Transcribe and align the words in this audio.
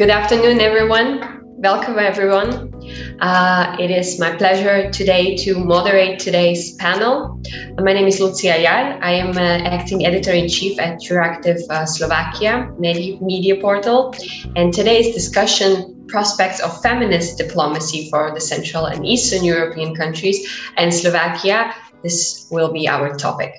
Good 0.00 0.08
afternoon, 0.08 0.60
everyone. 0.62 1.42
Welcome, 1.58 1.98
everyone. 1.98 2.72
Uh, 3.20 3.76
it 3.78 3.90
is 3.90 4.18
my 4.18 4.34
pleasure 4.34 4.90
today 4.90 5.36
to 5.44 5.62
moderate 5.62 6.18
today's 6.18 6.74
panel. 6.76 7.38
My 7.76 7.92
name 7.92 8.06
is 8.06 8.18
Lucia 8.18 8.58
Yar. 8.62 8.98
I 9.02 9.12
am 9.12 9.36
uh, 9.36 9.68
acting 9.68 10.06
editor 10.06 10.32
in 10.32 10.48
chief 10.48 10.80
at 10.80 11.02
Euractiv 11.02 11.68
uh, 11.68 11.84
Slovakia, 11.84 12.72
native 12.78 13.20
media 13.20 13.60
portal. 13.60 14.14
And 14.56 14.72
today's 14.72 15.14
discussion 15.14 16.06
prospects 16.08 16.60
of 16.60 16.80
feminist 16.80 17.36
diplomacy 17.36 18.08
for 18.08 18.32
the 18.32 18.40
Central 18.40 18.86
and 18.86 19.04
Eastern 19.04 19.44
European 19.44 19.94
countries 19.94 20.48
and 20.78 20.94
Slovakia. 20.94 21.74
This 22.02 22.48
will 22.50 22.72
be 22.72 22.88
our 22.88 23.18
topic. 23.18 23.52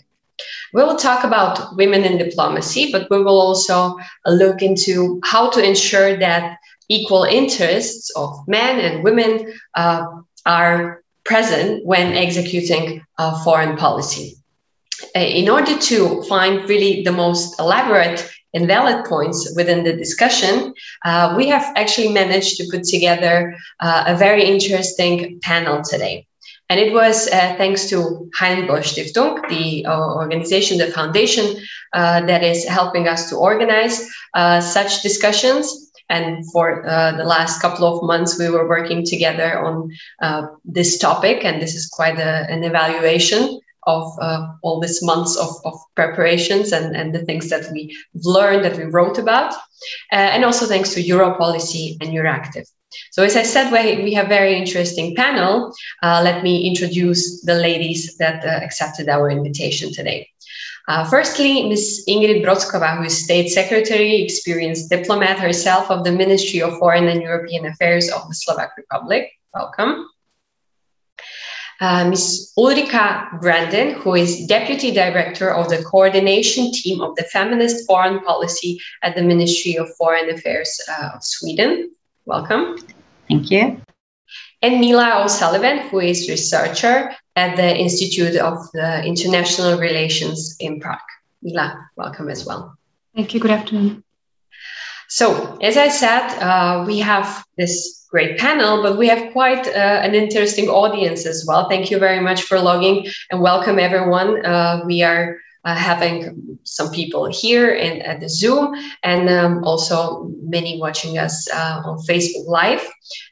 We 0.74 0.84
will 0.84 0.96
talk 0.96 1.24
about 1.24 1.76
women 1.76 2.04
in 2.04 2.18
diplomacy, 2.18 2.92
but 2.92 3.10
we 3.10 3.22
will 3.22 3.40
also 3.42 3.98
look 4.26 4.62
into 4.62 5.20
how 5.24 5.50
to 5.50 5.64
ensure 5.64 6.18
that 6.18 6.58
equal 6.90 7.24
interests 7.24 8.12
of 8.16 8.30
men 8.48 8.80
and 8.80 9.04
women 9.04 9.54
uh, 9.76 10.06
are 10.46 11.04
present 11.24 11.86
when 11.86 12.14
executing 12.14 13.04
uh, 13.18 13.44
foreign 13.44 13.78
policy. 13.78 14.36
Uh, 15.16 15.20
in 15.20 15.50
order 15.50 15.78
to 15.78 16.22
find 16.24 16.68
really 16.70 17.04
the 17.04 17.12
most 17.12 17.60
elaborate 17.60 18.30
and 18.54 18.68
valid 18.68 19.06
points 19.06 19.54
within 19.56 19.84
the 19.84 19.94
discussion, 19.94 20.74
uh, 21.06 21.34
we 21.38 21.48
have 21.48 21.66
actually 21.76 22.10
managed 22.10 22.58
to 22.58 22.68
put 22.72 22.84
together 22.84 23.56
uh, 23.80 24.04
a 24.08 24.16
very 24.16 24.44
interesting 24.44 25.40
panel 25.42 25.82
today. 25.82 26.28
And 26.72 26.80
it 26.80 26.94
was 26.94 27.28
uh, 27.28 27.54
thanks 27.58 27.90
to 27.90 28.30
Böll 28.40 28.82
Stiftung, 28.82 29.46
the 29.50 29.86
uh, 29.86 30.16
organization, 30.16 30.78
the 30.78 30.88
foundation 30.88 31.58
uh, 31.92 32.26
that 32.28 32.44
is 32.44 32.66
helping 32.66 33.10
us 33.10 33.30
to 33.30 33.36
organize 33.36 34.10
uh, 34.36 34.62
such 34.62 35.02
discussions. 35.02 35.92
And 36.08 36.50
for 36.54 36.88
uh, 36.88 37.12
the 37.18 37.26
last 37.26 37.62
couple 37.62 37.86
of 37.86 38.02
months, 38.04 38.40
we 38.40 38.50
were 38.50 38.70
working 38.70 39.04
together 39.06 39.60
on 39.60 39.92
uh, 40.22 40.44
this 40.64 40.98
topic. 40.98 41.44
And 41.44 41.62
this 41.62 41.76
is 41.76 41.88
quite 41.88 42.18
a, 42.18 42.50
an 42.50 42.64
evaluation 42.64 43.60
of 43.86 44.06
all 44.62 44.80
these 44.80 45.04
months 45.04 45.36
of, 45.36 45.50
of 45.66 45.74
preparations 45.96 46.72
and, 46.72 46.96
and 46.96 47.14
the 47.14 47.26
things 47.26 47.50
that 47.50 47.70
we 47.74 47.94
learned, 48.14 48.64
that 48.64 48.78
we 48.78 48.86
wrote 48.86 49.18
about. 49.18 49.54
and 50.12 50.46
also 50.46 50.66
thanks 50.68 50.94
to 50.94 51.04
Europolicy 51.04 51.98
and 52.00 52.12
Euractiv. 52.12 52.66
So 53.12 53.24
as 53.24 53.36
I 53.36 53.44
said, 53.44 53.72
we, 53.72 54.04
we 54.04 54.14
have 54.14 54.28
very 54.28 54.56
interesting 54.56 55.16
panel. 55.16 55.74
Uh, 56.02 56.22
let 56.24 56.44
me 56.44 56.68
introduce 56.68 57.42
the 57.42 57.56
ladies 57.56 58.18
that 58.18 58.46
uh, 58.46 58.64
accepted 58.64 59.10
our 59.10 59.30
invitation 59.30 59.94
today. 59.94 60.30
Uh, 60.88 61.08
firstly, 61.08 61.70
Ms. 61.70 62.06
Ingrid 62.10 62.44
Brockova, 62.44 62.98
who 62.98 63.04
is 63.04 63.24
State 63.24 63.50
Secretary, 63.50 64.22
experienced 64.22 64.90
diplomat 64.90 65.40
herself 65.40 65.92
of 65.92 66.04
the 66.04 66.12
Ministry 66.12 66.62
of 66.62 66.78
Foreign 66.80 67.08
and 67.08 67.22
European 67.22 67.66
Affairs 67.66 68.10
of 68.10 68.28
the 68.28 68.34
Slovak 68.34 68.72
Republic. 68.78 69.32
Welcome. 69.54 70.08
Uh, 71.80 72.10
Ms. 72.10 72.54
Ulrika 72.58 73.28
Brandon, 73.42 73.94
who 73.94 74.16
is 74.16 74.46
Deputy 74.46 74.92
Director 74.92 75.52
of 75.52 75.70
the 75.70 75.84
Coordination 75.84 76.72
Team 76.72 77.02
of 77.02 77.16
the 77.16 77.24
Feminist 77.24 77.88
Foreign 77.88 78.20
Policy 78.20 78.80
at 79.02 79.16
the 79.16 79.24
Ministry 79.24 79.78
of 79.78 79.90
Foreign 79.96 80.30
Affairs 80.30 80.80
uh, 80.90 81.10
of 81.16 81.24
Sweden. 81.24 81.90
Welcome. 82.26 82.78
Thank 83.28 83.50
you. 83.52 83.82
And 84.62 84.80
Mila 84.80 85.24
O'Sullivan, 85.24 85.90
who 85.90 86.00
is 86.00 86.30
researcher 86.30 87.16
at 87.36 87.56
the 87.56 87.76
Institute 87.78 88.36
of 88.36 88.58
the 88.74 89.04
International 89.04 89.80
Relations 89.80 90.56
in 90.60 90.80
Prague. 90.80 91.00
Mila, 91.42 91.90
welcome 91.96 92.30
as 92.30 92.46
well. 92.46 92.78
Thank 93.16 93.34
you. 93.34 93.40
Good 93.40 93.52
afternoon. 93.52 94.04
So, 95.10 95.58
as 95.62 95.76
I 95.78 95.90
said, 95.90 96.28
uh, 96.40 96.86
we 96.88 97.00
have 97.00 97.44
this 97.58 98.06
great 98.10 98.38
panel, 98.38 98.84
but 98.84 98.98
we 98.98 99.08
have 99.08 99.34
quite 99.34 99.68
uh, 99.68 100.00
an 100.04 100.14
interesting 100.14 100.70
audience 100.70 101.26
as 101.26 101.46
well. 101.48 101.68
Thank 101.68 101.90
you 101.90 101.98
very 101.98 102.20
much 102.20 102.44
for 102.44 102.60
logging 102.60 103.08
and 103.30 103.42
welcome 103.42 103.80
everyone. 103.80 104.46
Uh, 104.46 104.84
we 104.86 105.02
are 105.02 105.38
uh, 105.64 105.76
having 105.76 106.58
some 106.64 106.92
people 106.92 107.26
here 107.26 107.74
and 107.76 108.02
at 108.04 108.20
the 108.20 108.30
Zoom, 108.30 108.76
and 109.04 109.30
um, 109.30 109.64
also 109.64 110.30
many 110.42 110.80
watching 110.80 111.18
us 111.18 111.48
uh, 111.54 111.82
on 111.86 111.98
Facebook 112.00 112.48
Live. 112.48 112.82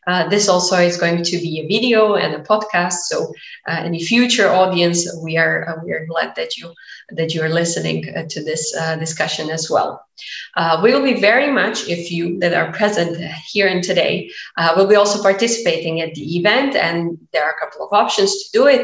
Uh, 0.08 0.28
this 0.30 0.50
also 0.50 0.76
is 0.76 0.98
going 0.98 1.24
to 1.24 1.38
be 1.38 1.60
a 1.60 1.68
video 1.68 2.16
and 2.16 2.34
a 2.34 2.40
podcast. 2.40 2.94
So, 3.10 3.34
uh, 3.68 3.82
any 3.84 4.04
future 4.04 4.50
audience, 4.50 5.08
we 5.24 5.38
are 5.38 5.70
uh, 5.70 5.84
we 5.84 5.92
are 5.92 6.06
glad 6.06 6.36
that 6.36 6.58
you 6.58 6.74
that 7.12 7.34
you 7.34 7.42
are 7.42 7.50
listening 7.50 8.06
uh, 8.16 8.24
to 8.30 8.44
this 8.44 8.72
discussion 9.00 9.50
as 9.50 9.70
well. 9.70 10.06
we 10.84 10.94
will 10.94 11.04
be 11.14 11.20
very 11.20 11.52
much 11.52 11.88
if 11.88 12.12
you 12.12 12.40
that 12.40 12.54
are 12.54 12.72
present 12.72 13.18
here 13.52 13.68
and 13.68 13.84
today 13.84 14.30
will 14.76 14.88
be 14.88 15.00
also 15.02 15.22
participating 15.22 16.02
at 16.02 16.14
the 16.14 16.26
event, 16.38 16.76
and 16.76 17.18
there 17.32 17.44
are 17.46 17.56
a 17.56 17.60
couple 17.60 17.86
of 17.86 17.92
options 17.94 18.32
to 18.42 18.48
do 18.60 18.68
it. 18.68 18.82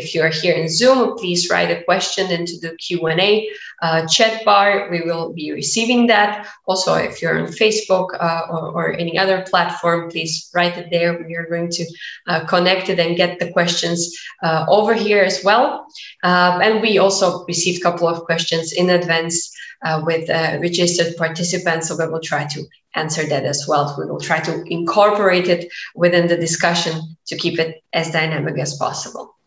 if 0.00 0.14
you 0.14 0.20
are 0.22 0.34
here 0.42 0.54
in 0.54 0.68
Zoom, 0.68 1.16
please 1.20 1.50
write 1.50 1.70
a 1.70 1.82
question 1.84 2.30
into 2.30 2.54
the 2.62 2.70
Q 2.76 3.06
and 3.06 3.20
A 3.20 3.48
uh, 3.80 4.06
chat 4.06 4.44
bar. 4.44 4.88
We 4.90 5.02
will 5.02 5.32
be 5.32 5.52
receiving 5.52 6.08
that. 6.08 6.48
Also, 6.66 6.94
if 6.94 7.22
you're 7.22 7.38
on 7.38 7.46
Facebook 7.46 8.08
uh, 8.18 8.42
or, 8.50 8.72
or, 8.72 8.92
any 8.92 9.16
other 9.16 9.42
platform, 9.42 9.77
please 10.10 10.50
write 10.54 10.76
it 10.76 10.88
there. 10.90 11.24
We 11.26 11.34
are 11.36 11.46
going 11.46 11.70
to 11.70 11.86
uh, 12.26 12.44
connect 12.46 12.88
it 12.88 12.98
and 12.98 13.16
get 13.16 13.38
the 13.38 13.52
questions 13.52 14.14
uh, 14.42 14.66
over 14.68 14.94
here 14.94 15.22
as 15.22 15.42
well. 15.44 15.86
Um, 16.22 16.60
and 16.60 16.82
we 16.82 16.98
also 16.98 17.44
received 17.46 17.80
a 17.80 17.82
couple 17.82 18.08
of 18.08 18.24
questions 18.24 18.72
in 18.72 18.90
advance 18.90 19.50
uh, 19.82 20.02
with 20.04 20.28
uh, 20.28 20.58
registered 20.60 21.16
participants, 21.16 21.88
so 21.88 21.96
we 21.96 22.10
will 22.10 22.20
try 22.20 22.44
to 22.46 22.64
answer 22.94 23.24
that 23.26 23.44
as 23.44 23.66
well. 23.68 23.94
We 23.98 24.06
will 24.06 24.20
try 24.20 24.40
to 24.40 24.64
incorporate 24.66 25.48
it 25.48 25.70
within 25.94 26.26
the 26.26 26.36
discussion 26.36 27.16
to 27.26 27.36
keep 27.36 27.58
it 27.58 27.82
as 27.92 28.10
dynamic 28.10 28.58
as 28.58 28.76
possible. 28.76 29.37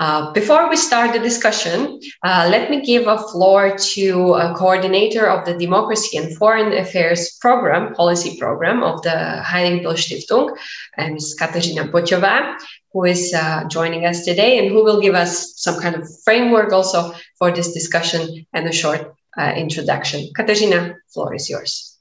Uh, 0.00 0.32
before 0.32 0.68
we 0.68 0.76
start 0.76 1.12
the 1.12 1.18
discussion, 1.18 2.00
uh, 2.24 2.48
let 2.50 2.70
me 2.70 2.80
give 2.80 3.06
a 3.06 3.18
floor 3.18 3.76
to 3.76 4.34
a 4.34 4.54
coordinator 4.54 5.26
of 5.26 5.44
the 5.44 5.56
Democracy 5.56 6.16
and 6.16 6.36
Foreign 6.36 6.72
Affairs 6.72 7.38
Program, 7.40 7.94
policy 7.94 8.36
program 8.38 8.82
of 8.82 9.02
the 9.02 9.42
Heinrich 9.42 9.98
Stiftung, 9.98 10.56
uh, 10.98 11.08
Ms. 11.08 11.36
Katarzyna 11.38 11.90
Bociova, 11.90 12.58
who 12.92 13.04
is 13.04 13.32
uh, 13.34 13.64
joining 13.68 14.04
us 14.04 14.24
today 14.24 14.58
and 14.58 14.68
who 14.68 14.82
will 14.82 15.00
give 15.00 15.14
us 15.14 15.54
some 15.56 15.80
kind 15.80 15.94
of 15.94 16.08
framework 16.24 16.72
also 16.72 17.12
for 17.38 17.52
this 17.52 17.72
discussion 17.72 18.46
and 18.52 18.66
a 18.66 18.72
short 18.72 19.14
uh, 19.38 19.52
introduction. 19.56 20.28
Katarzyna, 20.36 20.96
floor 21.12 21.34
is 21.34 21.48
yours. 21.48 21.98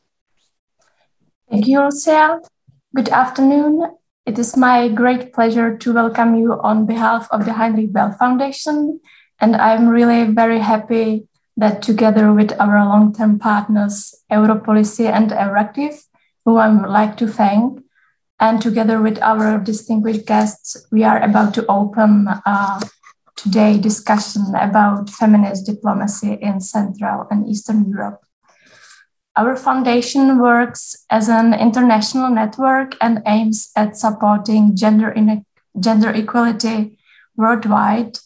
Thank 1.50 1.68
you, 1.68 1.82
Lucia. 1.82 2.40
Good 2.96 3.10
afternoon. 3.10 3.98
It 4.26 4.40
is 4.40 4.56
my 4.56 4.88
great 4.88 5.34
pleasure 5.34 5.78
to 5.78 5.94
welcome 5.94 6.36
you 6.36 6.54
on 6.62 6.86
behalf 6.86 7.28
of 7.30 7.44
the 7.44 7.52
Heinrich 7.52 7.92
Böll 7.92 8.18
Foundation. 8.18 9.02
And 9.42 9.54
I'm 9.58 9.90
really 9.90 10.32
very 10.32 10.60
happy 10.60 11.28
that 11.58 11.82
together 11.82 12.32
with 12.32 12.54
our 12.58 12.86
long 12.86 13.14
term 13.14 13.38
partners, 13.38 14.16
Europolicy 14.32 15.12
and 15.12 15.32
Euractiv, 15.32 16.06
who 16.46 16.56
I 16.56 16.70
would 16.70 16.90
like 16.90 17.18
to 17.18 17.28
thank, 17.28 17.84
and 18.40 18.62
together 18.62 19.02
with 19.02 19.22
our 19.22 19.60
distinguished 19.60 20.26
guests, 20.26 20.88
we 20.90 21.04
are 21.04 21.22
about 21.22 21.54
to 21.56 21.66
open 21.68 22.30
uh, 22.46 22.80
today 23.36 23.78
discussion 23.78 24.56
about 24.56 25.10
feminist 25.10 25.66
diplomacy 25.66 26.34
in 26.42 26.62
Central 26.62 27.28
and 27.30 27.46
Eastern 27.46 27.90
Europe. 27.90 28.23
Our 29.36 29.56
foundation 29.56 30.40
works 30.40 30.96
as 31.10 31.28
an 31.28 31.54
international 31.54 32.30
network 32.30 32.96
and 33.02 33.22
aims 33.26 33.72
at 33.76 33.98
supporting 33.98 34.76
gender, 34.76 35.10
in, 35.10 35.46
gender 35.80 36.12
equality 36.12 37.00
worldwide 37.36 38.20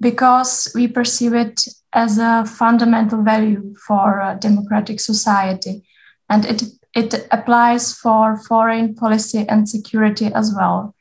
because 0.00 0.70
we 0.74 0.86
perceive 0.86 1.32
it 1.32 1.64
as 1.94 2.18
a 2.18 2.44
fundamental 2.44 3.22
value 3.22 3.74
for 3.86 4.20
a 4.20 4.36
democratic 4.38 5.00
society. 5.00 5.82
And 6.28 6.44
it, 6.44 6.64
it 6.94 7.26
applies 7.30 7.94
for 7.94 8.36
foreign 8.36 8.94
policy 8.94 9.46
and 9.48 9.68
security 9.68 10.26
as 10.34 10.52
well. 10.54 10.94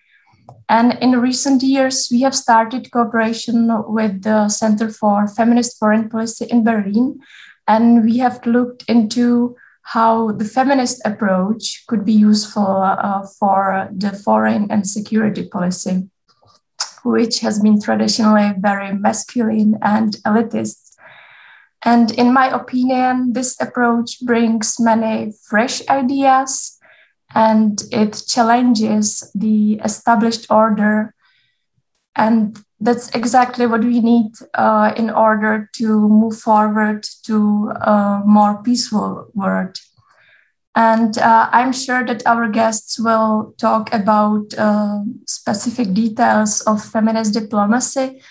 And 0.70 0.98
in 1.02 1.20
recent 1.20 1.62
years, 1.64 2.08
we 2.10 2.22
have 2.22 2.34
started 2.34 2.92
cooperation 2.92 3.70
with 3.88 4.24
the 4.24 4.48
Center 4.48 4.90
for 4.90 5.28
Feminist 5.28 5.78
Foreign 5.78 6.10
Policy 6.10 6.46
in 6.46 6.64
Berlin, 6.64 7.20
and 7.68 8.04
we 8.04 8.18
have 8.18 8.46
looked 8.46 8.84
into 8.88 9.56
how 9.84 10.32
the 10.32 10.46
feminist 10.46 11.02
approach 11.06 11.84
could 11.88 12.06
be 12.06 12.14
useful 12.14 12.66
uh, 12.66 13.26
for 13.40 13.90
the 13.92 14.12
foreign 14.12 14.72
and 14.72 14.88
security 14.88 15.48
policy, 15.48 16.10
which 17.04 17.40
has 17.40 17.60
been 17.60 17.82
traditionally 17.82 18.54
very 18.60 18.94
masculine 18.94 19.78
and 19.82 20.16
elitist. 20.26 20.96
And 21.84 22.12
in 22.12 22.34
my 22.34 22.48
opinion, 22.48 23.34
this 23.34 23.60
approach 23.60 24.22
brings 24.22 24.80
many 24.80 25.34
fresh 25.50 25.86
ideas 25.90 26.80
and 27.36 27.82
it 27.92 28.24
challenges 28.28 29.30
the 29.36 29.82
established 29.84 30.48
order 30.50 31.14
and 32.16 32.58
that's 32.84 33.10
exactly 33.10 33.66
what 33.66 33.82
we 33.82 34.00
need 34.02 34.32
uh, 34.54 34.94
in 34.98 35.10
order 35.10 35.70
to 35.74 36.08
move 36.10 36.38
forward 36.40 37.08
to 37.24 37.70
a 37.82 38.22
more 38.26 38.62
peaceful 38.62 39.28
world. 39.34 39.80
And 40.76 41.18
uh, 41.18 41.50
I'm 41.52 41.72
sure 41.72 42.04
that 42.06 42.26
our 42.26 42.50
guests 42.50 43.00
will 43.00 43.54
talk 43.58 43.94
about 43.94 44.54
uh, 44.58 45.02
specific 45.28 45.94
details 45.94 46.62
of 46.62 46.84
feminist 46.84 47.34
diplomacy. 47.34 48.22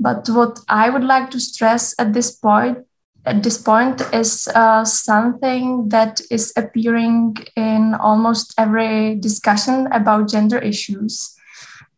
But 0.00 0.28
what 0.28 0.60
I 0.68 0.88
would 0.88 1.04
like 1.04 1.30
to 1.30 1.40
stress 1.40 1.94
at 1.98 2.12
this 2.12 2.30
point 2.34 2.78
at 3.26 3.42
this 3.42 3.58
point 3.58 4.00
is 4.14 4.48
uh, 4.54 4.84
something 4.84 5.88
that 5.90 6.20
is 6.30 6.52
appearing 6.56 7.36
in 7.54 7.94
almost 7.94 8.54
every 8.56 9.16
discussion 9.16 9.88
about 9.92 10.30
gender 10.30 10.58
issues. 10.58 11.36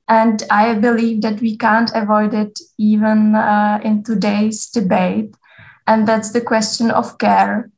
And 0.09 0.43
I 0.51 0.75
believe 0.75 1.23
that 1.23 1.41
we 1.41 1.57
can't 1.57 1.91
avoid 1.95 2.35
it 2.35 2.59
even 2.79 3.35
uh, 3.35 3.81
in 3.83 4.03
today's 4.03 4.67
debate. 4.67 5.35
And 5.87 6.07
that's 6.07 6.33
the 6.33 6.41
question 6.41 6.91
of 6.91 7.19
care 7.19 7.71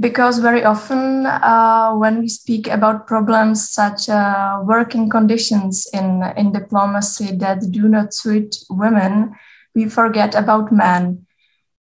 because 0.00 0.38
very 0.38 0.64
often 0.64 1.26
uh, 1.26 1.92
when 1.92 2.20
we 2.20 2.28
speak 2.28 2.66
about 2.66 3.06
problems 3.06 3.68
such 3.68 4.08
uh, 4.08 4.60
working 4.64 5.10
conditions 5.10 5.86
in, 5.92 6.22
in 6.36 6.52
diplomacy 6.52 7.36
that 7.36 7.70
do 7.70 7.86
not 7.86 8.14
suit 8.14 8.56
women, 8.70 9.34
we 9.74 9.88
forget 9.88 10.34
about 10.34 10.72
men. 10.72 11.26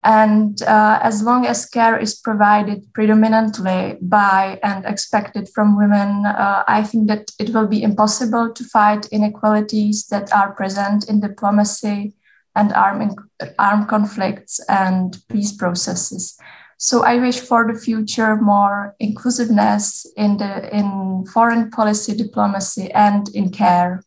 And 0.06 0.62
uh, 0.62 1.00
as 1.02 1.24
long 1.24 1.48
as 1.48 1.66
care 1.66 1.98
is 1.98 2.14
provided 2.14 2.94
predominantly 2.94 3.98
by 4.00 4.60
and 4.62 4.86
expected 4.86 5.50
from 5.50 5.76
women, 5.76 6.28
uh, 6.28 6.64
I 6.68 6.84
think 6.84 7.08
that 7.08 7.32
it 7.40 7.50
will 7.56 7.66
be 7.66 7.82
impossible 7.82 8.54
to 8.54 8.64
fight 8.66 9.08
inequalities 9.12 10.06
that 10.10 10.32
are 10.32 10.54
present 10.54 11.10
in 11.10 11.22
diplomacy 11.22 12.14
and 12.56 12.72
armed, 12.74 13.18
armed 13.58 13.88
conflicts 13.88 14.60
and 14.70 15.18
peace 15.28 15.52
processes. 15.52 16.38
So 16.78 17.04
I 17.04 17.18
wish 17.18 17.40
for 17.40 17.66
the 17.66 17.80
future 17.80 18.36
more 18.36 18.96
inclusiveness 19.00 20.06
in 20.16 20.38
the 20.38 20.70
in 20.76 21.26
foreign 21.34 21.72
policy 21.72 22.16
diplomacy 22.16 22.92
and 22.92 23.28
in 23.30 23.50
care. 23.50 24.04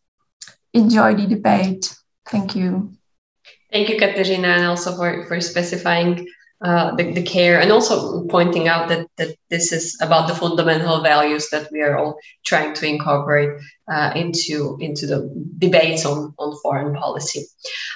Enjoy 0.72 1.16
the 1.16 1.26
debate. 1.26 1.96
Thank 2.26 2.54
you. 2.54 2.97
Thank 3.70 3.90
you, 3.90 3.98
Katerina, 3.98 4.48
and 4.48 4.64
also 4.64 4.96
for, 4.96 5.26
for 5.26 5.40
specifying 5.40 6.26
uh, 6.64 6.94
the, 6.96 7.12
the 7.12 7.22
care 7.22 7.60
and 7.60 7.70
also 7.70 8.24
pointing 8.26 8.66
out 8.66 8.88
that, 8.88 9.06
that 9.16 9.36
this 9.48 9.72
is 9.72 9.96
about 10.00 10.26
the 10.26 10.34
fundamental 10.34 11.02
values 11.02 11.50
that 11.50 11.70
we 11.70 11.82
are 11.82 11.96
all 11.96 12.18
trying 12.44 12.74
to 12.74 12.86
incorporate 12.86 13.60
uh, 13.92 14.12
into, 14.16 14.76
into 14.80 15.06
the 15.06 15.30
debates 15.58 16.04
on, 16.04 16.34
on 16.38 16.58
foreign 16.62 16.94
policy. 16.94 17.44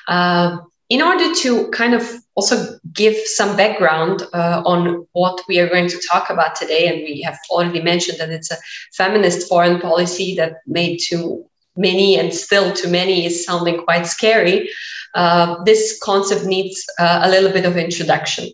Uh, 0.07 0.59
in 0.89 1.01
order 1.01 1.35
to 1.35 1.71
kind 1.71 1.95
of 1.95 2.07
also 2.35 2.79
give 2.93 3.17
some 3.17 3.57
background 3.57 4.23
uh, 4.35 4.63
on 4.67 5.07
what 5.13 5.41
we 5.49 5.59
are 5.59 5.69
going 5.69 5.89
to 5.89 5.99
talk 6.11 6.29
about 6.29 6.55
today, 6.55 6.87
and 6.87 6.99
we 6.99 7.23
have 7.23 7.39
already 7.51 7.81
mentioned 7.81 8.21
that 8.21 8.29
it's 8.29 8.51
a 8.51 8.59
feminist 8.93 9.49
foreign 9.49 9.81
policy 9.81 10.35
that 10.37 10.57
made 10.67 10.99
to 11.09 11.47
many 11.77 12.19
and 12.19 12.33
still 12.33 12.73
to 12.73 12.89
many 12.89 13.27
is 13.27 13.45
sounding 13.45 13.83
quite 13.83 14.07
scary. 14.07 14.71
Uh, 15.15 15.63
this 15.65 15.99
concept 16.03 16.45
needs 16.45 16.85
uh, 16.99 17.21
a 17.23 17.31
little 17.31 17.53
bit 17.53 17.65
of 17.65 17.77
introduction. 17.77 18.49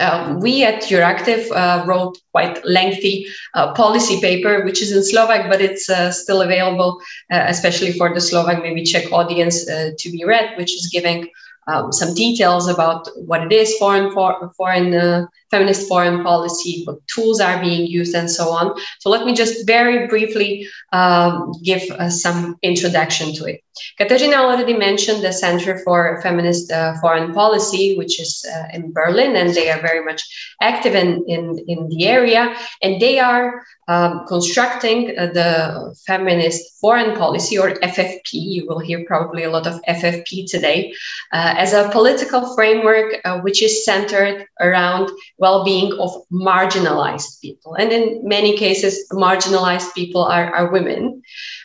Uh, 0.00 0.38
we 0.40 0.64
at 0.64 0.82
Euractiv 0.84 1.50
uh, 1.52 1.84
wrote 1.86 2.16
quite 2.30 2.64
lengthy 2.64 3.26
uh, 3.54 3.72
policy 3.74 4.20
paper, 4.20 4.64
which 4.64 4.80
is 4.80 4.96
in 4.96 5.04
Slovak, 5.04 5.50
but 5.50 5.60
it's 5.60 5.90
uh, 5.90 6.10
still 6.10 6.40
available, 6.40 6.98
especially 7.30 7.92
for 7.92 8.14
the 8.14 8.20
Slovak, 8.20 8.62
maybe 8.62 8.84
Czech 8.84 9.12
audience 9.12 9.66
to 9.66 10.10
be 10.10 10.24
read, 10.24 10.56
which 10.56 10.74
is 10.74 10.88
giving 10.90 11.28
um, 11.66 11.92
some 11.92 12.14
details 12.14 12.68
about 12.68 13.08
what 13.16 13.42
it 13.42 13.52
is 13.52 13.76
foreign 13.76 14.12
for, 14.12 14.52
foreign 14.56 14.94
uh, 14.94 15.26
feminist 15.50 15.88
foreign 15.88 16.22
policy, 16.22 16.82
what 16.84 17.06
tools 17.06 17.40
are 17.40 17.60
being 17.60 17.86
used, 17.86 18.14
and 18.14 18.30
so 18.30 18.50
on. 18.50 18.74
So 19.00 19.10
let 19.10 19.24
me 19.26 19.34
just 19.34 19.66
very 19.66 20.06
briefly 20.08 20.66
um, 20.92 21.52
give 21.62 21.82
uh, 21.90 22.10
some 22.10 22.56
introduction 22.62 23.34
to 23.34 23.44
it. 23.44 23.60
Katerina 23.98 24.36
already 24.36 24.76
mentioned 24.76 25.22
the 25.22 25.32
Center 25.32 25.78
for 25.78 26.20
Feminist 26.22 26.70
uh, 26.70 26.94
Foreign 27.00 27.32
Policy, 27.32 27.96
which 27.96 28.20
is 28.20 28.44
uh, 28.54 28.64
in 28.72 28.92
Berlin, 28.92 29.36
and 29.36 29.54
they 29.54 29.70
are 29.70 29.80
very 29.80 30.04
much 30.04 30.22
active 30.60 30.94
in, 30.94 31.24
in, 31.26 31.58
in 31.66 31.88
the 31.88 32.06
area, 32.06 32.54
and 32.82 33.00
they 33.00 33.18
are 33.18 33.62
um, 33.88 34.26
constructing 34.28 35.18
uh, 35.18 35.26
the 35.26 35.94
feminist 36.06 36.80
foreign 36.80 37.16
policy 37.16 37.58
or 37.58 37.72
FFP. 37.72 38.32
You 38.32 38.66
will 38.66 38.78
hear 38.78 39.04
probably 39.06 39.42
a 39.42 39.50
lot 39.50 39.66
of 39.66 39.82
FFP 39.88 40.48
today 40.48 40.92
uh, 41.32 41.54
as 41.58 41.72
a 41.72 41.88
political 41.90 42.54
framework 42.54 43.14
uh, 43.24 43.40
which 43.40 43.62
is 43.62 43.84
centered 43.84 44.46
around 44.60 45.10
well-being 45.38 45.92
of 45.98 46.10
marginalized 46.32 47.40
people, 47.40 47.74
and 47.74 47.92
in 47.92 48.20
many 48.22 48.56
cases, 48.56 49.06
marginalized 49.12 49.92
people 49.94 50.24
are, 50.24 50.54
are 50.54 50.70
women. 50.70 51.22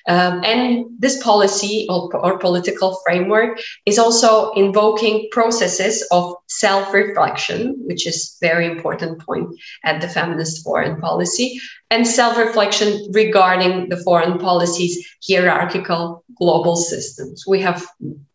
Um, 0.08 0.42
and 0.44 0.86
this 1.00 1.22
policy 1.22 1.86
or, 1.90 2.16
or, 2.16 2.40
political 2.40 2.98
framework 3.06 3.60
is 3.86 4.00
also 4.00 4.52
invoking 4.54 5.28
processes 5.32 6.06
of 6.12 6.34
self-reflection, 6.48 7.76
which 7.86 8.08
is 8.08 8.38
very 8.40 8.66
important 8.66 9.20
point 9.20 9.50
at 9.84 10.00
the 10.00 10.08
feminist 10.08 10.64
foreign 10.64 11.02
policy, 11.02 11.60
and 11.92 12.08
self-reflection 12.08 13.12
regarding 13.12 13.90
the 13.90 13.98
foreign 13.98 14.40
policy's 14.40 15.06
hierarchical 15.28 16.24
global 16.38 16.78
systems. 16.78 17.44
We 17.46 17.60
have 17.62 17.86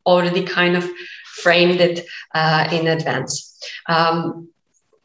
already 0.05 0.43
kind 0.43 0.77
of 0.77 0.89
framed 1.37 1.81
it 1.81 2.05
uh, 2.35 2.69
in 2.71 2.87
advance. 2.87 3.59
Um, 3.89 4.49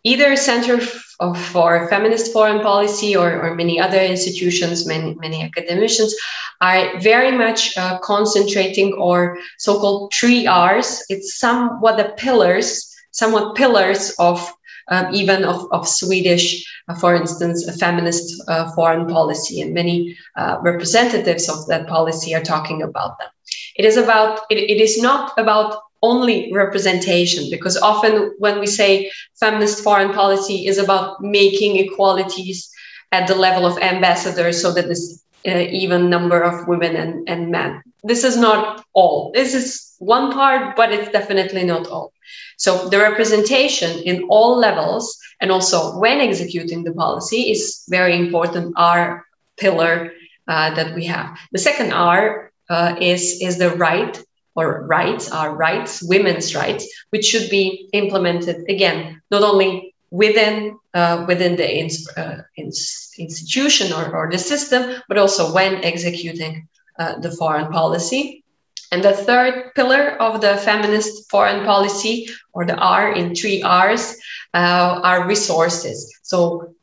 either 0.04 0.36
Center 0.36 0.80
of, 1.20 1.40
for 1.40 1.88
Feminist 1.90 2.32
Foreign 2.32 2.62
Policy 2.62 3.16
or, 3.16 3.42
or 3.42 3.56
many 3.56 3.80
other 3.80 4.00
institutions, 4.00 4.86
many, 4.86 5.16
many 5.16 5.44
academicians 5.44 6.16
are 6.62 7.00
very 7.00 7.32
much 7.32 7.76
uh, 7.78 8.00
concentrating 8.00 8.94
or 8.94 9.38
so-called 9.58 10.14
three 10.14 10.48
R's. 10.48 11.04
It's 11.10 11.38
somewhat 11.40 11.98
the 11.98 12.14
pillars, 12.18 12.94
somewhat 13.12 13.56
pillars 13.56 14.12
of 14.20 14.54
um, 14.90 15.14
even 15.14 15.44
of, 15.44 15.68
of 15.72 15.88
Swedish, 15.88 16.66
uh, 16.88 16.96
for 16.96 17.14
instance, 17.14 17.68
a 17.68 17.74
feminist 17.74 18.42
uh, 18.48 18.72
foreign 18.74 19.06
policy, 19.06 19.60
and 19.60 19.74
many 19.74 20.18
uh, 20.38 20.60
representatives 20.62 21.50
of 21.50 21.68
that 21.68 21.88
policy 21.88 22.34
are 22.34 22.42
talking 22.44 22.82
about 22.82 23.20
them. 23.20 23.28
It 23.76 23.86
is 23.86 23.98
about 23.98 24.42
it, 24.50 24.58
it 24.58 24.82
is 24.82 25.02
not 25.02 25.34
about 25.38 25.82
only 26.02 26.52
representation 26.54 27.50
because 27.50 27.78
often 27.78 28.34
when 28.38 28.60
we 28.60 28.68
say 28.68 29.12
feminist 29.40 29.84
foreign 29.84 30.14
policy 30.14 30.68
is 30.68 30.78
about 30.78 31.22
making 31.22 31.78
equalities 31.78 32.70
at 33.12 33.28
the 33.28 33.36
level 33.36 33.66
of 33.66 33.78
ambassadors 33.80 34.62
so 34.62 34.74
that 34.74 34.86
there's 34.86 35.24
uh, 35.48 35.66
even 35.72 36.10
number 36.10 36.42
of 36.42 36.68
women 36.68 36.96
and, 36.96 37.28
and 37.30 37.52
men. 37.52 37.82
This 38.04 38.24
is 38.24 38.38
not 38.38 38.84
all. 38.94 39.32
This 39.34 39.54
is 39.54 39.96
one 40.00 40.32
part 40.32 40.76
but 40.76 40.92
it's 40.92 41.12
definitely 41.12 41.64
not 41.64 41.88
all. 41.88 42.12
So 42.58 42.90
the 42.90 43.00
representation 43.00 44.00
in 44.04 44.24
all 44.30 44.58
levels 44.58 45.18
and 45.40 45.52
also 45.52 45.98
when 46.00 46.20
executing 46.20 46.84
the 46.84 46.94
policy 46.94 47.52
is 47.52 47.84
very 47.90 48.18
important 48.18 48.74
our 48.78 49.26
pillar 49.58 50.12
uh, 50.48 50.74
that 50.76 50.96
we 50.96 51.06
have. 51.06 51.38
The 51.52 51.60
second 51.60 51.94
r 51.94 52.52
uh, 52.70 52.96
is 53.00 53.42
is 53.42 53.58
the 53.58 53.72
right 53.72 54.22
or 54.58 54.86
rights 54.88 55.32
are 55.32 55.56
rights, 55.56 56.02
women's 56.02 56.56
rights, 56.56 56.84
which 57.12 57.26
should 57.26 57.50
be 57.50 57.88
implemented 57.94 58.66
again, 58.68 59.22
not 59.30 59.44
only 59.44 59.94
within 60.10 60.78
uh, 60.96 61.26
within 61.28 61.56
the 61.56 61.70
ins, 61.80 62.10
uh, 62.18 62.42
ins, 62.56 63.14
institution 63.20 63.94
or, 63.94 64.16
or 64.16 64.32
the 64.32 64.38
system, 64.38 65.00
but 65.08 65.18
also 65.18 65.54
when 65.54 65.76
executing 65.86 66.68
uh, 66.98 67.20
the 67.20 67.32
foreign 67.32 67.72
policy. 67.72 68.44
And 68.92 69.04
the 69.04 69.14
third 69.14 69.76
pillar 69.76 70.18
of 70.20 70.42
the 70.42 70.58
feminist 70.58 71.30
foreign 71.30 71.64
policy, 71.66 72.30
or 72.54 72.66
the 72.66 72.78
R 72.78 73.14
in 73.14 73.36
three 73.36 73.62
R's, 73.62 74.18
uh, 74.56 75.02
are 75.04 75.28
resources. 75.28 76.18
So 76.24 76.74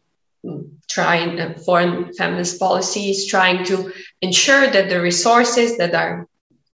mm, 0.45 0.69
trying 0.89 1.41
uh, 1.41 1.55
foreign 1.67 2.13
feminist 2.13 2.61
policies 2.61 3.27
trying 3.27 3.65
to 3.65 3.91
ensure 4.21 4.71
that 4.71 4.91
the 4.91 5.01
resources 5.01 5.77
that 5.79 5.95
are 5.95 6.29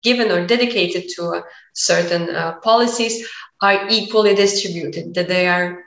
given 0.03 0.31
or 0.31 0.47
dedicated 0.47 1.09
to 1.17 1.23
uh, 1.29 1.43
certain 1.75 2.35
uh, 2.35 2.53
policies 2.61 3.29
are 3.61 3.87
equally 3.89 4.35
distributed, 4.35 5.15
that 5.15 5.29
they 5.29 5.49
are 5.49 5.85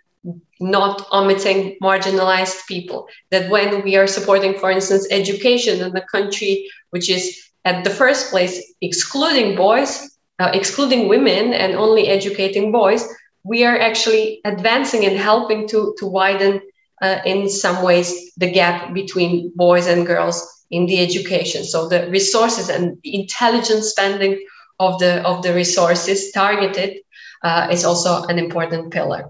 not 0.60 1.08
omitting 1.12 1.78
marginalized 1.82 2.68
people. 2.68 3.08
That 3.32 3.50
when 3.50 3.84
we 3.84 3.96
are 3.96 4.08
supporting, 4.08 4.58
for 4.58 4.72
instance, 4.72 5.08
education 5.10 5.82
in 5.82 5.94
the 5.94 6.06
country, 6.12 6.70
which 6.92 7.10
is 7.10 7.50
at 7.66 7.84
the 7.84 7.90
first 7.90 8.32
place 8.32 8.74
excluding 8.82 9.56
boys, 9.56 10.18
uh, 10.40 10.52
excluding 10.54 11.08
women, 11.08 11.54
and 11.54 11.76
only 11.76 12.08
educating 12.08 12.72
boys, 12.72 13.08
we 13.44 13.64
are 13.64 13.80
actually 13.80 14.42
advancing 14.46 15.06
and 15.06 15.18
helping 15.18 15.68
to, 15.70 15.96
to 15.98 16.06
widen, 16.06 16.62
uh, 17.02 17.20
in 17.26 17.50
some 17.50 17.84
ways, 17.84 18.32
the 18.38 18.52
gap 18.52 18.94
between 18.94 19.52
boys 19.56 19.88
and 19.88 20.06
girls 20.06 20.61
in 20.72 20.86
the 20.86 21.00
education. 21.00 21.64
So 21.64 21.88
the 21.88 22.10
resources 22.10 22.70
and 22.70 22.98
intelligent 23.04 23.84
spending 23.84 24.44
of 24.80 24.98
the 25.00 25.22
of 25.24 25.44
the 25.44 25.54
resources 25.54 26.32
targeted 26.32 26.98
uh, 27.44 27.68
is 27.72 27.86
also 27.86 28.24
an 28.24 28.40
important 28.40 28.92
pillar. 28.92 29.30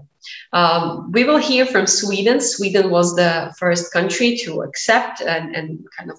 Um, 0.52 1.10
we 1.12 1.24
will 1.24 1.38
hear 1.38 1.66
from 1.66 1.86
Sweden. 1.86 2.40
Sweden 2.40 2.90
was 2.90 3.16
the 3.16 3.52
first 3.58 3.92
country 3.92 4.36
to 4.44 4.62
accept 4.62 5.20
and, 5.20 5.54
and 5.56 5.84
kind 5.98 6.10
of 6.10 6.18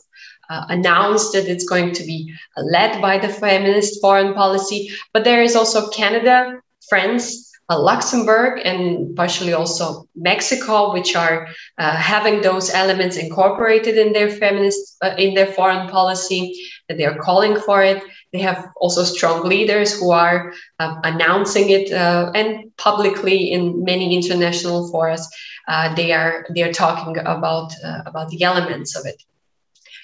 uh, 0.50 0.66
announced 0.70 1.34
that 1.34 1.48
it's 1.48 1.68
going 1.68 1.94
to 1.94 2.04
be 2.04 2.34
led 2.58 3.02
by 3.02 3.18
the 3.18 3.30
feminist 3.30 4.02
foreign 4.02 4.34
policy. 4.34 4.90
But 5.14 5.24
there 5.24 5.42
is 5.42 5.56
also 5.56 5.90
Canada, 5.90 6.60
France, 6.90 7.53
uh, 7.70 7.80
Luxembourg, 7.80 8.62
and 8.66 9.16
partially 9.16 9.54
also 9.54 10.08
Mexico, 10.16 10.94
which 10.94 11.16
are 11.16 11.48
uh, 11.78 11.96
having 11.96 12.42
those 12.42 12.70
elements 12.70 13.18
incorporated 13.18 13.98
in 13.98 14.12
their 14.14 14.30
feminist 14.30 14.98
uh, 15.02 15.16
in 15.18 15.34
their 15.34 15.48
foreign 15.48 15.88
policy. 15.90 16.54
That 16.90 16.98
they 16.98 17.06
are 17.06 17.18
calling 17.18 17.58
for 17.62 17.82
it. 17.82 18.04
They 18.34 18.40
have 18.40 18.68
also 18.76 19.04
strong 19.04 19.48
leaders 19.48 19.98
who 19.98 20.12
are 20.12 20.54
uh, 20.80 20.96
announcing 21.04 21.70
it 21.70 21.94
uh, 21.94 22.32
and 22.36 22.76
publicly 22.76 23.52
in 23.54 23.84
many 23.86 24.14
international 24.14 24.92
forums. 24.92 25.26
Uh, 25.68 25.96
they 25.96 26.12
are 26.12 26.46
they 26.54 26.64
are 26.64 26.74
talking 26.74 27.18
about 27.20 27.72
about 28.06 28.30
the 28.30 28.44
elements 28.44 28.98
of 28.98 29.06
it. 29.06 29.24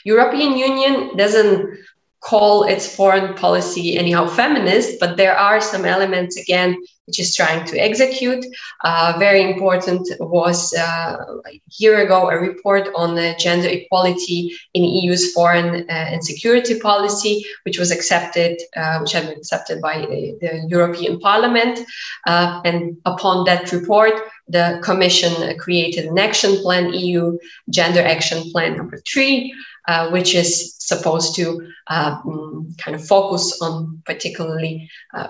European 0.05 0.57
Union 0.57 1.17
doesn't 1.17 1.77
call 2.21 2.63
its 2.63 2.95
foreign 2.95 3.33
policy 3.35 3.97
anyhow 3.97 4.27
feminist, 4.27 4.99
but 4.99 5.17
there 5.17 5.37
are 5.37 5.61
some 5.61 5.85
elements 5.85 6.37
again 6.37 6.77
which 7.09 7.19
is 7.19 7.35
trying 7.35 7.65
to 7.65 7.75
execute. 7.79 8.45
Uh, 8.83 9.15
very 9.17 9.41
important 9.41 10.07
was 10.19 10.71
uh, 10.75 11.17
a 11.47 11.61
year 11.79 12.05
ago 12.05 12.29
a 12.29 12.37
report 12.37 12.87
on 12.95 13.17
gender 13.39 13.67
equality 13.67 14.53
in 14.75 14.83
EU's 14.83 15.33
foreign 15.33 15.89
uh, 15.89 16.11
and 16.11 16.23
security 16.23 16.79
policy, 16.79 17.43
which 17.63 17.79
was 17.79 17.89
accepted, 17.89 18.61
uh, 18.75 18.99
which 18.99 19.13
had 19.13 19.25
been 19.27 19.39
accepted 19.39 19.81
by 19.81 20.01
the, 20.01 20.37
the 20.39 20.67
European 20.69 21.19
Parliament. 21.19 21.79
Uh, 22.27 22.61
and 22.63 22.95
upon 23.05 23.43
that 23.45 23.71
report, 23.71 24.13
the 24.47 24.79
Commission 24.83 25.57
created 25.57 26.05
an 26.05 26.19
action 26.19 26.57
plan, 26.57 26.93
EU 26.93 27.39
Gender 27.71 28.01
Action 28.01 28.51
Plan 28.51 28.77
number 28.77 28.99
three, 29.11 29.51
uh, 29.87 30.11
which 30.11 30.35
is 30.35 30.75
supposed 30.77 31.33
to 31.35 31.67
uh, 31.87 32.21
mm, 32.21 32.77
kind 32.77 32.93
of 32.93 33.03
focus 33.03 33.59
on 33.61 34.01
particularly, 34.05 34.89
uh, 35.15 35.29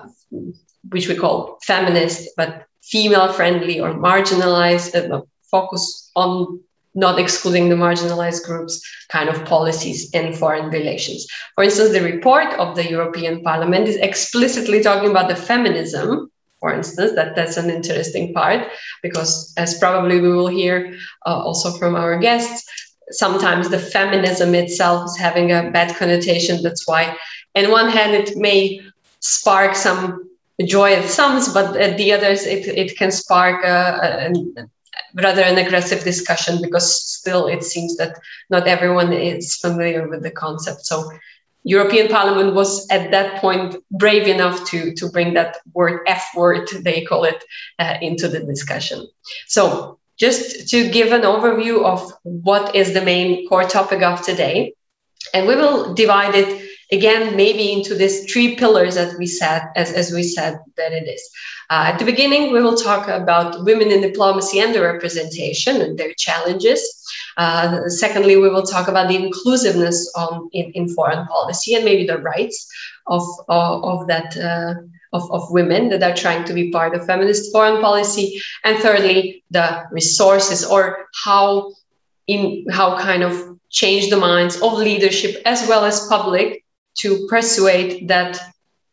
which 0.88 1.08
we 1.08 1.14
call 1.14 1.58
feminist, 1.62 2.30
but 2.36 2.66
female 2.82 3.32
friendly 3.32 3.80
or 3.80 3.94
marginalized, 3.94 4.94
uh, 4.94 5.20
focus 5.50 6.10
on 6.16 6.60
not 6.94 7.20
excluding 7.20 7.68
the 7.68 7.76
marginalized 7.76 8.44
groups 8.44 8.82
kind 9.08 9.28
of 9.28 9.44
policies 9.44 10.10
in 10.12 10.32
foreign 10.32 10.70
relations. 10.70 11.26
For 11.54 11.62
instance, 11.62 11.92
the 11.92 12.02
report 12.02 12.52
of 12.54 12.74
the 12.74 12.88
European 12.88 13.42
Parliament 13.42 13.86
is 13.86 13.96
explicitly 13.96 14.82
talking 14.82 15.10
about 15.10 15.28
the 15.28 15.36
feminism 15.36 16.30
for 16.58 16.74
instance 16.74 17.12
that 17.14 17.34
that's 17.34 17.56
an 17.56 17.70
interesting 17.70 18.34
part 18.34 18.68
because 19.02 19.54
as 19.56 19.78
probably 19.78 20.20
we 20.20 20.28
will 20.28 20.46
hear 20.46 20.94
uh, 21.24 21.40
also 21.42 21.70
from 21.78 21.94
our 21.94 22.18
guests 22.18 22.68
sometimes 23.10 23.68
the 23.68 23.78
feminism 23.78 24.54
itself 24.54 25.06
is 25.06 25.16
having 25.16 25.52
a 25.52 25.70
bad 25.70 25.94
connotation. 25.96 26.62
That's 26.62 26.86
why, 26.86 27.16
in 27.54 27.70
one 27.70 27.88
hand, 27.88 28.14
it 28.14 28.36
may 28.36 28.80
spark 29.20 29.74
some 29.74 30.29
joy 30.66 30.92
at 30.92 31.08
some, 31.08 31.40
but 31.54 31.76
at 31.76 31.96
the 31.96 32.12
others, 32.12 32.46
it, 32.46 32.66
it 32.66 32.96
can 32.96 33.10
spark 33.10 33.64
a, 33.64 34.30
a, 34.30 34.68
rather 35.14 35.42
an 35.42 35.58
aggressive 35.58 36.04
discussion 36.04 36.60
because 36.62 37.02
still 37.02 37.46
it 37.46 37.64
seems 37.64 37.96
that 37.96 38.18
not 38.48 38.66
everyone 38.66 39.12
is 39.12 39.56
familiar 39.56 40.08
with 40.08 40.22
the 40.22 40.30
concept. 40.30 40.86
So 40.86 41.10
European 41.64 42.08
Parliament 42.08 42.54
was 42.54 42.88
at 42.90 43.10
that 43.10 43.40
point 43.40 43.76
brave 43.90 44.26
enough 44.26 44.64
to, 44.70 44.94
to 44.94 45.08
bring 45.10 45.34
that 45.34 45.58
word 45.74 46.00
F 46.06 46.28
word, 46.34 46.68
they 46.80 47.04
call 47.04 47.24
it, 47.24 47.42
uh, 47.78 47.96
into 48.00 48.28
the 48.28 48.40
discussion. 48.40 49.06
So 49.46 49.98
just 50.18 50.68
to 50.68 50.88
give 50.90 51.12
an 51.12 51.22
overview 51.22 51.84
of 51.84 52.12
what 52.22 52.74
is 52.74 52.92
the 52.92 53.02
main 53.02 53.48
core 53.48 53.64
topic 53.64 54.02
of 54.02 54.22
today. 54.22 54.74
And 55.34 55.46
we 55.46 55.54
will 55.54 55.94
divide 55.94 56.34
it 56.34 56.69
again, 56.92 57.36
maybe 57.36 57.72
into 57.72 57.94
these 57.94 58.30
three 58.30 58.56
pillars 58.56 58.94
that 58.96 59.16
we 59.18 59.26
said, 59.26 59.62
as, 59.76 59.92
as 59.92 60.12
we 60.12 60.22
said 60.22 60.58
that 60.76 60.92
it 60.92 61.08
is. 61.08 61.22
Uh, 61.70 61.84
at 61.86 61.98
the 61.98 62.04
beginning, 62.04 62.52
we 62.52 62.62
will 62.62 62.76
talk 62.76 63.08
about 63.08 63.64
women 63.64 63.90
in 63.90 64.00
diplomacy 64.00 64.58
and 64.58 64.74
their 64.74 64.92
representation 64.92 65.80
and 65.80 65.98
their 65.98 66.12
challenges. 66.14 66.80
Uh, 67.36 67.88
secondly, 67.88 68.36
we 68.36 68.48
will 68.48 68.64
talk 68.64 68.88
about 68.88 69.08
the 69.08 69.16
inclusiveness 69.16 70.12
on, 70.16 70.48
in, 70.52 70.72
in 70.72 70.88
foreign 70.88 71.26
policy 71.26 71.74
and 71.74 71.84
maybe 71.84 72.04
the 72.06 72.18
rights 72.18 72.68
of, 73.06 73.22
of, 73.48 73.84
of 73.84 74.06
that 74.08 74.36
uh, 74.36 74.74
of, 75.12 75.30
of 75.32 75.50
women 75.50 75.88
that 75.88 76.02
are 76.02 76.14
trying 76.14 76.44
to 76.44 76.52
be 76.52 76.70
part 76.70 76.94
of 76.94 77.04
feminist 77.04 77.52
foreign 77.52 77.80
policy. 77.80 78.40
And 78.64 78.78
thirdly, 78.78 79.42
the 79.50 79.84
resources 79.90 80.64
or 80.64 81.06
how 81.24 81.72
in 82.26 82.64
how 82.70 82.96
kind 82.96 83.24
of 83.24 83.58
change 83.70 84.10
the 84.10 84.16
minds 84.16 84.60
of 84.60 84.74
leadership 84.74 85.42
as 85.46 85.66
well 85.68 85.84
as 85.84 86.06
public 86.08 86.59
to 86.98 87.26
persuade 87.28 88.08
that 88.08 88.38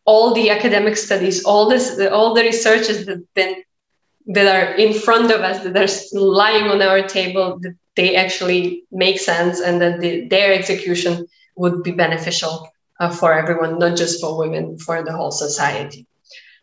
all 0.05 0.33
the 0.33 0.49
academic 0.49 0.95
studies, 0.95 1.43
all 1.43 1.69
this, 1.69 1.99
all 2.11 2.33
the 2.33 2.41
researches 2.41 3.05
that 3.05 3.21
been 3.33 3.63
that 4.27 4.47
are 4.47 4.75
in 4.75 4.93
front 4.93 5.31
of 5.31 5.41
us, 5.41 5.63
that 5.63 5.77
are 5.77 6.19
lying 6.19 6.65
on 6.65 6.81
our 6.81 7.01
table, 7.01 7.59
that 7.61 7.75
they 7.95 8.15
actually 8.15 8.83
make 8.91 9.19
sense 9.19 9.59
and 9.61 9.81
that 9.81 9.99
the, 10.01 10.27
their 10.27 10.53
execution 10.53 11.25
would 11.55 11.81
be 11.81 11.91
beneficial 11.91 12.69
uh, 12.99 13.09
for 13.09 13.33
everyone, 13.33 13.79
not 13.79 13.97
just 13.97 14.19
for 14.19 14.37
women, 14.37 14.77
for 14.77 15.03
the 15.03 15.13
whole 15.13 15.31
society. 15.31 16.05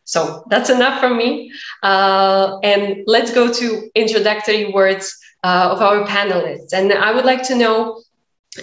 So 0.05 0.45
that's 0.51 0.69
enough 0.69 1.01
from 1.01 1.17
me. 1.17 1.51
Uh, 1.83 2.59
and 2.63 3.03
let's 3.07 3.33
go 3.33 3.53
to 3.53 3.91
introductory 3.95 4.71
words 4.71 5.17
uh, 5.43 5.71
of 5.73 5.81
our 5.81 6.07
panelists. 6.07 6.73
And 6.73 6.93
I 6.93 7.13
would 7.13 7.25
like 7.25 7.43
to 7.45 7.55
know 7.55 8.03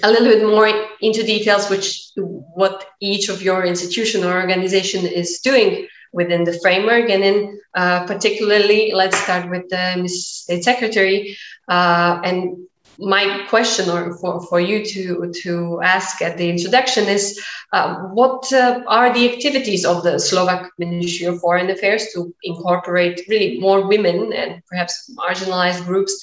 a 0.04 0.10
little 0.10 0.28
bit 0.28 0.46
more 0.46 0.70
into 1.02 1.24
details, 1.24 1.70
which 1.70 2.10
what 2.16 2.86
each 3.00 3.30
of 3.30 3.42
your 3.42 3.66
institution 3.66 4.24
or 4.24 4.40
organization 4.40 5.06
is 5.06 5.40
doing 5.40 5.88
within 6.14 6.44
the 6.44 6.58
framework. 6.62 7.10
And 7.10 7.24
then 7.24 7.60
uh, 7.76 8.06
particularly, 8.06 8.92
let's 8.94 9.18
start 9.18 9.50
with 9.50 9.70
the 9.70 9.96
Ms. 9.98 10.28
State 10.28 10.64
Secretary 10.64 11.38
uh, 11.68 12.20
and 12.24 12.58
my 13.00 13.46
question 13.50 13.90
or 13.90 14.16
for, 14.18 14.42
for 14.46 14.60
you 14.60 14.86
to, 14.86 15.34
to 15.42 15.82
ask 15.82 16.22
at 16.22 16.38
the 16.38 16.50
introduction 16.50 17.06
is 17.06 17.42
uh, 17.74 17.96
what 17.96 18.52
uh, 18.54 18.82
are 18.88 19.12
the 19.12 19.32
activities 19.34 19.86
of 19.86 20.04
the 20.04 20.20
Slovak 20.20 20.70
Ministry 20.78 21.26
of 21.26 21.40
Foreign 21.40 21.70
Affairs 21.72 22.08
to 22.14 22.34
incorporate 22.44 23.22
really 23.28 23.60
more 23.60 23.88
women 23.88 24.32
and 24.34 24.62
perhaps 24.68 25.10
marginalized 25.18 25.84
groups 25.86 26.14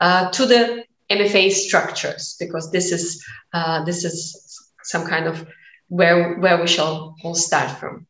uh, 0.00 0.30
to 0.30 0.46
the 0.46 0.84
MFA 1.10 1.50
structures? 1.50 2.36
Because 2.38 2.70
this 2.70 2.92
is, 2.92 3.24
uh, 3.52 3.84
this 3.84 4.04
is 4.04 4.70
some 4.82 5.06
kind 5.06 5.26
of 5.26 5.46
where, 5.88 6.38
where 6.38 6.60
we 6.60 6.66
shall 6.66 7.16
all 7.22 7.34
start 7.34 7.70
from. 7.78 8.06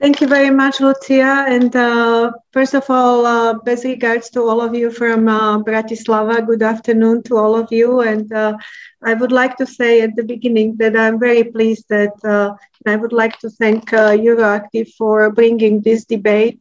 Thank 0.00 0.20
you 0.20 0.28
very 0.28 0.50
much, 0.50 0.78
Lucia. 0.78 1.44
And 1.48 1.74
uh, 1.74 2.30
first 2.52 2.74
of 2.74 2.88
all, 2.88 3.26
uh, 3.26 3.54
best 3.54 3.82
regards 3.82 4.30
to 4.30 4.42
all 4.42 4.60
of 4.60 4.72
you 4.72 4.92
from 4.92 5.26
uh, 5.26 5.58
Bratislava. 5.58 6.46
Good 6.46 6.62
afternoon 6.62 7.24
to 7.24 7.36
all 7.36 7.56
of 7.56 7.72
you. 7.72 8.02
And 8.02 8.32
uh, 8.32 8.56
I 9.02 9.14
would 9.14 9.32
like 9.32 9.56
to 9.56 9.66
say 9.66 10.02
at 10.02 10.14
the 10.14 10.22
beginning 10.22 10.76
that 10.76 10.96
I'm 10.96 11.18
very 11.18 11.42
pleased 11.42 11.86
that 11.88 12.14
uh, 12.24 12.54
I 12.86 12.94
would 12.94 13.12
like 13.12 13.40
to 13.40 13.50
thank 13.50 13.92
uh, 13.92 14.10
Euractiv 14.10 14.92
for 14.92 15.32
bringing 15.32 15.80
this 15.80 16.04
debate 16.04 16.60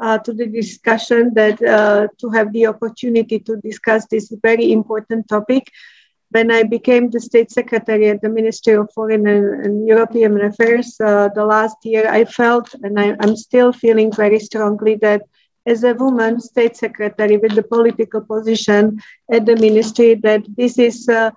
to 0.00 0.32
the 0.32 0.46
discussion, 0.46 1.32
that 1.34 1.58
to 2.18 2.30
have 2.30 2.52
the 2.52 2.66
opportunity 2.66 3.38
to 3.40 3.56
discuss 3.56 4.06
this 4.06 4.32
very 4.42 4.72
important 4.72 5.28
topic 5.28 5.70
when 6.32 6.50
I 6.50 6.62
became 6.62 7.10
the 7.10 7.20
state 7.20 7.50
secretary 7.50 8.08
at 8.08 8.22
the 8.22 8.28
Ministry 8.28 8.74
of 8.74 8.90
Foreign 8.94 9.26
and, 9.26 9.64
and 9.64 9.86
European 9.86 10.40
Affairs 10.40 10.96
uh, 11.00 11.28
the 11.34 11.44
last 11.44 11.76
year, 11.84 12.08
I 12.08 12.24
felt, 12.24 12.74
and 12.82 12.98
I, 12.98 13.14
am 13.20 13.36
still 13.36 13.72
feeling 13.72 14.10
very 14.10 14.38
strongly 14.38 14.94
that 14.96 15.22
as 15.66 15.84
a 15.84 15.94
woman 15.94 16.40
state 16.40 16.76
secretary 16.76 17.36
with 17.36 17.54
the 17.54 17.62
political 17.62 18.22
position 18.22 19.00
at 19.30 19.44
the 19.46 19.56
ministry, 19.56 20.14
that 20.26 20.42
this 20.56 20.78
is. 20.78 21.08
Uh, 21.08 21.30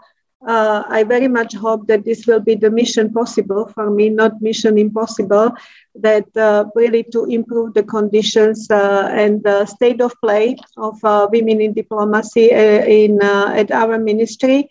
uh, 0.48 0.84
I 0.88 1.04
very 1.04 1.28
much 1.28 1.56
hope 1.56 1.88
that 1.88 2.06
this 2.06 2.28
will 2.28 2.42
be 2.42 2.54
the 2.54 2.70
mission 2.70 3.12
possible 3.12 3.68
for 3.74 3.90
me, 3.90 4.10
not 4.10 4.44
mission 4.44 4.78
impossible, 4.78 5.56
that 6.02 6.26
uh, 6.38 6.66
really 6.76 7.04
to 7.04 7.26
improve 7.26 7.74
the 7.74 7.84
conditions 7.84 8.70
uh, 8.70 9.10
and 9.12 9.44
the 9.44 9.66
state 9.66 10.02
of 10.02 10.14
play 10.22 10.56
of 10.78 11.04
uh, 11.04 11.28
women 11.32 11.62
in 11.62 11.74
diplomacy 11.74 12.54
uh, 12.54 12.84
in 12.86 13.22
uh, 13.22 13.54
at 13.56 13.72
our 13.72 13.98
ministry. 13.98 14.70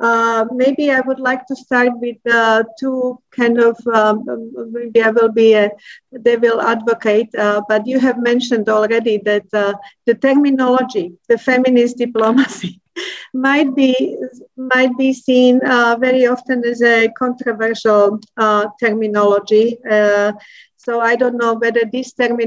Uh, 0.00 0.46
maybe 0.54 0.90
I 0.90 1.00
would 1.00 1.20
like 1.20 1.44
to 1.46 1.56
start 1.56 1.90
with 2.00 2.16
two 2.78 3.18
kind 3.32 3.60
of 3.60 3.76
um, 3.92 4.24
maybe 4.70 5.02
I 5.02 5.10
will 5.10 5.30
be 5.30 5.52
a 5.52 5.70
devil 6.22 6.62
advocate, 6.62 7.28
but 7.32 7.86
you 7.86 7.98
have 7.98 8.18
mentioned 8.18 8.68
already 8.70 9.18
that 9.24 9.50
the 9.50 10.14
terminology, 10.14 11.12
the 11.28 11.36
feminist 11.36 11.98
diplomacy, 11.98 12.80
might 13.32 13.74
be 13.74 13.94
might 14.56 14.96
be 14.96 15.12
seen 15.12 15.60
uh, 15.64 15.96
very 16.00 16.26
often 16.26 16.64
as 16.64 16.82
a 16.82 17.08
controversial 17.18 18.20
uh, 18.36 18.66
terminology. 18.80 19.78
Uh, 19.88 20.32
So 20.80 21.00
I 21.00 21.14
don't 21.16 21.36
know 21.36 21.54
whether 21.54 21.82
this 21.92 22.12
term, 22.12 22.38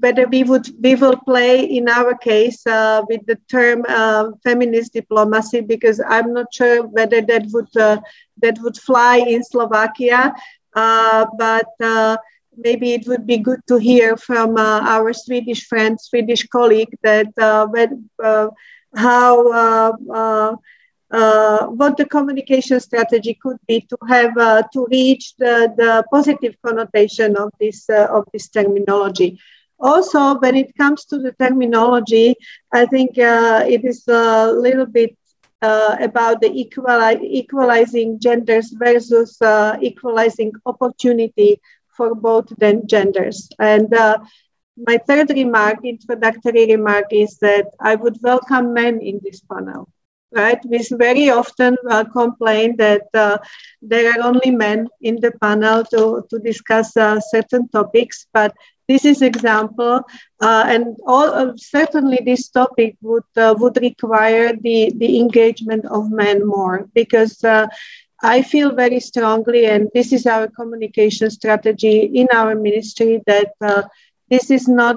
whether 0.00 0.26
we 0.28 0.44
would 0.44 0.66
we 0.80 0.94
will 0.94 1.16
play 1.26 1.64
in 1.64 1.88
our 1.88 2.14
case 2.14 2.64
uh, 2.66 3.02
with 3.08 3.22
the 3.26 3.36
term 3.50 3.84
uh, 3.88 4.30
feminist 4.44 4.92
diplomacy 4.94 5.60
because 5.60 6.00
I'm 6.06 6.32
not 6.32 6.46
sure 6.52 6.86
whether 6.86 7.20
that 7.20 7.44
would 7.52 7.72
uh, 7.76 7.98
that 8.42 8.58
would 8.62 8.76
fly 8.78 9.18
in 9.18 9.42
Slovakia. 9.42 10.32
Uh, 10.74 11.26
but 11.38 11.68
uh, 11.82 12.16
maybe 12.56 12.92
it 12.92 13.06
would 13.06 13.26
be 13.26 13.38
good 13.38 13.60
to 13.68 13.76
hear 13.76 14.16
from 14.16 14.56
uh, 14.56 14.80
our 14.86 15.12
Swedish 15.12 15.66
friend, 15.66 15.98
Swedish 16.00 16.46
colleague, 16.46 16.94
that 17.02 17.28
when, 17.70 18.08
how 18.94 19.48
uh, 21.10 21.66
what 21.68 21.96
the 21.96 22.04
communication 22.04 22.80
strategy 22.80 23.38
could 23.42 23.56
be 23.66 23.80
to 23.80 23.96
have 24.08 24.36
uh, 24.36 24.62
to 24.72 24.86
reach 24.90 25.34
the, 25.38 25.72
the 25.76 26.04
positive 26.12 26.54
connotation 26.64 27.36
of 27.36 27.50
this 27.60 27.88
uh, 27.90 28.06
of 28.10 28.24
this 28.32 28.48
terminology. 28.48 29.38
Also, 29.80 30.38
when 30.38 30.56
it 30.56 30.70
comes 30.76 31.04
to 31.06 31.18
the 31.18 31.32
terminology, 31.32 32.34
I 32.72 32.86
think 32.86 33.18
uh, 33.18 33.64
it 33.66 33.84
is 33.84 34.06
a 34.08 34.50
little 34.52 34.86
bit 34.86 35.16
uh, 35.62 35.96
about 36.00 36.40
the 36.40 36.48
equali- 36.50 37.22
equalizing 37.22 38.18
genders 38.20 38.70
versus 38.78 39.36
uh, 39.40 39.76
equalizing 39.80 40.52
opportunity 40.66 41.60
for 41.96 42.14
both 42.14 42.46
the 42.58 42.82
genders. 42.86 43.48
And 43.58 43.92
my 44.86 44.98
third 44.98 45.30
remark, 45.30 45.78
introductory 45.84 46.66
remark, 46.66 47.06
is 47.10 47.38
that 47.38 47.66
I 47.80 47.94
would 47.94 48.18
welcome 48.22 48.72
men 48.72 49.00
in 49.00 49.20
this 49.22 49.40
panel 49.40 49.88
right? 50.32 50.58
We 50.64 50.84
very 50.92 51.30
often 51.30 51.76
uh, 51.88 52.04
complain 52.04 52.76
that 52.76 53.08
uh, 53.14 53.38
there 53.82 54.12
are 54.12 54.24
only 54.24 54.50
men 54.50 54.88
in 55.00 55.16
the 55.20 55.32
panel 55.32 55.84
to, 55.86 56.24
to 56.30 56.38
discuss 56.38 56.96
uh, 56.96 57.20
certain 57.20 57.68
topics, 57.68 58.26
but 58.32 58.54
this 58.88 59.04
is 59.04 59.22
example, 59.22 60.02
uh, 60.40 60.64
and 60.66 60.96
all, 61.06 61.32
uh, 61.32 61.52
certainly 61.56 62.20
this 62.24 62.48
topic 62.48 62.96
would 63.02 63.22
uh, 63.36 63.54
would 63.56 63.76
require 63.80 64.52
the, 64.52 64.92
the 64.96 65.20
engagement 65.20 65.84
of 65.86 66.10
men 66.10 66.44
more 66.44 66.88
because 66.92 67.44
I 68.22 68.42
feel 68.42 68.74
very 68.74 68.98
strongly, 68.98 69.66
and 69.66 69.88
this 69.94 70.12
is 70.12 70.26
our 70.26 70.48
communication 70.48 71.30
strategy 71.30 72.00
in 72.00 72.26
our 72.34 72.56
ministry 72.56 73.22
that 73.26 73.52
this 74.30 74.50
is 74.50 74.68
not 74.68 74.96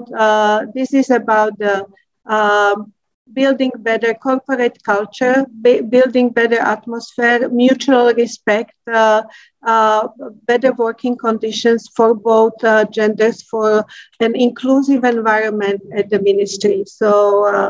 this 0.74 0.94
is 0.94 1.10
about 1.10 1.58
the 1.60 1.86
um, 2.26 2.94
building 3.34 3.72
better 3.80 4.14
corporate 4.14 4.78
culture, 4.84 5.46
building 5.62 6.30
better 6.30 6.60
atmosphere, 6.60 7.48
mutual 7.50 8.14
respect, 8.14 8.74
uh, 8.92 9.22
uh, 9.66 10.08
better 10.46 10.72
working 10.74 11.16
conditions 11.18 11.90
for 11.96 12.14
both 12.14 12.54
uh, 12.64 12.86
genders, 12.92 13.42
for 13.44 13.86
an 14.20 14.36
inclusive 14.36 15.04
environment 15.04 15.82
at 15.98 16.10
the 16.10 16.20
ministry. 16.22 16.84
So, 16.86 17.46
uh, 17.48 17.70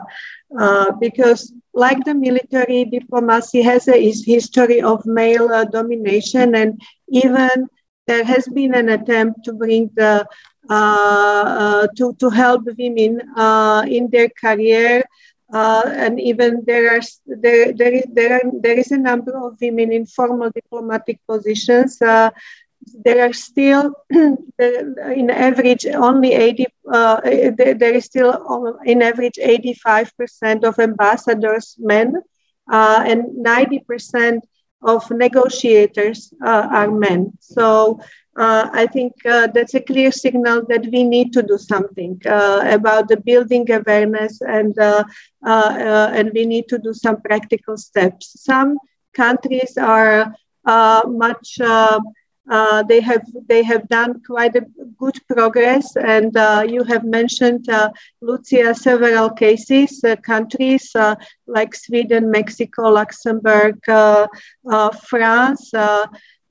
uh, 0.59 0.91
because 0.99 1.53
like 1.73 2.03
the 2.05 2.13
military, 2.15 2.85
diplomacy 2.85 3.61
has 3.61 3.87
a 3.87 3.99
history 4.01 4.81
of 4.81 5.05
male 5.05 5.49
uh, 5.51 5.65
domination, 5.65 6.55
and 6.55 6.81
even 7.09 7.67
there 8.07 8.23
has 8.23 8.47
been 8.47 8.73
an 8.75 8.89
attempt 8.89 9.43
to 9.45 9.53
bring 9.53 9.89
the 9.95 10.25
to, 10.69 12.15
to 12.19 12.29
help 12.29 12.63
women 12.77 13.21
in 13.87 14.09
their 14.09 14.29
career 14.29 15.03
uh, 15.53 15.83
and 15.85 16.19
even 16.19 16.63
there 16.65 16.95
are 16.95 17.01
there 17.27 17.71
there 17.73 17.93
is 17.93 18.05
there 18.11 18.33
are 18.33 18.51
there 18.61 18.77
is 18.77 18.91
a 18.91 18.97
number 18.97 19.37
of 19.37 19.55
women 19.61 19.91
in 19.91 20.05
formal 20.05 20.49
diplomatic 20.49 21.19
positions. 21.27 22.01
Uh, 22.01 22.31
there 23.05 23.23
are 23.23 23.31
still 23.31 23.93
in 24.09 25.29
average 25.29 25.85
only 25.85 26.33
80 26.33 26.65
uh, 26.91 27.21
there, 27.23 27.73
there 27.75 27.93
is 27.93 28.05
still 28.05 28.77
in 28.83 29.01
average 29.01 29.39
85% 29.41 30.65
of 30.65 30.77
ambassadors 30.79 31.77
men 31.79 32.15
uh, 32.69 33.03
and 33.07 33.23
90% 33.45 34.41
of 34.81 35.09
negotiators 35.11 36.33
uh, 36.45 36.67
are 36.69 36.91
men 36.91 37.31
so 37.39 38.01
uh, 38.35 38.69
I 38.73 38.87
think 38.87 39.13
uh, 39.25 39.47
that's 39.47 39.73
a 39.75 39.79
clear 39.81 40.11
signal 40.11 40.63
that 40.69 40.85
we 40.91 41.03
need 41.03 41.33
to 41.33 41.43
do 41.43 41.57
something 41.57 42.19
uh, 42.25 42.63
about 42.65 43.07
the 43.07 43.17
building 43.17 43.69
awareness 43.71 44.41
and 44.41 44.77
uh, 44.79 45.03
uh, 45.45 45.49
uh, 45.49 46.11
and 46.13 46.31
we 46.33 46.45
need 46.45 46.67
to 46.69 46.77
do 46.77 46.93
some 46.93 47.21
practical 47.21 47.77
steps. 47.77 48.43
Some 48.43 48.77
countries 49.13 49.77
are 49.77 50.33
much 51.05 51.57
they 52.89 52.99
have 53.01 53.25
they 53.47 53.63
have 53.63 53.87
done 53.89 54.21
quite 54.25 54.55
a 54.55 54.65
good 54.97 55.17
progress, 55.27 55.95
and 55.95 56.33
you 56.71 56.83
have 56.83 57.03
mentioned 57.03 57.67
Lucia 58.21 58.73
several 58.73 59.29
cases, 59.29 60.03
countries 60.23 60.91
like 61.45 61.75
Sweden, 61.75 62.31
Mexico, 62.31 62.89
Luxembourg, 62.89 63.79
France 65.07 65.71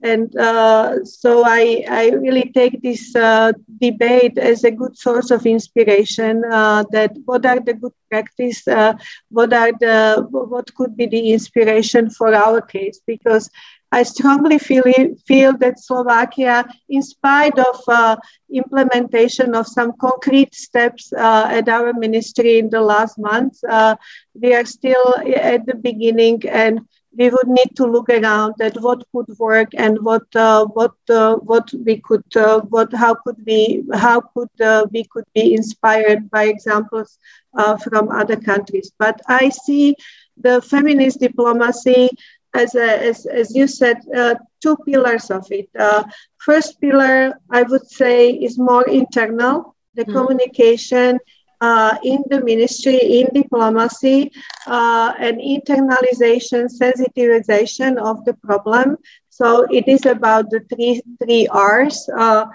and 0.03 0.37
uh, 0.37 1.05
so 1.05 1.45
I, 1.47 1.85
I 1.89 2.09
really 2.11 2.51
take 2.53 2.83
this 2.83 3.15
uh, 3.15 3.53
debate 3.81 4.37
as 4.37 4.65
a 4.65 4.71
good 4.71 4.99
source 4.99 5.31
of 5.31 5.47
inspiration. 5.47 6.43
Uh, 6.45 6.85
that 6.91 7.17
what 7.25 7.47
are 7.47 7.61
the 7.61 7.75
good 7.75 7.93
practice? 8.11 8.67
Uh, 8.67 8.95
what 9.31 9.53
are 9.53 9.73
the 9.79 10.27
what 10.31 10.75
could 10.75 10.97
be 10.97 11.07
the 11.07 11.33
inspiration 11.33 12.11
for 12.11 12.35
our 12.35 12.61
case? 12.61 13.01
Because 13.07 13.49
I 13.93 14.03
strongly 14.03 14.59
feel 14.59 14.83
feel 15.27 15.57
that 15.59 15.79
Slovakia, 15.79 16.65
in 16.89 17.03
spite 17.03 17.59
of 17.59 17.81
uh, 17.87 18.17
implementation 18.53 19.55
of 19.55 19.69
some 19.69 19.93
concrete 20.01 20.55
steps 20.55 21.13
uh, 21.13 21.47
at 21.49 21.69
our 21.69 21.93
ministry 21.93 22.59
in 22.59 22.71
the 22.71 22.81
last 22.81 23.19
months, 23.19 23.63
we 24.35 24.55
are 24.55 24.65
still 24.65 25.15
at 25.37 25.65
the 25.67 25.77
beginning 25.77 26.43
and 26.49 26.81
we 27.17 27.29
would 27.29 27.49
need 27.49 27.77
to 27.77 27.85
look 27.85 28.09
around 28.09 28.55
at 28.61 28.81
what 28.81 29.05
could 29.13 29.29
work 29.39 29.71
and 29.77 29.99
what 30.03 30.25
uh, 30.35 30.65
what 30.67 30.95
uh, 31.11 31.37
what 31.37 31.71
we 31.85 31.99
could 31.99 32.25
uh, 32.37 32.61
what 32.71 32.93
how 32.93 33.15
could 33.15 33.37
we 33.47 33.85
how 33.95 34.21
could 34.21 34.61
uh, 34.61 34.87
we 34.93 35.05
could 35.05 35.27
be 35.35 35.55
inspired 35.55 36.31
by 36.31 36.45
examples 36.45 37.19
uh, 37.55 37.77
from 37.77 38.11
other 38.11 38.37
countries. 38.37 38.91
But 38.99 39.21
I 39.29 39.51
see 39.51 39.95
the 40.37 40.63
feminist 40.63 41.21
diplomacy 41.21 42.09
as 42.55 42.75
a, 42.75 43.09
as, 43.09 43.27
as 43.27 43.55
you 43.55 43.67
said 43.67 43.99
uh, 44.15 44.35
two 44.61 44.77
pillars 44.87 45.31
of 45.31 45.47
it. 45.51 45.69
first 46.39 46.81
pillar 46.81 47.39
I 47.51 47.63
would 47.63 47.87
say 47.89 48.31
is 48.31 48.59
more 48.59 48.87
internal, 48.89 49.77
the 49.95 50.05
mm-hmm. 50.05 50.17
communication 50.17 51.19
uh, 51.63 51.97
in 52.03 52.25
the 52.29 52.43
ministry, 52.43 52.99
in 52.99 53.29
diplomacy, 53.33 54.33
uh, 54.67 55.15
and 55.19 55.39
internalization, 55.39 56.67
sensitization 56.67 57.97
of 57.97 58.25
the 58.25 58.35
problem. 58.43 58.97
So 59.31 59.63
it 59.71 59.87
is 59.87 60.05
about 60.05 60.51
the 60.51 60.61
three, 60.69 61.01
three 61.23 61.47
R's, 61.47 62.09
uh, 62.19 62.47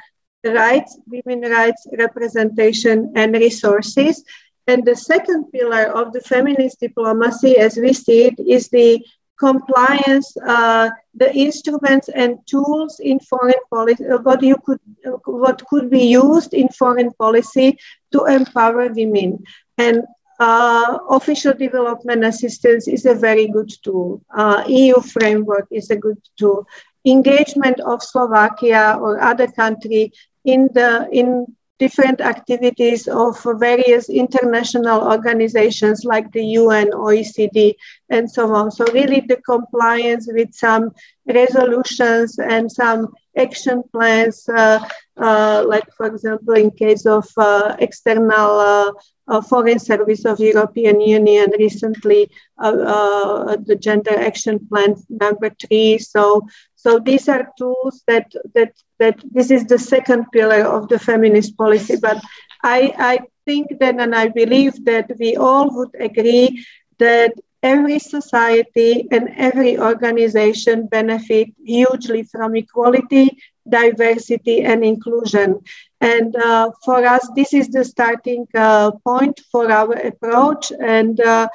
rights, 0.43 0.99
women 1.07 1.49
rights, 1.49 1.87
representation, 1.97 3.13
and 3.15 3.33
resources. 3.33 4.23
And 4.67 4.83
the 4.83 4.95
second 4.95 5.51
pillar 5.53 5.85
of 5.87 6.11
the 6.11 6.19
feminist 6.19 6.81
diplomacy, 6.81 7.57
as 7.57 7.77
we 7.77 7.93
see 7.93 8.25
it, 8.25 8.35
is 8.37 8.67
the 8.67 8.99
compliance, 9.37 10.35
uh, 10.37 10.89
the 11.15 11.33
instruments 11.35 12.09
and 12.09 12.39
tools 12.47 12.99
in 12.99 13.19
foreign 13.19 13.61
policy, 13.69 14.05
uh, 14.05 14.17
what 14.19 14.41
you 14.41 14.57
could, 14.65 14.79
uh, 15.05 15.11
what 15.25 15.63
could 15.67 15.89
be 15.89 16.05
used 16.05 16.53
in 16.53 16.67
foreign 16.69 17.11
policy 17.13 17.77
to 18.11 18.25
empower 18.25 18.87
women. 18.89 19.43
And 19.77 20.03
uh, 20.39 20.99
official 21.09 21.53
development 21.53 22.23
assistance 22.23 22.87
is 22.87 23.05
a 23.05 23.15
very 23.15 23.47
good 23.47 23.71
tool. 23.83 24.21
Uh, 24.35 24.63
EU 24.67 24.99
framework 25.01 25.67
is 25.71 25.89
a 25.89 25.95
good 25.95 26.19
tool. 26.37 26.67
Engagement 27.05 27.79
of 27.79 28.03
Slovakia 28.03 28.97
or 28.99 29.19
other 29.21 29.47
country 29.47 30.11
in 30.45 30.69
the 30.73 31.07
in 31.11 31.45
different 31.79 32.21
activities 32.21 33.07
of 33.07 33.41
various 33.59 34.09
international 34.09 35.01
organizations 35.01 36.03
like 36.03 36.31
the 36.31 36.43
UN, 36.61 36.91
OECD, 36.91 37.75
and 38.09 38.29
so 38.29 38.53
on. 38.53 38.71
So 38.71 38.85
really 38.93 39.21
the 39.21 39.37
compliance 39.37 40.27
with 40.31 40.53
some 40.53 40.91
resolutions 41.27 42.39
and 42.39 42.71
some 42.71 43.13
action 43.37 43.83
plans, 43.91 44.47
uh, 44.49 44.79
uh, 45.17 45.63
like 45.67 45.87
for 45.95 46.07
example, 46.07 46.55
in 46.55 46.71
case 46.71 47.05
of 47.05 47.27
uh, 47.37 47.75
external 47.79 48.59
uh, 48.59 48.91
uh, 49.27 49.41
foreign 49.41 49.79
service 49.79 50.25
of 50.25 50.39
European 50.39 51.01
Union 51.01 51.51
recently, 51.59 52.31
uh, 52.57 53.55
the 53.65 53.75
gender 53.75 54.17
action 54.17 54.65
plan 54.67 54.95
number 55.09 55.51
three. 55.61 55.97
So 55.97 56.47
so 56.77 56.99
these 56.99 57.27
are 57.27 57.49
tools 57.57 58.03
that 58.07 58.31
that 58.55 58.73
that 58.99 59.19
this 59.31 59.51
is 59.51 59.65
the 59.65 59.79
second 59.79 60.25
pillar 60.31 60.61
of 60.77 60.87
the 60.89 60.99
feminist 60.99 61.57
policy. 61.57 61.97
But 62.01 62.19
I 62.63 62.93
I 62.97 63.19
think 63.45 63.79
that 63.79 63.99
and 63.99 64.15
I 64.15 64.27
believe 64.29 64.85
that 64.85 65.11
we 65.19 65.35
all 65.35 65.67
would 65.75 65.93
agree 65.99 66.63
that 66.99 67.33
every 67.63 67.99
society 67.99 69.07
and 69.11 69.29
every 69.37 69.77
organization 69.77 70.87
benefit 70.87 71.49
hugely 71.65 72.23
from 72.23 72.55
equality, 72.55 73.37
diversity, 73.67 74.63
and 74.63 74.83
inclusion. 74.85 75.59
And 75.99 76.35
uh, 76.35 76.71
for 76.85 77.05
us, 77.05 77.29
this 77.35 77.53
is 77.53 77.69
the 77.69 77.83
starting 77.83 78.47
uh, 78.55 78.91
point 79.03 79.41
for 79.51 79.71
our 79.71 79.93
approach. 79.93 80.71
And 80.79 81.19
uh, 81.19 81.47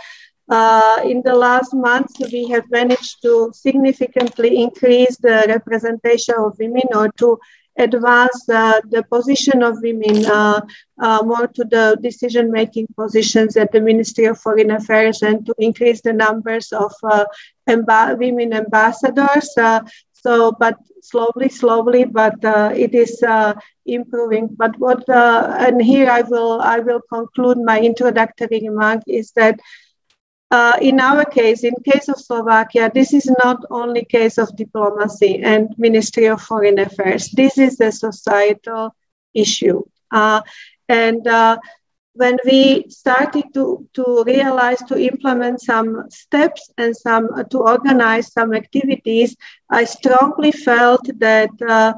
uh, 0.53 1.01
in 1.05 1.23
the 1.23 1.35
last 1.35 1.73
months, 1.73 2.15
we 2.31 2.47
have 2.49 2.71
managed 2.71 3.23
to 3.23 3.51
significantly 3.55 4.63
increase 4.63 5.17
the 5.17 5.45
representation 5.49 6.35
of 6.39 6.59
women 6.59 6.89
or 6.95 7.09
to 7.17 7.39
advance 7.79 8.47
uh, 8.51 8.81
the 8.91 9.03
position 9.05 9.63
of 9.63 9.81
women 9.81 10.27
uh, 10.27 10.61
uh, 11.01 11.23
more 11.25 11.47
to 11.47 11.65
the 11.65 11.97
decision 12.03 12.53
making 12.53 12.87
positions 12.99 13.57
at 13.57 13.73
the 13.73 13.81
Ministry 13.81 14.27
of 14.27 14.39
Foreign 14.39 14.71
Affairs 14.73 15.23
and 15.23 15.47
to 15.47 15.55
increase 15.59 16.03
the 16.03 16.13
numbers 16.13 16.71
of 16.73 16.93
uh, 17.03 17.25
amb- 17.67 18.19
women 18.19 18.53
ambassadors. 18.53 19.49
Uh, 19.57 19.81
so, 20.13 20.53
but 20.53 20.77
slowly, 21.01 21.49
slowly, 21.49 22.05
but 22.05 22.37
it 22.77 22.95
is 22.95 23.25
improving. 23.87 24.49
But 24.57 24.79
what, 24.79 25.03
and 25.09 25.83
here 25.83 26.09
I 26.09 26.21
will, 26.21 26.61
I 26.61 26.79
will 26.79 27.01
conclude 27.13 27.59
my 27.59 27.81
introductory 27.81 28.61
remark 28.63 29.01
is 29.09 29.33
that 29.33 29.59
uh, 30.53 30.77
in 30.83 31.01
our 31.01 31.25
case, 31.25 31.65
in 31.65 31.73
case 31.83 32.09
of 32.09 32.21
Slovakia, 32.21 32.91
this 32.93 33.15
is 33.15 33.25
not 33.43 33.65
only 33.71 34.05
case 34.05 34.37
of 34.37 34.55
diplomacy 34.55 35.41
and 35.43 35.73
Ministry 35.79 36.27
of 36.27 36.43
Foreign 36.43 36.79
Affairs. 36.79 37.31
This 37.33 37.57
is 37.57 37.81
a 37.81 37.91
societal 37.91 38.95
issue. 39.33 39.81
Uh, 40.13 40.43
and 40.91 41.27
uh, 41.27 41.57
when 42.13 42.37
we 42.45 42.85
started 42.91 43.45
to, 43.55 43.89
to 43.95 44.25
realize 44.27 44.83
to 44.93 45.01
implement 45.01 45.63
some 45.63 46.05
steps 46.11 46.69
and 46.77 46.95
some 46.95 47.31
uh, 47.35 47.45
to 47.45 47.59
organize 47.65 48.31
some 48.31 48.53
activities, 48.53 49.35
I 49.71 49.85
strongly 49.85 50.53
felt 50.53 51.09
that 51.19 51.49
uh, 51.67 51.95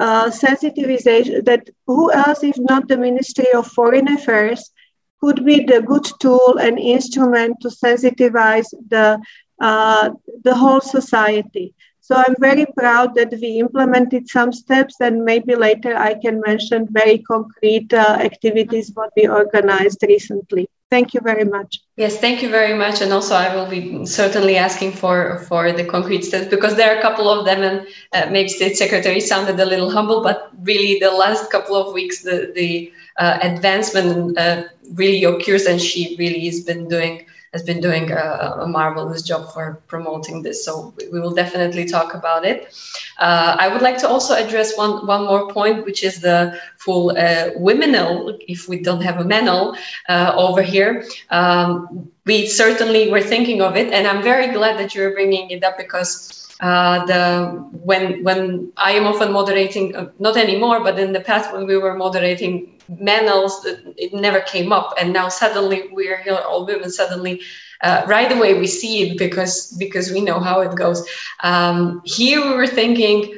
uh, 0.00 0.26
sensitization, 0.26 1.44
that 1.44 1.70
who 1.86 2.10
else 2.10 2.42
if 2.42 2.58
not 2.58 2.88
the 2.88 2.98
Ministry 2.98 3.46
of 3.54 3.68
Foreign 3.68 4.08
Affairs 4.08 4.72
could 5.22 5.44
be 5.44 5.64
the 5.64 5.80
good 5.80 6.06
tool 6.20 6.58
and 6.58 6.78
instrument 6.78 7.60
to 7.60 7.68
sensitize 7.68 8.68
the, 8.88 9.20
uh, 9.60 10.10
the 10.42 10.54
whole 10.54 10.80
society. 10.80 11.74
So 12.00 12.16
I'm 12.16 12.34
very 12.40 12.66
proud 12.76 13.14
that 13.14 13.30
we 13.40 13.60
implemented 13.60 14.28
some 14.28 14.52
steps 14.52 14.96
and 15.00 15.24
maybe 15.24 15.54
later 15.54 15.96
I 15.96 16.14
can 16.14 16.42
mention 16.44 16.88
very 16.90 17.18
concrete 17.18 17.94
uh, 17.94 18.18
activities 18.20 18.90
what 18.94 19.10
we 19.16 19.28
organized 19.28 20.02
recently. 20.06 20.68
Thank 20.90 21.14
you 21.14 21.20
very 21.22 21.44
much. 21.44 21.80
Yes, 21.96 22.18
thank 22.18 22.42
you 22.42 22.50
very 22.50 22.76
much. 22.76 23.00
And 23.00 23.12
also, 23.14 23.34
I 23.34 23.54
will 23.54 23.64
be 23.66 24.04
certainly 24.04 24.56
asking 24.58 24.92
for 24.92 25.38
for 25.48 25.72
the 25.72 25.86
concrete 25.86 26.22
steps 26.22 26.48
because 26.48 26.74
there 26.76 26.92
are 26.92 26.98
a 26.98 27.00
couple 27.00 27.30
of 27.30 27.46
them, 27.46 27.62
and 27.62 27.76
uh, 28.12 28.30
maybe 28.30 28.50
State 28.50 28.76
Secretary 28.76 29.18
sounded 29.18 29.58
a 29.58 29.64
little 29.64 29.90
humble, 29.90 30.22
but 30.22 30.50
really 30.70 30.98
the 31.00 31.10
last 31.10 31.50
couple 31.50 31.76
of 31.76 31.94
weeks, 31.94 32.22
the 32.22 32.52
the 32.54 32.92
uh, 33.18 33.38
advancement 33.42 34.38
uh, 34.38 34.64
really 34.94 35.24
occurs, 35.24 35.66
and 35.66 35.80
she 35.80 36.16
really 36.18 36.44
has 36.46 36.60
been 36.60 36.88
doing 36.88 37.26
has 37.52 37.62
been 37.62 37.80
doing 37.82 38.10
a, 38.10 38.60
a, 38.60 38.66
marvelous 38.66 39.20
job 39.20 39.52
for 39.52 39.82
promoting 39.86 40.42
this. 40.42 40.64
So 40.64 40.94
we 41.12 41.20
will 41.20 41.34
definitely 41.34 41.84
talk 41.84 42.14
about 42.14 42.46
it. 42.46 42.74
Uh, 43.18 43.56
I 43.58 43.68
would 43.68 43.82
like 43.82 43.98
to 43.98 44.08
also 44.08 44.34
address 44.34 44.76
one 44.78 45.06
one 45.06 45.26
more 45.26 45.48
point, 45.48 45.84
which 45.84 46.02
is 46.02 46.20
the 46.20 46.58
full 46.78 47.10
uh, 47.10 47.50
womenal. 47.56 48.38
If 48.48 48.68
we 48.68 48.80
don't 48.82 49.02
have 49.02 49.18
a 49.18 49.24
menal 49.24 49.76
uh, 50.08 50.32
over 50.34 50.62
here. 50.62 51.04
Um, 51.30 52.08
we 52.24 52.46
certainly 52.46 53.10
were 53.10 53.20
thinking 53.20 53.60
of 53.60 53.76
it, 53.76 53.92
and 53.92 54.06
I'm 54.06 54.22
very 54.22 54.48
glad 54.52 54.78
that 54.78 54.94
you're 54.94 55.12
bringing 55.12 55.50
it 55.50 55.64
up 55.64 55.76
because 55.76 56.42
uh, 56.60 57.04
the 57.06 57.50
when 57.82 58.22
when 58.22 58.72
I 58.76 58.92
am 58.92 59.06
often 59.06 59.32
moderating, 59.32 59.96
uh, 59.96 60.10
not 60.20 60.36
anymore, 60.36 60.80
but 60.80 60.98
in 60.98 61.12
the 61.12 61.20
past 61.20 61.52
when 61.52 61.66
we 61.66 61.76
were 61.76 61.94
moderating 61.94 62.71
menals, 62.88 63.64
it 63.96 64.12
never 64.12 64.40
came 64.40 64.72
up, 64.72 64.94
and 64.98 65.12
now 65.12 65.28
suddenly 65.28 65.88
we're 65.92 66.18
here, 66.22 66.38
all 66.48 66.66
women. 66.66 66.90
Suddenly, 66.90 67.40
uh, 67.82 68.02
right 68.06 68.30
away 68.32 68.54
we 68.54 68.66
see 68.66 69.02
it 69.02 69.18
because 69.18 69.74
because 69.78 70.10
we 70.12 70.20
know 70.20 70.40
how 70.40 70.60
it 70.60 70.74
goes. 70.76 71.06
Um, 71.42 72.02
here 72.04 72.40
we 72.44 72.54
were 72.54 72.66
thinking, 72.66 73.34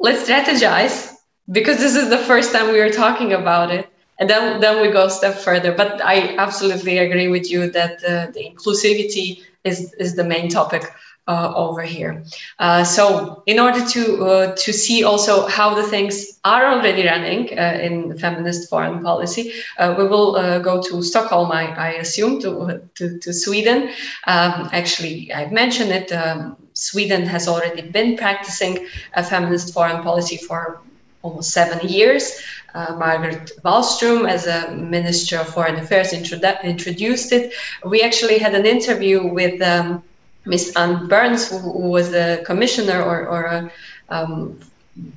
let's 0.00 0.28
strategize 0.28 1.14
because 1.50 1.78
this 1.78 1.96
is 1.96 2.08
the 2.10 2.18
first 2.18 2.52
time 2.52 2.72
we 2.72 2.78
were 2.78 2.90
talking 2.90 3.32
about 3.32 3.70
it 3.70 3.88
and 4.18 4.28
then 4.30 4.60
then 4.60 4.80
we 4.80 4.90
go 4.90 5.06
a 5.06 5.10
step 5.10 5.34
further 5.34 5.72
but 5.72 6.00
i 6.04 6.34
absolutely 6.36 6.98
agree 6.98 7.28
with 7.28 7.50
you 7.50 7.70
that 7.70 8.02
uh, 8.04 8.26
the 8.32 8.42
inclusivity 8.50 9.42
is 9.64 9.92
is 9.94 10.14
the 10.14 10.24
main 10.24 10.48
topic 10.48 10.82
uh, 11.26 11.52
over 11.56 11.82
here. 11.82 12.24
Uh, 12.58 12.84
so 12.84 13.42
in 13.46 13.58
order 13.58 13.84
to 13.86 14.24
uh, 14.24 14.56
to 14.56 14.72
see 14.72 15.04
also 15.04 15.46
how 15.46 15.74
the 15.74 15.82
things 15.82 16.38
are 16.44 16.66
already 16.66 17.06
running 17.06 17.58
uh, 17.58 17.78
in 17.80 18.16
feminist 18.18 18.68
foreign 18.68 19.02
policy, 19.02 19.52
uh, 19.78 19.94
we 19.96 20.06
will 20.06 20.36
uh, 20.36 20.58
go 20.58 20.82
to 20.82 21.02
Stockholm, 21.02 21.50
I, 21.50 21.74
I 21.76 21.90
assume, 21.92 22.40
to, 22.42 22.82
to, 22.96 23.18
to 23.18 23.32
Sweden. 23.32 23.88
Um, 24.26 24.68
actually, 24.72 25.32
I've 25.32 25.52
mentioned 25.52 25.90
it. 25.90 26.12
Um, 26.12 26.56
Sweden 26.74 27.22
has 27.22 27.46
already 27.48 27.82
been 27.82 28.16
practicing 28.16 28.86
a 29.14 29.22
feminist 29.22 29.72
foreign 29.72 30.02
policy 30.02 30.36
for 30.36 30.80
almost 31.22 31.52
seven 31.52 31.88
years. 31.88 32.42
Margaret 32.74 33.52
Wallström, 33.64 34.28
as 34.28 34.48
a 34.48 34.74
Minister 34.74 35.38
of 35.38 35.46
Foreign 35.46 35.76
Affairs, 35.76 36.10
introdu- 36.12 36.60
introduced 36.64 37.30
it. 37.30 37.54
We 37.84 38.02
actually 38.02 38.38
had 38.38 38.56
an 38.56 38.66
interview 38.66 39.24
with 39.24 39.62
um, 39.62 40.02
Miss 40.46 40.74
Ann 40.76 41.08
Bernes, 41.08 41.48
who, 41.48 41.58
who, 41.58 41.88
was 41.88 42.12
a 42.12 42.42
commissioner 42.44 43.02
or, 43.02 43.26
or 43.26 43.44
a, 43.44 43.72
um, 44.10 44.58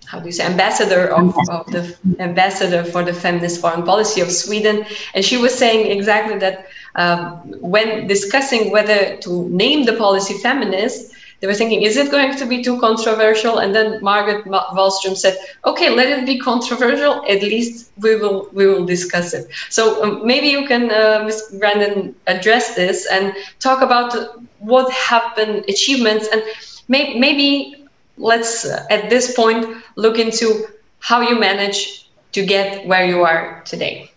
how 0.06 0.20
do 0.20 0.26
you 0.26 0.32
say, 0.32 0.46
ambassador 0.46 1.08
of, 1.08 1.36
of, 1.50 1.66
the 1.72 1.96
ambassador 2.20 2.84
for 2.84 3.04
the 3.04 3.14
feminist 3.14 3.62
foreign 3.62 3.84
policy 3.84 4.22
of 4.22 4.32
Sweden, 4.32 4.86
and 5.14 5.24
she 5.24 5.38
was 5.38 5.54
saying 5.54 5.92
exactly 5.92 6.38
that 6.40 6.68
um, 6.96 7.38
when 7.60 8.08
discussing 8.08 8.72
whether 8.72 9.18
to 9.18 9.48
name 9.50 9.86
the 9.86 9.94
policy 9.94 10.36
feminist, 10.36 11.14
they 11.40 11.48
were 11.48 11.54
thinking, 11.54 11.84
is 11.84 11.98
it 11.98 12.10
going 12.10 12.36
to 12.36 12.46
be 12.46 12.64
too 12.64 12.80
controversial? 12.80 13.60
And 13.60 13.74
then 13.76 14.02
Margaret 14.02 14.46
Wallström 14.46 15.16
said, 15.16 15.38
okay, 15.66 15.90
let 15.90 16.08
it 16.08 16.26
be 16.26 16.40
controversial. 16.40 17.24
At 17.28 17.44
least 17.44 17.92
we 18.00 18.16
will 18.16 18.50
we 18.54 18.66
will 18.66 18.86
discuss 18.86 19.34
it. 19.34 19.48
So 19.70 20.04
um, 20.04 20.26
maybe 20.26 20.48
you 20.48 20.68
can, 20.68 20.90
uh, 20.90 21.24
Ms. 21.26 21.56
Brandon, 21.60 22.16
address 22.26 22.76
this 22.76 23.08
and 23.12 23.34
talk 23.60 23.82
about 23.82 24.42
what 24.60 24.92
been 25.36 25.64
achievements 25.68 26.28
and 26.32 26.42
may, 26.88 27.18
maybe 27.20 27.86
let's 28.18 28.66
uh, 28.66 28.86
at 28.90 29.10
this 29.10 29.36
point 29.36 29.78
look 29.96 30.18
into 30.18 30.68
how 31.00 31.22
you 31.22 31.40
manage 31.40 32.10
to 32.32 32.46
get 32.46 32.86
where 32.88 33.06
you 33.06 33.24
are 33.24 33.62
today. 33.66 34.12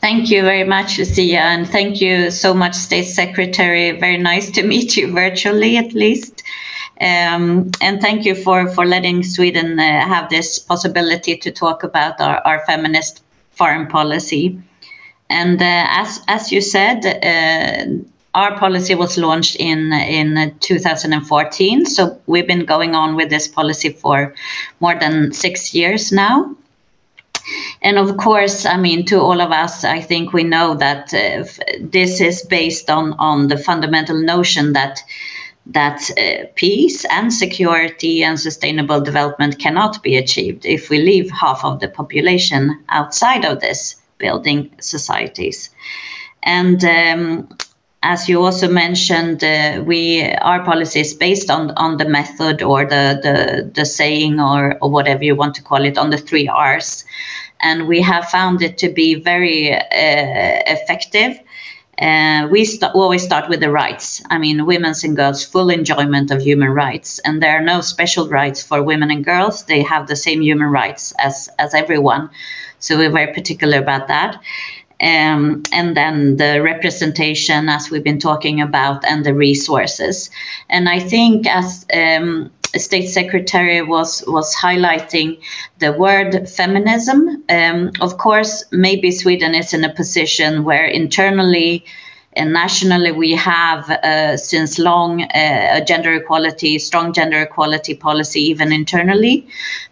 Thank 0.00 0.30
you 0.30 0.42
very 0.42 0.62
much, 0.62 0.98
Lucia, 0.98 1.40
and 1.40 1.68
thank 1.68 2.00
you 2.00 2.30
so 2.30 2.54
much, 2.54 2.74
State 2.74 3.06
Secretary. 3.06 3.90
Very 3.98 4.16
nice 4.16 4.50
to 4.52 4.62
meet 4.72 4.96
you 4.96 5.12
virtually, 5.12 5.76
at 5.76 5.92
least. 5.92 6.42
Um, 7.00 7.70
and 7.80 8.00
thank 8.00 8.24
you 8.24 8.34
for, 8.34 8.68
for 8.68 8.86
letting 8.86 9.22
Sweden 9.22 9.78
uh, 9.78 9.82
have 9.82 10.30
this 10.30 10.58
possibility 10.58 11.36
to 11.36 11.50
talk 11.50 11.82
about 11.82 12.20
our, 12.20 12.38
our 12.44 12.64
feminist 12.66 13.22
foreign 13.50 13.86
policy. 13.86 14.60
And 15.30 15.60
uh, 15.60 15.86
as, 15.88 16.20
as 16.28 16.52
you 16.52 16.60
said, 16.60 17.04
uh, 17.04 18.02
our 18.34 18.56
policy 18.58 18.94
was 18.94 19.18
launched 19.18 19.56
in, 19.56 19.92
in 19.92 20.56
2014. 20.60 21.86
So 21.86 22.20
we've 22.26 22.46
been 22.46 22.64
going 22.64 22.94
on 22.94 23.16
with 23.16 23.30
this 23.30 23.48
policy 23.48 23.90
for 23.90 24.34
more 24.80 24.94
than 24.98 25.32
six 25.32 25.74
years 25.74 26.12
now. 26.12 26.54
And 27.82 27.98
of 27.98 28.16
course, 28.16 28.66
I 28.66 28.76
mean, 28.76 29.04
to 29.06 29.20
all 29.20 29.40
of 29.40 29.52
us, 29.52 29.84
I 29.84 30.00
think 30.00 30.32
we 30.32 30.44
know 30.44 30.74
that 30.74 31.14
uh, 31.14 31.44
this 31.80 32.20
is 32.20 32.42
based 32.42 32.90
on, 32.90 33.12
on 33.14 33.48
the 33.48 33.56
fundamental 33.56 34.16
notion 34.16 34.72
that 34.72 35.02
that 35.70 36.10
uh, 36.18 36.46
peace 36.54 37.04
and 37.10 37.32
security 37.32 38.24
and 38.24 38.40
sustainable 38.40 39.02
development 39.02 39.58
cannot 39.58 40.02
be 40.02 40.16
achieved 40.16 40.64
if 40.64 40.88
we 40.88 40.98
leave 40.98 41.30
half 41.30 41.62
of 41.62 41.80
the 41.80 41.88
population 41.88 42.82
outside 42.88 43.44
of 43.44 43.60
this 43.60 43.96
building 44.16 44.70
societies. 44.80 45.70
And 46.42 46.82
um, 46.84 47.48
as 48.02 48.28
you 48.28 48.40
also 48.42 48.68
mentioned, 48.70 49.42
uh, 49.42 49.82
we 49.84 50.22
our 50.40 50.62
policy 50.64 51.00
is 51.00 51.14
based 51.14 51.50
on 51.50 51.72
on 51.72 51.96
the 51.96 52.04
method 52.08 52.62
or 52.62 52.84
the 52.84 53.18
the, 53.22 53.70
the 53.74 53.84
saying 53.84 54.40
or, 54.40 54.78
or 54.80 54.90
whatever 54.90 55.24
you 55.24 55.34
want 55.34 55.54
to 55.56 55.62
call 55.62 55.84
it 55.84 55.98
on 55.98 56.10
the 56.10 56.18
three 56.18 56.46
R's 56.48 57.04
and 57.60 57.88
we 57.88 58.00
have 58.02 58.26
found 58.30 58.62
it 58.62 58.78
to 58.78 58.88
be 58.90 59.16
very 59.16 59.74
uh, 59.74 59.80
effective. 59.92 61.40
Uh, 62.00 62.48
we 62.50 62.64
st- 62.64 62.92
always 62.94 63.24
start 63.24 63.48
with 63.48 63.60
the 63.60 63.70
rights. 63.70 64.22
I 64.30 64.38
mean, 64.38 64.66
women's 64.66 65.04
and 65.04 65.16
girls' 65.16 65.44
full 65.44 65.70
enjoyment 65.70 66.30
of 66.30 66.42
human 66.42 66.70
rights, 66.70 67.18
and 67.20 67.42
there 67.42 67.56
are 67.58 67.62
no 67.64 67.80
special 67.82 68.28
rights 68.28 68.62
for 68.62 68.82
women 68.82 69.10
and 69.10 69.24
girls. 69.24 69.64
They 69.66 69.82
have 69.82 70.06
the 70.08 70.16
same 70.16 70.42
human 70.42 70.68
rights 70.68 71.12
as 71.18 71.48
as 71.58 71.74
everyone. 71.74 72.30
So 72.80 72.96
we're 72.98 73.10
very 73.10 73.32
particular 73.34 73.78
about 73.78 74.08
that. 74.08 74.40
Um, 75.00 75.62
and 75.72 75.96
then 75.96 76.36
the 76.36 76.60
representation, 76.60 77.68
as 77.68 77.90
we've 77.90 78.02
been 78.02 78.18
talking 78.18 78.60
about, 78.60 79.04
and 79.04 79.24
the 79.24 79.34
resources. 79.34 80.30
And 80.68 80.88
I 80.88 80.98
think 80.98 81.46
as 81.46 81.86
um, 81.94 82.50
State 82.76 83.08
Secretary 83.08 83.80
was 83.82 84.24
was 84.26 84.54
highlighting 84.54 85.40
the 85.78 85.92
word 85.92 86.48
feminism. 86.48 87.42
Um, 87.48 87.92
of 88.00 88.18
course, 88.18 88.64
maybe 88.72 89.10
Sweden 89.10 89.54
is 89.54 89.72
in 89.72 89.84
a 89.84 89.94
position 89.94 90.64
where 90.64 90.84
internally 90.84 91.84
and 92.34 92.52
nationally 92.52 93.10
we 93.10 93.32
have 93.34 93.90
uh, 93.90 94.36
since 94.36 94.78
long 94.78 95.22
uh, 95.22 95.68
a 95.72 95.84
gender 95.84 96.14
equality, 96.14 96.78
strong 96.78 97.12
gender 97.12 97.40
equality 97.42 97.94
policy 97.94 98.40
even 98.42 98.72
internally. 98.72 99.46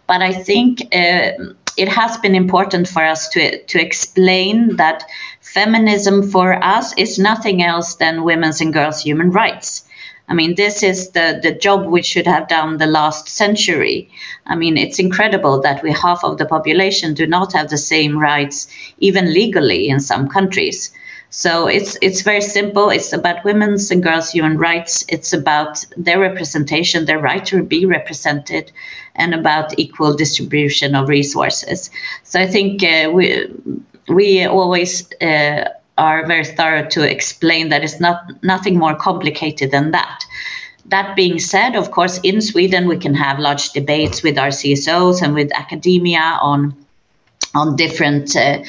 But 0.07 0.21
I 0.21 0.31
think 0.31 0.81
uh, 0.95 1.31
it 1.77 1.87
has 1.87 2.17
been 2.17 2.35
important 2.35 2.87
for 2.87 3.03
us 3.03 3.29
to 3.29 3.63
to 3.63 3.79
explain 3.79 4.75
that 4.77 5.03
feminism 5.41 6.29
for 6.29 6.53
us 6.63 6.93
is 6.97 7.19
nothing 7.19 7.63
else 7.63 7.95
than 7.95 8.23
women's 8.23 8.61
and 8.61 8.73
girls' 8.73 9.01
human 9.01 9.31
rights. 9.31 9.83
I 10.29 10.33
mean, 10.33 10.55
this 10.55 10.83
is 10.83 11.11
the, 11.11 11.39
the 11.41 11.53
job 11.53 11.85
we 11.85 12.01
should 12.01 12.27
have 12.27 12.49
done 12.49 12.77
the 12.77 12.85
last 12.85 13.29
century. 13.29 14.09
I 14.45 14.55
mean, 14.55 14.75
it's 14.77 14.99
incredible 14.99 15.61
that 15.61 15.81
we 15.81 15.93
half 15.93 16.21
of 16.23 16.37
the 16.37 16.45
population 16.45 17.13
do 17.13 17.25
not 17.25 17.53
have 17.53 17.69
the 17.69 17.77
same 17.77 18.19
rights, 18.19 18.67
even 18.97 19.33
legally 19.33 19.87
in 19.87 20.01
some 20.01 20.27
countries. 20.27 20.91
So 21.29 21.67
it's 21.67 21.97
it's 22.01 22.21
very 22.21 22.41
simple. 22.41 22.89
It's 22.89 23.13
about 23.13 23.43
women's 23.43 23.91
and 23.91 24.01
girls' 24.01 24.31
human 24.31 24.57
rights. 24.57 25.05
It's 25.09 25.33
about 25.33 25.85
their 25.97 26.19
representation, 26.19 27.05
their 27.05 27.19
right 27.19 27.45
to 27.45 27.63
be 27.63 27.85
represented, 27.85 28.71
and 29.17 29.33
about 29.33 29.77
equal 29.77 30.15
distribution 30.15 30.95
of 30.95 31.09
resources. 31.09 31.89
So 32.23 32.39
I 32.39 32.47
think 32.47 32.83
uh, 32.83 33.11
we 33.13 33.47
we 34.07 34.45
always 34.45 35.11
uh, 35.21 35.65
are 35.97 36.25
very 36.25 36.45
thorough 36.45 36.87
to 36.89 37.09
explain 37.09 37.69
that 37.69 37.83
it's 37.83 37.99
not 37.99 38.21
nothing 38.43 38.77
more 38.77 38.95
complicated 38.95 39.71
than 39.71 39.91
that. 39.91 40.23
That 40.85 41.15
being 41.15 41.39
said, 41.39 41.75
of 41.75 41.91
course, 41.91 42.19
in 42.23 42.39
Sweden 42.41 42.87
we 42.87 42.97
can 42.97 43.13
have 43.15 43.39
large 43.39 43.71
debates 43.71 44.23
with 44.23 44.37
our 44.37 44.49
CSOs 44.49 45.21
and 45.21 45.33
with 45.33 45.51
academia 45.53 46.37
on 46.41 46.73
on 47.55 47.75
different 47.75 48.35
uh, 48.35 48.59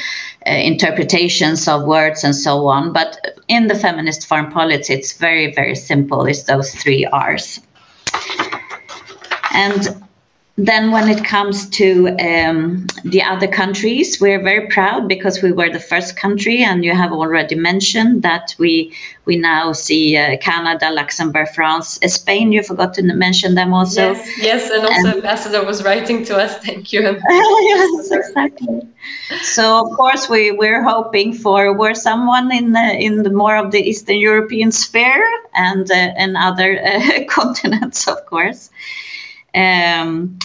uh, 0.47 0.51
interpretations 0.51 1.69
of 1.69 1.85
words 1.85 2.25
and 2.25 2.35
so 2.35 2.67
on. 2.67 2.93
But 2.93 3.39
in 3.49 3.67
the 3.67 3.75
feminist 3.75 4.27
foreign 4.27 4.51
policy, 4.51 4.95
it's 4.95 5.13
very, 5.13 5.53
very 5.53 5.75
simple. 5.75 6.25
It's 6.27 6.45
those 6.45 6.75
three 6.75 7.05
R's. 7.07 7.61
And 9.53 10.08
then 10.59 10.90
when 10.90 11.09
it 11.09 11.25
comes 11.25 11.68
to 11.71 12.09
um, 12.18 12.85
the 13.05 13.23
other 13.23 13.47
countries, 13.47 14.21
we're 14.21 14.42
very 14.42 14.66
proud 14.66 15.07
because 15.07 15.40
we 15.40 15.53
were 15.53 15.71
the 15.71 15.79
first 15.79 16.16
country, 16.16 16.64
and 16.64 16.85
you 16.85 16.92
have 16.97 17.12
already 17.12 17.55
mentioned 17.55 18.23
that 18.23 18.57
we 18.59 18.92
we 19.25 19.37
now 19.37 19.73
see 19.73 20.16
uh, 20.16 20.37
Canada, 20.38 20.90
Luxembourg, 20.90 21.47
France, 21.55 22.01
Spain. 22.07 22.51
You 22.51 22.64
forgot 22.64 22.92
to 22.94 23.03
mention 23.03 23.55
them 23.55 23.73
also. 23.73 24.12
Yes, 24.12 24.38
yes 24.38 24.71
and 24.71 24.85
also 24.85 25.09
and, 25.09 25.16
Ambassador 25.18 25.64
was 25.64 25.85
writing 25.85 26.25
to 26.25 26.37
us. 26.37 26.59
Thank 26.59 26.92
you. 26.92 27.03
yes, 27.31 28.11
exactly. 28.11 28.81
So 29.42 29.87
of 29.87 29.97
course 29.97 30.29
we 30.29 30.51
we're 30.51 30.83
hoping 30.83 31.35
for 31.35 31.73
were 31.73 31.94
someone 31.94 32.51
in 32.51 32.73
the, 32.73 32.97
in 32.99 33.23
the 33.23 33.31
more 33.31 33.57
of 33.57 33.71
the 33.71 33.81
Eastern 33.81 34.16
European 34.16 34.73
sphere 34.73 35.25
and 35.55 35.88
uh, 35.88 35.94
and 35.94 36.37
other 36.37 36.81
uh, 36.85 37.25
continents, 37.29 38.09
of 38.09 38.27
course. 38.27 38.71
Um, 39.55 40.39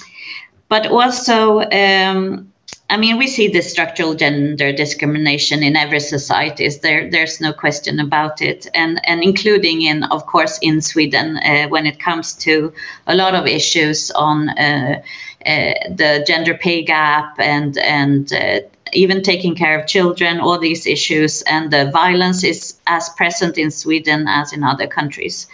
but 0.70 0.88
also, 0.88 1.62
um, 1.70 2.52
I 2.89 2.98
mean, 2.98 3.18
we 3.18 3.28
see 3.28 3.48
this 3.48 3.72
structural 3.72 4.13
gender 4.13 4.72
discrimination 4.72 5.63
in 5.63 5.76
every 5.76 6.00
society. 6.00 6.70
There, 6.82 7.10
there's 7.10 7.42
no 7.42 7.54
question 7.54 8.00
about 8.00 8.42
it, 8.42 8.68
and 8.74 9.00
and 9.06 9.24
including 9.24 9.82
in, 9.82 10.04
of 10.06 10.26
course, 10.26 10.60
in 10.62 10.82
Sweden 10.82 11.38
uh, 11.38 11.68
when 11.70 11.86
it 11.86 12.00
comes 12.00 12.34
to 12.46 12.74
a 13.08 13.16
lot 13.16 13.36
of 13.36 13.48
issues 13.48 14.12
on 14.12 14.50
uh, 14.50 15.02
uh, 15.46 15.74
the 15.89 16.24
gender 16.28 16.56
pay 16.56 16.84
gap 16.84 17.39
and 17.39 17.78
and 17.80 18.32
uh, 18.34 18.60
even 18.94 19.22
taking 19.22 19.56
care 19.56 19.80
of 19.80 19.88
children, 19.88 20.39
all 20.39 20.60
these 20.60 20.86
issues, 20.86 21.42
and 21.44 21.72
the 21.72 21.89
violence 21.92 22.44
is 22.44 22.80
as 22.88 23.10
present 23.18 23.58
in 23.58 23.72
Sweden 23.72 24.28
as 24.28 24.54
in 24.54 24.63
other 24.63 24.88
countries. 24.88 25.48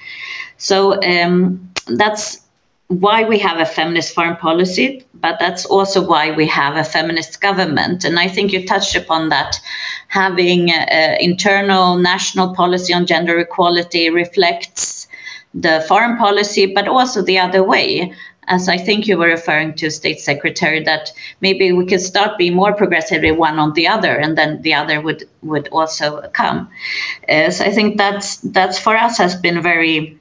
So 0.57 1.01
um, 1.03 1.71
that's 1.87 2.41
why 2.89 3.23
we 3.23 3.37
have 3.37 3.59
a 3.59 3.65
feminist 3.65 4.15
foreign 4.15 4.35
policy, 4.35 5.05
but 5.13 5.37
that's 5.39 5.63
also 5.65 6.05
why 6.05 6.31
we 6.31 6.47
have 6.47 6.75
a 6.75 6.83
feminist 6.83 7.39
government. 7.39 8.03
And 8.03 8.19
I 8.19 8.27
think 8.27 8.51
you 8.51 8.67
touched 8.67 8.95
upon 8.95 9.29
that. 9.29 9.59
Having 10.07 10.71
uh, 10.71 11.15
internal 11.19 11.97
national 11.97 12.55
policy 12.55 12.91
on 12.91 13.05
gender 13.05 13.37
equality 13.37 14.09
reflects 14.09 15.07
the 15.53 15.85
foreign 15.87 16.17
policy, 16.17 16.73
but 16.73 16.87
also 16.87 17.21
the 17.21 17.37
other 17.37 17.63
way. 17.63 18.11
As 18.47 18.67
I 18.67 18.77
think 18.77 19.05
you 19.05 19.19
were 19.19 19.27
referring 19.27 19.75
to, 19.75 19.91
State 19.91 20.19
Secretary, 20.19 20.83
that 20.83 21.11
maybe 21.41 21.71
we 21.71 21.85
could 21.85 22.01
start 22.01 22.39
being 22.39 22.55
more 22.55 22.73
progressive 22.73 23.23
one 23.37 23.59
on 23.59 23.73
the 23.73 23.87
other, 23.87 24.15
and 24.15 24.35
then 24.35 24.63
the 24.63 24.73
other 24.73 24.99
would 24.99 25.29
would 25.43 25.67
also 25.67 26.27
come. 26.33 26.67
Uh, 27.29 27.51
so 27.51 27.63
I 27.63 27.71
think 27.71 27.97
that's 27.97 28.37
that's 28.37 28.79
for 28.79 28.95
us 28.95 29.19
has 29.19 29.35
been 29.35 29.61
very 29.61 30.18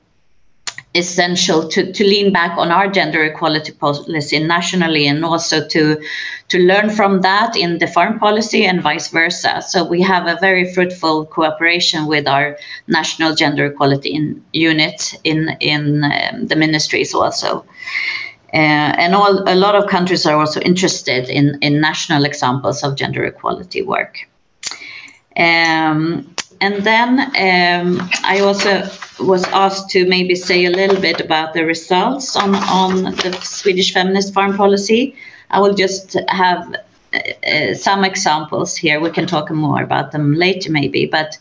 essential 0.98 1.68
to, 1.68 1.92
to 1.92 2.04
lean 2.04 2.32
back 2.32 2.58
on 2.58 2.70
our 2.70 2.88
gender 2.88 3.22
equality 3.24 3.72
policy 3.72 4.38
nationally 4.38 5.06
and 5.06 5.24
also 5.24 5.66
to 5.68 6.00
to 6.48 6.58
learn 6.58 6.88
from 6.90 7.20
that 7.20 7.56
in 7.56 7.78
the 7.78 7.86
foreign 7.86 8.18
policy 8.18 8.64
and 8.64 8.82
vice 8.82 9.08
versa. 9.08 9.62
So 9.62 9.84
we 9.84 10.00
have 10.02 10.26
a 10.26 10.38
very 10.40 10.72
fruitful 10.74 11.26
cooperation 11.26 12.06
with 12.06 12.26
our 12.26 12.56
national 12.86 13.34
gender 13.34 13.66
equality 13.66 14.10
in, 14.10 14.42
unit 14.52 15.14
in 15.24 15.56
in 15.60 16.04
um, 16.04 16.46
the 16.46 16.56
ministries 16.56 17.14
also. 17.14 17.64
Uh, 18.54 18.96
and 19.02 19.14
all, 19.14 19.42
a 19.46 19.54
lot 19.54 19.74
of 19.74 19.90
countries 19.90 20.24
are 20.24 20.36
also 20.36 20.58
interested 20.60 21.28
in, 21.28 21.58
in 21.60 21.82
national 21.82 22.24
examples 22.24 22.82
of 22.82 22.96
gender 22.96 23.22
equality 23.24 23.82
work. 23.82 24.16
Um, 25.36 26.34
and 26.60 26.84
then 26.84 27.20
um, 27.20 28.08
I 28.24 28.40
also 28.40 28.88
was 29.20 29.44
asked 29.46 29.90
to 29.90 30.06
maybe 30.06 30.34
say 30.34 30.64
a 30.64 30.70
little 30.70 31.00
bit 31.00 31.20
about 31.20 31.54
the 31.54 31.64
results 31.64 32.36
on, 32.36 32.54
on 32.54 33.04
the 33.04 33.38
Swedish 33.42 33.92
feminist 33.92 34.34
foreign 34.34 34.56
policy. 34.56 35.14
I 35.50 35.60
will 35.60 35.74
just 35.74 36.16
have 36.28 36.74
uh, 37.14 37.18
uh 37.46 37.74
some 37.74 38.04
examples 38.04 38.76
here. 38.76 39.00
We 39.00 39.10
can 39.10 39.26
talk 39.26 39.50
more 39.50 39.82
about 39.82 40.12
them 40.12 40.34
later, 40.34 40.70
maybe. 40.70 41.06
But 41.06 41.38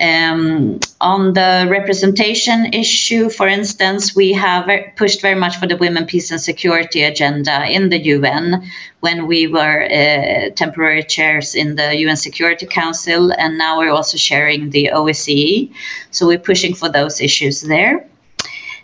um, 0.00 0.80
on 1.00 1.34
the 1.34 1.66
representation 1.70 2.72
issue, 2.72 3.28
for 3.28 3.46
instance, 3.46 4.16
we 4.16 4.32
have 4.32 4.68
pushed 4.96 5.20
very 5.20 5.34
much 5.34 5.56
for 5.56 5.66
the 5.66 5.76
women, 5.76 6.06
peace 6.06 6.30
and 6.30 6.40
security 6.40 7.02
agenda 7.02 7.66
in 7.66 7.90
the 7.90 7.98
UN 7.98 8.64
when 9.00 9.26
we 9.26 9.46
were 9.46 9.84
uh, 9.84 10.50
temporary 10.54 11.02
chairs 11.02 11.54
in 11.54 11.76
the 11.76 11.96
UN 11.96 12.16
Security 12.16 12.66
Council, 12.66 13.32
and 13.32 13.58
now 13.58 13.78
we're 13.78 13.92
also 13.92 14.16
sharing 14.16 14.70
the 14.70 14.90
OSCE. 14.92 15.70
So 16.10 16.26
we're 16.26 16.38
pushing 16.38 16.74
for 16.74 16.88
those 16.88 17.20
issues 17.20 17.60
there. 17.60 18.06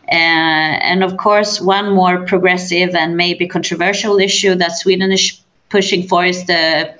Uh, 0.08 0.78
and 0.90 1.02
of 1.02 1.16
course, 1.16 1.60
one 1.60 1.92
more 1.92 2.24
progressive 2.26 2.94
and 2.94 3.16
maybe 3.16 3.48
controversial 3.48 4.18
issue 4.18 4.54
that 4.54 4.72
Sweden 4.72 5.10
is 5.12 5.40
pushing 5.68 6.06
for 6.06 6.24
is 6.24 6.46
the 6.46 6.94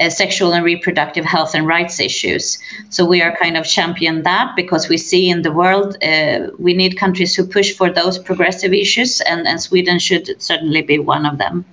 uh, 0.00 0.10
sexual 0.10 0.52
and 0.52 0.64
reproductive 0.64 1.24
health 1.24 1.54
and 1.54 1.66
rights 1.66 2.00
issues. 2.00 2.58
So 2.90 3.04
we 3.04 3.22
are 3.22 3.36
kind 3.36 3.56
of 3.56 3.64
champion 3.64 4.22
that 4.22 4.54
because 4.56 4.88
we 4.88 4.98
see 4.98 5.28
in 5.28 5.42
the 5.42 5.52
world 5.52 5.96
uh, 6.02 6.48
we 6.58 6.74
need 6.74 6.98
countries 6.98 7.34
who 7.34 7.46
push 7.46 7.72
for 7.74 7.90
those 7.90 8.18
progressive 8.18 8.72
issues, 8.72 9.20
and, 9.22 9.46
and 9.46 9.60
Sweden 9.60 9.98
should 9.98 10.40
certainly 10.40 10.82
be 10.82 10.98
one 10.98 11.26
of 11.26 11.38
them. 11.38 11.64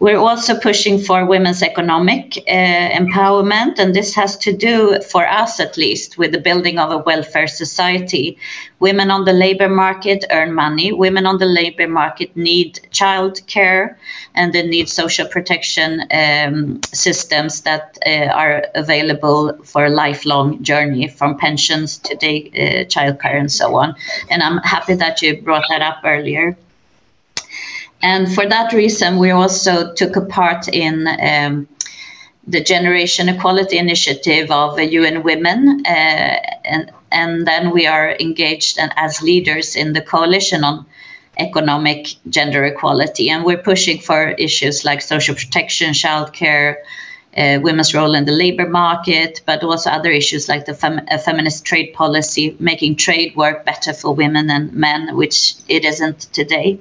We're 0.00 0.18
also 0.18 0.58
pushing 0.58 0.98
for 0.98 1.26
women's 1.26 1.62
economic 1.62 2.38
uh, 2.48 2.88
empowerment, 3.02 3.78
and 3.78 3.94
this 3.94 4.14
has 4.14 4.34
to 4.38 4.50
do, 4.50 4.98
for 5.02 5.28
us 5.28 5.60
at 5.60 5.76
least, 5.76 6.16
with 6.16 6.32
the 6.32 6.40
building 6.40 6.78
of 6.78 6.90
a 6.90 6.96
welfare 6.96 7.46
society. 7.46 8.38
Women 8.78 9.10
on 9.10 9.26
the 9.26 9.34
labor 9.34 9.68
market 9.68 10.24
earn 10.30 10.54
money. 10.54 10.90
Women 10.90 11.26
on 11.26 11.36
the 11.36 11.44
labor 11.44 11.86
market 11.86 12.34
need 12.34 12.80
childcare, 12.92 13.96
and 14.34 14.54
they 14.54 14.66
need 14.66 14.88
social 14.88 15.28
protection 15.28 16.06
um, 16.12 16.80
systems 16.94 17.60
that 17.60 17.98
uh, 18.06 18.32
are 18.32 18.64
available 18.74 19.52
for 19.64 19.84
a 19.84 19.90
lifelong 19.90 20.62
journey 20.62 21.08
from 21.08 21.36
pensions 21.36 21.98
to 21.98 22.14
day, 22.16 22.50
uh, 22.54 22.88
childcare 22.88 23.38
and 23.38 23.52
so 23.52 23.74
on. 23.74 23.94
And 24.30 24.42
I'm 24.42 24.58
happy 24.58 24.94
that 24.94 25.20
you 25.20 25.42
brought 25.42 25.64
that 25.68 25.82
up 25.82 25.98
earlier. 26.04 26.56
And 28.02 28.32
for 28.32 28.48
that 28.48 28.72
reason, 28.72 29.18
we 29.18 29.30
also 29.30 29.92
took 29.94 30.16
a 30.16 30.22
part 30.22 30.68
in 30.68 31.06
um, 31.06 31.68
the 32.46 32.62
Generation 32.62 33.28
Equality 33.28 33.76
Initiative 33.78 34.50
of 34.50 34.80
UN 34.80 35.22
Women, 35.22 35.82
uh, 35.86 35.90
and, 36.64 36.90
and 37.12 37.46
then 37.46 37.70
we 37.70 37.86
are 37.86 38.16
engaged 38.18 38.78
as 38.96 39.20
leaders 39.20 39.76
in 39.76 39.92
the 39.92 40.00
coalition 40.00 40.64
on 40.64 40.86
economic 41.38 42.08
gender 42.28 42.64
equality. 42.64 43.28
And 43.30 43.44
we're 43.44 43.62
pushing 43.62 43.98
for 43.98 44.30
issues 44.30 44.84
like 44.84 45.02
social 45.02 45.34
protection, 45.34 45.92
childcare, 45.92 46.76
uh, 47.36 47.58
women's 47.62 47.94
role 47.94 48.14
in 48.14 48.24
the 48.24 48.32
labor 48.32 48.68
market, 48.68 49.40
but 49.46 49.62
also 49.62 49.90
other 49.90 50.10
issues 50.10 50.48
like 50.48 50.64
the 50.64 50.74
fem- 50.74 51.06
feminist 51.24 51.64
trade 51.64 51.92
policy, 51.94 52.56
making 52.58 52.96
trade 52.96 53.36
work 53.36 53.64
better 53.64 53.92
for 53.92 54.14
women 54.14 54.50
and 54.50 54.72
men, 54.72 55.16
which 55.16 55.54
it 55.68 55.84
isn't 55.84 56.20
today. 56.32 56.78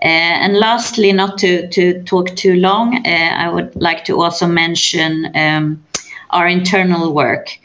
Uh, 0.00 0.38
and 0.44 0.56
lastly, 0.56 1.12
not 1.12 1.38
to, 1.38 2.02
talk 2.04 2.28
too 2.36 2.54
long, 2.54 3.04
uh, 3.04 3.08
I 3.08 3.48
would 3.48 3.74
like 3.76 4.04
to 4.04 4.20
also 4.20 4.46
mention 4.46 5.30
um, 5.34 5.84
our 6.30 6.46
internal 6.46 7.12
work. 7.12 7.58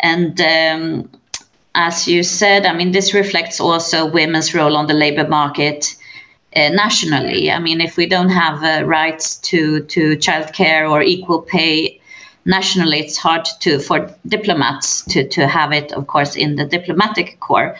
And 0.00 0.40
um, 0.40 1.10
as 1.76 2.08
you 2.08 2.22
said, 2.22 2.66
I 2.66 2.72
mean, 2.72 2.90
this 2.90 3.14
reflects 3.14 3.60
also 3.60 4.10
women's 4.10 4.54
role 4.54 4.76
on 4.76 4.86
the 4.86 4.94
labor 4.94 5.28
market 5.28 5.94
uh, 6.56 6.70
nationally. 6.70 7.52
I 7.52 7.58
mean, 7.60 7.80
if 7.80 7.96
we 7.96 8.06
don't 8.06 8.30
have 8.30 8.64
uh, 8.64 8.84
rights 8.84 9.36
to 9.50 9.80
to 9.80 10.16
childcare 10.16 10.90
or 10.90 11.02
equal 11.02 11.42
pay 11.42 12.00
nationally, 12.46 13.00
it's 13.00 13.18
hard 13.18 13.44
to 13.60 13.78
for 13.78 14.10
diplomats 14.26 15.02
to 15.12 15.28
to 15.28 15.46
have 15.46 15.72
it, 15.72 15.92
of 15.92 16.06
course, 16.06 16.34
in 16.34 16.56
the 16.56 16.64
diplomatic 16.64 17.38
corps. 17.40 17.76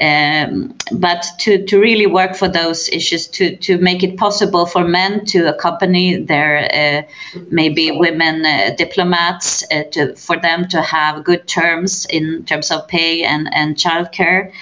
Um, 0.00 0.74
but 0.90 1.24
to, 1.40 1.64
to 1.66 1.78
really 1.78 2.06
work 2.06 2.34
for 2.34 2.48
those 2.48 2.88
issues, 2.88 3.28
to, 3.28 3.56
to 3.56 3.78
make 3.78 4.02
it 4.02 4.16
possible 4.16 4.66
for 4.66 4.84
men 4.84 5.24
to 5.26 5.54
accompany 5.54 6.16
their 6.16 6.68
uh, 6.74 7.40
maybe 7.50 7.90
women 7.90 8.44
uh, 8.44 8.74
diplomats, 8.76 9.62
uh, 9.70 9.84
to, 9.92 10.16
for 10.16 10.38
them 10.38 10.66
to 10.68 10.80
have 10.80 11.24
good 11.24 11.46
terms 11.46 12.06
in 12.06 12.44
terms 12.46 12.70
of 12.70 12.88
pay 12.88 13.22
and, 13.22 13.48
and 13.54 13.76
childcare 13.76 14.50
uh, 14.50 14.52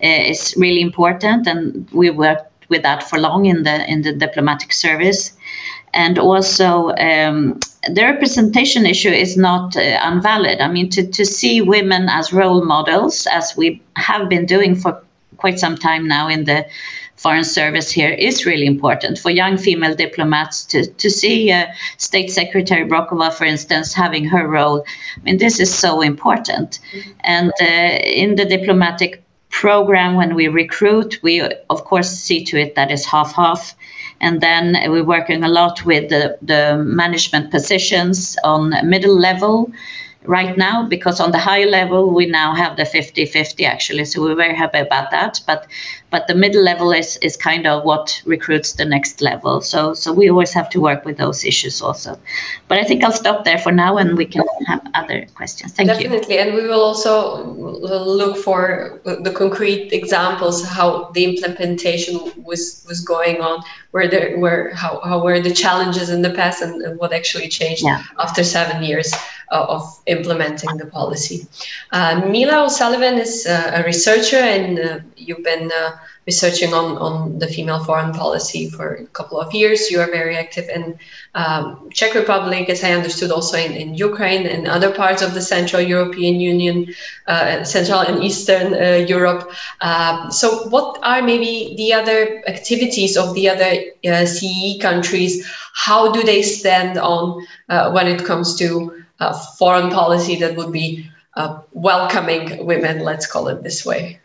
is 0.00 0.54
really 0.56 0.82
important. 0.82 1.46
And 1.46 1.90
we 1.90 2.10
work 2.10 2.50
with 2.68 2.82
that 2.82 3.02
for 3.02 3.18
long 3.18 3.46
in 3.46 3.62
the 3.62 3.90
in 3.90 4.02
the 4.02 4.12
diplomatic 4.12 4.72
service 4.72 5.36
and 5.94 6.18
also 6.18 6.90
um, 6.96 7.58
the 7.88 8.02
representation 8.02 8.84
issue 8.84 9.10
is 9.10 9.36
not 9.36 9.76
uh, 9.76 9.80
invalid. 9.80 10.60
I 10.60 10.68
mean, 10.68 10.90
to, 10.90 11.06
to 11.06 11.24
see 11.24 11.60
women 11.60 12.08
as 12.08 12.32
role 12.32 12.64
models, 12.64 13.26
as 13.30 13.56
we 13.56 13.80
have 13.96 14.28
been 14.28 14.44
doing 14.44 14.74
for 14.74 15.02
quite 15.36 15.58
some 15.58 15.76
time 15.76 16.06
now 16.08 16.28
in 16.28 16.44
the 16.44 16.66
foreign 17.16 17.44
service 17.44 17.90
here, 17.90 18.10
is 18.10 18.44
really 18.44 18.66
important 18.66 19.18
for 19.18 19.30
young 19.30 19.56
female 19.56 19.94
diplomats 19.94 20.64
to, 20.66 20.84
to 20.84 21.08
see 21.08 21.52
uh, 21.52 21.66
State 21.96 22.30
Secretary 22.30 22.84
Brocková, 22.86 23.32
for 23.32 23.44
instance, 23.44 23.94
having 23.94 24.24
her 24.24 24.48
role. 24.48 24.84
I 25.16 25.20
mean, 25.20 25.38
this 25.38 25.60
is 25.60 25.72
so 25.72 26.00
important. 26.00 26.80
And 27.20 27.52
uh, 27.60 27.64
in 27.64 28.34
the 28.34 28.44
diplomatic 28.44 29.23
program, 29.60 30.16
when 30.16 30.34
we 30.34 30.48
recruit, 30.48 31.18
we 31.22 31.40
of 31.70 31.84
course 31.84 32.10
see 32.10 32.44
to 32.44 32.58
it 32.58 32.74
that 32.74 32.90
it's 32.90 33.04
half 33.04 33.32
half. 33.34 33.74
And 34.20 34.40
then 34.40 34.76
we're 34.90 35.04
working 35.04 35.44
a 35.44 35.48
lot 35.48 35.84
with 35.84 36.10
the, 36.10 36.36
the 36.42 36.76
management 36.76 37.50
positions 37.50 38.36
on 38.42 38.74
middle 38.88 39.16
level 39.18 39.70
right 40.24 40.56
now 40.56 40.86
because 40.88 41.20
on 41.20 41.30
the 41.30 41.38
higher 41.38 41.66
level 41.66 42.10
we 42.10 42.26
now 42.26 42.54
have 42.54 42.76
the 42.76 42.82
50-50 42.82 43.66
actually 43.66 44.06
so 44.06 44.22
we're 44.22 44.34
very 44.34 44.54
happy 44.54 44.78
about 44.78 45.10
that 45.10 45.38
but 45.46 45.66
but 46.14 46.28
the 46.28 46.34
middle 46.44 46.62
level 46.62 46.92
is 46.92 47.16
is 47.28 47.36
kind 47.36 47.66
of 47.66 47.82
what 47.90 48.22
recruits 48.24 48.74
the 48.80 48.84
next 48.84 49.20
level 49.20 49.60
so 49.60 49.80
so 50.02 50.12
we 50.20 50.30
always 50.30 50.52
have 50.58 50.68
to 50.74 50.78
work 50.88 51.04
with 51.08 51.16
those 51.22 51.44
issues 51.52 51.82
also 51.86 52.16
but 52.68 52.78
i 52.78 52.84
think 52.88 53.02
i'll 53.02 53.18
stop 53.24 53.44
there 53.48 53.58
for 53.64 53.72
now 53.72 53.96
and 54.00 54.16
we 54.16 54.26
can 54.34 54.44
have 54.70 54.82
other 55.00 55.26
questions 55.34 55.72
thank 55.72 55.88
definitely. 55.88 56.04
you 56.04 56.10
definitely 56.10 56.38
and 56.42 56.54
we 56.54 56.64
will 56.70 56.84
also 56.90 57.14
look 58.20 58.36
for 58.36 59.00
the 59.26 59.32
concrete 59.42 59.92
examples 60.00 60.64
how 60.78 60.88
the 61.16 61.24
implementation 61.30 62.14
was 62.48 62.62
was 62.88 63.00
going 63.14 63.40
on 63.48 63.56
where 63.94 64.08
there 64.14 64.38
were 64.38 64.70
how, 64.82 64.92
how 65.08 65.18
were 65.26 65.40
the 65.40 65.54
challenges 65.64 66.10
in 66.10 66.20
the 66.22 66.34
past 66.40 66.62
and, 66.62 66.82
and 66.82 66.98
what 67.00 67.12
actually 67.12 67.48
changed 67.48 67.84
yeah. 67.84 68.02
after 68.18 68.42
seven 68.44 68.82
years 68.82 69.08
uh, 69.52 69.66
of 69.68 69.82
implementing 70.06 70.76
the 70.76 70.86
policy. 70.86 71.46
Uh, 71.92 72.22
Mila 72.28 72.64
O'Sullivan 72.64 73.18
is 73.18 73.46
uh, 73.46 73.70
a 73.74 73.82
researcher, 73.84 74.36
and 74.36 74.78
uh, 74.78 74.98
you've 75.16 75.44
been 75.44 75.70
uh, 75.70 75.90
researching 76.26 76.72
on, 76.72 76.96
on 76.98 77.38
the 77.38 77.46
female 77.46 77.84
foreign 77.84 78.12
policy 78.12 78.70
for 78.70 78.94
a 78.94 79.06
couple 79.06 79.38
of 79.38 79.52
years. 79.52 79.90
You 79.90 80.00
are 80.00 80.10
very 80.10 80.36
active 80.36 80.68
in 80.68 80.98
um, 81.34 81.90
Czech 81.92 82.14
Republic, 82.14 82.68
as 82.70 82.82
I 82.82 82.92
understood, 82.92 83.30
also 83.30 83.58
in, 83.58 83.72
in 83.72 83.94
Ukraine 83.94 84.46
and 84.46 84.66
other 84.66 84.90
parts 84.90 85.20
of 85.20 85.34
the 85.34 85.42
Central 85.42 85.82
European 85.82 86.40
Union, 86.40 86.94
uh, 87.26 87.62
Central 87.64 88.00
and 88.00 88.22
Eastern 88.22 88.72
uh, 88.74 89.04
Europe. 89.06 89.50
Uh, 89.80 90.30
so, 90.30 90.68
what 90.68 90.98
are 91.02 91.20
maybe 91.20 91.74
the 91.76 91.92
other 91.92 92.42
activities 92.46 93.16
of 93.16 93.34
the 93.34 93.48
other 93.48 93.72
uh, 94.06 94.24
CE 94.24 94.80
countries? 94.80 95.46
How 95.74 96.10
do 96.10 96.22
they 96.22 96.42
stand 96.42 96.98
on 96.98 97.46
uh, 97.68 97.90
when 97.90 98.06
it 98.06 98.24
comes 98.24 98.56
to 98.58 99.04
uh, 99.20 99.32
foreign 99.58 99.90
policy 99.90 100.36
that 100.36 100.56
would 100.56 100.72
be 100.72 101.10
welcoming 101.72 102.64
women? 102.64 103.00
Let's 103.00 103.26
call 103.26 103.48
it 103.48 103.62
this 103.62 103.84
way. 103.84 104.20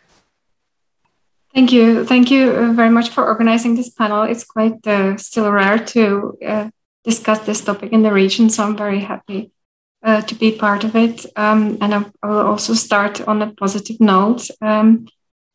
Thank 1.54 1.72
you. 1.72 2.04
Thank 2.04 2.30
you 2.30 2.50
uh, 2.50 2.72
very 2.72 2.90
much 2.90 3.08
for 3.10 3.26
organizing 3.26 3.74
this 3.74 3.90
panel. 3.90 4.22
It's 4.22 4.44
quite 4.44 4.86
uh, 4.86 5.16
still 5.16 5.50
rare 5.50 5.78
to 5.78 6.38
uh, 6.46 6.70
discuss 7.04 7.40
this 7.40 7.60
topic 7.64 7.92
in 7.92 8.02
the 8.02 8.12
region, 8.12 8.50
so 8.50 8.64
I'm 8.64 8.76
very 8.76 9.00
happy 9.00 9.50
uh, 10.04 10.20
to 10.22 10.34
be 10.36 10.52
part 10.52 10.84
of 10.84 10.94
it. 10.94 11.26
Um, 11.34 11.76
and 11.80 11.94
I, 11.94 11.98
will 12.22 12.46
also 12.46 12.74
start 12.74 13.20
on 13.26 13.42
a 13.42 13.52
positive 13.52 14.00
note. 14.00 14.48
Um, 14.60 15.08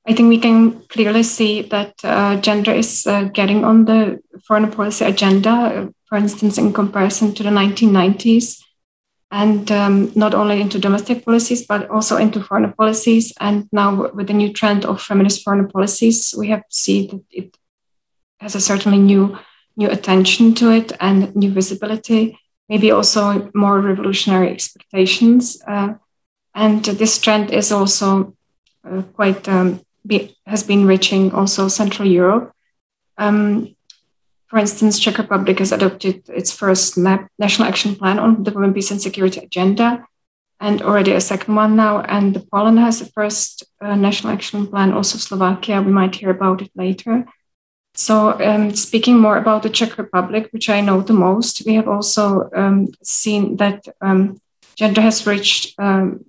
I 0.05 0.13
think 0.13 0.29
we 0.29 0.39
can 0.39 0.81
clearly 0.87 1.23
see 1.23 1.61
that 1.61 1.93
uh, 2.03 2.35
gender 2.41 2.71
is 2.71 3.07
uh, 3.07 3.23
getting 3.23 3.63
on 3.63 3.85
the 3.85 4.21
foreign 4.45 4.69
policy 4.69 5.05
agenda, 5.05 5.91
for 6.09 6.17
instance, 6.17 6.57
in 6.57 6.73
comparison 6.73 7.33
to 7.35 7.43
the 7.43 7.49
1990s 7.49 8.64
and 9.31 9.71
um, 9.71 10.11
not 10.15 10.33
only 10.33 10.61
into 10.61 10.79
domestic 10.79 11.25
policies 11.25 11.65
but 11.65 11.89
also 11.89 12.17
into 12.17 12.41
foreign 12.41 12.71
policies. 12.73 13.33
And 13.39 13.67
now 13.71 14.11
with 14.13 14.27
the 14.27 14.33
new 14.33 14.53
trend 14.53 14.85
of 14.85 15.01
feminist 15.01 15.43
foreign 15.43 15.67
policies, 15.67 16.33
we 16.37 16.49
have 16.49 16.63
seen 16.69 17.07
that 17.07 17.23
it 17.31 17.57
has 18.39 18.55
a 18.55 18.61
certainly 18.61 18.99
new 18.99 19.37
new 19.77 19.89
attention 19.89 20.53
to 20.55 20.71
it 20.71 20.93
and 21.01 21.35
new 21.35 21.51
visibility, 21.51 22.39
maybe 22.69 22.91
also 22.91 23.51
more 23.53 23.81
revolutionary 23.81 24.49
expectations. 24.49 25.61
Uh, 25.67 25.95
and 26.53 26.85
this 26.85 27.19
trend 27.19 27.51
is 27.51 27.71
also 27.71 28.33
uh, 28.89 29.01
quite 29.13 29.47
um, 29.49 29.81
be, 30.07 30.37
has 30.45 30.63
been 30.63 30.85
reaching 30.85 31.33
also 31.33 31.67
Central 31.67 32.07
Europe. 32.07 32.53
Um, 33.17 33.74
for 34.55 34.59
instance, 34.59 34.99
Czech 34.99 35.17
Republic 35.17 35.59
has 35.59 35.73
adopted 35.73 36.29
its 36.29 36.49
first 36.49 36.97
national 36.97 37.67
action 37.67 37.93
plan 37.93 38.17
on 38.17 38.41
the 38.41 38.51
women, 38.51 38.73
peace 38.73 38.89
and 38.89 39.01
security 39.01 39.41
agenda, 39.41 40.07
and 40.61 40.81
already 40.81 41.11
a 41.11 41.19
second 41.19 41.55
one 41.55 41.75
now. 41.75 41.99
And 41.99 42.41
Poland 42.49 42.79
has 42.79 42.99
the 42.99 43.07
first 43.07 43.65
uh, 43.81 43.95
national 43.95 44.31
action 44.31 44.65
plan. 44.65 44.93
Also, 44.93 45.17
Slovakia. 45.17 45.81
We 45.81 45.91
might 45.91 46.15
hear 46.15 46.29
about 46.29 46.61
it 46.61 46.71
later. 46.73 47.25
So, 47.95 48.39
um, 48.39 48.73
speaking 48.73 49.19
more 49.19 49.35
about 49.35 49.63
the 49.63 49.69
Czech 49.69 49.97
Republic, 49.97 50.47
which 50.51 50.69
I 50.69 50.79
know 50.79 51.01
the 51.01 51.11
most, 51.11 51.65
we 51.65 51.75
have 51.75 51.89
also 51.89 52.49
um, 52.55 52.87
seen 53.03 53.57
that 53.57 53.83
um, 53.99 54.39
gender 54.77 55.01
has 55.01 55.27
reached. 55.27 55.77
Um, 55.77 56.23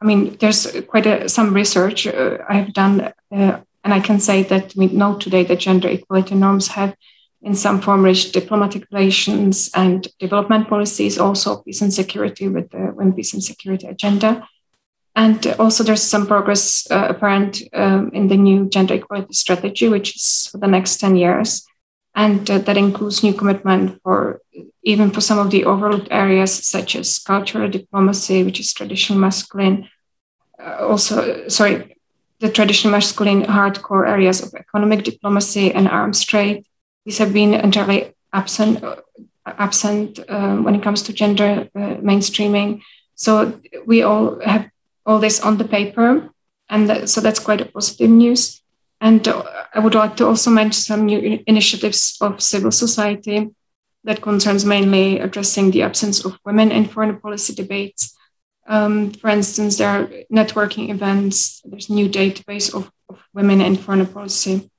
I 0.00 0.06
mean, 0.06 0.38
there's 0.40 0.74
quite 0.86 1.04
a, 1.04 1.28
some 1.28 1.52
research 1.52 2.06
uh, 2.06 2.38
I 2.48 2.54
have 2.54 2.72
done, 2.72 3.12
uh, 3.30 3.60
and 3.84 3.92
I 3.92 4.00
can 4.00 4.20
say 4.20 4.42
that 4.44 4.74
we 4.74 4.86
know 4.86 5.18
today 5.18 5.44
that 5.44 5.60
gender 5.60 5.88
equality 5.88 6.34
norms 6.34 6.68
have 6.68 6.94
in 7.42 7.54
some 7.54 7.80
form 7.80 8.02
reached 8.02 8.32
diplomatic 8.32 8.86
relations 8.90 9.70
and 9.74 10.08
development 10.18 10.68
policies, 10.68 11.18
also 11.18 11.62
peace 11.62 11.80
and 11.80 11.92
security 11.92 12.48
with 12.48 12.70
the 12.70 12.92
Women 12.94 13.12
Peace 13.12 13.32
and 13.32 13.42
Security 13.42 13.86
agenda. 13.86 14.46
And 15.14 15.46
also, 15.58 15.82
there's 15.82 16.02
some 16.02 16.26
progress 16.26 16.88
uh, 16.90 17.06
apparent 17.08 17.62
um, 17.72 18.10
in 18.12 18.28
the 18.28 18.36
new 18.36 18.68
gender 18.68 18.94
equality 18.94 19.32
strategy, 19.32 19.88
which 19.88 20.14
is 20.14 20.48
for 20.50 20.58
the 20.58 20.68
next 20.68 20.98
10 20.98 21.16
years. 21.16 21.66
And 22.14 22.48
uh, 22.50 22.58
that 22.58 22.76
includes 22.76 23.22
new 23.22 23.34
commitment 23.34 24.00
for 24.02 24.40
even 24.82 25.10
for 25.10 25.20
some 25.20 25.38
of 25.38 25.50
the 25.50 25.64
overlooked 25.64 26.08
areas, 26.10 26.52
such 26.52 26.96
as 26.96 27.18
cultural 27.18 27.68
diplomacy, 27.68 28.44
which 28.44 28.60
is 28.60 28.72
traditional 28.72 29.18
masculine. 29.18 29.88
Uh, 30.58 30.86
also, 30.88 31.48
sorry, 31.48 31.96
the 32.40 32.48
traditional 32.48 32.92
masculine 32.92 33.42
hardcore 33.42 34.08
areas 34.08 34.40
of 34.40 34.54
economic 34.54 35.04
diplomacy 35.04 35.72
and 35.72 35.88
arms 35.88 36.24
trade, 36.24 36.64
these 37.08 37.16
have 37.16 37.32
been 37.32 37.54
entirely 37.54 38.12
absent 38.34 38.84
absent 39.46 40.20
uh, 40.28 40.56
when 40.56 40.74
it 40.74 40.82
comes 40.82 41.00
to 41.02 41.12
gender 41.14 41.66
uh, 41.74 41.94
mainstreaming. 42.10 42.82
So 43.14 43.58
we 43.86 44.02
all 44.02 44.38
have 44.40 44.68
all 45.06 45.18
this 45.18 45.40
on 45.40 45.56
the 45.56 45.64
paper, 45.64 46.28
and 46.68 47.08
so 47.08 47.22
that's 47.22 47.40
quite 47.40 47.62
a 47.62 47.64
positive 47.64 48.10
news. 48.10 48.60
And 49.00 49.26
uh, 49.26 49.42
I 49.74 49.78
would 49.78 49.94
like 49.94 50.16
to 50.16 50.26
also 50.26 50.50
mention 50.50 50.82
some 50.82 51.06
new 51.06 51.42
initiatives 51.46 52.18
of 52.20 52.42
civil 52.42 52.70
society 52.70 53.54
that 54.04 54.20
concerns 54.20 54.66
mainly 54.66 55.18
addressing 55.18 55.70
the 55.70 55.84
absence 55.84 56.26
of 56.26 56.38
women 56.44 56.70
in 56.70 56.84
foreign 56.84 57.18
policy 57.18 57.54
debates. 57.54 58.14
Um, 58.66 59.12
for 59.12 59.30
instance, 59.30 59.78
there 59.78 59.88
are 59.88 60.04
networking 60.30 60.90
events. 60.90 61.62
There's 61.64 61.88
a 61.88 61.94
new 61.94 62.08
database 62.10 62.74
of, 62.74 62.92
of 63.08 63.18
women 63.32 63.62
in 63.62 63.76
foreign 63.76 64.06
policy 64.06 64.70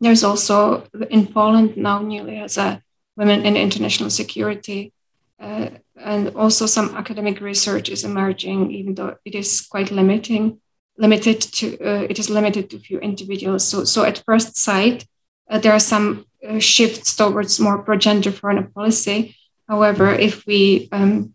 there's 0.00 0.24
also 0.24 0.84
in 1.10 1.26
Poland 1.26 1.76
now 1.76 2.00
newly 2.00 2.38
as 2.38 2.58
a 2.58 2.82
women 3.16 3.44
in 3.44 3.56
international 3.56 4.10
security 4.10 4.92
uh, 5.40 5.68
and 5.96 6.28
also 6.36 6.66
some 6.66 6.94
academic 6.96 7.40
research 7.40 7.88
is 7.88 8.04
emerging, 8.04 8.70
even 8.70 8.94
though 8.94 9.16
it 9.24 9.34
is 9.34 9.60
quite 9.60 9.90
limiting, 9.90 10.60
limited 10.96 11.40
to 11.40 11.78
uh, 11.80 12.06
it 12.08 12.18
is 12.18 12.30
limited 12.30 12.70
to 12.70 12.78
few 12.78 12.98
individuals. 13.00 13.66
So, 13.66 13.84
so 13.84 14.04
at 14.04 14.22
first 14.24 14.56
sight, 14.56 15.06
uh, 15.50 15.58
there 15.58 15.72
are 15.72 15.80
some 15.80 16.26
uh, 16.48 16.58
shifts 16.58 17.16
towards 17.16 17.60
more 17.60 17.82
pro-gender 17.82 18.32
foreign 18.32 18.70
policy. 18.72 19.36
However, 19.68 20.12
if 20.12 20.46
we 20.46 20.88
um, 20.92 21.34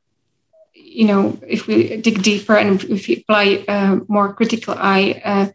you 0.73 1.05
know, 1.05 1.39
if 1.47 1.65
we 1.67 1.97
dig 1.97 2.21
deeper 2.21 2.55
and 2.55 2.83
if 2.83 3.07
we 3.07 3.17
apply 3.17 3.65
a 3.67 3.99
more 4.07 4.33
critical 4.33 4.75
eye 4.77 5.53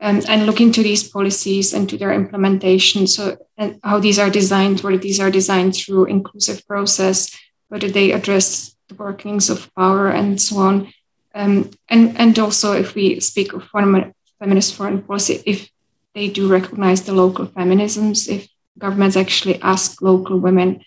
uh, 0.00 0.20
and, 0.28 0.46
look 0.46 0.60
into 0.60 0.82
these 0.82 1.08
policies 1.08 1.74
and 1.74 1.88
to 1.88 1.98
their 1.98 2.12
implementation, 2.12 3.06
so 3.06 3.36
how 3.82 3.98
these 3.98 4.18
are 4.18 4.30
designed, 4.30 4.80
whether 4.80 4.96
these 4.96 5.20
are 5.20 5.30
designed 5.30 5.76
through 5.76 6.06
inclusive 6.06 6.66
process, 6.66 7.36
whether 7.68 7.88
they 7.88 8.12
address 8.12 8.74
the 8.88 8.94
workings 8.94 9.50
of 9.50 9.72
power 9.74 10.08
and 10.08 10.40
so 10.40 10.56
on, 10.56 10.92
um, 11.34 11.70
and 11.88 12.18
and 12.18 12.38
also 12.38 12.72
if 12.72 12.94
we 12.94 13.20
speak 13.20 13.52
of 13.52 13.64
foreign, 13.64 14.14
feminist 14.38 14.74
foreign 14.74 15.02
policy, 15.02 15.42
if 15.46 15.70
they 16.14 16.28
do 16.28 16.48
recognize 16.48 17.02
the 17.02 17.12
local 17.12 17.46
feminisms, 17.46 18.28
if 18.28 18.48
governments 18.78 19.16
actually 19.16 19.60
ask 19.62 20.00
local 20.02 20.38
women 20.38 20.82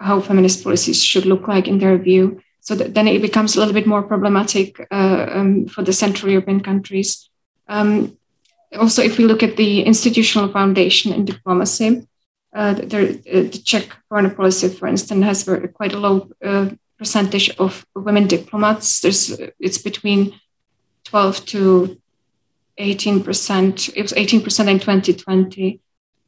how 0.00 0.20
feminist 0.20 0.64
policies 0.64 1.02
should 1.02 1.26
look 1.26 1.46
like 1.46 1.68
in 1.68 1.78
their 1.78 1.98
view, 1.98 2.40
so 2.60 2.74
then 2.74 3.06
it 3.06 3.20
becomes 3.20 3.54
a 3.54 3.58
little 3.58 3.74
bit 3.74 3.86
more 3.86 4.02
problematic 4.02 4.80
uh, 4.90 5.26
um, 5.30 5.66
for 5.66 5.82
the 5.82 5.92
Central 5.92 6.32
European 6.32 6.60
countries. 6.60 7.28
Um, 7.68 8.16
also, 8.76 9.02
if 9.02 9.18
we 9.18 9.24
look 9.24 9.42
at 9.42 9.56
the 9.56 9.82
institutional 9.82 10.48
foundation 10.48 11.12
in 11.12 11.24
diplomacy, 11.24 12.06
uh, 12.54 12.74
there, 12.74 13.02
uh, 13.02 13.42
the 13.50 13.60
Czech 13.64 13.88
foreign 14.08 14.30
policy, 14.34 14.68
for 14.68 14.86
instance, 14.86 15.24
has 15.24 15.44
quite 15.74 15.92
a 15.92 15.98
low 15.98 16.30
uh, 16.44 16.70
percentage 16.98 17.50
of 17.58 17.84
women 17.94 18.26
diplomats. 18.26 19.00
There's 19.00 19.30
it's 19.58 19.78
between 19.78 20.38
12 21.04 21.46
to 21.46 22.00
18 22.78 23.24
percent. 23.24 23.88
It 23.96 24.02
was 24.02 24.12
18 24.12 24.42
percent 24.42 24.68
in 24.68 24.78
2020, 24.78 25.80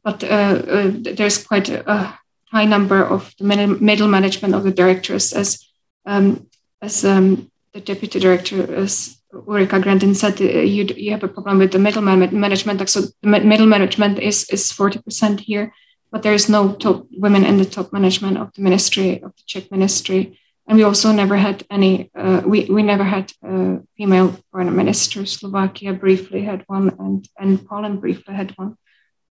but 0.03 0.23
uh, 0.23 0.27
uh, 0.27 0.91
there's 0.93 1.43
quite 1.45 1.69
a, 1.69 1.89
a, 1.89 2.19
high 2.51 2.63
number 2.63 3.03
of 3.03 3.35
the 3.39 3.43
middle 3.43 4.07
management 4.07 4.55
of 4.55 4.63
the 4.63 4.71
directors 4.71 5.33
as 5.33 5.67
um, 6.05 6.47
as 6.81 7.03
um, 7.03 7.51
the 7.73 7.81
deputy 7.81 8.19
director, 8.19 8.73
as 8.73 9.16
Ulrika 9.33 9.79
Grandin 9.79 10.15
said, 10.15 10.39
uh, 10.41 10.45
you, 10.45 10.85
you 10.95 11.11
have 11.11 11.23
a 11.23 11.27
problem 11.27 11.59
with 11.59 11.71
the 11.71 11.79
middle 11.79 12.01
management. 12.01 12.89
So 12.89 13.01
the 13.21 13.27
middle 13.27 13.67
management 13.67 14.19
is, 14.19 14.49
is 14.49 14.71
40% 14.71 15.41
here, 15.41 15.73
but 16.11 16.23
there 16.23 16.33
is 16.33 16.49
no 16.49 16.73
top 16.73 17.05
women 17.11 17.45
in 17.45 17.57
the 17.57 17.65
top 17.65 17.91
management 17.91 18.37
of 18.37 18.53
the 18.53 18.61
ministry, 18.61 19.21
of 19.21 19.35
the 19.35 19.43
Czech 19.45 19.71
ministry. 19.71 20.39
And 20.67 20.77
we 20.77 20.83
also 20.83 21.11
never 21.11 21.37
had 21.37 21.63
any, 21.69 22.11
uh, 22.13 22.41
we, 22.45 22.65
we 22.65 22.83
never 22.83 23.03
had 23.03 23.31
a 23.43 23.79
female 23.95 24.37
foreign 24.51 24.75
minister. 24.75 25.25
Slovakia 25.25 25.93
briefly 25.93 26.43
had 26.43 26.63
one, 26.67 26.93
and, 26.99 27.27
and 27.39 27.65
Poland 27.65 28.01
briefly 28.01 28.33
had 28.33 28.51
one. 28.57 28.75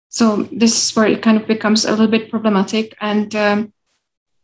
So 0.10 0.44
this 0.52 0.78
is 0.78 0.96
where 0.96 1.08
it 1.08 1.24
kind 1.24 1.42
of 1.42 1.48
becomes 1.48 1.86
a 1.86 1.92
little 1.92 2.08
bit 2.08 2.30
problematic. 2.30 2.96
And 3.02 3.34
um, 3.36 3.74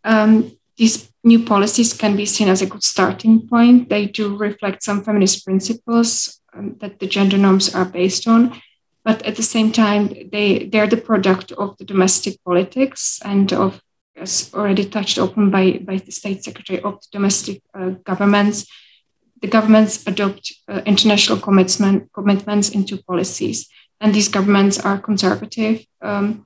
um, 0.04 0.52
these 0.78 1.09
new 1.24 1.44
policies 1.44 1.94
can 1.94 2.16
be 2.16 2.26
seen 2.26 2.48
as 2.48 2.62
a 2.62 2.66
good 2.66 2.84
starting 2.84 3.48
point. 3.48 3.90
They 3.90 4.06
do 4.06 4.36
reflect 4.38 4.84
some 4.84 5.04
feminist 5.04 5.46
principles 5.46 6.40
um, 6.54 6.76
that 6.80 7.00
the 7.00 7.08
gender 7.08 7.38
norms 7.38 7.74
are 7.76 7.86
based 7.86 8.28
on, 8.28 8.62
but 9.04 9.22
at 9.24 9.36
the 9.36 9.44
same 9.44 9.72
time, 9.72 10.14
they, 10.32 10.66
they're 10.66 10.88
the 10.88 10.98
product 10.98 11.52
of 11.54 11.78
the 11.78 11.86
domestic 11.86 12.44
politics 12.44 13.20
and 13.24 13.52
of, 13.54 13.82
as 14.16 14.52
already 14.54 14.86
touched 14.86 15.18
upon 15.18 15.52
by, 15.52 15.80
by 15.84 15.98
the 15.98 16.12
state 16.12 16.44
secretary, 16.44 16.82
of 16.82 17.02
the 17.02 17.08
domestic 17.12 17.62
uh, 17.74 17.92
governments. 18.04 18.66
The 19.42 19.48
governments 19.48 20.06
adopt 20.06 20.54
uh, 20.68 20.82
international 20.86 21.40
commitment, 21.40 22.12
commitments 22.14 22.70
into 22.70 23.02
policies, 23.04 23.70
and 24.02 24.14
these 24.14 24.28
governments 24.28 24.80
are 24.80 24.98
conservative. 24.98 25.86
Um, 26.02 26.46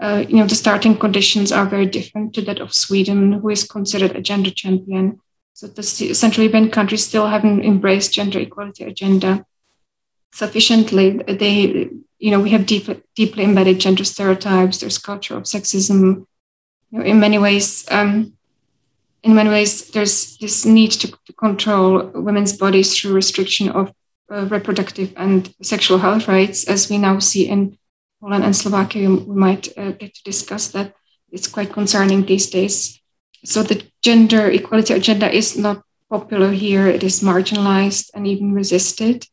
uh, 0.00 0.24
you 0.28 0.36
know, 0.36 0.46
the 0.46 0.54
starting 0.54 0.96
conditions 0.96 1.50
are 1.50 1.66
very 1.66 1.86
different 1.86 2.34
to 2.34 2.42
that 2.42 2.60
of 2.60 2.72
Sweden, 2.72 3.32
who 3.32 3.48
is 3.48 3.64
considered 3.64 4.14
a 4.14 4.20
gender 4.20 4.50
champion. 4.50 5.20
So 5.54 5.66
the 5.66 5.82
Central 5.82 6.44
European 6.44 6.70
countries 6.70 7.04
still 7.04 7.26
haven't 7.26 7.64
embraced 7.64 8.12
gender 8.12 8.38
equality 8.38 8.84
agenda 8.84 9.44
sufficiently. 10.32 11.18
They, 11.26 11.90
you 12.18 12.30
know, 12.30 12.38
we 12.38 12.50
have 12.50 12.64
deep, 12.64 12.88
deeply 13.16 13.42
embedded 13.42 13.80
gender 13.80 14.04
stereotypes. 14.04 14.78
There's 14.78 14.98
culture 14.98 15.36
of 15.36 15.44
sexism. 15.44 16.26
You 16.90 16.98
know, 16.98 17.04
in 17.04 17.18
many 17.18 17.38
ways, 17.38 17.84
um, 17.90 18.34
in 19.24 19.34
many 19.34 19.50
ways, 19.50 19.90
there's 19.90 20.36
this 20.38 20.64
need 20.64 20.92
to, 20.92 21.08
to 21.26 21.32
control 21.32 22.06
women's 22.14 22.56
bodies 22.56 22.96
through 22.96 23.14
restriction 23.14 23.68
of 23.70 23.92
uh, 24.30 24.46
reproductive 24.46 25.12
and 25.16 25.52
sexual 25.60 25.98
health 25.98 26.28
rights, 26.28 26.68
as 26.68 26.88
we 26.88 26.98
now 26.98 27.18
see 27.18 27.48
in 27.48 27.76
Poland 28.20 28.44
and 28.44 28.56
Slovakia, 28.56 29.08
we 29.10 29.34
might 29.34 29.68
uh, 29.76 29.92
get 29.92 30.14
to 30.14 30.22
discuss 30.24 30.68
that. 30.68 30.94
It's 31.30 31.46
quite 31.46 31.72
concerning 31.72 32.24
these 32.24 32.50
days. 32.50 33.00
So 33.44 33.62
the 33.62 33.82
gender 34.02 34.50
equality 34.50 34.94
agenda 34.94 35.30
is 35.30 35.56
not 35.56 35.82
popular 36.10 36.50
here. 36.50 36.86
It 36.86 37.02
is 37.02 37.20
marginalized 37.20 38.10
and 38.14 38.26
even 38.26 38.52
resisted. 38.52 39.26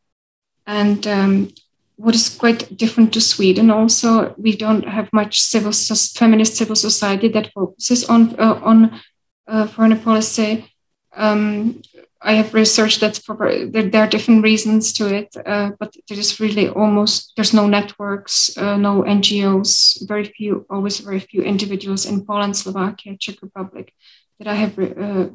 And 0.68 1.08
um, 1.08 1.52
what 1.96 2.16
is 2.16 2.30
quite 2.30 2.76
different 2.76 3.14
to 3.14 3.22
Sweden 3.22 3.72
also, 3.72 4.36
we 4.38 4.56
don't 4.56 4.88
have 4.88 5.12
much 5.14 5.42
civil 5.42 5.72
feminist 5.72 6.56
civil 6.56 6.76
society 6.76 7.30
that 7.30 7.52
focuses 7.54 8.06
on 8.06 8.36
uh, 8.38 8.60
on 8.64 9.02
uh, 9.48 9.68
foreign 9.68 9.98
policy. 10.00 10.74
Um, 11.16 11.82
I 12.26 12.34
have 12.34 12.55
researched 12.55 13.01
that 13.01 13.17
for, 13.17 13.36
there, 13.38 13.88
there, 13.89 14.01
are 14.01 14.09
different 14.09 14.43
reasons 14.43 14.91
to 14.93 15.13
it, 15.13 15.36
uh, 15.45 15.71
but 15.80 15.95
there 16.09 16.17
is 16.17 16.39
really 16.39 16.67
almost 16.67 17.34
there's 17.36 17.53
no 17.53 17.67
networks, 17.67 18.57
uh, 18.57 18.78
no 18.78 19.03
NGOs, 19.03 20.07
very 20.07 20.26
few, 20.26 20.65
always 20.69 20.99
very 20.99 21.19
few 21.19 21.43
individuals 21.43 22.05
in 22.07 22.26
Poland, 22.26 22.57
Slovakia, 22.57 23.15
Czech 23.19 23.43
Republic 23.43 23.93
that 24.39 24.47
I 24.47 24.55
have 24.55 24.80
uh, 24.80 25.28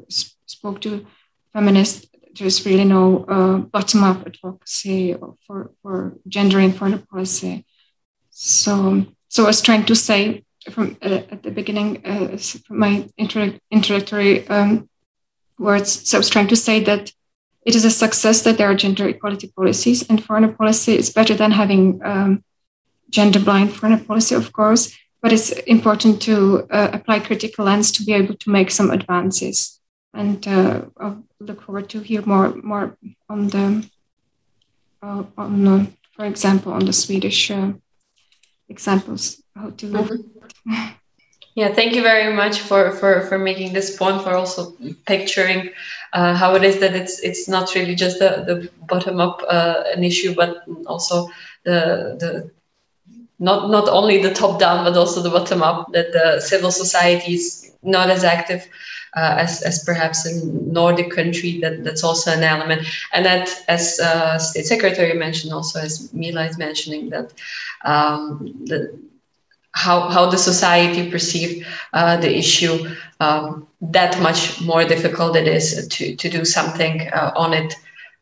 spoke 0.45 0.81
to 0.81 1.05
feminists. 1.53 2.07
There's 2.37 2.65
really 2.65 2.85
no 2.85 3.25
uh, 3.25 3.57
bottom-up 3.57 4.27
advocacy 4.27 5.15
for 5.47 5.71
for 5.81 6.17
gender 6.27 6.59
and 6.59 6.75
foreign 6.75 6.99
policy. 6.99 7.65
So, 8.29 9.05
so 9.29 9.43
I 9.43 9.47
was 9.47 9.61
trying 9.61 9.85
to 9.85 9.95
say 9.95 10.43
from 10.69 10.97
uh, 11.01 11.21
at 11.31 11.43
the 11.43 11.51
beginning, 11.51 12.05
uh, 12.05 12.37
from 12.67 12.79
my 12.79 13.07
introductory. 13.17 14.47
Um, 14.47 14.89
words. 15.61 16.09
So 16.09 16.17
I 16.17 16.19
was 16.19 16.29
trying 16.29 16.47
to 16.49 16.55
say 16.55 16.83
that 16.83 17.11
it 17.65 17.75
is 17.75 17.85
a 17.85 17.91
success 17.91 18.41
that 18.41 18.57
there 18.57 18.69
are 18.69 18.75
gender 18.75 19.07
equality 19.07 19.47
policies, 19.55 20.07
and 20.09 20.23
foreign 20.23 20.53
policy 20.55 20.97
is 20.97 21.13
better 21.13 21.35
than 21.35 21.51
having 21.51 22.01
um, 22.03 22.43
gender 23.09 23.39
blind 23.39 23.73
foreign 23.73 24.03
policy, 24.03 24.35
of 24.35 24.51
course. 24.51 24.97
But 25.21 25.31
it's 25.31 25.51
important 25.51 26.21
to 26.23 26.67
uh, 26.71 26.89
apply 26.93 27.19
critical 27.19 27.65
lens 27.65 27.91
to 27.91 28.03
be 28.03 28.13
able 28.13 28.35
to 28.35 28.49
make 28.49 28.71
some 28.71 28.89
advances. 28.89 29.79
And 30.13 30.45
uh, 30.47 30.81
I'll 30.97 31.23
look 31.39 31.61
forward 31.61 31.89
to 31.89 31.99
hear 31.99 32.23
more 32.25 32.55
more 32.63 32.97
on 33.29 33.47
the 33.47 33.87
uh, 35.03 35.23
on, 35.37 35.95
for 36.15 36.25
example, 36.25 36.73
on 36.73 36.85
the 36.85 36.93
Swedish 36.93 37.51
uh, 37.51 37.73
examples 38.67 39.43
how 39.55 39.69
to. 39.69 39.85
Mm-hmm. 39.85 40.97
Yeah, 41.55 41.73
thank 41.73 41.95
you 41.95 42.01
very 42.01 42.33
much 42.33 42.59
for, 42.59 42.91
for, 42.91 43.21
for 43.21 43.37
making 43.37 43.73
this 43.73 43.97
point, 43.97 44.21
for 44.21 44.33
also 44.35 44.73
picturing 45.05 45.69
uh, 46.13 46.33
how 46.33 46.55
it 46.55 46.63
is 46.63 46.79
that 46.79 46.95
it's 46.95 47.19
it's 47.19 47.47
not 47.47 47.73
really 47.75 47.95
just 47.95 48.19
the, 48.19 48.43
the 48.45 48.69
bottom 48.87 49.19
up 49.19 49.41
uh, 49.49 49.83
an 49.95 50.03
issue, 50.03 50.33
but 50.35 50.63
also 50.85 51.29
the 51.63 52.17
the 52.19 52.51
not 53.39 53.69
not 53.69 53.89
only 53.89 54.21
the 54.21 54.33
top 54.33 54.59
down, 54.59 54.85
but 54.85 54.97
also 54.97 55.21
the 55.21 55.29
bottom 55.29 55.63
up. 55.63 55.91
That 55.93 56.11
the 56.13 56.39
civil 56.39 56.71
society 56.71 57.33
is 57.33 57.71
not 57.81 58.09
as 58.09 58.23
active 58.23 58.67
uh, 59.15 59.35
as, 59.39 59.61
as 59.61 59.83
perhaps 59.83 60.25
in 60.25 60.71
Nordic 60.71 61.11
country. 61.11 61.59
That 61.59 61.83
that's 61.83 62.03
also 62.03 62.31
an 62.31 62.43
element, 62.43 62.87
and 63.13 63.25
that 63.25 63.49
as 63.67 63.99
uh, 63.99 64.37
State 64.37 64.65
Secretary 64.65 65.13
mentioned, 65.17 65.53
also 65.53 65.79
as 65.79 66.13
Mila 66.13 66.45
is 66.45 66.57
mentioning 66.57 67.09
that 67.09 67.33
um, 67.83 68.53
the 68.65 68.97
how, 69.73 70.09
how 70.09 70.29
the 70.29 70.37
society 70.37 71.09
perceive 71.09 71.65
uh, 71.93 72.17
the 72.17 72.37
issue, 72.37 72.89
um, 73.19 73.67
that 73.81 74.21
much 74.21 74.61
more 74.61 74.83
difficult 74.83 75.35
it 75.35 75.47
is 75.47 75.87
to, 75.87 76.15
to 76.15 76.29
do 76.29 76.45
something 76.45 77.09
uh, 77.13 77.31
on 77.35 77.53
it 77.53 77.73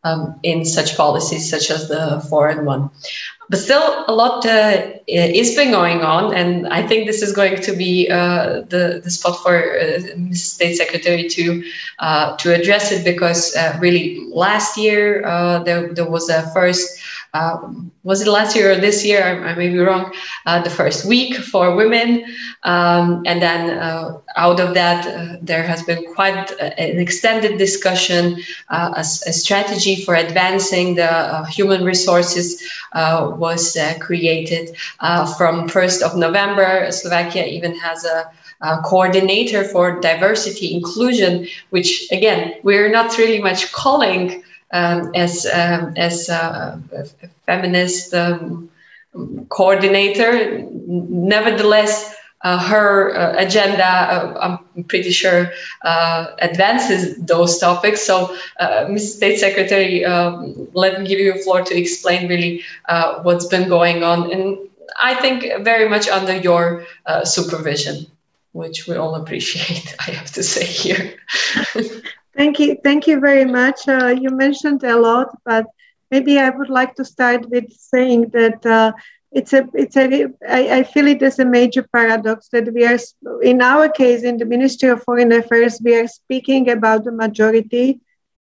um, 0.04 0.40
in 0.44 0.64
such 0.64 0.96
policies 0.96 1.50
such 1.50 1.70
as 1.70 1.90
the 1.90 2.26
foreign 2.30 2.66
one. 2.66 2.90
But 3.50 3.58
still, 3.58 4.06
a 4.08 4.14
lot 4.14 4.46
uh, 4.46 4.84
is 5.08 5.56
been 5.56 5.72
going 5.72 6.02
on, 6.02 6.36
and 6.36 6.68
I 6.68 6.86
think 6.86 7.08
this 7.08 7.24
is 7.24 7.34
going 7.34 7.60
to 7.64 7.76
be 7.76 8.08
uh, 8.08 8.62
the, 8.70 9.02
the 9.04 9.10
spot 9.10 9.42
for 9.42 9.80
uh, 9.80 10.34
State 10.34 10.76
Secretary 10.76 11.28
to 11.30 11.64
uh, 11.98 12.38
to 12.38 12.54
address 12.54 12.92
it 12.92 13.04
because 13.04 13.58
really 13.80 14.24
last 14.30 14.78
year 14.78 15.24
there, 15.66 15.92
there 15.92 16.10
was 16.10 16.30
a 16.30 16.48
first 16.54 17.02
uh, 17.34 17.58
was 18.04 18.22
it 18.22 18.28
last 18.28 18.56
year 18.56 18.72
or 18.72 18.76
this 18.76 19.06
year? 19.06 19.24
I, 19.24 19.52
I 19.52 19.56
may 19.56 19.70
be 19.70 19.80
wrong. 19.80 20.14
Uh, 20.46 20.62
the 20.62 20.70
first 20.70 21.06
week 21.06 21.36
for 21.36 21.76
women, 21.76 22.26
um, 22.64 23.24
and 23.26 23.42
then 23.42 23.78
uh, 23.78 24.20
out 24.36 24.60
of 24.60 24.74
that, 24.74 25.06
uh, 25.06 25.38
there 25.42 25.64
has 25.64 25.84
been 25.84 26.04
quite 26.14 26.52
an 26.60 27.00
extended 27.00 27.58
discussion, 27.58 28.42
uh, 28.70 28.94
a, 28.96 29.02
a, 29.02 29.34
strategy 29.34 30.04
for 30.04 30.16
advancing 30.16 30.96
the 30.96 31.46
human 31.46 31.84
resources 31.84 32.64
was 32.94 33.78
created. 34.00 34.76
from 35.38 35.70
1st 35.70 36.02
of 36.02 36.18
November, 36.18 36.92
Slovakia 36.92 37.46
even 37.46 37.76
has 37.76 38.06
a 38.06 38.30
uh, 38.62 38.82
coordinator 38.82 39.64
for 39.64 40.00
diversity 40.02 40.74
inclusion, 40.74 41.48
which 41.70 42.08
again 42.12 42.54
we're 42.64 42.90
not 42.90 43.18
really 43.18 43.40
much 43.40 43.72
calling 43.72 44.44
um, 44.72 45.12
as 45.16 45.46
um, 45.46 45.94
as 45.96 46.30
a, 46.30 46.82
feminist 47.46 48.14
um, 48.14 48.70
coordinator. 49.50 50.64
Nevertheless, 50.88 52.16
uh, 52.44 52.58
her 52.60 53.16
uh, 53.16 53.36
agenda, 53.38 53.86
uh, 53.86 54.60
I'm 54.76 54.84
pretty 54.86 55.12
sure, 55.12 55.52
uh, 55.84 56.28
advances 56.40 57.18
those 57.18 57.58
topics. 57.58 58.02
So, 58.02 58.36
uh, 58.60 58.88
Ms. 58.90 59.16
State 59.16 59.40
Secretary, 59.40 60.06
um, 60.06 60.68
let 60.74 61.02
me 61.02 61.08
give 61.08 61.20
you 61.20 61.34
a 61.34 61.38
floor 61.40 61.64
to 61.64 61.78
explain 61.78 62.30
really 62.30 62.64
uh, 62.88 63.22
what's 63.24 63.48
been 63.48 63.68
going 63.68 64.04
on, 64.04 64.32
and 64.32 64.58
I 65.02 65.16
think 65.16 65.64
very 65.64 65.90
much 65.90 66.08
under 66.08 66.36
your 66.36 66.86
supervision 67.24 68.06
which 68.52 68.88
we 68.88 68.96
all 68.96 69.16
appreciate, 69.16 69.96
I 70.08 70.12
have 70.12 70.32
to 70.32 70.44
say 70.44 70.66
here. 70.66 71.14
thank 72.36 72.60
you. 72.60 72.78
Thank 72.84 73.08
you 73.08 73.20
very 73.20 73.46
much. 73.46 73.88
Uh, 73.88 74.08
you 74.08 74.30
mentioned 74.30 74.84
a 74.84 74.98
lot, 74.98 75.30
but 75.46 75.66
maybe 76.12 76.40
I 76.40 76.50
would 76.50 76.70
like 76.70 76.96
to 76.96 77.06
start 77.06 77.50
with 77.50 77.72
saying 77.72 78.30
that 78.30 78.66
uh, 78.66 78.94
it's 79.32 79.54
a, 79.54 79.68
it's 79.74 79.96
a, 79.96 80.28
I, 80.48 80.80
I 80.80 80.84
feel 80.84 81.08
it 81.08 81.22
as 81.22 81.40
a 81.40 81.46
major 81.46 81.84
paradox 81.84 82.50
that 82.52 82.74
we 82.74 82.86
are, 82.86 82.98
in 83.42 83.62
our 83.62 83.90
case, 83.90 84.24
in 84.24 84.38
the 84.38 84.46
Ministry 84.46 84.90
of 84.90 85.04
Foreign 85.04 85.32
Affairs, 85.32 85.80
we 85.84 85.96
are 85.96 86.08
speaking 86.08 86.70
about 86.70 87.04
the 87.04 87.12
majority 87.12 88.00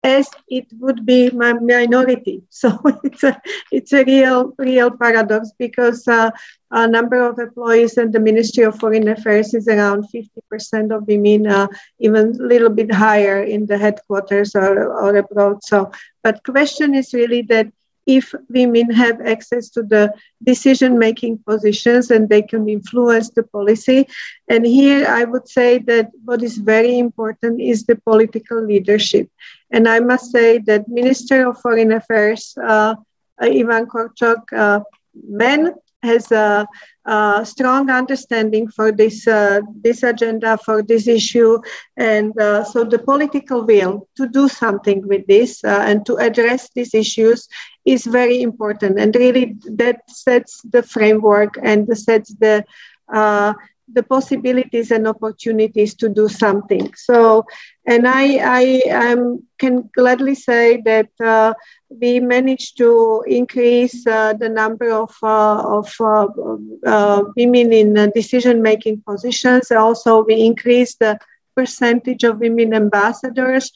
as 0.06 0.30
it 0.47 0.68
would 0.80 1.03
be 1.06 1.32
my 1.32 1.53
minority. 1.53 2.43
So 2.62 2.70
it's 3.03 3.24
a 3.24 3.34
it's 3.72 3.91
a 3.93 4.03
real 4.06 4.53
real 4.58 4.91
paradox 4.91 5.51
because 5.58 6.08
uh, 6.08 6.30
a 6.72 6.88
number 6.88 7.18
of 7.28 7.39
employees 7.39 7.97
in 7.97 8.12
the 8.12 8.20
Ministry 8.20 8.64
of 8.64 8.80
Foreign 8.80 9.08
Affairs 9.08 9.53
is 9.53 9.68
around 9.68 10.06
50% 10.14 10.95
of 10.95 11.08
women, 11.08 11.47
uh, 11.47 11.68
even 11.99 12.24
a 12.39 12.43
little 12.53 12.70
bit 12.70 12.93
higher 12.93 13.41
in 13.41 13.66
the 13.66 13.78
headquarters 13.78 14.56
or, 14.56 14.91
or 14.93 15.16
abroad. 15.16 15.64
So, 15.64 15.91
but 16.24 16.43
question 16.43 16.93
is 16.93 17.14
really 17.14 17.41
that 17.53 17.68
if 18.06 18.34
women 18.49 18.91
have 18.91 19.20
access 19.22 19.70
to 19.70 19.84
the 19.84 20.14
decision 20.43 20.99
making 20.99 21.39
positions 21.39 22.12
and 22.12 22.30
they 22.30 22.41
can 22.41 22.68
influence 22.70 23.30
the 23.32 23.43
policy. 23.43 24.08
And 24.47 24.66
here 24.66 25.08
I 25.08 25.24
would 25.24 25.47
say 25.47 25.80
that 25.80 26.12
what 26.24 26.43
is 26.43 26.58
very 26.58 26.99
important 26.99 27.62
is 27.62 27.86
the 27.86 27.95
political 27.95 28.64
leadership. 28.64 29.30
And 29.72 29.88
I 29.88 29.99
must 29.99 30.32
say 30.32 30.60
that 30.60 30.88
Minister 30.88 31.49
of 31.49 31.60
Foreign 31.62 31.91
Affairs, 31.91 32.56
uh, 32.62 32.95
Ivan 33.39 33.88
Korčok, 33.88 34.53
uh, 34.53 34.82
men 35.28 35.74
has 36.03 36.32
a, 36.32 36.68
a, 37.06 37.41
strong 37.45 37.89
understanding 37.89 38.68
for 38.70 38.91
this 38.91 39.28
uh, 39.28 39.62
this 39.84 40.03
agenda 40.03 40.58
for 40.58 40.84
this 40.84 41.08
issue, 41.08 41.60
and 41.97 42.38
uh, 42.39 42.64
so 42.64 42.84
the 42.84 42.99
political 42.99 43.66
will 43.66 44.08
to 44.16 44.28
do 44.28 44.47
something 44.47 45.08
with 45.08 45.26
this 45.28 45.64
uh, 45.64 45.84
and 45.86 46.06
to 46.06 46.16
address 46.18 46.70
these 46.76 46.93
issues 46.93 47.49
is 47.86 48.06
very 48.06 48.42
important, 48.42 49.00
and 49.00 49.16
really 49.16 49.56
that 49.78 50.02
sets 50.10 50.62
the 50.74 50.84
framework 50.84 51.58
and 51.62 51.98
sets 51.98 52.34
the 52.36 52.66
uh, 53.14 53.54
the 53.94 54.04
possibilities 54.04 54.92
and 54.92 55.08
opportunities 55.08 55.94
to 55.94 56.10
do 56.10 56.28
something. 56.28 56.92
So, 56.96 57.46
and 57.86 58.08
I, 58.08 58.26
I 58.42 59.12
um, 59.12 59.44
can 59.60 59.90
gladly 59.96 60.34
say 60.34 60.82
that 60.82 61.10
uh, 61.24 61.54
we 61.90 62.20
managed 62.20 62.78
to 62.80 63.24
increase 63.28 64.06
uh, 64.08 64.34
the 64.34 64.50
number 64.50 64.90
of, 64.92 65.16
uh, 65.22 65.78
of 65.78 65.94
uh, 66.00 66.28
uh, 66.86 67.24
women 67.38 67.72
in 67.72 68.12
decision-making 68.16 69.04
positions. 69.06 69.72
Also, 69.72 70.24
we 70.24 70.42
increased 70.42 71.00
the 71.00 71.20
percentage 71.56 72.24
of 72.24 72.40
women 72.40 72.74
ambassadors 72.74 73.72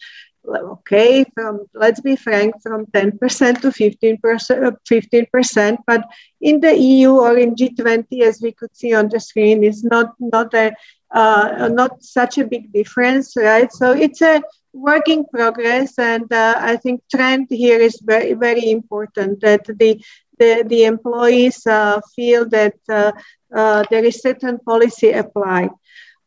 okay, 0.47 1.25
from 1.33 1.65
let's 1.73 2.01
be 2.01 2.15
frank, 2.15 2.61
from 2.61 2.85
10% 2.87 3.61
to 3.61 3.69
15%, 3.69 4.77
15%, 4.89 5.77
but 5.85 6.07
in 6.41 6.59
the 6.59 6.75
EU 6.75 7.11
or 7.11 7.37
in 7.37 7.55
G20, 7.55 8.21
as 8.21 8.41
we 8.41 8.51
could 8.51 8.75
see 8.75 8.93
on 8.93 9.09
the 9.09 9.19
screen, 9.19 9.63
is 9.63 9.83
not 9.83 10.13
not 10.19 10.53
a 10.53 10.73
uh, 11.11 11.69
not 11.71 12.03
such 12.03 12.37
a 12.37 12.45
big 12.45 12.71
difference, 12.71 13.35
right? 13.35 13.71
So 13.73 13.91
it's 13.91 14.21
a 14.21 14.41
working 14.73 15.25
progress, 15.33 15.97
and 15.97 16.31
uh, 16.31 16.55
I 16.57 16.77
think 16.77 17.01
trend 17.13 17.47
here 17.49 17.79
is 17.79 17.99
very 18.03 18.33
very 18.33 18.71
important 18.71 19.41
that 19.41 19.65
the 19.65 20.01
the, 20.39 20.63
the 20.65 20.85
employees 20.85 21.67
uh, 21.67 21.99
feel 22.15 22.47
that 22.49 22.75
uh, 22.87 23.11
uh, 23.53 23.83
there 23.89 24.05
is 24.05 24.21
certain 24.21 24.57
policy 24.59 25.11
applied 25.11 25.69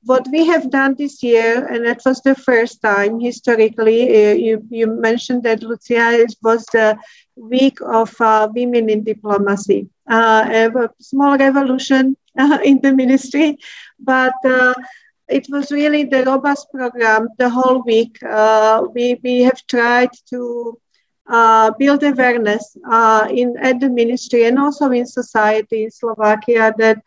what 0.05 0.27
we 0.33 0.47
have 0.47 0.71
done 0.71 0.95
this 0.99 1.23
year, 1.23 1.67
and 1.67 1.87
that 1.87 2.01
was 2.05 2.21
the 2.23 2.35
first 2.35 2.83
time 2.83 3.21
historically, 3.21 4.31
uh, 4.31 4.35
you, 4.35 4.67
you 4.71 4.87
mentioned 4.87 5.45
that, 5.45 5.63
Lucia, 5.63 6.27
was 6.43 6.65
the 6.73 6.97
week 7.37 7.79
of 7.81 8.15
uh, 8.21 8.49
women 8.53 8.91
in 8.91 9.05
diplomacy, 9.05 9.89
uh, 10.11 10.45
a 10.51 10.89
small 11.01 11.39
revolution 11.39 12.17
uh, 12.39 12.59
in 12.65 12.81
the 12.81 12.93
ministry, 12.93 13.59
but 14.01 14.35
uh, 14.45 14.75
it 15.29 15.47
was 15.51 15.71
really 15.71 16.05
the 16.05 16.25
robust 16.25 16.67
program 16.73 17.29
the 17.39 17.49
whole 17.49 17.83
week. 17.83 18.19
Uh, 18.23 18.83
we, 18.95 19.19
we 19.23 19.43
have 19.43 19.61
tried 19.69 20.11
to 20.29 20.79
build 21.79 22.03
awareness 22.03 22.77
in 23.31 23.55
at 23.61 23.79
the 23.79 23.89
ministry 23.89 24.45
and 24.45 24.59
also 24.59 24.91
in 24.91 25.07
society 25.07 25.85
in 25.85 25.91
Slovakia 25.91 26.75
that 26.77 26.99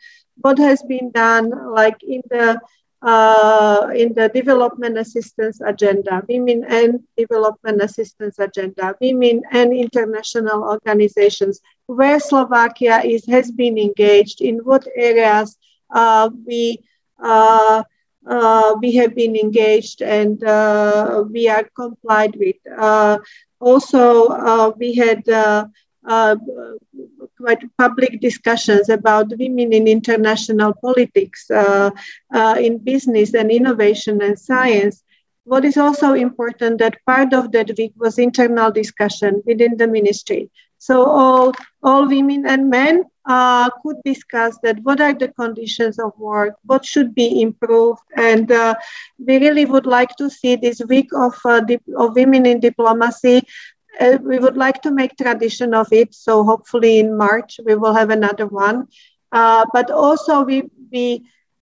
what 0.41 0.57
has 0.57 0.81
been 0.83 1.11
done, 1.11 1.51
like 1.73 2.01
in 2.01 2.21
the 2.29 2.59
uh, 3.05 3.91
in 3.95 4.13
the 4.15 4.29
development 4.29 4.97
assistance 4.97 5.61
agenda, 5.61 6.23
women 6.27 6.65
and 6.67 6.99
development 7.15 7.79
assistance 7.81 8.39
agenda, 8.39 8.95
women 8.99 9.43
and 9.51 9.71
international 9.71 10.63
organizations, 10.63 11.61
where 11.85 12.19
Slovakia 12.19 13.01
is 13.05 13.23
has 13.27 13.51
been 13.51 13.77
engaged, 13.77 14.41
in 14.41 14.57
what 14.65 14.87
areas 14.95 15.55
uh, 15.93 16.29
we 16.45 16.79
uh, 17.21 17.83
uh 18.25 18.75
we 18.81 18.95
have 18.95 19.13
been 19.13 19.35
engaged 19.35 20.01
and 20.01 20.43
uh, 20.43 21.23
we 21.29 21.47
are 21.47 21.69
complied 21.77 22.35
with. 22.37 22.57
Uh, 22.75 23.19
also, 23.59 24.73
we 24.81 24.95
had 24.95 25.21
public 27.77 28.21
discussions 28.21 28.89
about 28.89 29.37
women 29.37 29.73
in 29.73 29.87
international 29.87 30.73
politics, 30.81 31.49
uh, 31.51 31.89
uh, 32.33 32.55
in 32.59 32.77
business 32.77 33.33
and 33.33 33.51
innovation 33.51 34.21
and 34.21 34.37
science. 34.37 35.03
What 35.43 35.63
is 35.63 35.77
also 35.77 36.13
important 36.13 36.79
that 36.79 36.97
part 37.05 37.33
of 37.33 37.51
that 37.51 37.71
week 37.77 37.93
was 37.97 38.17
internal 38.17 38.71
discussion 38.71 39.43
within 39.45 39.77
the 39.77 39.87
ministry. 39.87 40.49
So 40.77 41.05
all, 41.05 41.53
all 41.83 42.07
women 42.07 42.45
and 42.45 42.69
men 42.69 43.03
uh, 43.25 43.69
could 43.81 43.97
discuss 44.03 44.57
that 44.61 44.79
what 44.83 45.01
are 45.01 45.13
the 45.13 45.29
conditions 45.29 45.97
of 45.99 46.11
work, 46.17 46.55
what 46.65 46.85
should 46.85 47.15
be 47.15 47.41
improved, 47.41 48.01
and 48.15 48.51
uh, 48.51 48.75
we 49.17 49.39
really 49.39 49.65
would 49.65 49.85
like 49.85 50.15
to 50.17 50.29
see 50.29 50.55
this 50.55 50.81
week 50.87 51.09
of, 51.15 51.35
uh, 51.45 51.61
of 51.97 52.15
women 52.15 52.45
in 52.45 52.59
diplomacy 52.59 53.41
uh, 53.99 54.17
we 54.21 54.39
would 54.39 54.57
like 54.57 54.81
to 54.81 54.91
make 54.91 55.15
tradition 55.17 55.73
of 55.73 55.87
it. 55.91 56.13
So 56.13 56.43
hopefully 56.43 56.99
in 56.99 57.17
March 57.17 57.59
we 57.65 57.75
will 57.75 57.93
have 57.93 58.09
another 58.09 58.47
one. 58.47 58.87
Uh, 59.31 59.65
but 59.73 59.91
also 59.91 60.43
we 60.43 60.63
we 60.91 61.23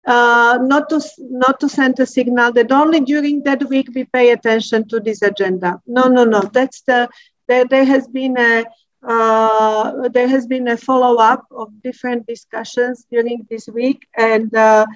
uh, 0.06 0.58
not 0.62 0.88
to 0.88 1.00
not 1.18 1.60
to 1.60 1.68
send 1.68 1.98
a 2.00 2.06
signal 2.06 2.52
that 2.52 2.72
only 2.72 3.00
during 3.00 3.42
that 3.42 3.68
week 3.68 3.88
we 3.94 4.04
pay 4.04 4.30
attention 4.30 4.88
to 4.88 5.00
this 5.00 5.22
agenda. 5.22 5.80
No, 5.86 6.08
no, 6.08 6.24
no. 6.24 6.40
That's 6.40 6.80
the 6.82 7.08
there, 7.46 7.64
there 7.64 7.84
has 7.84 8.06
been 8.08 8.38
a 8.38 8.64
uh, 9.06 10.08
there 10.08 10.28
has 10.28 10.46
been 10.46 10.68
a 10.68 10.76
follow 10.76 11.16
up 11.16 11.46
of 11.50 11.68
different 11.82 12.26
discussions 12.26 13.06
during 13.10 13.46
this 13.50 13.68
week, 13.68 14.06
and 14.16 14.54
uh, 14.54 14.86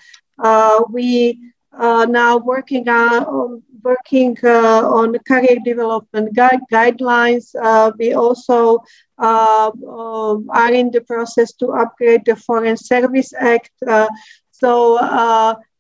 uh, 0.43 0.83
we 0.91 1.39
uh, 1.79 2.07
now 2.09 2.37
working 2.39 2.89
on 2.89 3.63
working 3.83 4.37
uh, 4.45 4.89
on 4.89 5.19
career 5.27 5.59
development 5.65 6.35
guide, 6.35 6.61
guidelines. 6.73 7.55
Uh, 7.61 7.91
we 7.99 8.13
also 8.13 8.83
uh, 9.19 9.71
um, 9.89 10.49
are 10.51 10.73
in 10.73 10.91
the 10.91 11.01
process 11.01 11.53
to 11.53 11.73
upgrade 11.73 12.25
the 12.25 12.37
Foreign 12.37 12.77
Service 12.77 13.33
Act. 13.35 13.73
Uh, 13.87 14.07
so 14.51 14.99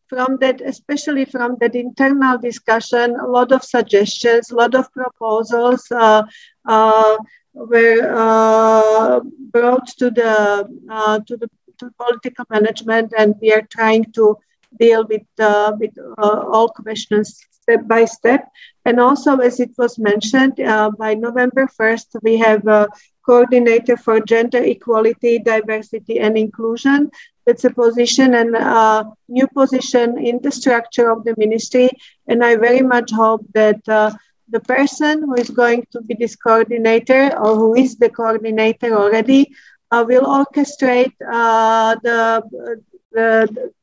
from 0.08 0.36
that, 0.40 0.60
especially 0.60 1.24
from 1.24 1.56
that 1.60 1.74
internal 1.74 2.36
discussion, 2.36 3.16
a 3.18 3.26
lot 3.26 3.50
of 3.50 3.62
suggestions, 3.62 4.50
a 4.50 4.54
lot 4.54 4.74
of 4.74 4.92
proposals. 4.92 5.90
Uh, 5.90 6.22
uh, 6.66 7.16
were 7.54 8.12
uh, 8.14 9.20
brought 9.50 9.86
to 9.86 10.10
the 10.10 10.66
uh, 10.90 11.18
to 11.26 11.36
the 11.36 11.48
to 11.78 11.90
political 11.98 12.44
management, 12.50 13.12
and 13.16 13.34
we 13.40 13.52
are 13.52 13.62
trying 13.62 14.04
to 14.12 14.38
deal 14.78 15.06
with 15.06 15.26
uh, 15.38 15.72
with 15.78 15.92
all 16.18 16.68
questions 16.68 17.40
step 17.50 17.86
by 17.86 18.04
step. 18.04 18.48
And 18.84 18.98
also, 18.98 19.38
as 19.38 19.60
it 19.60 19.70
was 19.78 19.98
mentioned, 19.98 20.56
by 20.98 21.14
November 21.14 21.68
1st, 21.78 22.22
we 22.22 22.36
have 22.38 22.66
a 22.66 22.88
coordinator 23.24 23.96
for 23.96 24.20
gender 24.20 24.62
equality, 24.62 25.38
diversity, 25.38 26.18
and 26.18 26.36
inclusion. 26.36 27.10
It's 27.46 27.64
a 27.64 27.70
position 27.70 28.34
and 28.34 28.54
a 28.56 29.04
new 29.28 29.46
position 29.48 30.18
in 30.18 30.40
the 30.42 30.52
structure 30.52 31.10
of 31.10 31.24
the 31.24 31.34
ministry. 31.36 31.90
And 32.26 32.44
I 32.44 32.56
very 32.56 32.82
much 32.82 33.10
hope 33.12 33.44
that 33.54 33.88
uh, 33.88 34.12
the 34.48 34.60
person 34.60 35.22
who 35.22 35.34
is 35.34 35.50
going 35.50 35.86
to 35.92 36.00
be 36.02 36.14
this 36.14 36.36
coordinator 36.36 37.36
or 37.38 37.56
who 37.56 37.74
is 37.74 37.96
the 37.96 38.10
coordinator 38.10 38.96
already 38.96 39.52
uh, 39.90 40.04
will 40.06 40.24
orchestrate 40.24 41.14
uh, 41.30 41.96
the, 42.02 42.82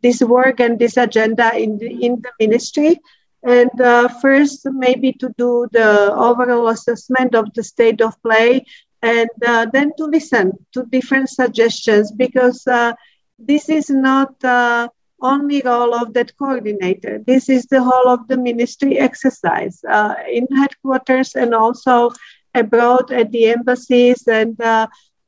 this 0.02 0.22
work 0.22 0.60
and 0.60 0.80
this 0.80 0.98
agenda 0.98 1.56
in 1.56 1.78
the, 1.78 1.90
in 2.06 2.22
the 2.22 2.32
ministry. 2.40 3.00
And 3.44 3.72
uh, 3.80 4.10
first, 4.22 4.66
maybe 4.66 5.14
to 5.14 5.34
do 5.38 5.68
the 5.72 6.14
overall 6.14 6.68
assessment 6.68 7.36
of 7.36 7.54
the 7.54 7.64
state 7.64 8.02
of 8.02 8.22
play 8.22 8.66
and 9.02 9.30
uh, 9.46 9.66
then 9.72 9.94
to 9.98 10.06
listen 10.06 10.52
to 10.74 10.84
different 10.84 11.30
suggestions 11.30 12.12
because 12.12 12.68
uh, 12.68 12.94
this 13.38 13.70
is 13.70 13.90
not 13.90 14.44
uh, 14.44 14.90
only 15.22 15.62
role 15.64 15.96
of 15.96 16.14
that 16.14 16.36
coordinator. 16.38 17.20
This 17.26 17.50
is 17.50 17.66
the 17.68 17.82
whole 17.82 18.10
of 18.10 18.28
the 18.28 18.38
ministry 18.38 18.98
exercise 18.98 19.82
uh, 19.90 20.16
in 20.30 20.48
headquarters 20.56 21.36
and 21.36 21.54
also 21.54 22.12
abroad 22.54 23.12
at 23.12 23.32
the 23.32 23.52
embassies. 23.52 24.28
And 24.28 24.60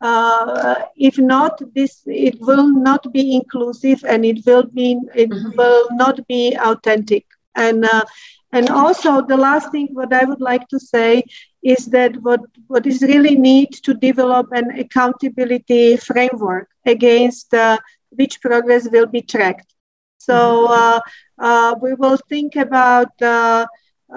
uh, 0.01 0.75
if 0.95 1.17
not, 1.17 1.61
this 1.75 2.01
it 2.05 2.39
will 2.41 2.67
not 2.67 3.11
be 3.13 3.35
inclusive 3.35 4.03
and 4.07 4.25
it 4.25 4.45
will 4.45 4.63
be 4.63 4.97
it 5.15 5.29
mm-hmm. 5.29 5.57
will 5.57 5.87
not 5.91 6.25
be 6.27 6.55
authentic. 6.59 7.25
And 7.55 7.85
uh, 7.85 8.03
and 8.51 8.69
also 8.69 9.21
the 9.21 9.37
last 9.37 9.71
thing 9.71 9.89
what 9.93 10.13
I 10.13 10.25
would 10.25 10.41
like 10.41 10.67
to 10.69 10.79
say 10.79 11.23
is 11.63 11.85
that 11.87 12.17
what, 12.17 12.41
what 12.67 12.85
is 12.85 13.01
really 13.01 13.35
need 13.35 13.71
to 13.83 13.93
develop 13.93 14.51
an 14.51 14.71
accountability 14.79 15.97
framework 15.97 16.67
against 16.85 17.53
uh, 17.53 17.77
which 18.09 18.41
progress 18.41 18.89
will 18.91 19.05
be 19.05 19.21
tracked. 19.21 19.73
So 20.17 20.33
mm-hmm. 20.33 20.73
uh, 20.73 20.99
uh, 21.39 21.75
we 21.81 21.93
will 21.93 22.17
think 22.29 22.55
about 22.55 23.11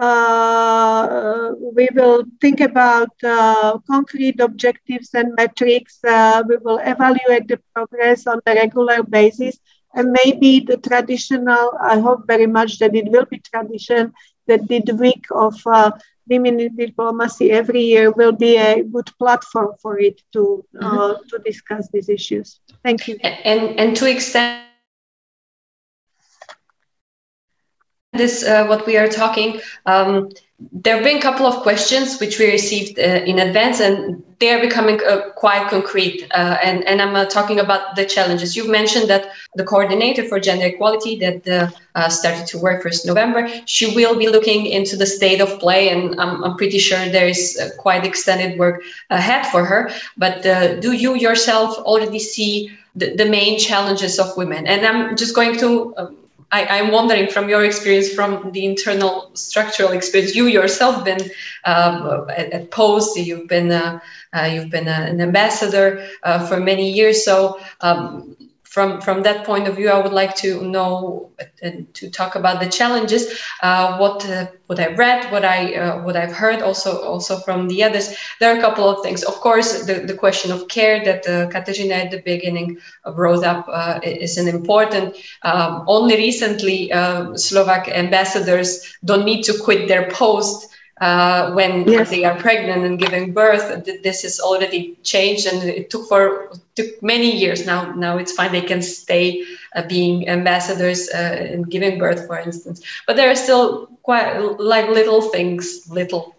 uh, 0.01 1.07
uh, 1.11 1.53
we 1.75 1.89
will 1.95 2.25
think 2.41 2.61
about 2.61 3.11
uh, 3.23 3.79
concrete 3.87 4.41
objectives 4.41 5.15
and 5.15 5.35
metrics. 5.37 6.01
we 6.03 6.57
will 6.65 6.81
evaluate 6.83 7.47
the 7.49 7.61
progress 7.75 8.27
on 8.27 8.41
a 8.47 8.55
regular 8.55 9.03
basis, 9.03 9.59
and 9.95 10.11
maybe 10.11 10.61
the 10.61 10.77
traditional. 10.79 11.73
I 11.81 12.01
hope 12.01 12.27
very 12.27 12.47
much 12.47 12.79
that 12.81 12.95
it 12.95 13.11
will 13.11 13.27
be 13.27 13.39
tradition 13.39 14.13
that 14.47 14.67
the 14.69 14.81
week 14.99 15.27
of 15.31 15.55
women 16.29 16.59
in 16.59 16.75
diplomacy 16.75 17.51
every 17.51 17.83
year 17.83 18.11
will 18.11 18.33
be 18.33 18.57
a 18.57 18.83
good 18.83 19.11
platform 19.19 19.75
for 19.81 19.99
it 19.99 20.21
to 20.33 20.65
uh, 20.81 20.85
mm-hmm. 20.85 21.29
to 21.29 21.39
discuss 21.45 21.89
these 21.93 22.09
issues. 22.09 22.61
Thank 22.83 23.07
you. 23.09 23.19
And 23.23 23.79
and 23.79 23.97
to 23.97 24.11
extend 24.11 24.65
this 28.15 28.45
uh, 28.45 28.67
what 28.67 28.87
we 28.87 28.97
are 28.97 29.09
talking 29.09 29.61
um, 29.87 30.31
there 30.73 30.95
have 30.97 31.05
been 31.05 31.19
a 31.19 31.21
couple 31.21 31.47
of 31.47 31.63
questions 31.63 32.21
which 32.21 32.39
we 32.39 32.51
received 32.51 32.99
uh, 32.99 33.03
in 33.03 33.39
advance 33.39 33.81
and 33.81 34.23
they 34.39 34.53
are 34.53 34.61
becoming 34.61 35.01
uh, 35.07 35.31
quite 35.37 35.69
concrete 35.69 36.27
uh, 36.31 36.57
and, 36.63 36.85
and 36.87 37.03
i'm 37.03 37.15
uh, 37.17 37.25
talking 37.25 37.59
about 37.59 37.97
the 37.97 38.05
challenges. 38.05 38.57
You've 38.57 38.69
mentioned 38.69 39.09
that 39.11 39.31
the 39.57 39.65
coordinator 39.65 40.25
for 40.25 40.39
gender 40.39 40.67
equality 40.67 41.17
that 41.17 41.73
uh, 41.95 42.09
started 42.09 42.47
to 42.49 42.59
work 42.59 42.83
first 42.83 43.05
november 43.07 43.49
she 43.67 43.95
will 43.95 44.17
be 44.17 44.29
looking 44.29 44.67
into 44.67 44.97
the 44.97 45.07
state 45.07 45.41
of 45.41 45.59
play 45.59 45.89
and 45.89 46.19
i'm, 46.21 46.43
I'm 46.45 46.57
pretty 46.57 46.79
sure 46.79 46.99
there 47.09 47.29
is 47.29 47.75
quite 47.79 48.05
extended 48.05 48.59
work 48.59 48.83
ahead 49.11 49.47
for 49.47 49.65
her. 49.65 49.91
But 50.17 50.43
do 50.81 50.93
you 50.93 51.15
yourself 51.15 51.77
already 51.79 52.19
see 52.19 52.71
the, 52.95 53.15
the 53.17 53.27
main 53.27 53.59
challenges 53.59 54.19
of 54.19 54.37
women? 54.37 54.67
And 54.67 54.87
i'm 54.87 55.17
just 55.17 55.35
going 55.35 55.57
to 55.59 55.95
um, 55.97 56.24
I, 56.63 56.79
am 56.79 56.93
wondering 56.93 57.29
from 57.29 57.49
your 57.49 57.65
experience, 57.65 58.13
from 58.13 58.53
the 58.53 58.65
internal 58.65 59.31
structural 59.35 59.91
experience, 59.91 60.35
you 60.37 60.47
yourself 60.47 61.05
been 61.05 61.21
um, 61.65 62.27
at, 62.31 62.53
at, 62.53 62.71
Post, 62.71 63.17
you've 63.17 63.49
been 63.49 63.73
uh, 63.73 63.99
uh, 64.37 64.49
you've 64.53 64.71
been 64.71 64.89
an 64.89 65.21
ambassador 65.21 66.07
uh, 66.23 66.47
for 66.47 66.61
many 66.61 66.91
years. 66.93 67.25
So 67.25 67.61
um, 67.81 68.37
from 68.75 69.01
from 69.01 69.23
that 69.23 69.47
point 69.47 69.69
of 69.69 69.77
view, 69.77 69.89
I 69.89 70.01
would 70.03 70.13
like 70.13 70.35
to 70.39 70.61
know 70.63 71.31
and 71.63 71.87
to 71.95 72.11
talk 72.11 72.35
about 72.35 72.59
the 72.59 72.69
challenges. 72.69 73.41
Uh, 73.63 73.97
what 73.99 74.29
uh, 74.29 74.49
what 74.67 74.81
I 74.81 74.89
read, 74.95 75.31
what 75.31 75.45
I 75.45 75.77
uh, 75.77 76.03
what 76.03 76.17
I've 76.17 76.33
heard, 76.33 76.61
also 76.61 76.91
also 77.03 77.39
from 77.39 77.69
the 77.69 77.85
others. 77.85 78.17
There 78.41 78.53
are 78.53 78.59
a 78.59 78.61
couple 78.61 78.89
of 78.89 79.01
things. 79.05 79.23
Of 79.23 79.35
course, 79.35 79.87
the, 79.87 80.01
the 80.11 80.19
question 80.25 80.51
of 80.51 80.67
care 80.67 81.05
that 81.05 81.23
uh, 81.25 81.49
Katarzyna 81.55 81.93
at 82.05 82.11
the 82.11 82.23
beginning 82.23 82.79
brought 83.15 83.45
up 83.45 83.67
uh, 83.71 84.01
is 84.03 84.39
an 84.39 84.49
important. 84.49 85.15
Um, 85.43 85.85
only 85.87 86.17
recently, 86.17 86.91
uh, 86.91 87.37
Slovak 87.37 87.89
ambassadors 87.89 88.83
don't 89.05 89.25
need 89.25 89.45
to 89.45 89.55
quit 89.63 89.87
their 89.87 90.11
post 90.11 90.75
uh, 91.01 91.53
when 91.53 91.89
yes. 91.89 92.11
they 92.11 92.25
are 92.25 92.37
pregnant 92.37 92.85
and 92.85 92.99
giving 92.99 93.33
birth. 93.33 93.85
This 94.03 94.25
is 94.25 94.41
already 94.41 94.97
changed, 95.03 95.47
and 95.47 95.63
it 95.69 95.91
took 95.91 96.09
for 96.09 96.51
took 96.77 97.03
many 97.03 97.31
years. 97.31 97.67
Now, 97.67 97.93
now 97.95 98.17
it's 98.19 98.33
fine. 98.33 98.53
They 98.53 98.61
can 98.61 98.83
stay 98.83 99.45
uh, 99.75 99.83
being 99.89 100.29
ambassadors 100.29 101.09
uh, 101.11 101.49
and 101.53 101.69
giving 101.69 101.99
birth, 101.99 102.27
for 102.27 102.39
instance. 102.39 102.83
But 103.07 103.17
there 103.17 103.31
are 103.31 103.37
still 103.37 103.87
quite 104.03 104.39
like 104.59 104.89
little 104.89 105.23
things, 105.23 105.89
little 105.91 106.37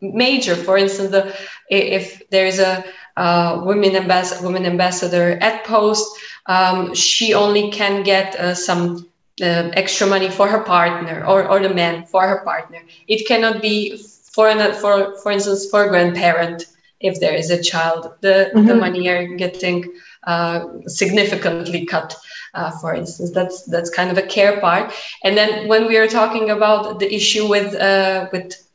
major. 0.00 0.54
For 0.54 0.78
instance, 0.78 1.10
the, 1.10 1.34
if 1.68 2.28
there 2.30 2.46
is 2.46 2.58
a 2.58 2.84
uh, 3.16 3.62
women 3.64 3.96
ambassador, 3.96 4.44
women 4.44 4.66
ambassador 4.66 5.38
at 5.40 5.64
Post, 5.64 6.06
um, 6.46 6.94
she 6.94 7.34
only 7.34 7.70
can 7.70 8.02
get 8.02 8.36
uh, 8.36 8.54
some 8.54 9.08
uh, 9.42 9.70
extra 9.74 10.06
money 10.06 10.30
for 10.30 10.48
her 10.48 10.62
partner 10.62 11.24
or, 11.26 11.46
or 11.46 11.60
the 11.60 11.72
man 11.72 12.06
for 12.06 12.26
her 12.26 12.42
partner. 12.44 12.80
It 13.06 13.26
cannot 13.26 13.60
be 13.60 13.98
for 14.32 14.48
an, 14.48 14.74
for 14.74 15.16
for 15.22 15.32
instance 15.32 15.68
for 15.70 15.84
a 15.84 15.88
grandparent 15.88 16.66
if 17.00 17.20
there 17.20 17.34
is 17.34 17.50
a 17.50 17.62
child. 17.62 18.14
The 18.20 18.50
mm-hmm. 18.54 18.66
the 18.66 18.74
money 18.74 19.08
are 19.08 19.26
getting 19.36 19.92
uh, 20.24 20.66
significantly 20.86 21.86
cut. 21.86 22.16
Uh, 22.54 22.70
for 22.80 22.94
instance, 22.94 23.32
that's 23.32 23.64
that's 23.64 23.90
kind 23.90 24.10
of 24.10 24.18
a 24.18 24.26
care 24.26 24.60
part. 24.60 24.92
And 25.22 25.36
then 25.36 25.68
when 25.68 25.86
we 25.86 25.96
are 25.98 26.08
talking 26.08 26.50
about 26.50 26.98
the 26.98 27.14
issue 27.14 27.46
with 27.46 27.74
uh, 27.74 28.28
with 28.32 28.66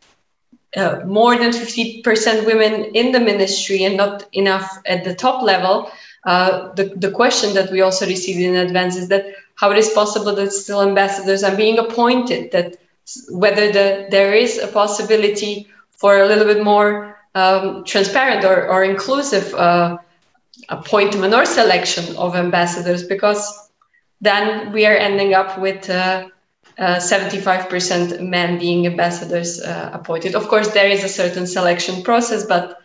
uh, 0.76 1.01
more 1.05 1.38
than 1.38 1.51
50% 1.51 2.45
women 2.45 2.86
in 2.95 3.12
the 3.12 3.20
ministry 3.20 3.84
and 3.84 3.97
not 3.97 4.26
enough 4.32 4.80
at 4.86 5.03
the 5.03 5.14
top 5.14 5.43
level, 5.43 5.91
uh, 6.26 6.72
the, 6.76 6.86
the 6.95 7.12
question 7.12 7.53
that 7.55 7.72
we 7.72 7.82
also 7.82 8.05
received 8.05 8.39
in 8.39 8.55
advance 8.55 8.95
is 8.95 9.09
that 9.09 9.26
how 9.56 9.72
it 9.72 9.78
is 9.78 9.89
possible 9.89 10.34
that 10.36 10.52
still 10.52 10.82
ambassadors 10.82 11.43
are 11.43 11.56
being 11.56 11.78
appointed, 11.78 12.52
that 12.52 12.78
whether 13.30 13.72
the, 13.72 14.08
there 14.10 14.34
is 14.34 14.58
a 14.58 14.68
possibility 14.68 15.68
for 15.91 16.22
a 16.22 16.28
little 16.28 16.45
bit 16.45 16.64
more 16.64 17.20
um, 17.36 17.84
transparent 17.84 18.43
or, 18.43 18.68
or 18.68 18.84
inclusive 18.84 19.54
uh, 19.54 19.97
appointment 20.70 21.34
or 21.34 21.45
selection 21.45 22.16
of 22.18 22.36
ambassadors, 22.36 23.04
because 23.04 23.70
then 24.22 24.72
we 24.72 24.86
are 24.86 24.95
ending 24.95 25.34
up 25.34 25.58
with 25.60 25.89
uh, 25.89 26.28
uh, 26.78 26.95
75% 26.97 28.22
men 28.22 28.60
being 28.60 28.86
ambassadors 28.86 29.62
uh, 29.62 29.89
appointed. 29.93 30.36
Of 30.36 30.47
course, 30.47 30.70
there 30.70 30.88
is 30.88 31.04
a 31.04 31.10
certain 31.10 31.47
selection 31.47 32.04
process, 32.04 32.45
but 32.45 32.80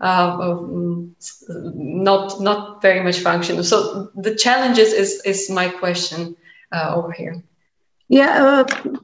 um, 0.00 1.14
not 1.48 2.40
not 2.40 2.82
very 2.82 3.02
much 3.02 3.20
functional. 3.20 3.64
So 3.64 4.10
the 4.14 4.34
challenges 4.34 4.92
is 4.92 5.22
is 5.24 5.50
my 5.50 5.68
question 5.68 6.36
uh, 6.72 6.94
over 6.96 7.12
here. 7.12 7.42
Yeah. 8.08 8.64
Uh, 8.66 8.94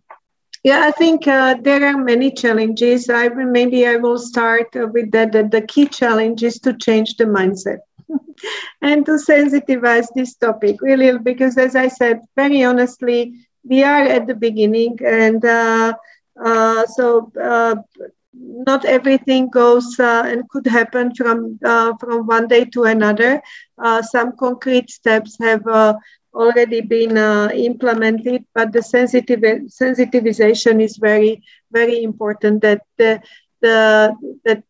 yeah, 0.64 0.80
I 0.84 0.90
think 0.90 1.26
uh, 1.28 1.54
there 1.62 1.84
are 1.86 1.96
many 1.96 2.30
challenges. 2.32 3.08
I 3.08 3.28
maybe 3.28 3.86
I 3.86 3.96
will 3.96 4.18
start 4.18 4.68
with 4.74 5.12
that. 5.12 5.32
That 5.32 5.50
the 5.50 5.62
key 5.62 5.86
challenge 5.86 6.42
is 6.42 6.58
to 6.60 6.72
change 6.76 7.16
the 7.16 7.24
mindset 7.24 7.78
and 8.82 9.04
to 9.06 9.12
sensitivize 9.12 10.08
this 10.14 10.34
topic 10.34 10.76
really, 10.82 11.16
because 11.18 11.56
as 11.56 11.76
I 11.76 11.88
said, 11.88 12.20
very 12.34 12.64
honestly, 12.64 13.34
we 13.68 13.82
are 13.84 14.02
at 14.02 14.26
the 14.26 14.34
beginning, 14.34 14.98
and 15.04 15.44
uh, 15.44 15.94
uh, 16.44 16.86
so 16.86 17.30
not 18.38 18.84
everything 18.84 19.48
goes 19.50 19.98
uh, 19.98 20.22
and 20.26 20.48
could 20.48 20.66
happen 20.66 21.12
from 21.14 21.58
uh, 21.64 21.92
from 22.00 22.26
one 22.26 22.48
day 22.48 22.64
to 22.64 22.84
another. 22.84 23.40
Uh, 23.82 24.02
some 24.02 24.32
concrete 24.38 24.90
steps 24.90 25.36
have 25.40 25.66
uh, 25.66 25.94
already 26.34 26.80
been 26.80 27.16
uh, 27.16 27.48
implemented, 27.54 28.44
but 28.54 28.72
the 28.72 28.80
sensitization 28.80 30.82
is 30.82 30.96
very 30.96 31.42
very 31.72 32.02
important. 32.02 32.62
That 32.62 32.82
the 32.98 33.20
the 33.60 34.14
that 34.44 34.62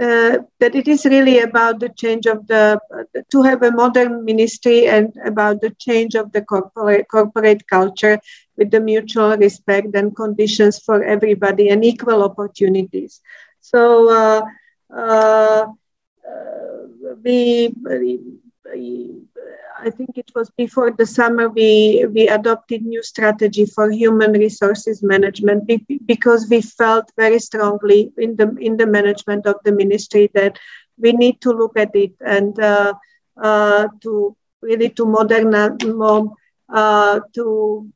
uh, 0.00 0.38
that 0.60 0.74
it 0.74 0.88
is 0.88 1.04
really 1.04 1.40
about 1.40 1.80
the 1.80 1.88
change 1.96 2.26
of 2.26 2.46
the 2.46 2.78
to 3.32 3.42
have 3.42 3.62
a 3.62 3.72
modern 3.72 4.24
ministry 4.24 4.86
and 4.86 5.12
about 5.24 5.60
the 5.60 5.70
change 5.78 6.14
of 6.14 6.30
the 6.32 6.42
corporate 6.42 7.08
corporate 7.08 7.66
culture 7.68 8.18
with 8.60 8.70
the 8.72 8.80
mutual 8.80 9.36
respect 9.38 9.96
and 9.96 10.16
conditions 10.16 10.78
for 10.78 11.02
everybody 11.04 11.70
and 11.70 11.84
equal 11.84 12.22
opportunities. 12.22 13.20
So 13.60 14.10
uh, 14.10 14.42
uh, 14.96 15.66
we, 17.24 17.74
I 19.82 19.90
think 19.90 20.10
it 20.16 20.30
was 20.34 20.50
before 20.50 20.90
the 20.92 21.06
summer 21.06 21.48
we 21.48 22.04
we 22.14 22.28
adopted 22.28 22.84
new 22.84 23.02
strategy 23.02 23.66
for 23.66 23.90
human 23.90 24.32
resources 24.32 25.02
management 25.02 25.70
because 26.06 26.48
we 26.50 26.60
felt 26.62 27.10
very 27.16 27.38
strongly 27.38 28.12
in 28.18 28.36
the 28.36 28.56
in 28.60 28.76
the 28.76 28.86
management 28.86 29.46
of 29.46 29.56
the 29.64 29.72
ministry 29.72 30.30
that 30.34 30.58
we 30.98 31.12
need 31.12 31.40
to 31.42 31.50
look 31.52 31.76
at 31.78 31.94
it 31.94 32.12
and 32.20 32.60
uh, 32.60 32.94
uh, 33.42 33.88
to 34.02 34.36
really 34.62 34.90
to 34.90 35.06
modernize 35.06 35.78
uh, 36.74 37.20
to 37.34 37.88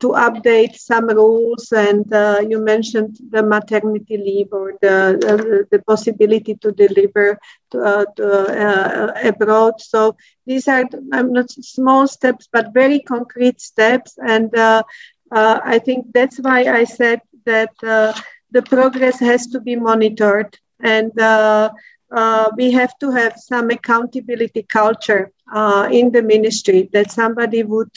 to 0.00 0.08
update 0.26 0.74
some 0.76 1.08
rules 1.08 1.72
and 1.72 2.12
uh, 2.12 2.40
you 2.48 2.58
mentioned 2.58 3.16
the 3.30 3.42
maternity 3.42 4.16
leave 4.16 4.48
or 4.52 4.74
the, 4.80 4.96
uh, 5.30 5.64
the 5.70 5.82
possibility 5.86 6.54
to 6.56 6.72
deliver 6.72 7.38
to, 7.70 7.78
uh, 7.80 8.04
to 8.16 8.26
uh, 8.26 9.12
abroad. 9.24 9.74
So 9.80 10.16
these 10.46 10.68
are 10.68 10.84
not 11.10 11.50
small 11.50 12.06
steps 12.06 12.48
but 12.52 12.72
very 12.74 13.00
concrete 13.00 13.60
steps. 13.60 14.16
And 14.26 14.54
uh, 14.56 14.82
i 15.30 15.78
think 15.78 16.06
that's 16.14 16.38
why 16.38 16.64
i 16.80 16.84
said 16.84 17.20
that 17.44 17.70
the 17.80 18.62
progress 18.62 19.18
has 19.20 19.46
to 19.48 19.60
be 19.60 19.76
monitored. 19.76 20.56
And 20.80 21.12
we 22.56 22.70
have 22.72 22.96
to 22.98 23.10
have 23.10 23.34
some 23.36 23.70
accountability 23.70 24.62
culture 24.62 25.30
in 25.90 26.10
the 26.12 26.22
ministry 26.22 26.88
that 26.92 27.10
somebody 27.10 27.62
would 27.62 27.90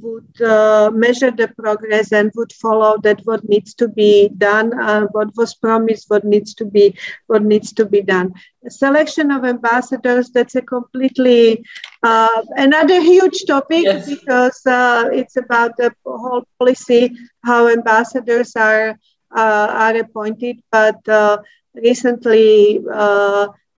would 0.00 0.40
uh, 0.42 0.90
measure 0.92 1.30
the 1.30 1.48
progress 1.48 2.12
and 2.12 2.32
would 2.34 2.52
follow 2.52 2.96
that 3.02 3.20
what 3.24 3.46
needs 3.48 3.74
to 3.74 3.88
be 3.88 4.28
done, 4.38 4.78
uh, 4.80 5.06
what 5.12 5.36
was 5.36 5.54
promised, 5.54 6.08
what 6.08 6.24
needs 6.24 6.54
to 6.54 6.64
be 6.64 6.96
what 7.26 7.42
needs 7.42 7.72
to 7.72 7.84
be 7.84 8.02
done. 8.02 8.32
The 8.62 8.70
selection 8.70 9.30
of 9.30 9.44
ambassadors 9.44 10.30
that's 10.30 10.54
a 10.54 10.62
completely 10.62 11.64
uh, 12.02 12.42
another 12.56 13.00
huge 13.00 13.44
topic 13.46 13.84
yes. 13.84 14.08
because 14.08 14.60
uh, 14.66 15.08
it's 15.12 15.36
about 15.36 15.76
the 15.76 15.92
whole 16.04 16.44
policy 16.58 17.12
how 17.44 17.68
ambassadors 17.68 18.56
are 18.56 18.98
uh, 19.36 19.68
are 19.70 19.96
appointed, 19.96 20.62
but 20.70 21.08
uh, 21.08 21.38
recently 21.74 22.80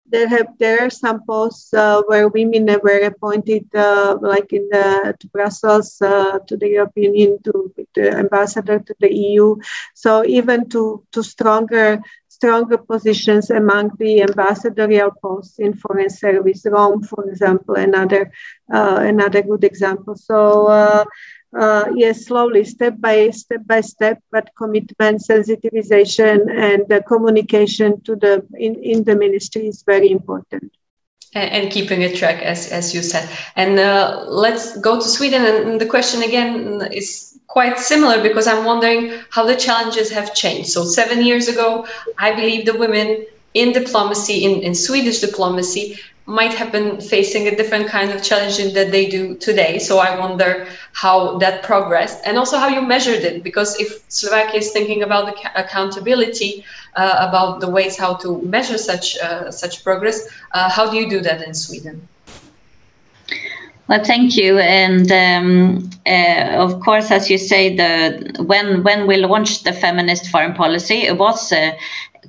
there 0.06 0.28
have 0.28 0.48
there 0.58 0.84
are 0.84 0.90
some 0.90 1.24
posts 1.24 1.72
uh, 1.72 2.02
where 2.06 2.28
women 2.28 2.66
were 2.82 3.00
appointed, 3.00 3.64
uh, 3.74 4.16
like 4.20 4.52
in 4.52 4.68
the 4.70 5.14
to 5.18 5.26
Brussels, 5.28 6.00
uh, 6.02 6.38
to 6.46 6.56
the 6.56 6.68
European 6.68 7.14
Union, 7.14 7.42
to 7.44 7.72
the 7.94 8.12
ambassador 8.12 8.78
to 8.78 8.94
the 9.00 9.12
EU. 9.12 9.56
So 9.94 10.24
even 10.24 10.68
to 10.70 11.04
to 11.12 11.22
stronger 11.22 12.00
stronger 12.28 12.78
positions 12.78 13.50
among 13.50 13.92
the 13.98 14.22
ambassadorial 14.22 15.12
posts 15.22 15.58
in 15.58 15.72
foreign 15.74 16.10
service, 16.10 16.66
Rome, 16.66 17.02
for 17.02 17.28
example, 17.28 17.74
another 17.74 18.30
uh, 18.72 18.98
another 19.00 19.42
good 19.42 19.64
example. 19.64 20.16
So. 20.16 21.04
Uh, 21.56 21.64
uh, 21.64 21.84
yes, 21.94 22.26
slowly, 22.26 22.64
step 22.64 22.94
by 23.00 23.30
step 23.30 23.60
by 23.66 23.80
step, 23.80 24.22
but 24.30 24.48
commitment, 24.56 25.20
sensitization, 25.20 26.50
and 26.50 26.86
the 26.88 27.02
communication 27.02 28.00
to 28.02 28.16
the 28.16 28.44
in, 28.54 28.74
in 28.82 29.04
the 29.04 29.16
ministry 29.16 29.66
is 29.66 29.82
very 29.82 30.10
important. 30.10 30.72
And, 31.34 31.50
and 31.50 31.72
keeping 31.72 32.04
a 32.04 32.12
track, 32.14 32.42
as 32.42 32.70
as 32.72 32.94
you 32.94 33.02
said. 33.02 33.28
And 33.56 33.78
uh, 33.78 34.24
let's 34.28 34.78
go 34.78 34.96
to 34.96 35.06
Sweden. 35.06 35.44
And 35.44 35.80
the 35.80 35.86
question 35.86 36.22
again 36.22 36.88
is 36.92 37.38
quite 37.46 37.78
similar 37.78 38.22
because 38.22 38.46
I'm 38.46 38.64
wondering 38.64 39.12
how 39.30 39.44
the 39.46 39.56
challenges 39.56 40.10
have 40.10 40.34
changed. 40.34 40.70
So 40.70 40.84
seven 40.84 41.24
years 41.24 41.48
ago, 41.48 41.86
I 42.18 42.34
believe 42.34 42.66
the 42.66 42.76
women 42.76 43.26
in 43.54 43.72
diplomacy, 43.72 44.44
in, 44.44 44.62
in 44.62 44.74
Swedish 44.74 45.20
diplomacy, 45.20 45.98
might 46.26 46.54
have 46.54 46.72
been 46.72 47.00
facing 47.00 47.48
a 47.48 47.54
different 47.54 47.86
kind 47.86 48.10
of 48.10 48.22
challenge 48.22 48.56
that 48.72 48.90
they 48.90 49.06
do 49.08 49.34
today. 49.34 49.78
So 49.78 49.98
I 49.98 50.18
wonder 50.18 50.66
how 50.92 51.38
that 51.38 51.62
progressed 51.62 52.20
and 52.24 52.38
also 52.38 52.56
how 52.58 52.68
you 52.68 52.80
measured 52.80 53.24
it. 53.24 53.42
Because 53.42 53.78
if 53.78 54.02
Slovakia 54.08 54.60
is 54.60 54.72
thinking 54.72 55.02
about 55.02 55.26
the 55.26 55.60
accountability, 55.60 56.64
uh, 56.96 57.26
about 57.28 57.60
the 57.60 57.68
ways 57.68 57.98
how 57.98 58.14
to 58.14 58.40
measure 58.42 58.78
such 58.78 59.18
uh, 59.18 59.50
such 59.50 59.84
progress, 59.84 60.26
uh, 60.52 60.70
how 60.70 60.90
do 60.90 60.96
you 60.96 61.10
do 61.10 61.20
that 61.20 61.42
in 61.42 61.52
Sweden? 61.52 62.08
Well, 63.86 64.02
thank 64.02 64.34
you, 64.34 64.58
and 64.58 65.12
um, 65.12 65.90
uh, 66.06 66.56
of 66.56 66.80
course, 66.80 67.10
as 67.10 67.28
you 67.28 67.36
say, 67.36 67.76
the 67.76 68.42
when 68.42 68.82
when 68.82 69.06
we 69.06 69.18
launched 69.18 69.64
the 69.64 69.74
feminist 69.74 70.30
foreign 70.30 70.54
policy, 70.54 71.02
it 71.02 71.18
was 71.18 71.52
uh, 71.52 71.72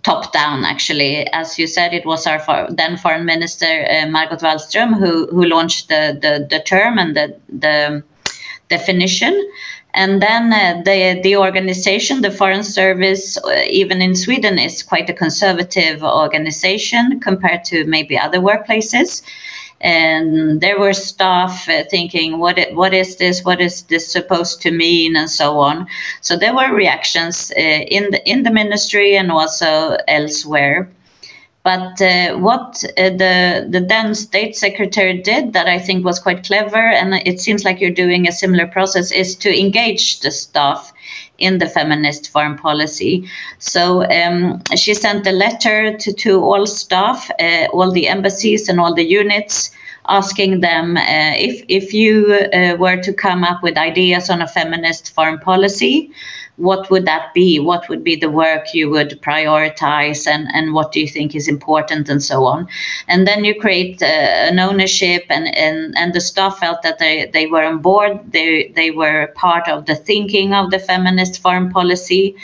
top 0.06 0.32
down 0.32 0.64
actually. 0.64 1.28
As 1.34 1.58
you 1.58 1.68
said 1.68 1.94
it 1.94 2.06
was 2.06 2.28
our 2.28 2.40
for, 2.40 2.68
then 2.70 2.96
foreign 2.98 3.26
minister 3.26 3.74
uh, 3.90 4.08
margot 4.08 4.38
wallström 4.38 4.94
who 5.02 5.28
who 5.34 5.44
launched 5.46 5.90
the 5.90 6.04
the, 6.24 6.34
the 6.54 6.62
term 6.64 7.00
and 7.00 7.16
the 7.16 7.36
the 7.50 8.04
definition. 8.70 9.34
And 9.96 10.22
then 10.22 10.54
uh, 10.54 10.82
the 10.84 11.20
the 11.24 11.38
organization 11.38 12.22
the 12.22 12.32
foreign 12.32 12.64
service 12.64 13.38
uh, 13.38 13.64
even 13.82 14.02
in 14.02 14.16
sweden 14.16 14.60
is 14.60 14.84
quite 14.84 15.10
a 15.10 15.14
conservative 15.14 16.04
organization 16.04 17.20
compared 17.20 17.64
to 17.72 17.86
maybe 17.86 18.16
other 18.18 18.40
workplaces 18.40 19.24
and 19.82 20.62
there 20.62 20.80
were 20.80 20.94
staff 20.94 21.68
uh, 21.70 21.84
thinking 21.90 22.40
what 22.40 22.58
it, 22.58 22.76
what 22.76 22.94
is 22.94 23.18
this? 23.18 23.44
What 23.44 23.62
is 23.62 23.84
this 23.84 24.12
supposed 24.12 24.62
to 24.62 24.72
mean? 24.72 25.16
and 25.16 25.30
so 25.30 25.60
on. 25.60 25.88
So 26.22 26.38
there 26.38 26.56
were 26.56 26.74
reactions 26.74 27.52
uh, 27.58 27.62
in 27.62 28.12
the 28.12 28.30
in 28.30 28.44
the 28.44 28.52
ministry 28.52 29.18
and 29.18 29.32
also 29.32 29.98
elsewhere. 30.08 30.90
But 31.64 32.00
uh, 32.00 32.38
what 32.38 32.84
uh, 32.98 33.10
the 33.10 33.68
the 33.70 33.84
then 33.88 34.14
state 34.14 34.56
secretary 34.56 35.22
did 35.22 35.54
that 35.54 35.68
I 35.68 35.80
think 35.80 36.06
was 36.06 36.20
quite 36.20 36.46
clever, 36.46 36.78
and 36.78 37.16
it 37.26 37.40
seems 37.40 37.66
like 37.66 37.82
you're 37.82 37.90
doing 38.06 38.28
a 38.28 38.32
similar 38.32 38.68
process, 38.68 39.12
is 39.12 39.36
to 39.38 39.50
engage 39.50 40.20
the 40.20 40.32
staff 40.32 40.94
in 41.38 41.58
the 41.58 41.68
feminist 41.68 42.30
foreign 42.30 42.58
policy. 42.58 43.28
So 43.60 44.10
um, 44.10 44.62
she 44.76 44.94
sent 44.94 45.28
a 45.28 45.32
letter 45.32 45.98
to, 45.98 46.14
to 46.14 46.44
all 46.44 46.66
staff, 46.66 47.30
uh, 47.40 47.68
all 47.74 47.92
the 47.92 48.08
embassies 48.08 48.70
and 48.70 48.80
all 48.80 48.94
the 48.94 49.06
units, 49.06 49.72
asking 50.08 50.62
them 50.62 50.98
uh, 50.98 51.34
if, 51.36 51.64
if 51.68 51.94
you 51.94 52.34
uh, 52.54 52.76
were 52.78 53.02
to 53.02 53.12
come 53.12 53.44
up 53.44 53.64
with 53.64 53.78
ideas 53.78 54.30
on 54.30 54.42
a 54.42 54.48
feminist 54.48 55.12
foreign 55.14 55.40
policy, 55.40 56.12
what 56.58 56.90
would 56.90 57.06
that 57.06 57.34
be? 57.34 57.60
What 57.60 57.90
would 57.90 58.04
be 58.04 58.16
the 58.16 58.30
work 58.30 58.74
you 58.74 58.90
would 58.90 59.22
prioritize, 59.22 60.26
and, 60.28 60.48
and 60.54 60.74
what 60.74 60.92
do 60.92 61.00
you 61.00 61.08
think 61.08 61.36
is 61.36 61.48
important, 61.48 62.10
and 62.10 62.24
so 62.24 62.46
on? 62.46 62.68
And 63.08 63.28
then 63.28 63.44
you 63.44 63.60
create 63.60 64.02
uh, 64.02 64.06
an 64.06 64.60
ownership, 64.60 65.26
and, 65.30 65.54
and, 65.56 65.94
and 65.98 66.14
the 66.14 66.22
staff 66.22 66.60
felt 66.60 66.82
that 66.84 67.00
they, 67.00 67.30
they 67.34 67.48
were 67.48 67.64
on 67.64 67.80
board, 67.80 68.20
they, 68.32 68.72
they 68.76 68.92
were 68.92 69.34
part 69.36 69.68
of 69.68 69.86
the 69.86 69.96
thinking 69.96 70.54
of 70.54 70.72
the 70.72 70.80
feminist 70.80 71.42
foreign 71.42 71.72
policy, 71.72 72.36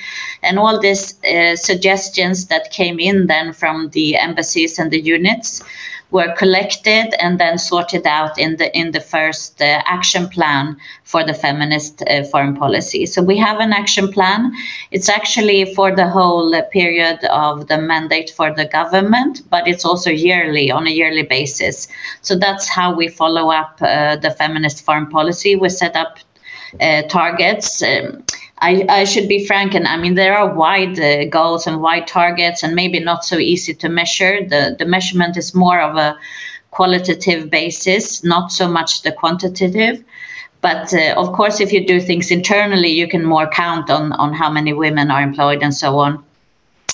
and 0.44 0.60
all 0.60 0.80
these 0.80 1.24
uh, 1.24 1.56
suggestions 1.56 2.48
that 2.48 2.72
came 2.72 3.00
in 3.00 3.28
then 3.28 3.54
from 3.54 3.90
the 3.90 4.18
embassies 4.18 4.78
and 4.78 4.92
the 4.92 5.00
units 5.00 5.64
were 6.12 6.34
collected 6.38 7.16
and 7.24 7.40
then 7.40 7.58
sorted 7.58 8.06
out 8.06 8.38
in 8.38 8.58
the 8.58 8.78
in 8.78 8.92
the 8.92 9.00
first 9.00 9.62
uh, 9.62 9.82
action 9.86 10.28
plan 10.30 10.78
for 11.04 11.24
the 11.24 11.34
feminist 11.34 12.04
uh, 12.04 12.24
foreign 12.26 12.56
policy. 12.56 13.06
So 13.06 13.22
we 13.22 13.38
have 13.38 13.60
an 13.60 13.74
action 13.74 14.12
plan. 14.12 14.52
It's 14.92 15.10
actually 15.10 15.74
for 15.74 15.96
the 15.96 16.08
whole 16.10 16.54
uh, 16.54 16.62
period 16.64 17.24
of 17.26 17.68
the 17.68 17.78
mandate 17.78 18.30
for 18.30 18.54
the 18.54 18.66
government, 18.66 19.42
but 19.50 19.68
it's 19.68 19.86
also 19.86 20.10
yearly 20.10 20.70
on 20.72 20.88
a 20.88 20.92
yearly 20.92 21.24
basis. 21.24 21.88
So 22.22 22.38
that's 22.38 22.68
how 22.70 22.94
we 22.94 23.08
follow 23.08 23.50
up 23.50 23.80
uh, 23.82 24.18
the 24.18 24.32
feminist 24.32 24.86
foreign 24.86 25.08
policy. 25.08 25.56
We 25.56 25.70
set 25.70 25.96
up 25.96 26.20
uh, 26.80 27.04
targets. 27.04 27.82
Um, 27.82 28.24
I, 28.60 28.86
I, 28.90 29.04
should 29.06 29.28
be 29.28 29.46
frank, 29.46 29.74
and 29.74 29.88
I 29.88 29.98
mean 29.98 30.16
there 30.16 30.38
are 30.38 30.54
wide 30.54 31.00
uh, 31.00 31.26
goals 31.26 31.66
and 31.68 31.82
wide 31.82 32.08
targets, 32.08 32.64
and 32.64 32.76
maybe 32.76 33.00
not 33.00 33.26
so 33.26 33.38
easy 33.38 33.74
to 33.74 33.90
measure. 33.90 34.46
The 34.48 34.76
the 34.78 34.86
measurement 34.86 35.36
is 35.38 35.56
more 35.56 35.82
of 35.82 35.98
a 35.98 36.18
qualitative 36.70 37.50
basis, 37.50 38.24
not 38.24 38.52
so 38.52 38.68
much 38.68 39.02
the 39.02 39.12
quantitative. 39.12 40.04
But 40.62 40.94
uh, 40.94 41.16
of 41.18 41.34
course, 41.34 41.60
if 41.60 41.74
you 41.74 41.86
do 41.86 42.00
things 42.00 42.30
internally, 42.30 42.90
you 42.90 43.08
can 43.08 43.26
more 43.26 43.48
count 43.48 43.90
on 43.90 44.14
on 44.14 44.34
how 44.34 44.52
many 44.52 44.74
women 44.74 45.10
are 45.10 45.24
employed 45.24 45.64
and 45.64 45.74
so 45.74 45.98
on 45.98 46.24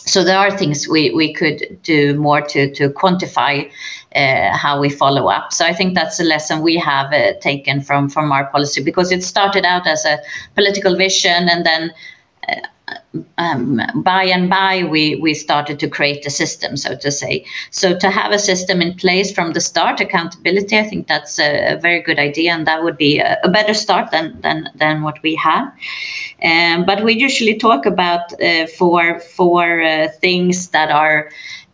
so 0.07 0.23
there 0.23 0.37
are 0.37 0.55
things 0.57 0.87
we, 0.87 1.11
we 1.11 1.33
could 1.33 1.79
do 1.83 2.15
more 2.15 2.41
to, 2.41 2.73
to 2.73 2.89
quantify 2.89 3.69
uh, 4.15 4.55
how 4.55 4.79
we 4.79 4.89
follow 4.89 5.27
up. 5.27 5.51
So 5.51 5.65
I 5.65 5.73
think 5.73 5.95
that's 5.95 6.19
a 6.19 6.23
lesson 6.23 6.61
we 6.61 6.77
have 6.77 7.11
uh, 7.13 7.33
taken 7.39 7.81
from, 7.81 8.09
from 8.09 8.31
our 8.31 8.45
policy 8.45 8.81
because 8.81 9.11
it 9.11 9.23
started 9.23 9.65
out 9.65 9.85
as 9.85 10.05
a 10.05 10.19
political 10.55 10.95
vision 10.95 11.49
and 11.49 11.65
then 11.65 11.93
uh, 12.47 12.55
um, 13.37 13.81
by 13.95 14.23
and 14.23 14.49
by 14.49 14.83
we 14.83 15.15
we 15.15 15.33
started 15.33 15.79
to 15.79 15.89
create 15.89 16.25
a 16.25 16.29
system 16.29 16.77
so 16.77 16.95
to 16.95 17.11
say. 17.11 17.45
So 17.71 17.97
to 17.97 18.09
have 18.09 18.31
a 18.31 18.39
system 18.39 18.81
in 18.81 18.93
place 18.93 19.31
from 19.31 19.53
the 19.53 19.61
start 19.61 19.99
accountability 19.99 20.77
i 20.77 20.83
think 20.83 21.07
that's 21.07 21.39
a, 21.39 21.73
a 21.73 21.77
very 21.77 22.01
good 22.01 22.19
idea 22.19 22.51
and 22.51 22.65
that 22.67 22.83
would 22.83 22.97
be 22.97 23.19
a, 23.19 23.37
a, 23.43 23.49
better 23.49 23.73
start 23.73 24.11
than 24.11 24.39
than 24.41 24.69
than 24.75 25.01
what 25.01 25.21
we 25.23 25.35
have. 25.35 25.71
Um, 26.43 26.85
but 26.85 27.03
we 27.03 27.13
usually 27.13 27.57
talk 27.57 27.85
about 27.85 28.33
uh, 28.41 28.67
for 28.67 29.19
for 29.19 29.81
uh, 29.81 30.07
things 30.21 30.69
that 30.69 30.91
are 30.91 31.29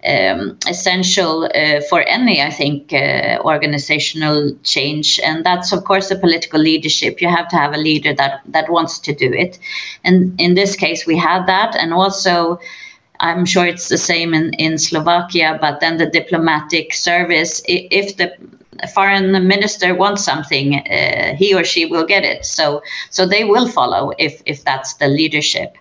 um, 0.06 0.58
essential 0.68 1.50
uh, 1.56 1.82
for 1.90 2.02
any, 2.02 2.42
I 2.42 2.50
think, 2.50 2.94
uh, 2.94 3.40
organizational 3.44 4.56
change, 4.64 5.20
and 5.24 5.46
that's 5.46 5.72
of 5.72 5.84
course 5.86 6.10
the 6.10 6.18
political 6.18 6.60
leadership. 6.60 7.22
You 7.22 7.30
have 7.30 7.48
to 7.50 7.56
have 7.56 7.74
a 7.74 7.78
leader 7.78 8.14
that 8.14 8.42
that 8.48 8.70
wants 8.70 9.00
to 9.00 9.14
do 9.14 9.32
it, 9.32 9.60
and 10.04 10.40
in 10.40 10.56
this 10.56 10.76
case, 10.76 11.06
we 11.06 11.18
had 11.18 11.46
that, 11.48 11.76
and 11.76 11.94
also. 11.94 12.60
I'm 13.20 13.46
sure 13.46 13.66
it's 13.66 13.88
the 13.88 13.98
same 13.98 14.34
in, 14.34 14.54
in 14.56 14.78
Slovakia, 14.78 15.58
but 15.62 15.80
then 15.80 15.96
the 15.96 16.10
diplomatic 16.10 16.94
service, 16.94 17.62
if 17.68 18.18
the 18.18 18.36
foreign 18.94 19.32
minister 19.48 19.96
wants 19.96 20.24
something, 20.24 20.76
uh, 20.76 21.36
he 21.36 21.54
or 21.54 21.64
she 21.64 21.86
will 21.86 22.06
get 22.06 22.24
it. 22.24 22.46
So, 22.46 22.82
so 23.10 23.26
they 23.26 23.44
will 23.44 23.68
follow 23.68 24.14
if 24.18 24.42
if 24.46 24.64
that's 24.64 24.96
the 24.96 25.08
leadership. 25.08 25.78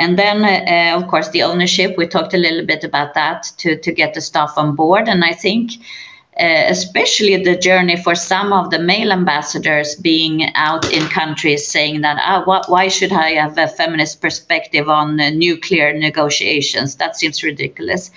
And 0.00 0.18
then, 0.18 0.44
uh, 0.44 0.96
of 0.98 1.08
course, 1.08 1.28
the 1.28 1.42
ownership, 1.42 1.96
we 1.96 2.06
talked 2.06 2.34
a 2.34 2.38
little 2.38 2.66
bit 2.66 2.82
about 2.82 3.14
that 3.14 3.52
to, 3.58 3.76
to 3.76 3.92
get 3.92 4.14
the 4.14 4.20
staff 4.20 4.54
on 4.56 4.74
board. 4.74 5.08
And 5.08 5.22
I 5.24 5.34
think 5.34 5.72
uh, 6.38 6.64
especially 6.68 7.36
the 7.42 7.54
journey 7.54 7.96
for 7.96 8.14
some 8.14 8.50
of 8.52 8.70
the 8.70 8.78
male 8.78 9.12
ambassadors 9.12 9.96
being 9.96 10.54
out 10.54 10.90
in 10.90 11.02
countries 11.08 11.66
saying 11.66 12.00
that, 12.00 12.16
ah, 12.20 12.42
wh- 12.44 12.70
why 12.70 12.88
should 12.88 13.12
I 13.12 13.32
have 13.32 13.58
a 13.58 13.68
feminist 13.68 14.22
perspective 14.22 14.88
on 14.88 15.20
uh, 15.20 15.28
nuclear 15.30 15.92
negotiations? 15.92 16.96
That 16.96 17.16
seems 17.16 17.42
ridiculous. 17.42 18.10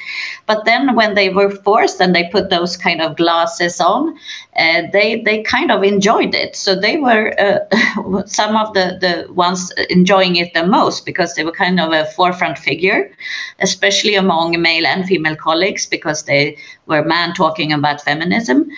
But 0.45 0.63
then 0.63 0.95
when 0.95 1.15
they 1.15 1.29
were 1.29 1.49
forced 1.49 1.99
and 1.99 2.15
they 2.15 2.29
put 2.29 2.49
those 2.49 2.77
kind 2.77 3.01
of 3.01 3.17
glasses 3.17 3.81
on, 3.81 4.17
uh, 4.55 4.83
they 4.91 5.21
they 5.21 5.41
kind 5.43 5.71
of 5.71 5.83
enjoyed 5.83 6.35
it. 6.35 6.55
So 6.55 6.75
they 6.75 6.97
were 6.97 7.33
uh, 7.39 8.23
some 8.25 8.55
of 8.55 8.73
the 8.73 8.97
the 9.01 9.31
ones 9.33 9.71
enjoying 9.89 10.35
it 10.35 10.53
the 10.53 10.65
most 10.65 11.05
because 11.05 11.35
they 11.35 11.43
were 11.43 11.51
kind 11.51 11.79
of 11.79 11.91
a 11.91 12.05
forefront 12.05 12.57
figure, 12.57 13.11
especially 13.59 14.15
among 14.15 14.61
male 14.61 14.85
and 14.85 15.05
female 15.05 15.35
colleagues 15.35 15.85
because 15.85 16.23
they 16.23 16.57
were 16.87 17.03
man 17.03 17.33
talking 17.33 17.71
about 17.71 18.01
feminism. 18.01 18.69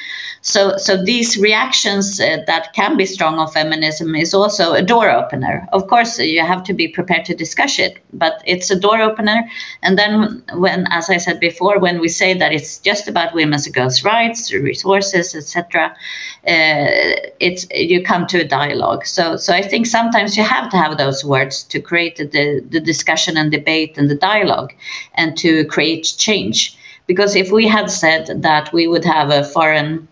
So, 0.46 0.78
so 0.78 1.04
these 1.04 1.38
reactions 1.40 2.20
uh, 2.20 2.38
that 2.46 2.72
can 2.74 2.98
be 2.98 3.08
strong 3.08 3.40
on 3.40 3.50
feminism 3.50 4.14
is 4.14 4.32
also 4.32 4.74
a 4.74 4.82
door 4.84 5.10
opener. 5.10 5.68
Of 5.74 5.88
course, 5.88 6.20
you 6.20 6.42
have 6.42 6.64
to 6.66 6.74
be 6.74 6.88
prepared 6.88 7.26
to 7.26 7.36
discuss 7.36 7.80
it, 7.80 7.98
but 8.14 8.44
it's 8.46 8.70
a 8.70 8.80
door 8.80 9.02
opener. 9.02 9.44
And 9.82 9.98
then, 9.98 10.44
when, 10.54 10.86
as 10.92 11.10
I 11.10 11.18
said 11.18 11.40
before, 11.40 11.80
when 11.80 12.00
we 12.00 12.10
say 12.10 12.36
that 12.36 12.54
it's 12.54 12.78
just 12.78 13.08
about 13.08 13.34
women's 13.34 13.66
and 13.66 13.74
girls' 13.74 14.04
rights, 14.04 14.54
resources, 14.54 15.34
etc., 15.34 15.65
uh, 15.74 17.16
it's 17.40 17.68
you 17.72 18.04
come 18.04 18.28
to 18.28 18.42
a 18.42 18.44
dialogue. 18.44 19.06
So, 19.06 19.38
so 19.38 19.54
I 19.54 19.62
think 19.62 19.86
sometimes 19.86 20.38
you 20.38 20.44
have 20.44 20.70
to 20.72 20.78
have 20.78 20.98
those 20.98 21.26
words 21.26 21.64
to 21.64 21.80
create 21.80 22.18
the, 22.18 22.64
the 22.70 22.80
discussion 22.80 23.38
and 23.38 23.52
debate 23.52 23.98
and 23.98 24.10
the 24.10 24.16
dialogue, 24.16 24.74
and 25.16 25.38
to 25.38 25.66
create 25.66 26.14
change. 26.18 26.78
Because 27.08 27.36
if 27.36 27.52
we 27.52 27.68
had 27.68 27.90
said 27.90 28.42
that 28.42 28.74
we 28.74 28.88
would 28.88 29.06
have 29.06 29.30
a 29.30 29.44
foreign 29.44 30.08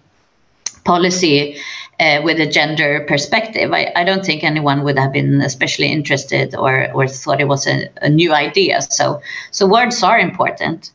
policy 0.86 1.58
uh, 1.99 2.22
with 2.24 2.39
a 2.39 2.47
gender 2.47 3.06
perspective, 3.08 3.72
I, 3.72 3.91
I, 3.95 4.04
don't 4.04 4.26
think 4.26 4.43
anyone 4.43 4.84
would 4.84 4.97
have 4.99 5.14
been 5.14 5.41
especially 5.41 5.88
interested 5.88 6.56
or, 6.56 6.91
or 6.93 7.08
thought 7.08 7.39
it 7.39 7.47
was 7.47 7.66
a, 7.68 7.89
a 8.01 8.10
new 8.10 8.34
idea. 8.34 8.82
So, 8.82 9.22
so 9.51 9.66
words 9.66 10.04
are 10.04 10.20
important. 10.20 10.91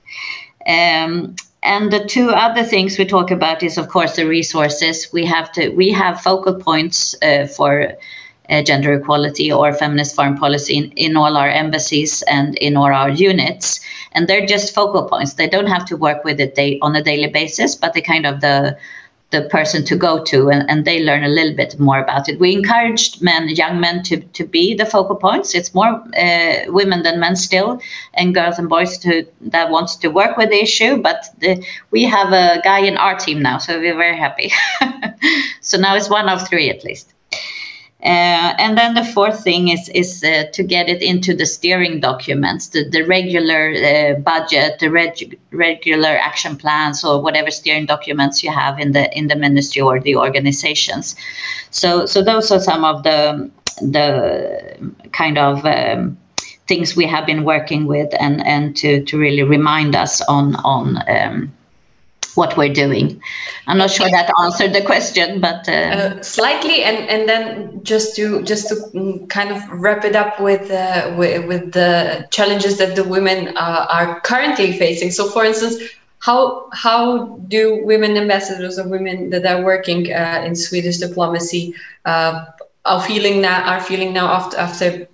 Um, 0.67 1.37
and 1.63 1.93
the 1.93 2.05
two 2.05 2.31
other 2.31 2.63
things 2.65 2.99
we 2.99 3.05
talk 3.05 3.31
about 3.31 3.63
is, 3.63 3.79
of 3.79 3.89
course, 3.89 4.17
the 4.17 4.27
resources. 4.27 5.13
We 5.13 5.25
have 5.27 5.51
to 5.53 5.71
we 5.71 5.91
have 5.91 6.21
focal 6.21 6.55
points 6.55 7.15
uh, 7.23 7.47
for 7.47 7.95
uh, 8.49 8.63
gender 8.63 8.95
equality 8.95 9.53
or 9.53 9.73
feminist 9.75 10.15
foreign 10.15 10.37
policy 10.37 10.77
in, 10.77 10.93
in 10.93 11.17
all 11.17 11.37
our 11.37 11.49
embassies 11.49 12.23
and 12.23 12.57
in 12.57 12.77
all 12.77 12.93
our 12.93 13.11
units 13.11 13.81
and 14.13 14.27
they're 14.27 14.47
just 14.47 14.75
focal 14.75 15.07
points 15.07 15.35
they 15.35 15.49
don't 15.49 15.67
have 15.67 15.85
to 15.85 15.97
work 15.97 16.25
with 16.25 16.41
it 16.41 16.55
they, 16.55 16.79
on 16.81 16.97
a 16.97 17.03
daily 17.03 17.29
basis 17.29 17.75
but 17.75 17.93
they 17.93 18.01
kind 18.01 18.25
of 18.25 18.41
the 18.41 18.77
the 19.31 19.43
person 19.43 19.85
to 19.85 19.95
go 19.95 20.24
to 20.24 20.49
and, 20.49 20.68
and 20.70 20.85
they 20.87 21.05
learn 21.05 21.22
a 21.22 21.29
little 21.29 21.55
bit 21.55 21.79
more 21.79 21.99
about 21.99 22.29
it. 22.29 22.41
We 22.41 22.55
encouraged 22.55 23.20
men, 23.20 23.49
young 23.51 23.79
men 23.79 24.03
to, 24.05 24.20
to 24.20 24.45
be 24.47 24.74
the 24.74 24.87
focal 24.87 25.16
points. 25.16 25.55
It's 25.55 25.74
more 25.74 26.03
uh, 26.18 26.64
women 26.68 27.03
than 27.03 27.20
men 27.20 27.37
still 27.37 27.81
and 28.14 28.35
girls 28.35 28.59
and 28.59 28.68
boys 28.70 28.97
to, 28.99 29.26
that 29.43 29.70
wants 29.70 29.97
to 29.97 30.09
work 30.09 30.39
with 30.39 30.49
the 30.49 30.62
issue. 30.62 30.97
But 30.97 31.26
the, 31.41 31.62
we 31.91 32.05
have 32.05 32.33
a 32.33 32.62
guy 32.64 32.81
in 32.81 32.97
our 32.97 33.16
team 33.16 33.43
now, 33.43 33.59
so 33.59 33.79
we're 33.79 33.97
very 33.97 34.16
happy. 34.16 34.51
so 35.61 35.76
now 35.76 35.95
it's 35.95 36.09
one 36.09 36.29
of 36.29 36.49
three 36.49 36.70
at 36.70 36.83
least. 36.83 37.12
Uh, 38.01 38.55
and 38.59 38.79
then 38.79 38.95
the 38.95 39.05
fourth 39.05 39.43
thing 39.43 39.69
is 39.69 39.89
is 39.89 40.23
uh, 40.23 40.45
to 40.53 40.63
get 40.63 40.89
it 40.89 41.03
into 41.03 41.35
the 41.35 41.45
steering 41.45 41.99
documents, 41.99 42.69
the, 42.69 42.89
the 42.89 43.03
regular 43.03 43.73
uh, 43.75 44.15
budget, 44.21 44.79
the 44.79 44.89
reg- 44.89 45.37
regular 45.51 46.17
action 46.17 46.57
plans, 46.57 47.03
or 47.03 47.21
whatever 47.21 47.51
steering 47.51 47.87
documents 47.87 48.45
you 48.45 48.53
have 48.53 48.79
in 48.79 48.93
the 48.93 49.13
in 49.19 49.27
the 49.27 49.35
ministry 49.35 49.83
or 49.83 49.99
the 49.99 50.15
organizations. 50.15 51.17
So 51.71 52.07
so 52.07 52.23
those 52.23 52.53
are 52.53 52.61
some 52.61 52.85
of 52.85 53.03
the 53.03 53.51
the 53.83 54.93
kind 55.11 55.37
of 55.37 55.65
um, 55.65 56.17
things 56.69 56.95
we 56.95 57.05
have 57.07 57.27
been 57.27 57.43
working 57.43 57.87
with, 57.87 58.15
and 58.21 58.47
and 58.47 58.77
to 58.77 59.03
to 59.07 59.19
really 59.19 59.43
remind 59.43 59.97
us 59.97 60.21
on 60.29 60.55
on. 60.57 61.03
Um, 61.09 61.53
what 62.39 62.57
we're 62.57 62.72
doing. 62.72 63.20
I'm 63.66 63.76
not 63.76 63.91
sure 63.91 64.09
that 64.09 64.32
answered 64.45 64.72
the 64.72 64.82
question, 64.82 65.41
but 65.41 65.68
uh, 65.68 65.72
uh, 65.72 66.22
slightly. 66.22 66.84
And 66.84 66.99
and 67.14 67.28
then 67.28 67.82
just 67.84 68.16
to 68.16 68.43
just 68.43 68.68
to 68.70 68.76
mm, 68.95 69.28
kind 69.28 69.51
of 69.51 69.61
wrap 69.70 70.05
it 70.05 70.16
up 70.16 70.41
with 70.41 70.70
uh, 70.70 71.14
with, 71.18 71.47
with, 71.51 71.72
the 71.72 72.26
challenges 72.30 72.78
that 72.78 72.97
the 72.97 73.05
women 73.05 73.39
uh, 73.57 73.86
are 73.91 74.20
currently 74.20 74.72
facing. 74.78 75.11
So, 75.11 75.28
for 75.28 75.45
instance. 75.45 75.76
How 76.20 76.68
how 76.72 77.39
do 77.47 77.80
women 77.84 78.16
ambassadors 78.16 78.76
or 78.76 78.89
women 78.89 79.30
that 79.30 79.47
are 79.47 79.62
working 79.62 80.12
uh, 80.12 80.43
in 80.45 80.57
Swedish 80.57 80.99
diplomacy 80.99 81.76
uh, 82.07 82.45
are 82.84 83.01
feeling 83.01 83.41
now 83.41 83.62
are 83.62 83.80
feeling 83.80 84.12
now 84.12 84.26
after 84.26 84.57
after 84.59 85.09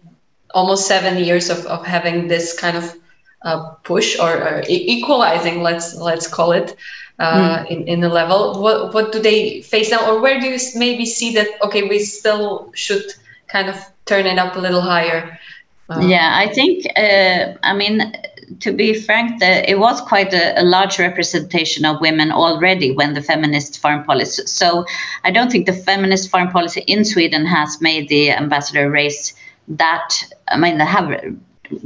almost 0.54 0.86
seven 0.86 1.22
years 1.22 1.50
of, 1.50 1.66
of 1.66 1.84
having 1.84 2.28
this 2.28 2.58
kind 2.58 2.76
of 2.76 2.96
uh, 3.44 3.74
push 3.82 4.18
or, 4.18 4.32
or, 4.32 4.62
equalizing 4.68 5.62
let's 5.62 5.94
let's 5.96 6.26
call 6.26 6.52
it 6.52 6.76
uh, 7.18 7.58
mm. 7.58 7.70
in, 7.70 7.88
in 7.88 8.00
the 8.00 8.08
level 8.08 8.60
what 8.60 8.92
what 8.94 9.12
do 9.12 9.20
they 9.20 9.62
face 9.62 9.90
now 9.90 10.10
or 10.10 10.20
where 10.20 10.40
do 10.40 10.46
you 10.46 10.58
maybe 10.74 11.06
see 11.06 11.32
that 11.34 11.46
okay 11.62 11.88
we 11.88 11.98
still 11.98 12.70
should 12.74 13.04
kind 13.48 13.68
of 13.68 13.76
turn 14.04 14.26
it 14.26 14.38
up 14.38 14.56
a 14.56 14.58
little 14.58 14.80
higher 14.80 15.38
um, 15.90 16.08
yeah 16.08 16.32
i 16.34 16.52
think 16.52 16.86
uh, 16.96 17.54
i 17.62 17.72
mean 17.72 18.12
to 18.60 18.72
be 18.72 18.94
frank, 18.94 19.40
the, 19.40 19.68
it 19.68 19.78
was 19.78 20.00
quite 20.00 20.32
a, 20.32 20.60
a, 20.60 20.64
large 20.64 20.98
representation 20.98 21.84
of 21.84 22.00
women 22.00 22.30
already 22.30 22.90
when 22.90 23.14
the 23.14 23.22
feminist 23.22 23.80
foreign 23.80 24.04
policy. 24.04 24.46
So 24.46 24.84
I 25.24 25.30
don't 25.30 25.50
think 25.50 25.66
the 25.66 25.72
feminist 25.72 26.30
foreign 26.30 26.50
policy 26.50 26.82
in 26.82 27.04
Sweden 27.04 27.46
has 27.46 27.80
made 27.80 28.08
the 28.08 28.30
ambassador 28.30 28.90
race 28.90 29.34
that. 29.68 30.14
I 30.48 30.58
mean, 30.58 30.78
they 30.78 30.84
have 30.84 31.10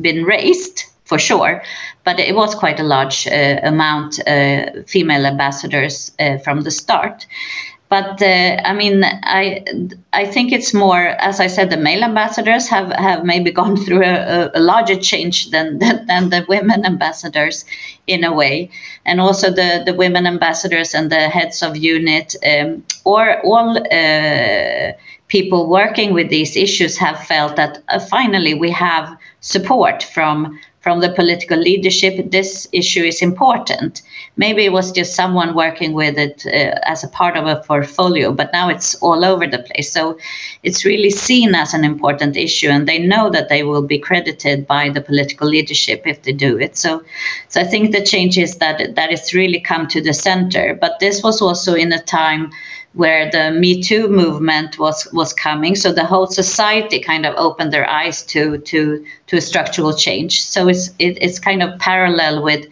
been 0.01 0.25
raised, 0.25 0.85
for 1.09 1.19
sure. 1.19 1.63
But 2.05 2.21
it 2.21 2.35
was 2.35 2.55
quite 2.55 2.79
a 2.79 2.85
large 2.85 3.27
uh, 3.27 3.61
amount 3.63 4.21
uh, 4.27 4.83
female 4.87 5.27
ambassadors 5.27 6.13
uh, 6.21 6.39
from 6.39 6.61
the 6.63 6.71
start. 6.71 7.27
But 7.89 8.21
uh, 8.21 8.61
I 8.65 8.75
mean, 8.75 9.03
I 9.05 9.65
I 10.13 10.27
think 10.27 10.53
it's 10.53 10.75
more, 10.75 11.17
as 11.21 11.41
I 11.41 11.47
said, 11.47 11.71
the 11.71 11.79
male 11.79 12.05
ambassadors 12.05 12.69
have, 12.69 12.93
have 12.93 13.25
maybe 13.25 13.51
gone 13.63 13.77
through 13.77 14.05
a, 14.05 14.51
a 14.55 14.61
larger 14.61 14.97
change 14.97 15.51
than, 15.51 15.79
than, 15.83 16.07
than 16.07 16.29
the 16.29 16.45
women 16.49 16.85
ambassadors, 16.85 17.65
in 18.07 18.25
a 18.25 18.33
way, 18.33 18.71
and 19.07 19.21
also 19.21 19.51
the 19.51 19.83
the 19.87 19.95
women 19.95 20.27
ambassadors 20.27 20.95
and 20.95 21.11
the 21.11 21.29
heads 21.31 21.63
of 21.63 21.77
unit 21.77 22.37
um, 22.45 22.85
or 23.05 23.41
all 23.41 23.79
uh, 23.79 24.93
people 25.29 25.69
working 25.69 26.13
with 26.13 26.29
these 26.29 26.57
issues 26.57 26.99
have 26.99 27.19
felt 27.25 27.57
that 27.57 27.83
uh, 27.89 27.99
finally 27.99 28.55
we 28.55 28.71
have 28.71 29.17
support 29.41 30.03
from 30.03 30.59
from 30.89 31.01
the 31.01 31.13
political 31.13 31.59
leadership, 31.59 32.31
this 32.31 32.67
issue 32.73 33.03
is 33.03 33.21
important. 33.21 34.01
Maybe 34.39 34.65
it 34.65 34.73
was 34.73 34.91
just 34.91 35.15
someone 35.15 35.55
working 35.55 35.93
with 35.93 36.17
it 36.17 36.47
uh, 36.47 36.81
as 36.93 37.05
a 37.05 37.09
part 37.09 37.37
of 37.37 37.47
a 37.47 37.63
portfolio, 37.67 38.33
but 38.33 38.49
now 38.55 38.71
it's 38.71 38.95
all 39.03 39.23
over 39.23 39.47
the 39.47 39.59
place. 39.59 39.93
So 39.93 40.17
it's 40.63 40.87
really 40.87 41.11
seen 41.11 41.55
as 41.55 41.75
an 41.75 41.85
important 41.85 42.39
issue, 42.39 42.71
and 42.71 42.89
they 42.89 42.99
know 42.99 43.29
that 43.29 43.51
they 43.51 43.65
will 43.65 43.83
be 43.83 43.99
credited 43.99 44.67
by 44.67 44.89
the 44.89 45.03
political 45.03 45.47
leadership 45.47 46.07
if 46.07 46.23
they 46.23 46.33
do 46.33 46.59
it. 46.59 46.79
So, 46.79 47.03
so 47.49 47.61
I 47.61 47.65
think 47.65 47.93
the 47.93 48.03
change 48.03 48.39
is 48.39 48.57
that 48.57 48.95
that 48.95 49.13
it's 49.13 49.35
really 49.35 49.61
come 49.61 49.89
to 49.89 50.01
the 50.01 50.15
center. 50.15 50.75
But 50.75 51.01
this 51.01 51.23
was 51.23 51.43
also 51.43 51.75
in 51.75 51.93
a 51.93 52.03
time 52.03 52.51
where 52.99 53.31
the 53.31 53.53
Me 53.53 53.81
Too 53.81 54.09
movement 54.09 54.77
was 54.77 55.07
was 55.13 55.33
coming. 55.33 55.77
So 55.77 55.93
the 55.93 56.05
whole 56.05 56.27
society 56.27 56.99
kind 56.99 57.25
of 57.27 57.35
opened 57.37 57.73
their 57.73 57.89
eyes 57.89 58.25
to 58.25 58.59
to 58.59 59.05
to 59.29 59.41
structural 59.41 59.95
change. 59.95 60.43
So 60.43 60.69
it's 60.69 60.89
it, 60.99 61.17
it's 61.21 61.39
kind 61.39 61.63
of 61.63 61.79
parallel 61.79 62.43
with 62.43 62.67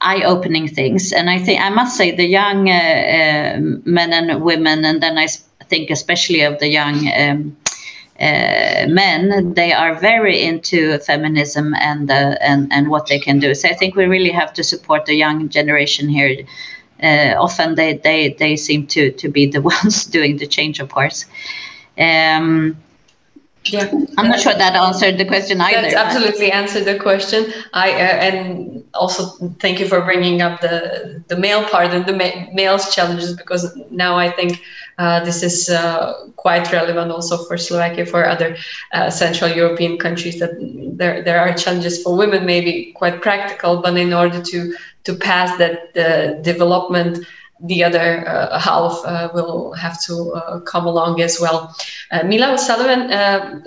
eye-opening 0.00 0.66
things. 0.66 1.12
And 1.12 1.30
I 1.30 1.38
think 1.38 1.60
I 1.60 1.70
must 1.70 1.96
say 1.96 2.10
the 2.10 2.26
young 2.26 2.68
uh, 2.68 2.72
uh, 2.72 3.60
men 3.84 4.12
and 4.12 4.42
women, 4.42 4.84
and 4.84 5.00
then 5.00 5.16
I 5.18 5.28
think 5.68 5.90
especially 5.90 6.40
of 6.42 6.58
the 6.58 6.68
young. 6.68 6.96
Um, 7.20 7.56
uh, 8.20 8.84
men, 8.86 9.54
they 9.54 9.72
are 9.72 9.94
very 9.94 10.42
into 10.42 10.98
feminism 10.98 11.74
and 11.74 12.10
uh, 12.10 12.36
and 12.42 12.70
and 12.70 12.90
what 12.90 13.06
they 13.06 13.18
can 13.18 13.38
do. 13.38 13.54
So 13.54 13.68
I 13.68 13.72
think 13.72 13.96
we 13.96 14.04
really 14.04 14.32
have 14.32 14.52
to 14.52 14.62
support 14.62 15.06
the 15.06 15.14
young 15.14 15.48
generation 15.48 16.06
here. 16.06 16.44
Uh, 17.02 17.34
often 17.38 17.74
they, 17.74 17.94
they 17.94 18.34
they 18.38 18.56
seem 18.56 18.86
to 18.88 19.10
to 19.12 19.28
be 19.28 19.46
the 19.46 19.60
ones 19.72 20.04
doing 20.04 20.36
the 20.36 20.46
change, 20.46 20.80
of 20.80 20.90
course. 20.90 21.26
Um, 21.98 22.76
yeah, 23.64 23.90
I'm 24.16 24.28
not 24.28 24.40
sure 24.40 24.54
that 24.54 24.74
answered 24.74 25.18
the 25.18 25.26
question 25.26 25.60
either. 25.60 25.82
That's 25.82 25.94
absolutely 25.94 26.50
answered 26.50 26.84
the 26.84 26.98
question. 26.98 27.52
I 27.74 27.92
uh, 27.92 27.96
and 27.96 28.84
also 28.94 29.26
thank 29.60 29.80
you 29.80 29.86
for 29.86 30.00
bringing 30.00 30.40
up 30.40 30.62
the 30.62 31.22
the 31.28 31.36
male 31.36 31.64
part 31.64 31.92
and 31.92 32.06
the 32.06 32.14
ma- 32.14 32.46
male's 32.54 32.94
challenges 32.94 33.36
because 33.36 33.76
now 33.90 34.16
I 34.16 34.30
think 34.30 34.62
uh, 34.98 35.22
this 35.24 35.42
is 35.42 35.68
uh, 35.68 36.26
quite 36.36 36.72
relevant 36.72 37.10
also 37.10 37.44
for 37.44 37.58
Slovakia 37.58 38.06
for 38.06 38.26
other 38.26 38.56
uh, 38.92 39.10
Central 39.10 39.50
European 39.50 39.98
countries 39.98 40.38
that 40.40 40.52
there 40.96 41.22
there 41.22 41.38
are 41.38 41.52
challenges 41.52 42.02
for 42.02 42.16
women 42.16 42.46
maybe 42.46 42.92
quite 42.96 43.20
practical, 43.20 43.82
but 43.82 43.94
in 43.96 44.14
order 44.14 44.40
to 44.40 44.74
to 45.04 45.14
pass 45.14 45.56
that 45.58 45.94
development 46.42 47.26
the 47.62 47.84
other 47.84 48.26
uh, 48.26 48.58
half 48.58 49.00
uh, 49.04 49.28
will 49.34 49.72
have 49.72 50.00
to 50.02 50.32
uh, 50.32 50.60
come 50.60 50.86
along 50.86 51.20
as 51.20 51.38
well. 51.40 51.74
Uh, 52.10 52.22
Mila 52.24 52.52
O'Sullivan, 52.54 53.12
uh, 53.12 53.62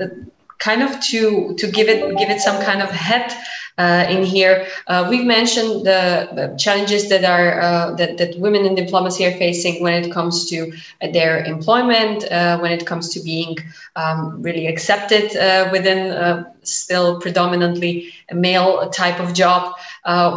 kind 0.60 0.82
of 0.82 1.00
to 1.02 1.54
to 1.56 1.68
give 1.68 1.88
it 1.88 2.18
give 2.18 2.30
it 2.30 2.42
some 2.42 2.62
kind 2.64 2.82
of 2.82 2.90
head 2.90 3.32
uh, 3.78 4.06
in 4.10 4.24
here. 4.24 4.68
we've 5.10 5.26
mentioned 5.26 5.86
the, 5.86 6.56
challenges 6.58 7.10
that 7.10 7.24
are 7.26 7.96
that, 7.96 8.18
that 8.18 8.38
women 8.40 8.66
in 8.66 8.76
diplomacy 8.76 9.26
are 9.26 9.38
facing 9.38 9.82
when 9.82 10.04
it 10.04 10.12
comes 10.12 10.50
to 10.50 10.72
their 11.12 11.44
employment, 11.46 12.26
when 12.62 12.72
it 12.72 12.86
comes 12.86 13.10
to 13.10 13.20
being 13.22 13.56
um, 13.96 14.42
really 14.42 14.68
accepted 14.68 15.32
within 15.72 16.46
still 16.64 17.20
predominantly 17.20 18.14
a 18.30 18.36
male 18.36 18.90
type 18.90 19.20
of 19.20 19.34
job. 19.34 19.76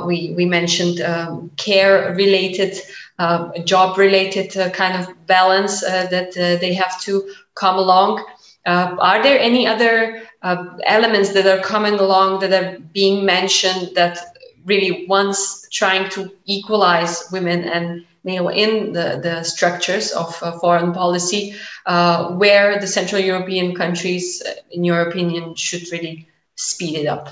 we 0.06 0.32
we 0.36 0.44
mentioned 0.44 1.00
um, 1.00 1.50
care 1.56 2.14
related 2.14 2.76
uh, 3.18 3.58
job 3.60 3.96
related 3.96 4.54
uh, 4.58 4.68
kind 4.70 5.02
of 5.02 5.26
balance 5.26 5.82
uh, 5.82 6.06
that 6.10 6.34
they 6.34 6.74
have 6.74 7.00
to 7.00 7.26
come 7.54 7.76
along. 7.76 8.22
are 8.66 9.22
there 9.22 9.38
any 9.38 9.66
other 9.66 10.25
elements 10.42 11.32
that 11.32 11.46
are 11.46 11.62
coming 11.62 11.94
along 11.94 12.40
that 12.40 12.52
are 12.52 12.78
being 12.92 13.24
mentioned 13.24 13.94
that 13.94 14.18
really 14.64 15.06
once 15.06 15.68
trying 15.70 16.08
to 16.10 16.30
equalize 16.44 17.28
women 17.32 17.64
and 17.64 18.04
male 18.24 18.48
in 18.48 18.92
the, 18.92 19.20
the 19.22 19.42
structures 19.44 20.10
of 20.12 20.36
uh, 20.42 20.58
foreign 20.58 20.92
policy, 20.92 21.54
uh, 21.86 22.32
where 22.32 22.78
the 22.80 22.86
Central 22.86 23.20
European 23.20 23.74
countries, 23.74 24.42
in 24.70 24.84
your 24.84 25.08
opinion, 25.08 25.54
should 25.54 25.90
really 25.92 26.28
speed 26.56 26.96
it 26.96 27.06
up? 27.06 27.28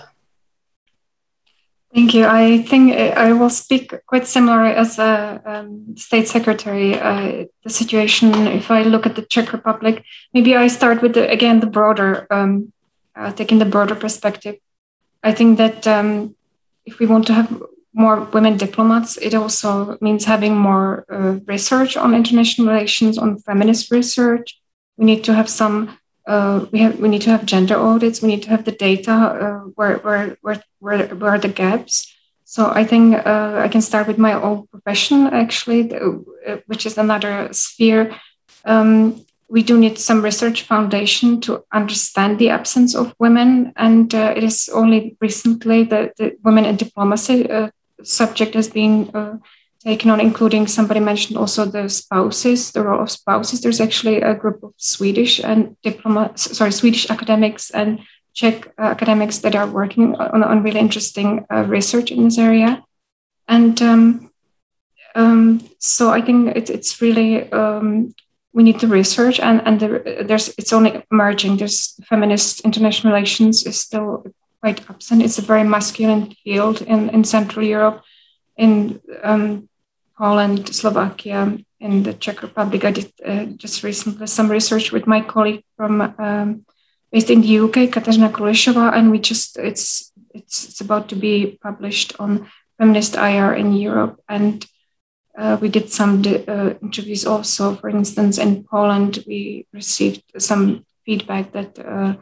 Thank 1.95 2.13
you. 2.13 2.27
I 2.27 2.63
think 2.63 2.93
I 2.93 3.33
will 3.33 3.51
speak 3.51 3.95
quite 4.07 4.27
similar 4.27 4.65
as 4.65 4.99
a 4.99 5.41
um, 5.45 5.97
state 5.97 6.27
secretary. 6.27 6.99
Uh, 6.99 7.45
the 7.63 7.71
situation, 7.71 8.35
if 8.49 8.69
I 8.69 8.83
look 8.83 9.07
at 9.07 9.15
the 9.15 9.23
Czech 9.23 9.53
Republic, 9.53 10.05
maybe 10.33 10.57
I 10.57 10.67
start 10.67 11.03
with 11.03 11.15
the, 11.15 11.31
again 11.31 11.61
the 11.61 11.69
broader, 11.69 12.27
um, 12.33 12.73
uh, 13.17 13.33
taking 13.33 13.59
the 13.59 13.65
broader 13.65 13.95
perspective. 13.95 14.57
I 15.23 15.33
think 15.33 15.59
that 15.59 15.87
um, 15.87 16.35
if 16.85 16.99
we 16.99 17.07
want 17.07 17.27
to 17.29 17.35
have 17.35 17.63
more 17.93 18.21
women 18.33 18.57
diplomats, 18.57 19.17
it 19.17 19.35
also 19.35 19.97
means 20.01 20.25
having 20.25 20.57
more 20.57 21.05
uh, 21.11 21.39
research 21.47 21.97
on 21.97 22.15
international 22.15 22.69
relations, 22.69 23.17
on 23.19 23.39
feminist 23.39 23.91
research. 23.91 24.61
We 24.97 25.05
need 25.07 25.25
to 25.25 25.35
have 25.35 25.49
some 25.49 25.97
uh, 26.27 26.67
we 26.73 26.79
have 26.79 26.99
we 26.99 27.09
need 27.09 27.23
to 27.23 27.31
have 27.31 27.45
gender 27.45 27.77
audits. 27.77 28.23
We 28.23 28.29
need 28.29 28.43
to 28.45 28.51
have 28.51 28.65
the 28.65 28.73
data 28.73 29.13
uh, 29.13 29.59
where, 29.75 29.99
where 29.99 30.37
where 30.41 30.63
where 30.79 31.07
where 31.09 31.35
are 31.35 31.39
the 31.39 31.49
gaps. 31.49 32.15
So 32.45 32.71
I 32.71 32.85
think 32.85 33.15
uh, 33.15 33.57
I 33.59 33.69
can 33.69 33.81
start 33.81 34.07
with 34.07 34.19
my 34.19 34.33
own 34.33 34.67
profession 34.69 35.27
actually, 35.27 35.95
uh, 35.95 36.57
which 36.67 36.87
is 36.87 36.97
another 36.99 37.53
sphere. 37.53 38.15
Um, 38.65 39.24
we 39.55 39.63
do 39.63 39.79
need 39.79 39.99
some 39.99 40.21
research 40.21 40.63
foundation 40.63 41.41
to 41.41 41.63
understand 41.73 42.39
the 42.39 42.51
absence 42.51 42.99
of 43.01 43.15
women, 43.19 43.73
and 43.77 44.15
uh, 44.15 44.35
it 44.37 44.43
is 44.43 44.69
only 44.81 45.17
recently 45.21 45.85
that 45.85 46.17
the 46.17 46.37
women 46.43 46.65
in 46.65 46.77
diplomacy 46.77 47.49
uh, 47.49 47.69
subject 48.03 48.55
has 48.55 48.69
been 48.69 48.97
taken 49.85 50.11
on, 50.11 50.21
including 50.21 50.67
somebody 50.67 51.01
mentioned 51.01 51.39
also 51.39 51.65
the 51.65 51.89
spouses, 51.89 52.73
the 52.73 52.83
role 52.83 53.03
of 53.03 53.11
spouses. 53.11 53.61
There's 53.61 53.81
actually 53.81 54.23
a 54.23 54.35
group 54.35 54.63
of 54.63 54.73
Swedish 54.77 55.45
and 55.45 55.77
diplomats, 55.83 56.57
sorry, 56.57 56.73
Swedish 56.73 57.11
academics 57.11 57.71
and 57.71 58.01
Czech 58.33 58.67
uh, 58.79 58.83
academics 58.83 59.39
that 59.39 59.55
are 59.55 59.67
working 59.67 60.17
on, 60.17 60.43
on 60.43 60.63
really 60.63 60.81
interesting 60.81 61.47
uh, 61.53 61.65
research 61.69 62.11
in 62.11 62.25
this 62.25 62.39
area. 62.39 62.83
And 63.47 63.81
um, 63.81 64.31
um, 65.15 65.61
so 65.79 66.11
I 66.11 66.21
think 66.21 66.57
it, 66.57 66.71
it's 66.71 67.01
really 67.01 67.53
um, 67.53 68.15
we 68.55 68.63
need 68.63 68.81
the 68.81 68.87
research 68.87 69.41
and 69.41 69.61
and 69.67 69.81
the, 69.81 70.25
there's 70.27 70.49
it's 70.57 70.73
only 70.73 71.03
emerging. 71.11 71.57
There's 71.57 71.95
feminist 72.09 72.61
international 72.61 73.13
relations 73.13 73.67
is 73.67 73.79
still 73.81 74.25
quite 74.61 74.89
absent. 74.89 75.23
It's 75.23 75.39
a 75.39 75.43
very 75.43 75.65
masculine 75.65 76.35
field 76.45 76.81
in 76.83 77.11
in 77.11 77.25
Central 77.25 77.67
Europe. 77.67 78.03
In 78.57 79.01
um, 79.25 79.69
Poland, 80.17 80.75
Slovakia, 80.75 81.59
and 81.81 82.05
the 82.05 82.15
Czech 82.15 82.43
Republic. 82.43 82.85
I 82.85 82.93
did 82.93 83.13
uh, 83.25 83.45
just 83.57 83.83
recently 83.83 84.27
some 84.27 84.49
research 84.49 84.93
with 84.93 85.07
my 85.07 85.21
colleague 85.21 85.65
from 85.77 86.01
um, 86.19 86.65
based 87.11 87.31
in 87.31 87.43
the 87.43 87.59
UK, 87.59 87.93
Katarina 87.93 88.31
Kuleshova, 88.31 88.93
and 88.95 89.11
we 89.11 89.19
just 89.19 89.59
it's 89.59 90.13
it's 90.33 90.69
it's 90.69 90.81
about 90.81 91.09
to 91.09 91.17
be 91.17 91.59
published 91.63 92.15
on 92.21 92.49
feminist 92.79 93.17
IR 93.17 93.55
in 93.55 93.73
Europe, 93.73 94.21
and 94.29 94.65
uh, 95.37 95.57
we 95.61 95.69
did 95.69 95.91
some 95.91 96.23
uh, 96.27 96.75
interviews 96.83 97.27
also. 97.27 97.75
For 97.77 97.89
instance, 97.89 98.39
in 98.39 98.65
Poland, 98.65 99.25
we 99.27 99.67
received 99.73 100.23
some 100.39 100.85
feedback 101.05 101.53
that 101.53 101.79
uh, 101.79 102.15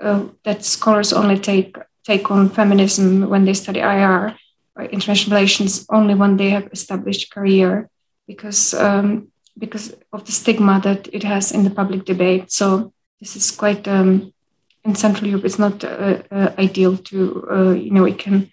uh 0.00 0.24
that 0.44 0.64
scholars 0.64 1.12
only 1.12 1.38
take 1.38 1.76
take 2.04 2.30
on 2.30 2.48
feminism 2.50 3.28
when 3.28 3.44
they 3.44 3.54
study 3.54 3.80
IR 3.80 4.36
or 4.76 4.84
international 4.84 5.36
relations 5.36 5.86
only 5.88 6.14
when 6.14 6.36
they 6.36 6.50
have 6.50 6.68
established 6.72 7.32
career 7.32 7.88
because 8.26 8.74
um, 8.74 9.28
because 9.58 9.94
of 10.12 10.24
the 10.24 10.32
stigma 10.32 10.80
that 10.80 11.08
it 11.12 11.22
has 11.22 11.52
in 11.52 11.64
the 11.64 11.70
public 11.70 12.04
debate. 12.04 12.50
So 12.50 12.92
this 13.20 13.36
is 13.36 13.50
quite 13.50 13.88
um, 13.88 14.32
in 14.84 14.94
Central 14.94 15.28
Europe. 15.28 15.44
It's 15.44 15.58
not 15.58 15.84
uh, 15.84 16.22
uh, 16.30 16.52
ideal 16.58 16.96
to 16.96 17.16
you 17.76 17.90
know 17.90 18.04
it 18.04 18.18
can 18.18 18.50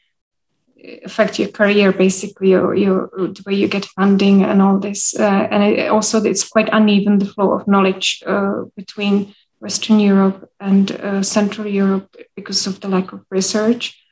affect 1.03 1.39
your 1.39 1.49
career 1.49 1.91
basically 1.91 2.53
or 2.53 2.75
your 2.75 3.09
the 3.15 3.43
way 3.45 3.53
you 3.53 3.67
get 3.67 3.85
funding 3.85 4.43
and 4.43 4.61
all 4.61 4.79
this. 4.79 5.17
Uh, 5.19 5.47
and 5.51 5.63
it 5.63 5.89
also 5.89 6.23
it's 6.23 6.47
quite 6.47 6.69
uneven 6.71 7.19
the 7.19 7.25
flow 7.25 7.53
of 7.53 7.67
knowledge 7.67 8.23
uh, 8.25 8.63
between 8.75 9.33
Western 9.59 9.99
Europe 9.99 10.49
and 10.59 10.91
uh, 10.91 11.23
Central 11.23 11.67
Europe 11.67 12.15
because 12.35 12.67
of 12.67 12.79
the 12.81 12.87
lack 12.87 13.13
of 13.13 13.25
research 13.29 14.05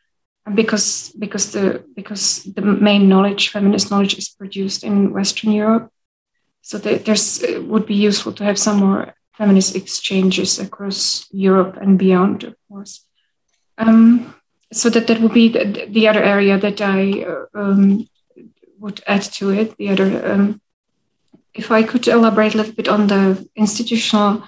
and 0.45 0.55
because 0.55 1.13
because 1.19 1.51
the 1.51 1.83
because 1.95 2.43
the 2.43 2.61
main 2.61 3.07
knowledge, 3.07 3.49
feminist 3.49 3.89
knowledge, 3.89 4.17
is 4.17 4.29
produced 4.29 4.83
in 4.83 5.13
Western 5.13 5.51
Europe. 5.51 5.89
So 6.61 6.77
there's 6.77 7.43
would 7.59 7.85
be 7.85 7.95
useful 7.95 8.33
to 8.33 8.43
have 8.43 8.57
some 8.57 8.77
more 8.77 9.13
feminist 9.37 9.75
exchanges 9.75 10.59
across 10.59 11.27
Europe 11.31 11.77
and 11.81 11.97
beyond, 11.97 12.43
of 12.43 12.55
course. 12.69 13.05
Um, 13.77 14.33
so 14.73 14.89
that 14.89 15.07
that 15.07 15.21
would 15.21 15.33
be 15.33 15.49
the, 15.49 15.85
the 15.89 16.07
other 16.07 16.23
area 16.23 16.57
that 16.57 16.81
I 16.81 17.23
uh, 17.23 17.45
um, 17.53 18.07
would 18.79 19.01
add 19.07 19.23
to 19.33 19.49
it. 19.49 19.77
The 19.77 19.89
other, 19.89 20.31
um, 20.31 20.61
if 21.53 21.71
I 21.71 21.83
could 21.83 22.07
elaborate 22.07 22.53
a 22.53 22.57
little 22.57 22.73
bit 22.73 22.87
on 22.87 23.07
the 23.07 23.47
institutional 23.55 24.43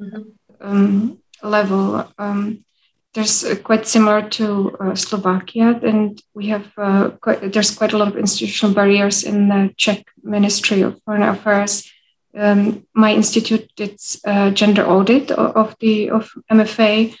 mm-hmm. 0.00 1.12
level. 1.42 2.12
Um, 2.18 2.64
there's 3.12 3.44
uh, 3.44 3.56
quite 3.56 3.88
similar 3.88 4.28
to 4.30 4.76
uh, 4.78 4.94
Slovakia, 4.94 5.80
and 5.82 6.22
we 6.34 6.46
have 6.48 6.70
uh, 6.76 7.10
quite, 7.20 7.52
there's 7.52 7.74
quite 7.74 7.92
a 7.92 7.98
lot 7.98 8.08
of 8.08 8.16
institutional 8.16 8.74
barriers 8.74 9.24
in 9.24 9.48
the 9.48 9.74
Czech 9.76 10.06
Ministry 10.22 10.82
of 10.82 11.00
Foreign 11.04 11.22
Affairs. 11.22 11.90
Um, 12.36 12.86
my 12.94 13.12
institute 13.12 13.68
did 13.74 13.98
a 14.24 14.52
gender 14.52 14.86
audit 14.86 15.32
of 15.32 15.74
the 15.80 16.10
of 16.10 16.30
MFA, 16.50 17.16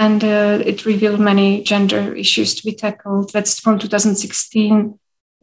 and 0.00 0.24
uh, 0.24 0.58
it 0.64 0.86
revealed 0.86 1.20
many 1.20 1.62
gender 1.62 2.14
issues 2.14 2.54
to 2.54 2.64
be 2.64 2.72
tackled. 2.72 3.30
That's 3.34 3.60
from 3.60 3.78
2016, 3.78 4.98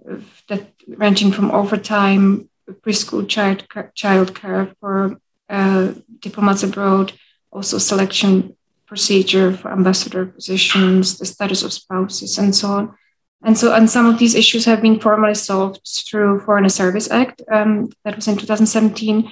uh, 0.10 0.16
that 0.48 0.74
ranging 0.88 1.32
from 1.32 1.52
overtime, 1.52 2.50
preschool 2.82 3.30
child 3.30 3.68
child 3.94 4.34
care 4.34 4.74
for 4.80 5.22
uh, 5.48 5.94
diplomats 6.20 6.64
abroad, 6.64 7.14
also 7.52 7.78
selection 7.78 8.58
procedure 8.88 9.56
for 9.56 9.72
ambassador 9.72 10.26
positions, 10.26 11.20
the 11.20 11.26
status 11.26 11.62
of 11.62 11.72
spouses, 11.72 12.40
and 12.40 12.56
so 12.56 12.68
on. 12.70 12.96
And 13.44 13.56
so, 13.56 13.76
and 13.76 13.88
some 13.88 14.08
of 14.08 14.18
these 14.18 14.34
issues 14.34 14.66
have 14.66 14.82
been 14.82 15.00
formally 15.00 15.36
solved 15.36 15.82
through 16.08 16.40
Foreign 16.40 16.68
Service 16.70 17.12
Act 17.12 17.44
um, 17.52 17.92
that 18.04 18.16
was 18.16 18.28
in 18.28 18.38
2017, 18.38 19.28
uh, 19.28 19.32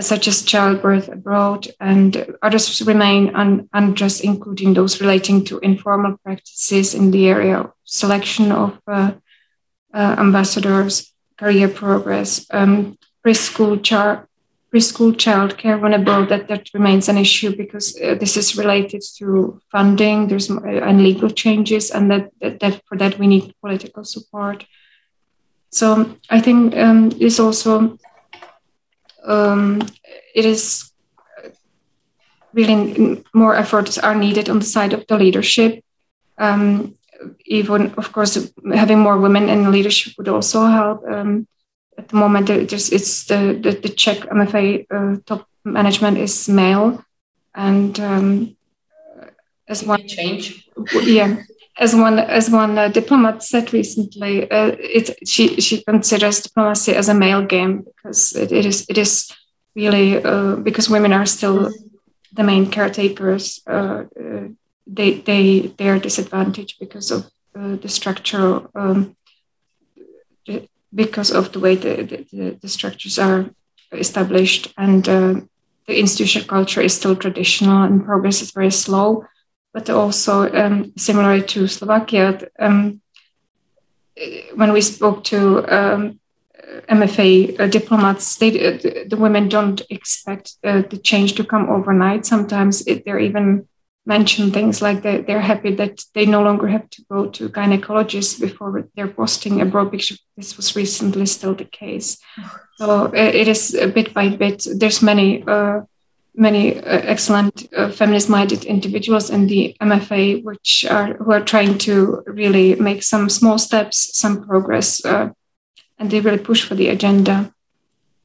such 0.00 0.26
as 0.26 0.42
childbirth 0.42 1.08
abroad, 1.08 1.68
and 1.80 2.34
others 2.42 2.82
remain 2.82 3.34
un- 3.34 3.68
unaddressed, 3.72 4.24
including 4.24 4.74
those 4.74 5.00
relating 5.00 5.44
to 5.44 5.58
informal 5.60 6.16
practices 6.24 6.94
in 6.94 7.10
the 7.10 7.28
area 7.28 7.58
of 7.60 7.72
selection 7.84 8.50
of 8.50 8.78
uh, 8.88 9.12
uh, 9.92 10.16
ambassadors, 10.18 11.12
career 11.38 11.68
progress, 11.68 12.46
um, 12.50 12.98
preschool 13.24 13.82
char- 13.82 14.28
preschool 14.74 15.12
childcare 15.12 15.78
abroad 15.94 16.28
that 16.28 16.48
that 16.48 16.68
remains 16.74 17.08
an 17.08 17.16
issue 17.16 17.56
because 17.56 17.96
uh, 18.00 18.16
this 18.16 18.36
is 18.36 18.58
related 18.58 19.02
to 19.16 19.60
funding 19.70 20.26
there's 20.26 20.50
uh, 20.50 20.60
and 20.88 21.04
legal 21.04 21.30
changes 21.30 21.92
and 21.92 22.10
that, 22.10 22.30
that, 22.40 22.58
that, 22.58 22.82
for 22.86 22.98
that 22.98 23.16
we 23.16 23.28
need 23.28 23.54
political 23.60 24.02
support. 24.02 24.66
So 25.70 26.16
i 26.28 26.40
think 26.40 26.76
um, 26.76 27.10
this 27.10 27.38
also 27.38 27.98
um, 29.24 29.80
it 30.34 30.44
is 30.44 30.92
really 32.52 33.24
more 33.34 33.54
efforts 33.56 33.98
are 33.98 34.14
needed 34.14 34.48
on 34.48 34.58
the 34.58 34.64
side 34.64 34.92
of 34.92 35.06
the 35.06 35.18
leadership. 35.18 35.84
Um, 36.38 36.94
even 37.46 37.94
of 37.96 38.12
course 38.12 38.50
having 38.74 38.98
more 38.98 39.18
women 39.18 39.48
in 39.48 39.70
leadership 39.70 40.14
would 40.18 40.28
also 40.28 40.66
help. 40.66 41.04
Um, 41.08 41.46
at 41.96 42.08
the 42.08 42.16
moment 42.16 42.48
just 42.68 42.92
it's 42.92 43.24
the 43.24 43.58
the, 43.60 43.70
the 43.70 43.88
Czech 43.88 44.18
MFA 44.28 44.86
uh, 44.90 45.20
top 45.26 45.46
management 45.64 46.18
is 46.18 46.48
male, 46.48 47.04
and 47.54 47.98
um, 48.00 48.56
as 49.68 49.84
one 49.84 50.06
change, 50.06 50.68
yeah, 51.04 51.36
as 51.76 51.94
one 51.94 52.18
as 52.18 52.50
one 52.50 52.78
uh, 52.78 52.88
diplomat 52.88 53.42
said 53.42 53.72
recently, 53.72 54.50
uh, 54.50 54.76
it 54.78 55.10
she 55.26 55.60
she 55.60 55.82
considers 55.82 56.40
diplomacy 56.40 56.94
as 56.94 57.08
a 57.08 57.14
male 57.14 57.44
game 57.44 57.84
because 57.84 58.34
it, 58.36 58.52
it 58.52 58.66
is 58.66 58.86
it 58.88 58.98
is 58.98 59.32
really 59.74 60.22
uh, 60.22 60.56
because 60.56 60.88
women 60.88 61.12
are 61.12 61.26
still 61.26 61.70
the 62.32 62.44
main 62.44 62.70
caretakers. 62.70 63.60
Uh, 63.66 64.04
uh, 64.18 64.48
they 64.86 65.14
they 65.20 65.72
they 65.78 65.88
are 65.88 65.98
disadvantaged 65.98 66.78
because 66.78 67.10
of 67.10 67.30
the 67.54 67.88
structural 67.88 68.70
um, 68.74 69.16
because 70.94 71.30
of 71.30 71.52
the 71.52 71.60
way 71.60 71.74
the, 71.74 72.26
the, 72.32 72.58
the 72.60 72.68
structures 72.68 73.18
are 73.18 73.50
established 73.92 74.72
and 74.76 75.08
uh, 75.08 75.34
the 75.86 75.98
institutional 75.98 76.46
culture 76.46 76.80
is 76.80 76.94
still 76.94 77.16
traditional 77.16 77.82
and 77.82 78.04
progress 78.04 78.42
is 78.42 78.52
very 78.52 78.70
slow. 78.70 79.24
But 79.74 79.90
also, 79.90 80.50
um, 80.54 80.92
similar 80.96 81.40
to 81.40 81.66
Slovakia, 81.66 82.38
um, 82.58 83.02
when 84.54 84.72
we 84.72 84.80
spoke 84.80 85.24
to 85.24 85.66
um, 85.66 86.20
MFA 86.88 87.60
uh, 87.60 87.66
diplomats, 87.66 88.36
they, 88.36 88.48
uh, 88.48 88.78
the 89.08 89.16
women 89.18 89.48
don't 89.48 89.82
expect 89.90 90.54
uh, 90.64 90.82
the 90.88 90.98
change 90.98 91.34
to 91.34 91.44
come 91.44 91.68
overnight. 91.68 92.24
Sometimes 92.24 92.86
it, 92.86 93.04
they're 93.04 93.18
even 93.18 93.66
mention 94.06 94.50
things 94.50 94.82
like 94.82 95.02
that 95.02 95.26
they're 95.26 95.40
happy 95.40 95.74
that 95.74 96.04
they 96.12 96.26
no 96.26 96.42
longer 96.42 96.66
have 96.68 96.88
to 96.90 97.02
go 97.10 97.26
to 97.26 97.48
gynecologists 97.48 98.38
before 98.38 98.86
they're 98.94 99.08
posting 99.08 99.60
abroad 99.60 99.90
because 99.90 100.20
this 100.36 100.56
was 100.56 100.76
recently 100.76 101.24
still 101.24 101.54
the 101.54 101.64
case. 101.64 102.18
So 102.76 103.06
uh, 103.06 103.10
it 103.14 103.48
is 103.48 103.72
bit 103.94 104.12
by 104.12 104.28
bit. 104.28 104.66
There's 104.76 105.02
many 105.02 105.42
uh, 105.46 105.82
many 106.36 106.78
uh, 106.78 107.00
excellent 107.04 107.68
uh, 107.76 107.90
feminist 107.90 108.28
minded 108.28 108.64
individuals 108.64 109.30
in 109.30 109.46
the 109.46 109.76
mfa 109.80 110.42
which 110.42 110.84
are 110.90 111.14
who 111.14 111.32
are 111.32 111.44
trying 111.44 111.78
to 111.78 112.22
really 112.26 112.74
make 112.74 113.02
some 113.02 113.28
small 113.28 113.58
steps 113.58 114.18
some 114.18 114.44
progress 114.44 115.04
uh, 115.04 115.28
and 115.98 116.10
they 116.10 116.20
really 116.20 116.38
push 116.38 116.64
for 116.64 116.74
the 116.74 116.88
agenda 116.88 117.52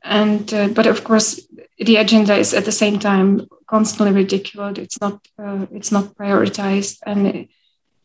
and 0.03 0.53
uh, 0.53 0.67
but 0.69 0.87
of 0.87 1.03
course 1.03 1.39
the 1.77 1.95
agenda 1.95 2.35
is 2.35 2.53
at 2.53 2.65
the 2.65 2.71
same 2.71 2.99
time 2.99 3.47
constantly 3.69 4.13
ridiculed. 4.13 4.77
It's 4.77 4.99
not 4.99 5.19
uh, 5.37 5.65
it's 5.71 5.91
not 5.91 6.15
prioritized, 6.15 6.97
and 7.05 7.27
it, 7.27 7.49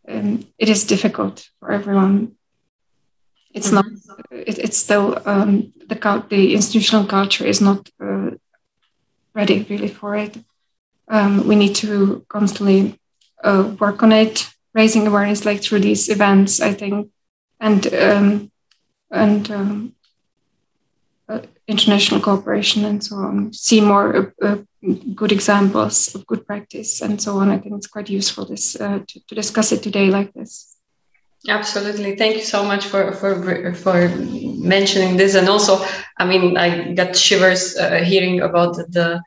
um, 0.09 0.46
it 0.59 0.68
is 0.68 0.84
difficult 0.84 1.48
for 1.59 1.72
everyone. 1.72 2.36
It's 3.52 3.70
mm-hmm. 3.70 3.76
not. 3.76 4.20
It, 4.30 4.59
it's 4.59 4.76
still 4.76 5.20
um, 5.24 5.72
the 5.88 6.24
the 6.28 6.55
institutional 6.55 7.07
culture 7.07 7.46
is 7.46 7.61
not 7.61 7.90
uh, 8.00 8.30
ready 9.35 9.66
really 9.68 9.89
for 9.89 10.16
it. 10.16 10.37
Um, 11.09 11.47
we 11.47 11.57
need 11.57 11.74
to 11.76 12.24
constantly 12.28 12.99
uh, 13.43 13.74
work 13.78 14.03
on 14.03 14.12
it, 14.12 14.49
raising 14.72 15.07
awareness 15.07 15.45
like 15.45 15.62
through 15.62 15.80
these 15.80 16.09
events. 16.09 16.61
I 16.61 16.72
think, 16.72 17.11
and 17.61 17.95
um, 17.95 18.53
and 19.11 19.51
um, 19.51 19.95
uh, 21.28 21.41
international 21.66 22.20
cooperation 22.20 22.85
and 22.85 23.03
so 23.03 23.16
on. 23.16 23.53
See 23.53 23.80
more 23.80 24.32
uh, 24.43 24.47
uh, 24.47 24.57
good 25.14 25.32
examples 25.32 26.14
of 26.14 26.26
good 26.26 26.47
practice 26.47 27.01
and 27.01 27.20
so 27.20 27.39
on. 27.39 27.51
I 27.51 27.59
think 27.59 27.74
it's 27.76 27.87
quite 27.87 28.11
useful 28.11 28.45
this 28.45 28.78
uh, 28.80 29.01
to, 29.07 29.26
to, 29.26 29.35
discuss 29.35 29.72
it 29.72 29.82
today 29.82 30.09
like 30.09 30.32
this. 30.35 30.74
Absolutely, 31.49 32.16
thank 32.16 32.36
you 32.36 32.42
so 32.42 32.64
much 32.64 32.86
for 32.86 33.12
for 33.12 33.74
for 33.74 34.09
mentioning 34.59 35.16
this, 35.16 35.34
and 35.34 35.49
also, 35.49 35.78
I 36.18 36.24
mean, 36.24 36.57
I 36.57 36.95
got 36.95 37.14
shivers 37.14 37.76
uh, 37.76 38.01
hearing 38.03 38.40
about 38.40 38.76
the, 38.76 38.86
the 38.88 39.22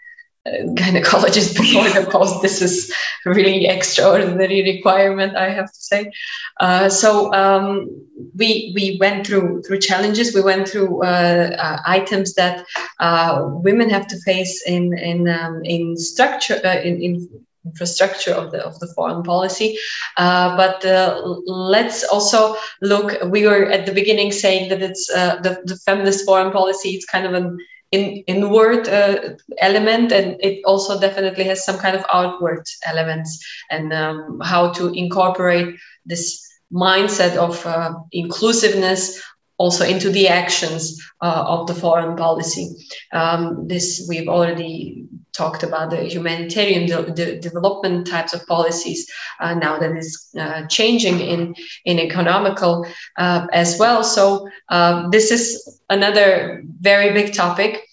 gynecologist 0.75 1.55
before 1.61 1.87
the 1.89 2.09
post. 2.09 2.41
This 2.41 2.61
is 2.61 2.91
really 3.25 3.67
extraordinary 3.67 4.63
requirement, 4.63 5.35
I 5.35 5.49
have 5.49 5.67
to 5.71 5.79
say. 5.79 6.11
Uh, 6.59 6.89
so 6.89 7.31
um, 7.33 7.87
we 8.35 8.71
we 8.75 8.97
went 8.99 9.27
through 9.27 9.61
through 9.61 9.79
challenges. 9.79 10.33
We 10.33 10.41
went 10.41 10.67
through 10.67 11.03
uh, 11.03 11.55
uh, 11.59 11.77
items 11.85 12.33
that 12.33 12.65
uh, 12.99 13.41
women 13.45 13.89
have 13.91 14.07
to 14.07 14.17
face 14.21 14.63
in 14.65 14.97
in 14.97 15.27
um, 15.29 15.61
in 15.65 15.95
structure 15.97 16.59
uh, 16.63 16.79
in, 16.79 17.01
in 17.01 17.29
infrastructure 17.67 18.33
of 18.33 18.51
the 18.51 18.59
of 18.65 18.79
the 18.79 18.87
foreign 18.95 19.23
policy. 19.23 19.77
Uh, 20.17 20.55
but 20.57 20.85
uh, 20.85 21.21
let's 21.45 22.03
also 22.03 22.55
look. 22.81 23.07
We 23.35 23.45
were 23.45 23.65
at 23.65 23.85
the 23.85 23.93
beginning 23.99 24.31
saying 24.31 24.69
that 24.69 24.81
it's 24.81 25.09
uh, 25.09 25.35
the 25.45 25.61
the 25.65 25.77
feminist 25.85 26.25
foreign 26.25 26.51
policy. 26.51 26.89
It's 26.89 27.05
kind 27.05 27.25
of 27.25 27.33
an 27.33 27.57
in, 27.91 28.23
inward 28.27 28.87
uh, 28.87 29.35
element 29.59 30.11
and 30.11 30.35
it 30.41 30.61
also 30.65 30.99
definitely 30.99 31.45
has 31.45 31.63
some 31.63 31.77
kind 31.77 31.95
of 31.95 32.05
outward 32.11 32.65
elements 32.85 33.39
and 33.69 33.93
um, 33.93 34.39
how 34.43 34.71
to 34.73 34.89
incorporate 34.93 35.75
this 36.05 36.45
mindset 36.71 37.37
of 37.37 37.65
uh, 37.65 37.93
inclusiveness 38.11 39.21
also 39.57 39.85
into 39.85 40.09
the 40.09 40.27
actions 40.27 41.01
uh, 41.21 41.43
of 41.47 41.67
the 41.67 41.73
foreign 41.73 42.15
policy. 42.15 42.75
Um, 43.11 43.67
this 43.67 44.05
we've 44.07 44.27
already 44.27 45.07
talked 45.37 45.63
about 45.63 45.91
the 45.91 46.03
humanitarian 46.03 46.87
de- 46.87 47.11
de- 47.13 47.39
development 47.39 48.07
types 48.07 48.33
of 48.33 48.45
policies 48.47 49.09
uh, 49.39 49.53
now 49.53 49.77
that 49.77 49.95
is 49.95 50.29
uh, 50.39 50.65
changing 50.67 51.19
in 51.19 51.55
in 51.85 51.99
economical 51.99 52.85
uh, 53.17 53.45
as 53.53 53.77
well. 53.79 54.03
So 54.03 54.49
uh, 54.69 55.09
this 55.09 55.31
is 55.31 55.79
another 55.89 56.63
very 56.81 57.13
big 57.13 57.33
topic. 57.33 57.83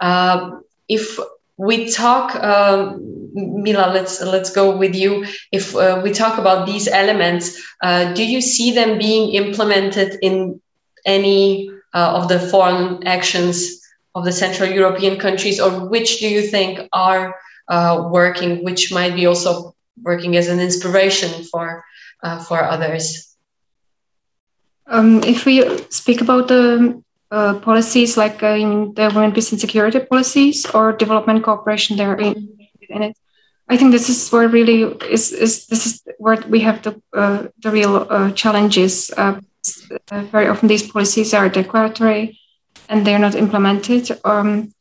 Uh, 0.00 0.50
if 0.88 1.18
we 1.56 1.90
talk 1.90 2.34
um, 2.36 3.00
Mila, 3.34 3.90
let's 3.92 4.20
let's 4.22 4.50
go 4.50 4.76
with 4.76 4.94
you. 4.94 5.26
If 5.52 5.74
uh, 5.76 6.00
we 6.04 6.12
talk 6.12 6.38
about 6.38 6.66
these 6.66 6.88
elements, 6.88 7.60
do 8.14 8.24
you 8.24 8.40
see 8.40 8.72
them 8.72 8.98
being 8.98 9.34
implemented 9.34 10.16
in 10.22 10.60
any 11.04 11.70
of 11.92 12.28
the 12.28 12.38
foreign 12.38 13.06
actions 13.06 13.83
of 14.14 14.24
the 14.24 14.32
Central 14.32 14.68
European 14.68 15.18
countries, 15.18 15.60
or 15.60 15.88
which 15.88 16.20
do 16.20 16.28
you 16.28 16.42
think 16.42 16.80
are 16.92 17.34
uh, 17.68 18.08
working, 18.10 18.64
which 18.64 18.92
might 18.92 19.14
be 19.14 19.26
also 19.26 19.74
working 20.02 20.36
as 20.36 20.48
an 20.48 20.60
inspiration 20.60 21.44
for 21.44 21.84
uh, 22.22 22.42
for 22.42 22.62
others? 22.62 23.36
Um, 24.86 25.22
if 25.24 25.46
we 25.46 25.64
speak 25.88 26.20
about 26.20 26.48
the 26.48 27.02
uh, 27.30 27.58
policies 27.60 28.16
like 28.16 28.42
uh, 28.42 28.54
in 28.54 28.94
the 28.94 29.10
women 29.14 29.32
peace 29.32 29.50
and 29.50 29.60
security 29.60 29.98
policies 29.98 30.66
or 30.66 30.92
development 30.92 31.42
cooperation 31.42 31.96
there 31.96 32.14
in, 32.14 32.48
in 32.88 33.02
it 33.02 33.16
i 33.68 33.76
think 33.76 33.90
this 33.90 34.08
is 34.08 34.30
where 34.30 34.46
really 34.46 34.82
is, 35.10 35.32
is 35.32 35.66
this 35.66 35.86
is 35.86 36.02
where 36.18 36.38
we 36.48 36.60
have 36.60 36.82
the 36.82 36.94
uh, 37.12 37.48
the 37.62 37.70
real 37.70 38.06
uh, 38.08 38.30
challenges 38.32 39.10
very 40.30 40.46
often 40.46 40.68
these 40.68 40.86
policies 40.92 41.34
are 41.34 41.48
declaratory 41.48 42.38
and 42.88 43.06
they're 43.06 43.18
not 43.18 43.34
implemented 43.34 44.10
um, 44.24 44.74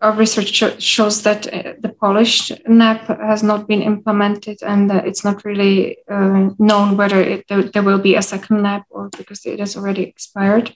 our 0.00 0.12
research 0.12 0.82
shows 0.82 1.22
that 1.22 1.42
the 1.80 1.88
Polish 2.00 2.52
NAP 2.66 3.06
has 3.06 3.42
not 3.42 3.66
been 3.66 3.82
implemented, 3.82 4.62
and 4.62 4.90
it's 4.90 5.24
not 5.24 5.44
really 5.44 5.98
known 6.08 6.96
whether 6.96 7.20
it, 7.20 7.46
there, 7.48 7.82
will 7.82 7.98
be 7.98 8.14
a 8.14 8.22
second 8.22 8.62
NAP 8.62 8.84
or 8.90 9.08
because 9.16 9.44
it 9.44 9.58
has 9.58 9.76
already 9.76 10.02
expired. 10.02 10.74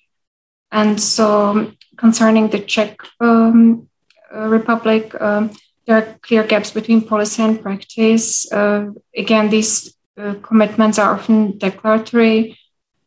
And 0.70 1.01
so, 1.01 1.73
concerning 1.97 2.48
the 2.48 2.60
Czech 2.60 2.98
um, 3.20 3.89
uh, 4.35 4.48
Republic, 4.48 5.14
um, 5.20 5.51
there 5.86 5.97
are 5.97 6.19
clear 6.23 6.44
gaps 6.44 6.70
between 6.70 7.02
policy 7.02 7.43
and 7.43 7.62
practice. 7.62 8.51
Uh, 8.51 8.90
again, 9.16 9.51
these 9.51 9.94
uh, 10.16 10.35
commitments 10.43 10.98
are 10.98 11.14
often 11.14 11.59
declaratory. 11.59 12.59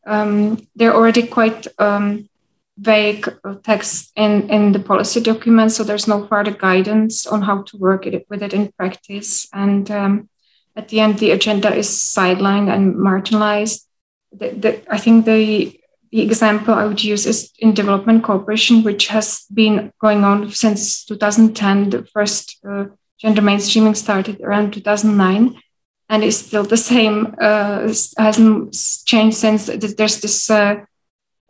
Um, 0.06 0.66
they're 0.76 0.94
already 0.94 1.26
quite 1.26 1.68
um, 1.80 2.30
vague 2.77 3.27
text 3.64 4.11
in, 4.15 4.49
in 4.49 4.72
the 4.72 4.80
policy 4.80 5.22
document, 5.22 5.72
so 5.72 5.84
there's 5.84 6.07
no 6.07 6.27
further 6.27 6.52
guidance 6.52 7.26
on 7.26 7.41
how 7.41 7.64
to 7.64 7.77
work 7.77 8.06
it, 8.06 8.26
with 8.30 8.43
it 8.43 8.53
in 8.53 8.72
practice. 8.73 9.47
And 9.53 9.89
um, 9.91 10.30
at 10.76 10.89
the 10.89 10.99
end, 10.99 11.19
the 11.19 11.31
agenda 11.31 11.73
is 11.73 11.88
sidelined 11.88 12.73
and 12.73 12.95
marginalized. 12.95 13.85
The, 14.34 14.49
the, 14.49 14.93
I 14.93 14.97
think 14.97 15.26
the, 15.26 15.80
the 16.11 16.22
example 16.22 16.73
I 16.73 16.85
would 16.85 17.03
use 17.03 17.26
is 17.26 17.53
in 17.60 17.73
development 17.73 18.23
cooperation, 18.23 18.84
which 18.84 19.07
has 19.07 19.45
been 19.53 19.93
going 20.02 20.23
on 20.26 20.52
since 20.52 21.06
2010. 21.06 21.91
The 21.91 22.06
first 22.06 22.57
uh, 22.68 22.85
gender 23.18 23.41
mainstreaming 23.41 23.95
started 23.95 24.41
around 24.41 24.73
2009 24.73 25.61
and 26.10 26.23
is 26.23 26.38
still 26.38 26.64
the 26.64 26.77
same, 26.77 27.35
uh, 27.39 27.91
hasn't 28.18 28.77
changed 29.06 29.38
since. 29.38 29.65
There's 29.68 30.19
this 30.19 30.49
uh, 30.49 30.85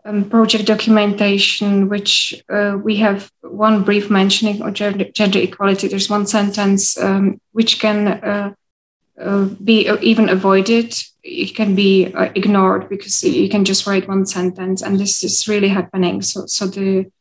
um, 0.05 0.29
project 0.29 0.65
documentation, 0.65 1.89
which 1.89 2.43
uh, 2.49 2.77
we 2.81 2.95
have 2.97 3.31
one 3.41 3.83
brief 3.83 4.09
mentioning 4.09 4.61
of 4.61 4.73
gender, 4.73 5.05
gender 5.05 5.39
equality. 5.39 5.87
There's 5.87 6.09
one 6.09 6.27
sentence 6.27 6.97
um, 6.97 7.41
which 7.53 7.79
can 7.79 8.07
uh, 8.07 8.53
uh, 9.19 9.45
be 9.63 9.89
even 10.01 10.29
avoided. 10.29 10.95
It 11.23 11.55
can 11.55 11.73
be 11.75 12.13
uh, 12.13 12.29
ignored 12.35 12.87
because 12.87 13.23
you 13.23 13.49
can 13.49 13.65
just 13.65 13.87
write 13.87 14.07
one 14.07 14.25
sentence, 14.25 14.83
and 14.83 14.99
this 14.99 15.23
is 15.23 15.47
really 15.47 15.69
happening. 15.69 16.21
So, 16.21 16.45
so 16.45 16.67
the 16.67 17.11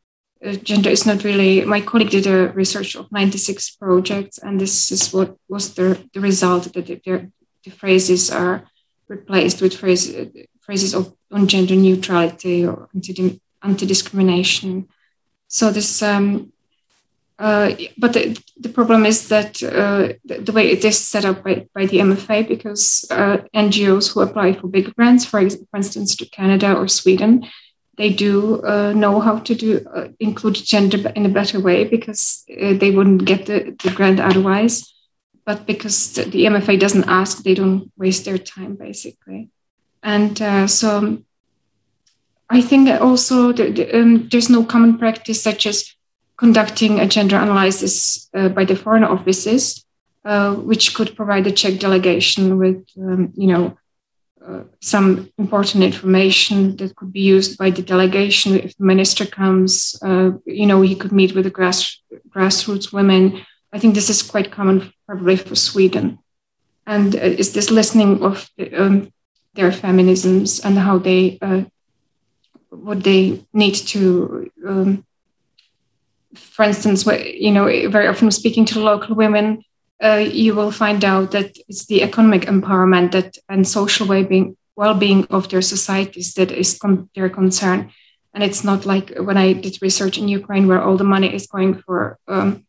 uh, 0.45 0.53
gender 0.57 0.91
is 0.91 1.07
not 1.07 1.25
really. 1.25 1.65
My 1.65 1.81
colleague 1.81 2.11
did 2.11 2.27
a 2.27 2.53
research 2.53 2.97
of 2.97 3.11
96 3.11 3.77
projects, 3.77 4.37
and 4.39 4.61
this 4.61 4.93
is 4.93 5.11
what 5.13 5.37
was 5.49 5.75
the, 5.75 5.99
the 6.13 6.21
result 6.21 6.65
that 6.65 6.87
the, 6.87 7.01
the, 7.03 7.33
the 7.65 7.71
phrases 7.71 8.31
are 8.31 8.65
replaced 9.09 9.63
with 9.63 9.75
phrases 9.75 10.47
phrases 10.65 10.95
of 10.95 11.15
on 11.31 11.47
gender 11.47 11.75
neutrality 11.75 12.67
or 12.67 12.89
anti 12.95 13.41
anti 13.63 13.87
discrimination. 13.87 14.89
So 15.49 15.71
this, 15.71 16.03
um, 16.03 16.53
uh, 17.39 17.73
but 17.99 18.13
the, 18.13 18.39
the, 18.59 18.69
problem 18.69 19.05
is 19.05 19.29
that 19.29 19.63
uh, 19.63 20.15
the, 20.25 20.41
the, 20.41 20.53
way 20.53 20.71
it 20.71 20.85
is 20.85 20.99
set 20.99 21.25
up 21.25 21.43
by, 21.43 21.67
by 21.75 21.87
the 21.87 21.99
MFA, 21.99 22.47
because 22.47 23.05
uh, 23.11 23.39
NGOs 23.55 24.13
who 24.13 24.21
apply 24.21 24.53
for 24.55 24.69
big 24.69 24.95
grants, 24.95 25.25
for, 25.25 25.49
for 25.49 25.77
instance, 25.77 26.15
to 26.17 26.27
Canada 26.27 26.75
or 26.75 26.87
Sweden, 26.87 27.47
they 27.97 28.11
do 28.11 28.63
uh, 28.63 28.93
know 28.93 29.21
how 29.21 29.39
to 29.39 29.55
do 29.55 29.87
uh, 29.95 30.09
include 30.21 30.55
gender 30.55 31.09
in 31.11 31.27
a 31.27 31.29
better 31.29 31.61
way 31.61 31.85
because 31.85 32.45
uh, 32.51 32.75
they 32.75 32.91
wouldn't 32.91 33.25
get 33.25 33.47
the, 33.47 33.77
the 33.83 33.91
grant 33.91 34.21
otherwise. 34.21 34.93
But 35.45 35.67
because 35.67 36.15
the 36.15 36.47
MFA 36.47 36.81
doesn't 36.81 37.09
ask, 37.09 37.43
they 37.43 37.55
don't 37.55 37.93
waste 37.97 38.25
their 38.25 38.39
time 38.39 38.77
basically. 38.77 39.51
And 40.05 40.41
uh, 40.41 40.67
so 40.67 41.19
I 42.51 42.61
think 42.61 42.89
also 43.01 43.49
um, 43.49 44.29
there's 44.31 44.51
no 44.51 44.65
common 44.65 44.99
practice 44.99 45.43
such 45.43 45.67
as 45.67 45.97
conducting 46.37 47.01
a 47.01 47.09
gender 47.09 47.37
analysis 47.37 48.29
uh, 48.35 48.51
by 48.51 48.65
the 48.67 48.77
foreign 48.77 49.05
offices, 49.05 49.85
uh, 50.25 50.55
which 50.55 50.95
could 50.95 51.17
provide 51.17 51.45
the 51.45 51.53
Czech 51.53 51.81
delegation 51.81 52.59
with, 52.59 52.85
um, 52.99 53.33
you 53.35 53.47
know, 53.47 53.79
uh, 54.47 54.65
some 54.83 55.31
important 55.39 55.83
information 55.83 56.77
that 56.77 56.95
could 56.97 57.13
be 57.13 57.21
used 57.21 57.57
by 57.57 57.71
the 57.71 57.83
delegation 57.83 58.61
if 58.61 58.77
the 58.77 58.85
minister 58.85 59.25
comes. 59.25 59.97
Uh, 60.03 60.33
you 60.45 60.67
know, 60.67 60.83
he 60.83 60.95
could 60.95 61.13
meet 61.13 61.35
with 61.35 61.45
the 61.45 61.51
grass, 61.51 61.99
grassroots 62.29 62.93
women. 62.93 63.41
I 63.73 63.79
think 63.79 63.95
this 63.95 64.11
is 64.11 64.21
quite 64.21 64.53
common, 64.53 64.93
probably 65.07 65.37
for 65.37 65.55
Sweden. 65.55 66.19
And 66.87 67.17
uh, 67.17 67.21
is 67.21 67.55
this 67.55 67.71
listening 67.71 68.23
of 68.23 68.51
um, 68.77 69.14
their 69.55 69.71
feminisms 69.71 70.65
and 70.65 70.79
how 70.79 70.99
they 70.99 71.39
uh, 71.41 71.63
what 72.71 73.05
they 73.05 73.45
need 73.53 73.75
to 73.75 74.51
um, 74.67 75.05
for 76.35 76.65
instance 76.65 77.07
you 77.07 77.51
know 77.51 77.65
very 77.89 78.07
often 78.09 78.31
speaking 78.31 78.65
to 78.65 78.81
local 78.81 79.15
women 79.15 79.63
uh, 80.03 80.17
you 80.17 80.55
will 80.55 80.71
find 80.71 81.05
out 81.05 81.31
that 81.31 81.57
it's 81.69 81.87
the 81.87 82.03
economic 82.03 82.43
empowerment 82.43 83.13
that 83.13 83.39
and 83.49 83.67
social 83.67 84.07
well-being 84.07 84.57
well-being 84.77 85.25
of 85.31 85.49
their 85.49 85.63
societies 85.63 86.35
that 86.35 86.51
is 86.51 86.77
con- 86.79 87.09
their 87.15 87.29
concern. 87.31 87.93
And 88.35 88.43
it's 88.43 88.65
not 88.65 88.85
like 88.85 89.15
when 89.17 89.37
i 89.37 89.53
did 89.53 89.81
research 89.81 90.19
in 90.19 90.27
ukraine 90.27 90.67
where 90.67 90.83
all 90.83 90.97
the 90.97 91.13
money 91.15 91.33
is 91.33 91.47
going 91.47 91.75
for 91.83 92.19
um, 92.27 92.67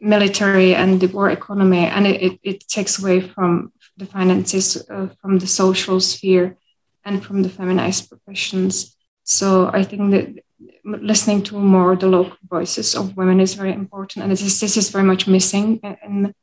military 0.00 0.74
and 0.74 1.00
the 1.00 1.06
war 1.06 1.30
economy 1.30 1.86
and 1.86 2.06
it, 2.06 2.22
it, 2.22 2.40
it 2.42 2.68
takes 2.68 2.98
away 2.98 3.20
from 3.20 3.72
the 3.96 4.06
finances 4.06 4.88
uh, 4.90 5.08
from 5.20 5.38
the 5.38 5.46
social 5.46 6.00
sphere 6.00 6.56
and 7.04 7.24
from 7.24 7.42
the 7.42 7.48
feminized 7.48 8.08
professions. 8.08 8.96
So 9.24 9.70
I 9.72 9.82
think 9.82 10.10
that 10.10 10.44
listening 10.84 11.42
to 11.44 11.58
more 11.58 11.96
the 11.96 12.06
local 12.06 12.36
voices 12.48 12.94
of 12.94 13.16
women 13.16 13.40
is 13.40 13.54
very 13.54 13.72
important, 13.72 14.22
and 14.22 14.32
this 14.32 14.42
is, 14.42 14.60
this 14.60 14.76
is 14.76 14.90
very 14.90 15.04
much 15.04 15.26
missing. 15.26 15.80
And 15.82 16.34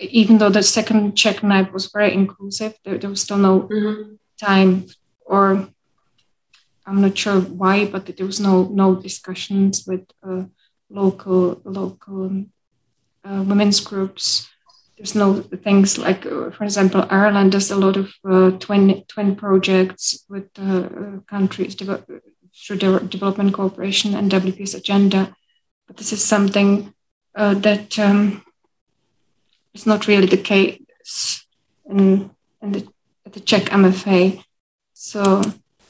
even 0.00 0.38
though 0.38 0.50
the 0.50 0.62
second 0.62 1.16
Czech 1.16 1.42
night 1.42 1.72
was 1.72 1.90
very 1.92 2.12
inclusive, 2.12 2.74
there, 2.84 2.98
there 2.98 3.10
was 3.10 3.22
still 3.22 3.38
no 3.38 3.62
mm-hmm. 3.62 4.14
time, 4.40 4.86
or 5.24 5.68
I'm 6.86 7.00
not 7.00 7.16
sure 7.16 7.40
why, 7.40 7.86
but 7.86 8.06
there 8.06 8.26
was 8.26 8.40
no 8.40 8.68
no 8.72 8.94
discussions 8.94 9.86
with 9.86 10.04
uh, 10.22 10.44
local 10.90 11.60
local 11.64 12.44
uh, 13.24 13.44
women's 13.46 13.80
groups 13.80 14.48
there's 15.02 15.16
no 15.16 15.42
things 15.42 15.98
like, 15.98 16.24
uh, 16.24 16.50
for 16.52 16.62
example, 16.62 17.04
Ireland 17.10 17.50
does 17.50 17.72
a 17.72 17.76
lot 17.76 17.96
of 17.96 18.14
uh, 18.24 18.52
twin, 18.52 19.02
twin 19.08 19.34
projects 19.34 20.24
with 20.28 20.48
uh, 20.56 21.18
countries 21.26 21.74
de- 21.74 22.04
through 22.54 22.76
their 22.76 23.00
development 23.00 23.52
cooperation 23.52 24.14
and 24.14 24.30
WPS 24.30 24.76
agenda. 24.76 25.34
But 25.88 25.96
this 25.96 26.12
is 26.12 26.22
something 26.22 26.94
uh, 27.34 27.54
that 27.54 27.98
um, 27.98 28.44
is 29.74 29.86
not 29.86 30.06
really 30.06 30.28
the 30.28 30.36
case 30.36 31.46
in, 31.84 32.30
in 32.62 32.70
the, 32.70 32.86
the 33.32 33.40
Czech 33.40 33.64
MFA. 33.70 34.40
So 34.92 35.42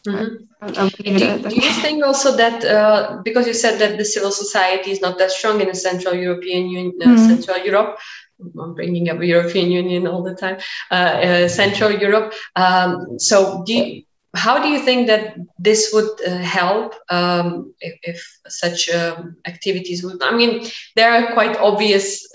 Mm-hmm. 0.07 0.77
Do, 1.03 1.49
do, 1.49 1.55
you 1.55 1.71
think 1.83 2.05
also 2.05 2.37
that 2.37 2.65
uh, 2.65 3.21
because 3.25 3.47
you 3.47 3.55
said 3.55 3.79
that 3.81 3.99
the 3.99 4.05
civil 4.05 4.31
society 4.31 4.91
is 4.91 5.01
not 5.01 5.19
that 5.19 5.31
strong 5.31 5.61
in 5.61 5.69
the 5.69 5.75
Central 5.75 6.15
European 6.15 6.69
Union, 6.69 6.99
uh, 7.03 7.07
mm-hmm. 7.07 7.29
Central 7.29 7.59
Europe, 7.65 7.99
I'm 8.61 8.75
bringing 8.75 9.09
up 9.11 9.23
European 9.23 9.71
Union 9.71 10.07
all 10.07 10.23
the 10.23 10.35
time, 10.35 10.59
uh, 10.91 10.95
uh, 10.95 11.49
Central 11.49 11.93
Europe. 11.93 12.33
Um, 12.57 13.19
so, 13.19 13.63
do 13.65 13.75
you, 13.75 14.03
how 14.35 14.63
do 14.63 14.69
you 14.69 14.81
think 14.81 15.07
that 15.09 15.37
this 15.59 15.91
would 15.93 16.11
uh, 16.27 16.39
help 16.39 16.95
um, 17.11 17.75
if, 17.81 17.99
if, 18.03 18.39
such 18.49 18.89
um, 18.91 19.37
activities 19.47 20.03
would? 20.03 20.23
I 20.23 20.35
mean, 20.35 20.67
there 20.97 21.13
are 21.13 21.33
quite 21.33 21.57
obvious. 21.59 22.27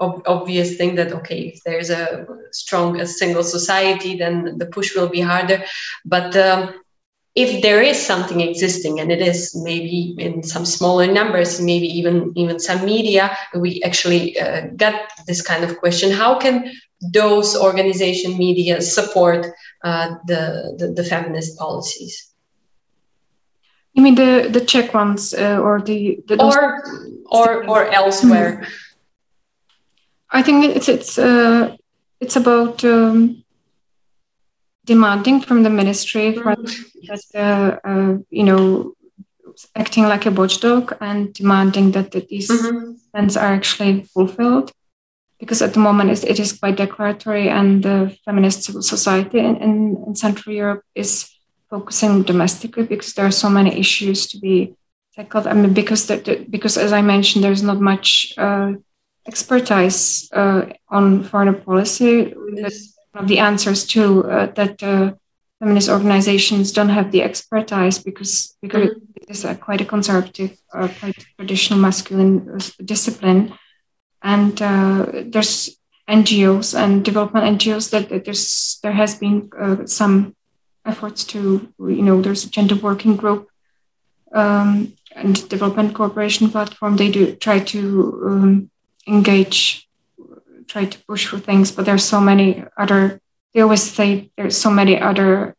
Uh, 0.00 0.18
obvious 0.26 0.76
thing 0.76 0.94
that 0.96 1.12
okay 1.12 1.40
if 1.52 1.62
there's 1.64 1.90
a 1.90 2.26
strong 2.50 3.00
a 3.00 3.06
single 3.06 3.44
society 3.44 4.16
then 4.16 4.58
the 4.58 4.66
push 4.66 4.94
will 4.94 5.08
be 5.08 5.20
harder. 5.20 5.62
But 6.04 6.36
um, 6.36 6.74
if 7.34 7.62
there 7.62 7.80
is 7.80 7.98
something 7.98 8.40
existing 8.40 9.00
and 9.00 9.10
it 9.10 9.22
is 9.22 9.56
maybe 9.64 10.14
in 10.18 10.42
some 10.42 10.66
smaller 10.66 11.06
numbers 11.06 11.60
maybe 11.60 11.86
even 11.86 12.32
even 12.36 12.60
some 12.60 12.84
media 12.84 13.36
we 13.54 13.82
actually 13.82 14.38
uh, 14.38 14.66
got 14.76 14.94
this 15.26 15.40
kind 15.40 15.64
of 15.64 15.78
question 15.78 16.10
how 16.10 16.38
can 16.38 16.70
those 17.10 17.56
organization 17.56 18.38
media 18.38 18.80
support 18.80 19.46
uh, 19.82 20.14
the, 20.26 20.74
the, 20.78 20.88
the 20.88 21.04
feminist 21.04 21.58
policies? 21.58 22.28
You 23.94 24.02
mean 24.02 24.14
the 24.14 24.48
the 24.50 24.60
czech 24.60 24.94
ones 24.94 25.34
uh, 25.34 25.58
or 25.60 25.82
the, 25.82 26.18
the 26.26 26.42
or 26.42 26.82
or 27.26 27.64
or 27.68 27.90
elsewhere. 27.90 28.62
Mm-hmm. 28.62 28.88
I 30.32 30.42
think 30.42 30.64
it's 30.64 30.88
it's 30.88 31.18
uh, 31.18 31.76
it's 32.20 32.36
about 32.36 32.84
um, 32.84 33.42
demanding 34.84 35.40
from 35.40 35.62
the 35.62 35.70
ministry 35.70 36.34
for 36.34 36.54
mm-hmm. 36.56 37.14
uh, 37.34 37.76
uh, 37.84 38.18
you 38.30 38.44
know 38.44 38.94
acting 39.76 40.04
like 40.04 40.26
a 40.26 40.30
watchdog 40.30 40.96
and 41.00 41.32
demanding 41.34 41.92
that, 41.92 42.10
that 42.12 42.28
these 42.28 42.50
mm-hmm. 42.50 42.92
plans 43.12 43.36
are 43.36 43.52
actually 43.52 44.02
fulfilled 44.02 44.72
because 45.38 45.60
at 45.60 45.74
the 45.74 45.80
moment 45.80 46.10
it 46.24 46.38
is 46.38 46.52
quite 46.52 46.76
declaratory 46.76 47.48
and 47.48 47.82
the 47.82 48.16
feminist 48.24 48.62
civil 48.62 48.82
society 48.82 49.38
in, 49.38 49.56
in, 49.56 50.04
in, 50.06 50.14
central 50.14 50.54
europe 50.54 50.82
is 50.94 51.28
focusing 51.68 52.22
domestically 52.22 52.84
because 52.84 53.12
there 53.14 53.26
are 53.26 53.30
so 53.44 53.50
many 53.50 53.78
issues 53.78 54.26
to 54.26 54.38
be 54.38 54.74
tackled 55.14 55.46
i 55.46 55.52
mean 55.52 55.74
because 55.74 56.06
the, 56.06 56.16
the, 56.16 56.46
because 56.48 56.76
as 56.76 56.92
i 56.92 57.02
mentioned 57.02 57.44
there's 57.44 57.62
not 57.62 57.80
much 57.80 58.34
uh, 58.38 58.72
expertise 59.26 60.28
uh, 60.32 60.66
on 60.88 61.22
foreign 61.22 61.54
policy 61.62 62.34
one 63.12 63.24
of 63.24 63.28
the 63.28 63.38
answers 63.38 63.86
too 63.86 64.24
uh, 64.24 64.46
that 64.52 64.82
uh, 64.82 65.12
feminist 65.62 65.88
organizations 65.88 66.72
don't 66.72 66.88
have 66.88 67.12
the 67.12 67.22
expertise 67.22 67.98
because 67.98 68.56
because 68.60 68.90
mm-hmm. 68.90 69.30
is 69.30 69.44
a 69.44 69.54
quite 69.54 69.80
a 69.80 69.84
conservative, 69.84 70.58
uh, 70.74 70.88
quite 70.98 71.16
traditional 71.36 71.78
masculine 71.78 72.58
discipline, 72.84 73.54
and 74.22 74.60
uh, 74.60 75.06
there's 75.26 75.78
NGOs 76.08 76.76
and 76.76 77.04
development 77.04 77.60
NGOs 77.60 77.90
that, 77.90 78.08
that 78.08 78.24
there's 78.24 78.80
there 78.82 78.92
has 78.92 79.14
been 79.14 79.50
uh, 79.56 79.86
some 79.86 80.34
efforts 80.84 81.22
to 81.24 81.72
you 81.78 82.02
know 82.02 82.20
there's 82.20 82.44
a 82.44 82.50
gender 82.50 82.74
working 82.74 83.14
group 83.14 83.48
um, 84.32 84.94
and 85.14 85.48
development 85.48 85.94
cooperation 85.94 86.50
platform. 86.50 86.96
They 86.96 87.10
do 87.10 87.36
try 87.36 87.60
to 87.60 87.80
um, 88.26 88.70
engage, 89.06 89.88
try 90.66 90.84
to 90.84 90.98
push 91.04 91.26
for 91.26 91.38
things, 91.38 91.72
but 91.72 91.84
there's 91.84 92.04
so 92.04 92.20
many 92.20 92.64
other. 92.76 93.20
They 93.52 93.60
always 93.60 93.82
say 93.82 94.30
there's 94.36 94.56
so 94.56 94.70
many 94.70 94.98
other 94.98 95.54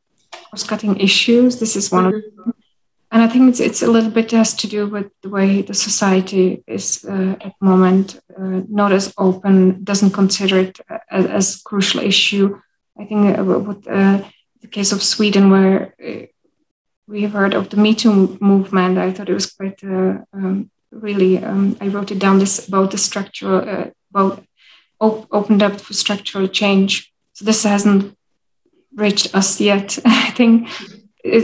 cross-cutting 0.50 1.00
issues. 1.00 1.60
This 1.60 1.76
is 1.76 1.92
one 1.92 2.06
mm-hmm. 2.06 2.16
of 2.16 2.46
them. 2.46 2.54
And 3.12 3.22
I 3.22 3.28
think 3.28 3.50
it's, 3.50 3.60
it's 3.60 3.84
a 3.84 3.92
little 3.92 4.10
bit 4.10 4.32
has 4.32 4.56
to 4.56 4.68
do 4.68 4.88
with 4.88 5.12
the 5.22 5.30
way 5.30 5.62
the 5.62 5.76
society 5.76 6.64
is 6.66 7.06
uh, 7.06 7.36
at 7.42 7.54
the 7.60 7.66
moment, 7.66 8.20
uh, 8.36 8.62
not 8.68 8.92
as 8.92 9.14
open, 9.20 9.84
doesn't 9.84 10.12
consider 10.12 10.58
it 10.58 10.80
as, 11.12 11.26
as 11.28 11.56
crucial 11.58 12.02
issue. 12.02 12.60
I 13.00 13.06
think 13.06 13.38
uh, 13.38 13.44
with 13.44 13.88
uh, 13.88 14.24
the 14.62 14.68
case 14.68 14.92
of 14.92 15.04
Sweden, 15.04 15.52
where 15.52 15.94
uh, 16.04 16.26
we 17.08 17.22
have 17.22 17.34
heard 17.34 17.54
of 17.54 17.70
the 17.70 17.78
Me 17.78 17.94
Too 17.94 18.36
movement, 18.42 18.98
I 18.98 19.12
thought 19.12 19.30
it 19.30 19.34
was 19.36 19.52
quite 19.52 19.84
uh, 19.84 20.18
um, 20.34 20.72
really. 20.94 21.44
Um, 21.44 21.78
I 21.82 21.88
wrote 21.88 22.12
it 22.12 22.20
down 22.20 22.40
this 22.40 22.68
about 22.68 22.92
the 22.92 22.98
structural, 22.98 23.92
about 24.12 24.44
op- 25.00 25.28
opened 25.32 25.64
up 25.64 25.80
for 25.80 25.94
structural 25.94 26.48
change. 26.48 27.12
So 27.34 27.46
this 27.46 27.64
hasn't 27.64 28.18
reached 28.96 29.36
us 29.36 29.60
yet. 29.60 29.98
I 30.06 30.32
think 30.32 30.70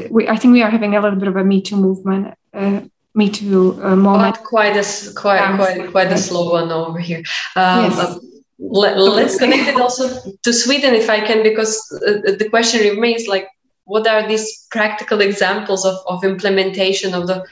we, 0.09 0.27
I 0.27 0.35
think 0.35 0.53
we 0.53 0.61
are 0.61 0.69
having 0.69 0.95
a 0.95 1.01
little 1.01 1.19
bit 1.19 1.27
of 1.27 1.35
a 1.35 1.43
Me 1.43 1.61
Too 1.61 1.77
movement. 1.77 2.35
Uh, 2.53 2.81
Me 3.15 3.29
Too 3.29 3.79
uh, 3.83 3.95
moment. 3.95 4.35
Not 4.35 4.43
quite 4.43 4.75
a 4.75 5.13
quite 5.13 5.55
quite 5.55 5.91
quite 5.91 6.11
a 6.11 6.17
slow 6.17 6.51
one 6.51 6.71
over 6.71 6.99
here. 6.99 7.23
Um, 7.55 7.85
yes. 7.85 7.99
Um, 7.99 8.29
let, 8.59 8.97
us 8.97 9.37
connect 9.37 9.69
it 9.69 9.79
also 9.79 10.31
to 10.43 10.53
Sweden, 10.53 10.93
if 10.93 11.09
I 11.09 11.21
can, 11.21 11.43
because 11.43 11.79
uh, 12.05 12.35
the 12.37 12.47
question 12.49 12.81
remains 12.81 13.25
like, 13.25 13.47
what 13.85 14.05
are 14.05 14.27
these 14.27 14.67
practical 14.69 15.21
examples 15.21 15.85
of, 15.85 15.95
of 16.07 16.25
implementation 16.25 17.13
of 17.13 17.27
the 17.27 17.45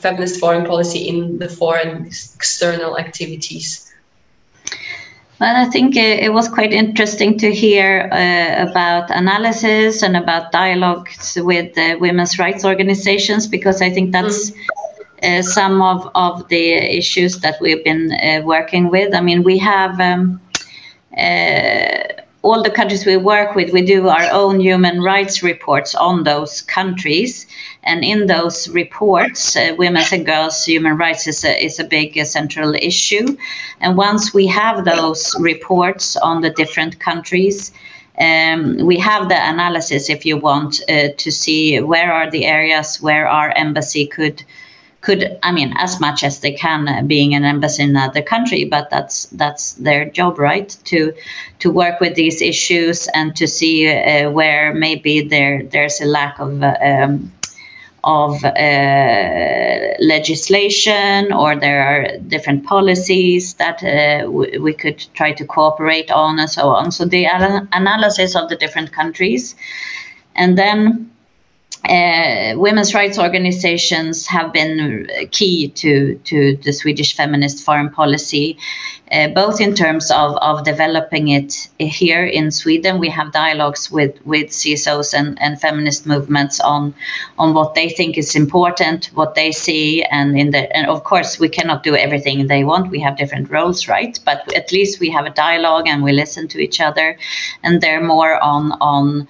feminist 0.00 0.40
foreign 0.40 0.64
policy 0.64 1.08
in 1.08 1.38
the 1.38 1.48
foreign 1.48 2.06
external 2.06 2.98
activities? 2.98 3.92
Well, 5.42 5.56
I 5.56 5.68
think 5.70 5.96
it, 5.96 6.32
was 6.32 6.48
quite 6.48 6.72
interesting 6.72 7.36
to 7.38 7.52
hear 7.52 8.08
uh, 8.12 8.70
about 8.70 9.10
analysis 9.10 10.02
and 10.04 10.16
about 10.16 10.52
dialogues 10.52 11.36
with 11.40 11.76
uh, 11.76 11.96
women's 11.98 12.38
rights 12.38 12.64
organizations 12.64 13.48
because 13.48 13.82
I 13.82 13.90
think 13.90 14.12
that's 14.12 14.52
mm. 14.52 14.56
uh, 15.24 15.42
some 15.42 15.82
of, 15.82 16.08
of 16.14 16.46
the 16.48 16.74
issues 16.74 17.40
that 17.40 17.56
we've 17.60 17.82
been 17.82 18.12
uh, 18.12 18.42
working 18.44 18.88
with. 18.88 19.16
I 19.16 19.20
mean, 19.20 19.42
we 19.42 19.58
have 19.58 19.98
um, 19.98 20.40
uh, 21.18 22.22
all 22.42 22.62
the 22.62 22.70
countries 22.70 23.04
we 23.04 23.16
work 23.16 23.56
with, 23.56 23.72
we 23.72 23.82
do 23.82 24.08
our 24.08 24.30
own 24.30 24.60
human 24.60 25.02
rights 25.02 25.42
reports 25.42 25.94
on 25.96 26.22
those 26.22 26.60
countries. 26.62 27.46
And 27.84 28.04
in 28.04 28.26
those 28.26 28.68
reports, 28.68 29.56
uh, 29.56 29.74
women's 29.76 30.12
and 30.12 30.24
girls' 30.24 30.64
human 30.64 30.96
rights 30.96 31.26
is 31.26 31.44
a, 31.44 31.64
is 31.64 31.80
a 31.80 31.84
big 31.84 32.16
uh, 32.16 32.24
central 32.24 32.74
issue. 32.74 33.36
And 33.80 33.96
once 33.96 34.32
we 34.32 34.46
have 34.46 34.84
those 34.84 35.34
reports 35.40 36.16
on 36.16 36.42
the 36.42 36.50
different 36.50 37.00
countries, 37.00 37.72
um, 38.20 38.76
we 38.86 38.98
have 38.98 39.28
the 39.28 39.36
analysis, 39.36 40.08
if 40.10 40.24
you 40.24 40.36
want, 40.36 40.80
uh, 40.88 41.08
to 41.16 41.32
see 41.32 41.80
where 41.80 42.12
are 42.12 42.30
the 42.30 42.44
areas 42.44 43.00
where 43.00 43.26
our 43.26 43.50
embassy 43.56 44.06
could 44.06 44.44
could 45.00 45.36
i 45.42 45.50
mean 45.50 45.74
as 45.76 46.00
much 46.00 46.22
as 46.22 46.40
they 46.40 46.52
can 46.52 46.88
uh, 46.88 47.02
being 47.02 47.34
an 47.34 47.44
embassy 47.44 47.82
in 47.82 47.90
another 47.90 48.22
country 48.22 48.64
but 48.64 48.88
that's 48.88 49.26
that's 49.32 49.72
their 49.74 50.04
job 50.08 50.38
right 50.38 50.76
to 50.84 51.12
to 51.58 51.70
work 51.70 52.00
with 52.00 52.14
these 52.14 52.40
issues 52.40 53.08
and 53.14 53.34
to 53.34 53.46
see 53.46 53.88
uh, 53.88 54.30
where 54.30 54.72
maybe 54.72 55.20
there 55.20 55.64
there's 55.64 56.00
a 56.00 56.06
lack 56.06 56.38
of 56.38 56.62
uh, 56.62 56.76
um, 56.80 57.32
of 58.04 58.44
uh, 58.44 59.94
legislation 60.00 61.32
or 61.32 61.54
there 61.54 61.82
are 61.82 62.18
different 62.26 62.64
policies 62.64 63.54
that 63.54 63.82
uh, 63.84 64.28
we 64.30 64.72
could 64.72 65.06
try 65.14 65.32
to 65.32 65.44
cooperate 65.44 66.10
on 66.10 66.38
and 66.38 66.50
so 66.50 66.68
on. 66.70 66.90
So 66.90 67.04
the 67.04 67.26
analysis 67.72 68.34
of 68.34 68.48
the 68.48 68.56
different 68.56 68.92
countries. 68.92 69.54
And 70.34 70.58
then 70.58 71.11
uh, 71.88 72.54
women's 72.56 72.94
rights 72.94 73.18
organizations 73.18 74.26
have 74.26 74.52
been 74.52 75.08
key 75.32 75.68
to, 75.68 76.14
to 76.24 76.56
the 76.58 76.72
Swedish 76.72 77.16
feminist 77.16 77.64
foreign 77.64 77.90
policy, 77.90 78.56
uh, 79.10 79.26
both 79.28 79.60
in 79.60 79.74
terms 79.74 80.08
of, 80.12 80.36
of 80.36 80.64
developing 80.64 81.28
it 81.28 81.68
here 81.78 82.24
in 82.24 82.52
Sweden. 82.52 83.00
We 83.00 83.08
have 83.08 83.32
dialogues 83.32 83.90
with, 83.90 84.14
with 84.24 84.50
CSOs 84.50 85.12
and, 85.12 85.36
and 85.42 85.60
feminist 85.60 86.06
movements 86.06 86.60
on, 86.60 86.94
on 87.36 87.52
what 87.52 87.74
they 87.74 87.88
think 87.88 88.16
is 88.16 88.36
important, 88.36 89.06
what 89.14 89.34
they 89.34 89.50
see, 89.50 90.04
and 90.04 90.38
in 90.38 90.52
the 90.52 90.74
and 90.76 90.88
of 90.88 91.02
course 91.02 91.40
we 91.40 91.48
cannot 91.48 91.82
do 91.82 91.96
everything 91.96 92.46
they 92.46 92.62
want. 92.62 92.90
We 92.90 93.00
have 93.00 93.16
different 93.16 93.50
roles, 93.50 93.88
right? 93.88 94.18
But 94.24 94.52
at 94.54 94.70
least 94.70 95.00
we 95.00 95.10
have 95.10 95.26
a 95.26 95.30
dialogue 95.30 95.88
and 95.88 96.04
we 96.04 96.12
listen 96.12 96.46
to 96.48 96.60
each 96.60 96.80
other, 96.80 97.18
and 97.64 97.80
they're 97.80 98.04
more 98.04 98.40
on 98.40 98.72
on 98.80 99.26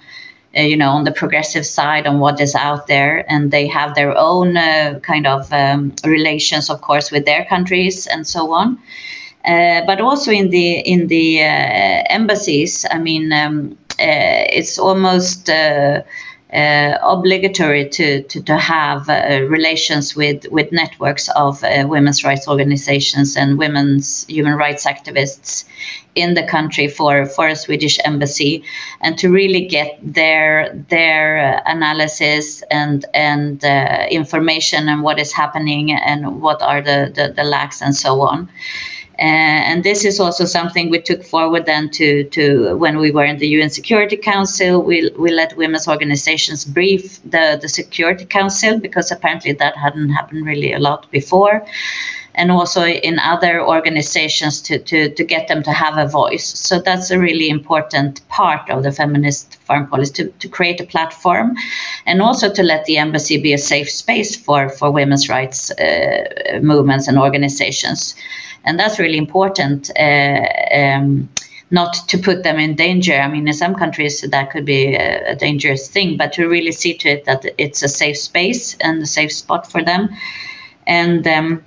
uh, 0.55 0.61
you 0.61 0.77
know, 0.77 0.91
on 0.91 1.03
the 1.03 1.11
progressive 1.11 1.65
side 1.65 2.05
on 2.05 2.19
what 2.19 2.39
is 2.39 2.55
out 2.55 2.87
there, 2.87 3.25
and 3.31 3.51
they 3.51 3.67
have 3.67 3.95
their 3.95 4.15
own 4.17 4.55
uh, 4.57 4.99
kind 5.01 5.25
of 5.25 5.51
um, 5.51 5.93
relations, 6.05 6.69
of 6.69 6.81
course, 6.81 7.11
with 7.11 7.25
their 7.25 7.45
countries 7.45 8.07
and 8.07 8.27
so 8.27 8.51
on. 8.51 8.77
Uh, 9.45 9.81
but 9.85 9.99
also 9.99 10.31
in 10.31 10.49
the 10.51 10.79
in 10.79 11.07
the 11.07 11.41
uh, 11.41 12.03
embassies, 12.09 12.85
I 12.91 12.97
mean, 12.97 13.33
um, 13.33 13.77
uh, 13.99 14.45
it's 14.49 14.79
almost 14.79 15.49
uh, 16.53 16.97
obligatory 17.01 17.89
to, 17.89 18.23
to, 18.23 18.41
to 18.41 18.57
have 18.57 19.09
uh, 19.09 19.41
relations 19.49 20.15
with, 20.15 20.45
with 20.51 20.71
networks 20.71 21.27
of 21.29 21.63
uh, 21.63 21.85
women's 21.87 22.23
rights 22.23 22.47
organizations 22.47 23.35
and 23.35 23.57
women's 23.57 24.25
human 24.27 24.55
rights 24.55 24.85
activists 24.85 25.65
in 26.15 26.35
the 26.35 26.43
country 26.43 26.87
for, 26.87 27.25
for 27.25 27.47
a 27.47 27.55
Swedish 27.55 27.97
embassy 28.05 28.63
and 29.01 29.17
to 29.17 29.29
really 29.29 29.65
get 29.65 29.97
their 30.03 30.73
their 30.89 31.61
analysis 31.65 32.61
and 32.69 33.05
and 33.13 33.65
uh, 33.65 34.05
information 34.11 34.89
and 34.89 35.01
what 35.01 35.19
is 35.19 35.33
happening 35.33 35.91
and 35.91 36.41
what 36.41 36.61
are 36.61 36.81
the, 36.81 37.11
the, 37.15 37.33
the 37.35 37.43
lacks 37.43 37.81
and 37.81 37.95
so 37.95 38.21
on. 38.21 38.47
Uh, 39.19 39.61
and 39.69 39.83
this 39.83 40.03
is 40.03 40.19
also 40.19 40.43
something 40.43 40.89
we 40.89 40.99
took 40.99 41.23
forward 41.23 41.67
then 41.67 41.87
to, 41.91 42.23
to 42.25 42.75
when 42.77 42.97
we 42.97 43.11
were 43.11 43.23
in 43.23 43.37
the 43.37 43.47
UN 43.47 43.69
Security 43.69 44.17
Council. 44.17 44.81
We, 44.81 45.11
we 45.17 45.31
let 45.31 45.55
women's 45.55 45.87
organizations 45.87 46.65
brief 46.65 47.21
the, 47.23 47.59
the 47.61 47.69
Security 47.69 48.25
Council 48.25 48.79
because 48.79 49.11
apparently 49.11 49.51
that 49.53 49.77
hadn't 49.77 50.09
happened 50.09 50.47
really 50.47 50.73
a 50.73 50.79
lot 50.79 51.11
before. 51.11 51.63
And 52.35 52.49
also 52.51 52.87
in 52.87 53.19
other 53.19 53.63
organizations 53.63 54.59
to, 54.63 54.79
to, 54.79 55.13
to 55.13 55.23
get 55.23 55.47
them 55.47 55.61
to 55.61 55.71
have 55.71 55.99
a 55.99 56.07
voice. 56.09 56.47
So 56.57 56.81
that's 56.81 57.11
a 57.11 57.19
really 57.19 57.49
important 57.49 58.27
part 58.29 58.67
of 58.71 58.81
the 58.81 58.91
feminist 58.91 59.59
foreign 59.65 59.85
policy 59.85 60.13
to, 60.13 60.27
to 60.39 60.47
create 60.47 60.81
a 60.81 60.85
platform 60.85 61.55
and 62.07 62.23
also 62.23 62.51
to 62.51 62.63
let 62.63 62.85
the 62.85 62.97
embassy 62.97 63.39
be 63.39 63.53
a 63.53 63.59
safe 63.59 63.91
space 63.91 64.35
for, 64.35 64.69
for 64.69 64.89
women's 64.89 65.29
rights 65.29 65.69
uh, 65.73 66.59
movements 66.63 67.07
and 67.07 67.19
organizations 67.19 68.15
and 68.63 68.79
that's 68.79 68.99
really 68.99 69.17
important. 69.17 69.91
Uh, 69.99 70.45
um, 70.73 71.29
not 71.73 71.93
to 72.07 72.19
put 72.19 72.43
them 72.43 72.59
in 72.59 72.75
danger. 72.75 73.15
I 73.15 73.27
mean, 73.27 73.47
in 73.47 73.53
some 73.53 73.73
countries 73.73 74.21
that 74.21 74.51
could 74.51 74.63
be 74.63 74.95
a, 74.95 75.35
dangerous 75.35 75.89
thing, 75.89 76.17
but 76.17 76.31
to 76.33 76.47
really 76.47 76.71
see 76.71 76.93
to 76.99 77.09
it 77.09 77.25
that 77.25 77.45
it's 77.57 77.81
a 77.81 77.87
safe 77.87 78.17
space 78.17 78.77
and 78.81 79.01
a 79.01 79.07
safe 79.07 79.33
spot 79.33 79.69
for 79.69 79.83
them. 79.83 80.07
And 80.85 81.27
um, 81.27 81.63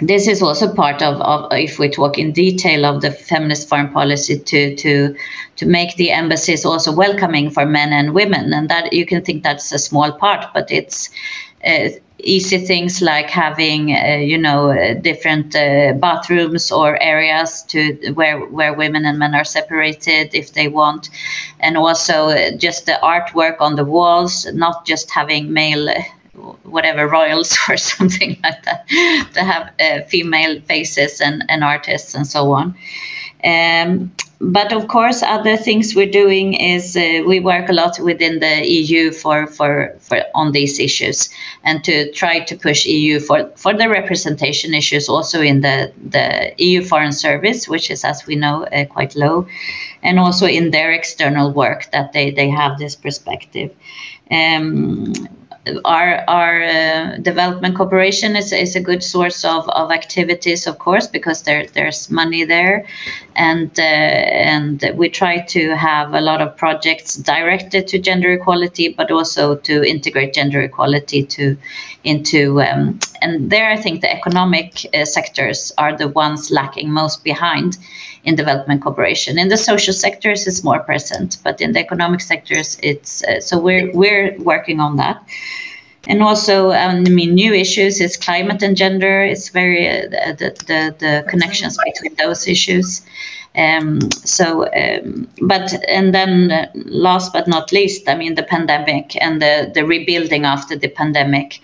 this 0.00 0.28
is 0.28 0.42
also 0.42 0.74
part 0.74 1.00
of, 1.00 1.22
of, 1.22 1.50
if 1.52 1.78
we 1.78 1.88
talk 1.88 2.18
in 2.18 2.32
detail 2.32 2.84
of 2.84 3.00
the 3.00 3.10
feminist 3.10 3.66
foreign 3.66 3.88
policy 3.88 4.38
to 4.38 4.76
to 4.76 5.16
to 5.56 5.66
make 5.66 5.96
the 5.96 6.10
embassies 6.10 6.64
also 6.64 6.92
welcoming 6.92 7.50
for 7.50 7.64
men 7.64 7.92
and 7.92 8.12
women, 8.12 8.52
and 8.52 8.68
that 8.68 8.92
you 8.92 9.06
can 9.06 9.24
think 9.24 9.42
that's 9.42 9.72
a 9.72 9.78
small 9.78 10.12
part, 10.12 10.46
but 10.52 10.70
it's. 10.70 11.10
Uh, 11.64 11.88
easy 12.24 12.58
things 12.58 13.00
like 13.02 13.30
having 13.30 13.94
uh, 13.94 14.16
you 14.16 14.38
know 14.38 14.70
uh, 14.70 14.94
different 14.94 15.54
uh, 15.54 15.92
bathrooms 15.94 16.70
or 16.70 17.00
areas 17.02 17.62
to 17.68 17.94
where 18.14 18.40
where 18.46 18.74
women 18.74 19.04
and 19.04 19.18
men 19.18 19.34
are 19.34 19.44
separated 19.44 20.34
if 20.34 20.52
they 20.52 20.68
want. 20.68 21.10
And 21.60 21.76
also 21.76 22.28
uh, 22.28 22.50
just 22.56 22.86
the 22.86 22.98
artwork 23.02 23.56
on 23.60 23.76
the 23.76 23.84
walls 23.84 24.46
not 24.52 24.86
just 24.86 25.10
having 25.10 25.52
male 25.52 25.88
whatever 26.62 27.06
royals 27.08 27.56
or 27.68 27.76
something 27.76 28.38
like 28.42 28.62
that 28.64 28.88
to 29.34 29.42
have 29.42 29.72
uh, 29.80 30.02
female 30.06 30.60
faces 30.62 31.20
and, 31.20 31.44
and 31.48 31.62
artists 31.64 32.14
and 32.14 32.26
so 32.26 32.52
on 32.52 32.74
Um, 33.44 34.12
but 34.40 34.72
of 34.72 34.88
course, 34.88 35.22
other 35.22 35.56
things 35.56 35.94
we're 35.94 36.10
doing 36.10 36.54
is 36.54 36.96
uh, 36.96 37.22
we 37.26 37.40
work 37.40 37.68
a 37.68 37.74
lot 37.74 37.98
within 38.00 38.40
the 38.40 38.66
EU 38.66 39.12
for, 39.12 39.46
for, 39.46 39.94
for 40.00 40.22
on 40.34 40.52
these 40.52 40.78
issues, 40.78 41.28
and 41.62 41.84
to 41.84 42.10
try 42.12 42.40
to 42.40 42.56
push 42.56 42.86
EU 42.86 43.20
for, 43.20 43.50
for 43.56 43.74
the 43.74 43.88
representation 43.88 44.72
issues 44.72 45.10
also 45.10 45.42
in 45.42 45.60
the, 45.60 45.92
the 46.02 46.54
EU 46.56 46.82
Foreign 46.82 47.12
Service, 47.12 47.68
which 47.68 47.90
is, 47.90 48.02
as 48.02 48.26
we 48.26 48.34
know, 48.34 48.64
uh, 48.64 48.86
quite 48.86 49.14
low, 49.14 49.46
and 50.02 50.18
also 50.18 50.46
in 50.46 50.70
their 50.70 50.90
external 50.90 51.52
work 51.52 51.90
that 51.92 52.14
they, 52.14 52.30
they 52.30 52.48
have 52.48 52.78
this 52.78 52.96
perspective. 52.96 53.70
Um, 54.30 55.12
our 55.84 56.24
our 56.26 56.62
uh, 56.62 57.16
development 57.18 57.76
cooperation 57.76 58.34
is, 58.34 58.52
is 58.52 58.74
a 58.76 58.80
good 58.80 59.02
source 59.02 59.44
of, 59.44 59.68
of 59.68 59.90
activities, 59.90 60.66
of 60.66 60.78
course, 60.78 61.06
because 61.06 61.42
there 61.42 61.66
there's 61.74 62.10
money 62.10 62.44
there, 62.44 62.86
and 63.36 63.70
uh, 63.78 63.82
and 63.82 64.90
we 64.94 65.10
try 65.10 65.40
to 65.40 65.76
have 65.76 66.14
a 66.14 66.20
lot 66.20 66.40
of 66.40 66.56
projects 66.56 67.16
directed 67.16 67.86
to 67.88 67.98
gender 67.98 68.32
equality, 68.32 68.88
but 68.88 69.10
also 69.10 69.54
to 69.56 69.84
integrate 69.84 70.32
gender 70.32 70.62
equality 70.62 71.24
to 71.24 71.56
into 72.04 72.62
um, 72.62 72.98
and 73.20 73.50
there 73.50 73.70
I 73.70 73.76
think 73.76 74.00
the 74.00 74.10
economic 74.10 74.86
uh, 74.94 75.04
sectors 75.04 75.72
are 75.76 75.94
the 75.94 76.08
ones 76.08 76.50
lacking 76.50 76.90
most 76.90 77.22
behind 77.22 77.76
in 78.24 78.34
development 78.34 78.82
cooperation. 78.82 79.38
In 79.38 79.48
the 79.48 79.56
social 79.56 79.94
sectors, 79.94 80.46
it's 80.46 80.62
more 80.62 80.80
present, 80.80 81.38
but 81.42 81.60
in 81.60 81.72
the 81.72 81.80
economic 81.80 82.20
sectors, 82.20 82.78
it's 82.82 83.24
uh, 83.24 83.40
so 83.40 83.58
we're 83.58 83.90
we're 83.92 84.36
working 84.38 84.80
on 84.80 84.96
that. 84.96 85.22
And 86.08 86.22
also, 86.22 86.70
um, 86.70 87.04
I 87.06 87.10
mean, 87.10 87.34
new 87.34 87.52
issues 87.52 88.00
is 88.00 88.16
climate 88.16 88.62
and 88.62 88.76
gender. 88.76 89.22
It's 89.22 89.50
very 89.50 89.88
uh, 89.88 90.08
the, 90.40 90.50
the 90.66 90.94
the 90.98 91.24
connections 91.28 91.78
between 91.84 92.14
those 92.16 92.48
issues. 92.48 93.02
Um, 93.56 94.12
so, 94.12 94.72
um, 94.72 95.28
but 95.42 95.74
and 95.88 96.14
then 96.14 96.52
uh, 96.52 96.70
last 96.74 97.32
but 97.32 97.48
not 97.48 97.72
least, 97.72 98.08
I 98.08 98.14
mean 98.14 98.36
the 98.36 98.44
pandemic 98.44 99.20
and 99.20 99.42
the 99.42 99.72
the 99.74 99.84
rebuilding 99.84 100.44
after 100.44 100.76
the 100.76 100.86
pandemic, 100.86 101.60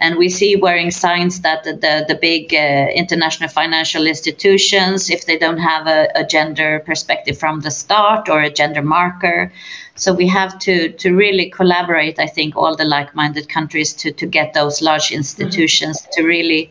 and 0.00 0.18
we 0.18 0.28
see 0.28 0.56
worrying 0.56 0.90
signs 0.90 1.40
that 1.40 1.64
the 1.64 1.72
the, 1.72 2.04
the 2.08 2.14
big 2.14 2.52
uh, 2.52 2.88
international 2.94 3.48
financial 3.48 4.06
institutions, 4.06 5.08
if 5.08 5.24
they 5.24 5.38
don't 5.38 5.56
have 5.56 5.86
a, 5.86 6.08
a 6.14 6.26
gender 6.26 6.82
perspective 6.84 7.38
from 7.38 7.60
the 7.60 7.70
start 7.70 8.28
or 8.28 8.42
a 8.42 8.50
gender 8.50 8.82
marker, 8.82 9.50
so 9.94 10.12
we 10.12 10.28
have 10.28 10.58
to 10.58 10.92
to 10.92 11.14
really 11.16 11.48
collaborate. 11.48 12.18
I 12.18 12.26
think 12.26 12.54
all 12.54 12.76
the 12.76 12.84
like-minded 12.84 13.48
countries 13.48 13.94
to 13.94 14.12
to 14.12 14.26
get 14.26 14.52
those 14.52 14.82
large 14.82 15.10
institutions 15.10 16.02
mm-hmm. 16.02 16.20
to 16.20 16.28
really 16.28 16.70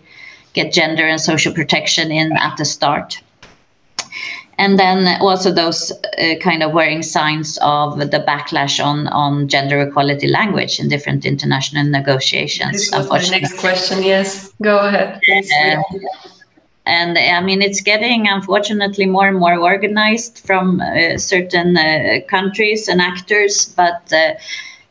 get 0.54 0.72
gender 0.72 1.08
and 1.08 1.20
social 1.20 1.54
protection 1.54 2.12
in 2.12 2.38
at 2.38 2.56
the 2.58 2.66
start 2.66 3.24
and 4.60 4.78
then 4.78 5.20
also 5.22 5.52
those 5.52 5.92
uh, 5.92 6.36
kind 6.42 6.62
of 6.62 6.74
worrying 6.74 7.02
signs 7.02 7.58
of 7.62 7.98
the 7.98 8.20
backlash 8.28 8.84
on 8.84 9.08
on 9.08 9.48
gender 9.48 9.80
equality 9.80 10.28
language 10.28 10.80
in 10.80 10.90
different 10.90 11.26
international 11.26 11.86
negotiations. 11.86 12.92
This 12.92 13.10
was 13.10 13.32
my 13.32 13.40
next 13.40 13.58
question. 13.58 14.04
Yes, 14.04 14.54
go 14.62 14.78
ahead. 14.80 15.22
Uh, 15.32 15.82
and 16.86 17.18
I 17.18 17.42
mean, 17.42 17.62
it's 17.62 17.82
getting 17.82 18.28
unfortunately 18.28 19.06
more 19.06 19.28
and 19.28 19.40
more 19.40 19.58
organized 19.58 20.40
from 20.40 20.82
uh, 20.82 21.18
certain 21.18 21.78
uh, 21.78 22.20
countries 22.28 22.88
and 22.88 23.02
actors, 23.02 23.66
but. 23.66 24.12
Uh, 24.14 24.34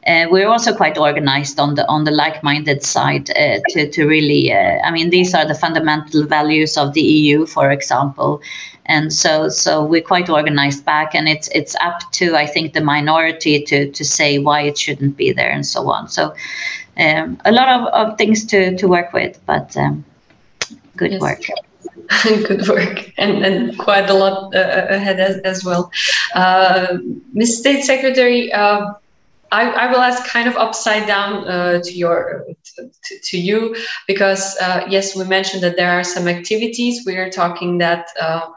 uh, 0.07 0.27
we're 0.31 0.49
also 0.49 0.75
quite 0.75 0.97
organized 0.97 1.61
on 1.61 1.75
the 1.75 1.87
on 1.87 2.05
the 2.05 2.11
like-minded 2.11 2.83
side 2.83 3.29
uh, 3.31 3.59
to 3.69 3.91
to 3.91 4.07
really. 4.07 4.51
Uh, 4.51 4.79
I 4.83 4.91
mean, 4.91 5.11
these 5.11 5.35
are 5.35 5.45
the 5.45 5.55
fundamental 5.55 6.25
values 6.25 6.79
of 6.79 6.95
the 6.95 7.03
EU, 7.03 7.45
for 7.45 7.71
example, 7.71 8.41
and 8.89 9.13
so 9.13 9.49
so 9.49 9.85
we're 9.85 10.03
quite 10.03 10.29
organized 10.29 10.85
back 10.85 11.15
and 11.15 11.29
it's 11.29 11.49
it's 11.49 11.77
up 11.81 12.01
to 12.13 12.35
i 12.37 12.47
think 12.47 12.73
the 12.73 12.81
minority 12.81 13.63
to 13.63 13.91
to 13.93 14.05
say 14.05 14.39
why 14.39 14.63
it 14.63 14.77
shouldn't 14.79 15.17
be 15.17 15.33
there 15.33 15.51
and 15.51 15.67
so 15.67 15.91
on. 15.91 16.09
So 16.09 16.35
um, 16.97 17.41
a 17.45 17.53
lot 17.53 17.69
of, 17.69 17.87
of 17.89 18.19
things 18.19 18.45
to 18.47 18.77
to 18.77 18.89
work 18.89 19.13
with 19.13 19.41
but 19.47 19.77
um, 19.77 20.05
good 20.97 21.13
yes. 21.13 21.21
work. 21.21 21.43
Good 22.23 22.67
work. 22.69 23.13
And, 23.19 23.45
and 23.45 23.79
quite 23.79 24.09
a 24.09 24.15
lot 24.15 24.55
uh, 24.55 24.87
ahead 24.89 25.21
as, 25.21 25.37
as 25.41 25.63
well. 25.63 25.91
Uh, 26.35 26.97
ms 27.35 27.59
state 27.59 27.83
secretary 27.85 28.51
uh, 28.51 28.95
I, 29.53 29.71
I, 29.71 29.91
will 29.91 30.01
ask 30.01 30.25
kind 30.27 30.49
of 30.49 30.57
upside 30.57 31.07
down 31.07 31.47
uh, 31.47 31.81
to 31.83 31.93
your 31.93 32.47
to, 32.77 33.19
to 33.25 33.39
you 33.39 33.77
because 34.07 34.57
uh, 34.59 34.87
yes 34.89 35.17
we 35.17 35.25
mentioned 35.25 35.63
that 35.63 35.77
there 35.77 35.91
are 35.91 36.05
some 36.05 36.29
activities. 36.29 37.05
We 37.05 37.17
are 37.17 37.31
talking 37.31 37.79
that 37.79 38.09
uh, 38.21 38.49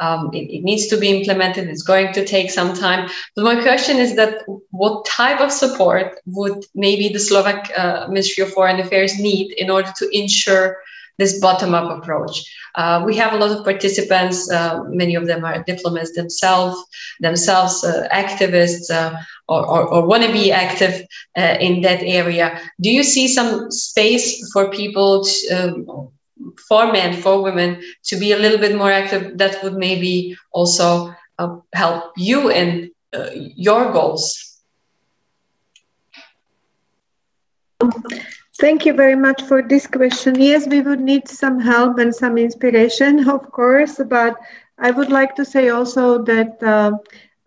um, 0.00 0.30
it, 0.32 0.50
it, 0.50 0.64
needs 0.64 0.86
to 0.88 0.96
be 0.96 1.08
implemented. 1.08 1.68
It's 1.68 1.82
going 1.82 2.12
to 2.14 2.24
take 2.24 2.50
some 2.50 2.74
time. 2.74 3.08
But 3.36 3.44
my 3.44 3.62
question 3.62 3.98
is 3.98 4.16
that 4.16 4.42
what 4.70 5.04
type 5.04 5.40
of 5.40 5.52
support 5.52 6.18
would 6.26 6.64
maybe 6.74 7.08
the 7.08 7.20
Slovak 7.20 7.70
uh, 7.76 8.06
Ministry 8.08 8.42
of 8.42 8.52
Foreign 8.52 8.80
Affairs 8.80 9.18
need 9.18 9.52
in 9.52 9.70
order 9.70 9.92
to 9.98 10.08
ensure 10.16 10.78
this 11.18 11.38
bottom-up 11.38 11.98
approach? 11.98 12.42
Uh, 12.76 13.02
we 13.04 13.14
have 13.16 13.34
a 13.34 13.36
lot 13.36 13.50
of 13.50 13.62
participants. 13.62 14.50
Uh, 14.50 14.82
many 14.84 15.14
of 15.14 15.26
them 15.26 15.44
are 15.44 15.62
diplomats 15.64 16.12
themselves, 16.14 16.82
themselves 17.20 17.84
uh, 17.84 18.08
activists 18.10 18.90
uh, 18.90 19.14
or, 19.48 19.66
or, 19.66 19.86
or 19.88 20.06
want 20.06 20.22
to 20.22 20.32
be 20.32 20.50
active 20.50 21.04
uh, 21.36 21.56
in 21.60 21.82
that 21.82 22.02
area. 22.02 22.58
Do 22.80 22.90
you 22.90 23.02
see 23.02 23.28
some 23.28 23.70
space 23.70 24.50
for 24.52 24.70
people 24.70 25.24
to, 25.24 25.48
um, 25.52 26.10
for 26.68 26.92
men, 26.92 27.14
for 27.14 27.42
women 27.42 27.82
to 28.04 28.16
be 28.16 28.32
a 28.32 28.38
little 28.38 28.58
bit 28.58 28.76
more 28.76 28.90
active, 28.90 29.38
that 29.38 29.62
would 29.62 29.74
maybe 29.74 30.36
also 30.52 31.14
uh, 31.38 31.56
help 31.74 32.12
you 32.16 32.50
in 32.50 32.90
uh, 33.12 33.30
your 33.34 33.92
goals. 33.92 34.58
Thank 38.60 38.84
you 38.84 38.92
very 38.92 39.16
much 39.16 39.42
for 39.42 39.62
this 39.62 39.86
question. 39.86 40.34
Yes, 40.38 40.66
we 40.66 40.82
would 40.82 41.00
need 41.00 41.26
some 41.28 41.58
help 41.58 41.98
and 41.98 42.14
some 42.14 42.36
inspiration, 42.36 43.28
of 43.28 43.50
course, 43.50 44.00
but 44.06 44.36
I 44.78 44.90
would 44.90 45.10
like 45.10 45.34
to 45.36 45.44
say 45.44 45.70
also 45.70 46.22
that 46.24 46.62
uh, 46.62 46.92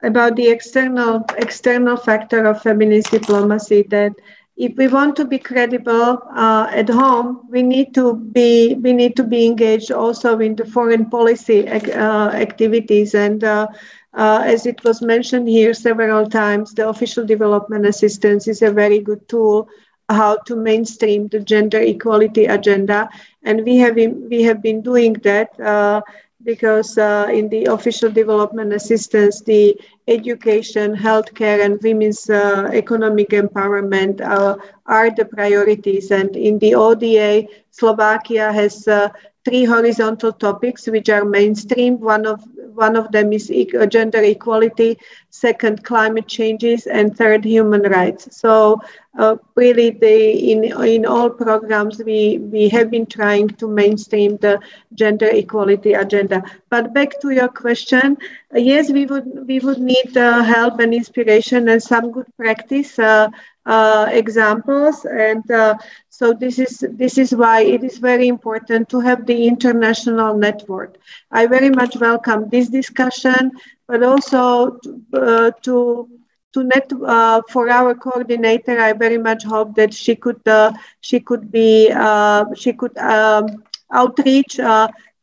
about 0.02 0.36
the 0.36 0.50
external 0.50 1.24
external 1.38 1.98
factor 1.98 2.46
of 2.46 2.62
feminist 2.62 3.12
diplomacy 3.12 3.84
that 3.90 4.14
if 4.56 4.76
we 4.78 4.88
want 4.88 5.16
to 5.18 5.26
be 5.26 5.38
credible 5.40 6.20
uh, 6.36 6.68
at 6.72 6.90
home, 6.90 7.42
we 7.50 7.62
need 7.64 7.94
to 7.96 8.16
be 8.16 8.76
we 8.76 8.94
need 8.94 9.16
to 9.18 9.24
be 9.24 9.46
engaged 9.46 9.92
also 9.92 10.38
in 10.40 10.56
the 10.56 10.66
foreign 10.66 11.10
policy 11.10 11.68
uh, 11.68 12.30
activities. 12.30 13.14
And 13.16 13.44
uh, 13.44 13.68
uh, 14.14 14.42
as 14.46 14.66
it 14.66 14.84
was 14.84 15.02
mentioned 15.02 15.48
here 15.48 15.74
several 15.74 16.28
times, 16.28 16.74
the 16.74 16.88
official 16.88 17.26
development 17.26 17.86
assistance 17.86 18.48
is 18.48 18.62
a 18.62 18.72
very 18.72 19.00
good 19.00 19.28
tool 19.28 19.68
how 20.10 20.38
to 20.46 20.56
mainstream 20.56 21.28
the 21.30 21.40
gender 21.40 21.80
equality 21.80 22.46
agenda, 22.46 23.10
and 23.44 23.64
we 23.64 23.78
have 23.78 23.96
been, 23.96 24.28
we 24.30 24.44
have 24.44 24.62
been 24.62 24.82
doing 24.82 25.14
that 25.24 25.48
uh, 25.60 26.02
because 26.44 26.98
uh, 26.98 27.28
in 27.32 27.50
the 27.50 27.66
official 27.66 28.10
development 28.10 28.74
assistance, 28.74 29.42
the 29.42 29.76
education, 30.08 30.96
healthcare, 30.96 31.64
and 31.64 31.80
women's 31.84 32.30
uh, 32.30 32.70
economic 32.74 33.30
empowerment 33.30 34.22
uh, 34.22 34.56
are 34.86 35.10
the 35.12 35.26
priorities. 35.26 36.12
And 36.12 36.36
in 36.36 36.60
the 36.60 36.76
ODA, 36.76 37.48
Slovakia 37.72 38.52
has 38.52 38.88
uh, 38.88 39.10
three 39.46 39.66
horizontal 39.66 40.32
topics 40.34 40.88
which 40.88 41.10
are 41.10 41.26
mainstream. 41.26 42.00
One 42.00 42.26
of 42.26 42.42
one 42.74 42.96
of 42.96 43.12
them 43.12 43.32
is 43.34 43.52
e- 43.52 43.70
gender 43.90 44.22
equality, 44.22 44.98
second 45.30 45.84
climate 45.84 46.28
changes, 46.28 46.86
and 46.88 47.16
third 47.16 47.44
human 47.46 47.82
rights. 47.84 48.36
So 48.38 48.80
uh, 49.18 49.36
really, 49.56 49.92
the, 49.92 50.52
in 50.52 50.64
in 50.64 51.06
all 51.06 51.30
programs 51.30 52.02
we 52.04 52.40
we 52.40 52.68
have 52.70 52.90
been 52.90 53.06
trying 53.06 53.48
to 53.50 53.68
mainstream 53.68 54.38
the 54.38 54.60
gender 54.96 55.28
equality 55.28 55.94
agenda. 55.94 56.44
But 56.70 56.94
back 56.94 57.20
to 57.22 57.30
your 57.30 57.50
question, 57.50 58.18
uh, 58.56 58.60
yes, 58.60 58.92
we 58.92 59.06
would 59.06 59.48
we 59.48 59.60
would 59.60 59.80
need 59.80 60.18
uh, 60.18 60.44
help 60.44 60.80
and 60.80 60.94
inspiration 60.94 61.70
and 61.70 61.82
some 61.82 62.12
good 62.12 62.28
practice. 62.38 62.98
Uh, 62.98 63.30
uh, 63.66 64.08
examples 64.12 65.06
and 65.06 65.50
uh, 65.50 65.74
so 66.10 66.34
this 66.34 66.60
is 66.60 66.86
this 66.92 67.18
is 67.18 67.34
why 67.34 67.62
it 67.62 67.82
is 67.82 67.98
very 67.98 68.28
important 68.28 68.90
to 68.90 69.00
have 69.00 69.26
the 69.26 69.48
international 69.48 70.36
network 70.36 70.98
i 71.32 71.46
very 71.46 71.70
much 71.70 71.96
welcome 71.96 72.50
this 72.50 72.68
discussion 72.68 73.50
but 73.88 74.04
also 74.04 74.78
to, 74.84 75.54
to 75.62 76.10
to 76.54 76.64
net 76.64 76.92
uh, 77.06 77.42
for 77.50 77.70
our 77.70 77.94
coordinator 77.96 78.80
i 78.80 78.94
very 78.94 79.18
much 79.18 79.44
hope 79.44 79.76
that 79.76 79.94
she 79.94 80.16
could 80.16 80.42
uh, 80.48 80.72
she 81.02 81.20
could 81.20 81.52
be 81.52 81.90
uh, 81.94 82.46
she 82.56 82.74
could 82.74 82.98
um, 82.98 83.46
outreach 83.92 84.60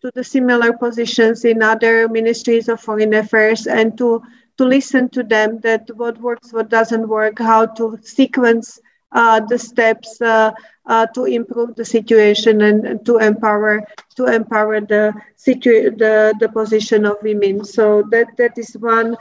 to 0.02 0.10
the 0.14 0.24
similar 0.24 0.72
positions 0.72 1.44
in 1.44 1.62
other 1.62 2.08
ministries 2.08 2.68
of 2.68 2.80
foreign 2.80 3.14
affairs 3.14 3.66
and 3.66 3.96
to 3.98 4.22
to 4.58 4.64
listen 4.64 5.08
to 5.08 5.22
them 5.22 5.58
that 5.62 5.88
what 5.96 6.20
works, 6.20 6.52
what 6.52 6.68
doesn't 6.68 7.08
work, 7.08 7.38
how 7.38 7.64
to 7.66 7.98
sequence 8.02 8.78
uh, 9.12 9.40
the 9.48 9.58
steps 9.58 10.20
uh, 10.20 10.50
uh, 10.86 11.06
to 11.14 11.24
improve 11.24 11.74
the 11.76 11.84
situation 11.84 12.60
and, 12.62 12.84
and, 12.86 13.04
to 13.06 13.18
empower 13.18 13.82
to 14.16 14.26
empower 14.26 14.80
the 14.80 15.12
situ- 15.36 15.90
the 15.96 16.34
the 16.40 16.48
position 16.48 17.04
of 17.06 17.16
women. 17.22 17.64
So 17.64 18.02
that 18.10 18.26
that 18.38 18.58
is 18.58 18.74
one. 18.78 19.16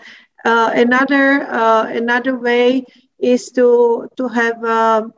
Uh, 0.46 0.72
another 0.74 1.42
another 1.90 2.38
way 2.38 2.86
is 3.20 3.52
to 3.52 4.10
to 4.16 4.28
have 4.28 4.64
a, 4.64 5.12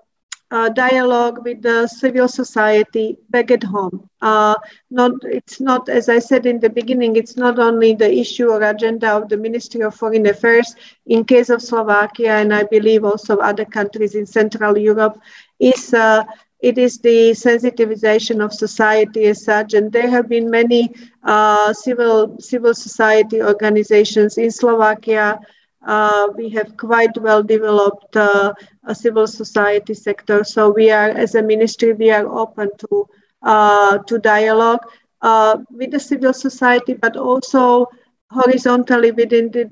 uh, 0.52 0.70
dialogue 0.70 1.44
with 1.46 1.62
the 1.62 1.88
civil 1.88 2.28
society 2.28 3.18
back 3.30 3.50
at 3.52 3.64
home. 3.64 4.10
Uh, 4.22 4.56
not, 4.90 5.14
it's 5.24 5.62
not, 5.62 5.88
as 5.88 6.10
I 6.10 6.20
said 6.20 6.46
in 6.46 6.60
the 6.60 6.70
beginning, 6.70 7.16
it's 7.16 7.38
not 7.38 7.58
only 7.58 7.94
the 7.94 8.12
issue 8.12 8.50
or 8.50 8.62
agenda 8.62 9.10
of 9.16 9.30
the 9.30 9.38
Ministry 9.38 9.82
of 9.82 9.96
Foreign 9.96 10.28
Affairs. 10.28 10.76
In 11.06 11.24
case 11.24 11.50
of 11.50 11.62
Slovakia, 11.62 12.34
and 12.34 12.54
I 12.54 12.64
believe 12.64 13.06
also 13.06 13.38
other 13.38 13.66
countries 13.66 14.16
in 14.16 14.26
Central 14.26 14.78
Europe, 14.78 15.20
is 15.60 15.94
uh, 15.94 16.26
it 16.62 16.78
is 16.78 17.00
the 17.00 17.32
sensitization 17.32 18.44
of 18.44 18.54
society 18.54 19.26
as 19.26 19.44
such, 19.44 19.74
and 19.74 19.92
there 19.92 20.10
have 20.10 20.30
been 20.30 20.50
many 20.50 20.94
uh, 21.24 21.74
civil 21.74 22.38
civil 22.40 22.74
society 22.74 23.42
organizations 23.42 24.38
in 24.38 24.52
Slovakia 24.52 25.40
uh, 25.86 26.28
we 26.36 26.50
have 26.50 26.78
quite 26.78 27.18
well 27.18 27.42
developed 27.42 28.16
uh, 28.16 28.54
a 28.84 28.94
civil 28.94 29.28
society 29.28 29.94
sector. 29.94 30.44
So 30.44 30.70
we 30.70 30.92
are, 30.92 31.10
as 31.10 31.36
a 31.36 31.42
ministry, 31.42 31.94
we 31.94 32.12
are 32.12 32.28
open 32.28 32.70
to 32.78 33.08
uh, 33.42 33.98
to 34.00 34.20
dialogue 34.20 34.86
uh, 35.22 35.58
with 35.72 35.92
the 35.92 36.00
civil 36.00 36.34
society, 36.34 36.94
but 36.94 37.18
also 37.18 37.88
horizontally 38.30 39.12
within 39.12 39.52
the 39.52 39.68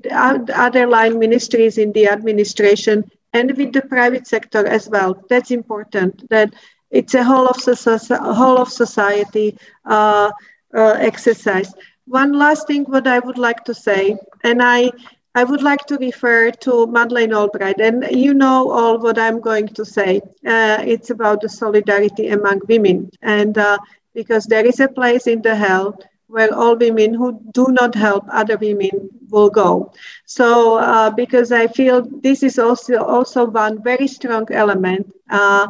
other 0.54 0.86
line 0.86 1.18
ministries 1.18 1.78
in 1.78 1.92
the 1.92 2.08
administration 2.08 3.04
and 3.32 3.56
with 3.56 3.72
the 3.72 3.82
private 3.82 4.26
sector 4.26 4.66
as 4.66 4.88
well. 4.88 5.16
That's 5.30 5.52
important. 5.52 6.28
That 6.28 6.52
it's 6.90 7.14
a 7.14 7.24
whole 7.24 7.46
of 7.48 7.56
society, 7.56 8.14
whole 8.22 8.58
of 8.58 8.68
society 8.68 9.56
uh, 9.84 10.30
uh, 10.74 10.96
exercise. 10.98 11.72
One 12.06 12.32
last 12.32 12.66
thing, 12.66 12.84
what 12.84 13.06
I 13.06 13.18
would 13.18 13.38
like 13.38 13.64
to 13.64 13.74
say, 13.74 14.16
and 14.44 14.60
I 14.62 14.90
I 15.34 15.44
would 15.44 15.62
like 15.62 15.86
to 15.86 15.96
refer 15.96 16.50
to 16.50 16.86
Madeleine 16.86 17.32
Albright, 17.32 17.80
and 17.80 18.04
you 18.10 18.34
know 18.34 18.70
all 18.70 18.98
what 18.98 19.18
I'm 19.18 19.40
going 19.40 19.68
to 19.68 19.84
say. 19.84 20.20
Uh, 20.46 20.78
it's 20.84 21.10
about 21.10 21.40
the 21.40 21.48
solidarity 21.48 22.28
among 22.28 22.60
women, 22.68 23.10
and 23.22 23.56
uh, 23.58 23.78
because 24.14 24.46
there 24.46 24.66
is 24.66 24.80
a 24.80 24.88
place 24.88 25.26
in 25.26 25.42
the 25.42 25.54
hell 25.54 25.98
where 26.28 26.52
all 26.54 26.76
women 26.76 27.14
who 27.14 27.38
do 27.52 27.66
not 27.70 27.94
help 27.94 28.24
other 28.32 28.56
women 28.56 29.08
will 29.30 29.50
go. 29.50 29.92
So, 30.26 30.76
uh, 30.76 31.10
because 31.10 31.52
I 31.52 31.66
feel 31.68 32.02
this 32.22 32.42
is 32.42 32.58
also 32.58 32.96
also 33.04 33.46
one 33.46 33.82
very 33.82 34.06
strong 34.08 34.46
element 34.50 35.12
uh, 35.30 35.66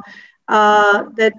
uh, 0.51 1.05
that 1.16 1.32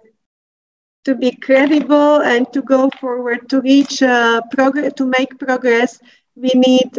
to 1.03 1.15
be 1.15 1.31
credible 1.31 2.21
and 2.21 2.51
to 2.53 2.61
go 2.61 2.89
forward 2.99 3.49
to 3.49 3.61
reach 3.61 4.01
uh, 4.01 4.41
progress 4.51 4.93
to 4.93 5.05
make 5.05 5.37
progress, 5.39 5.99
we 6.35 6.51
need 6.55 6.97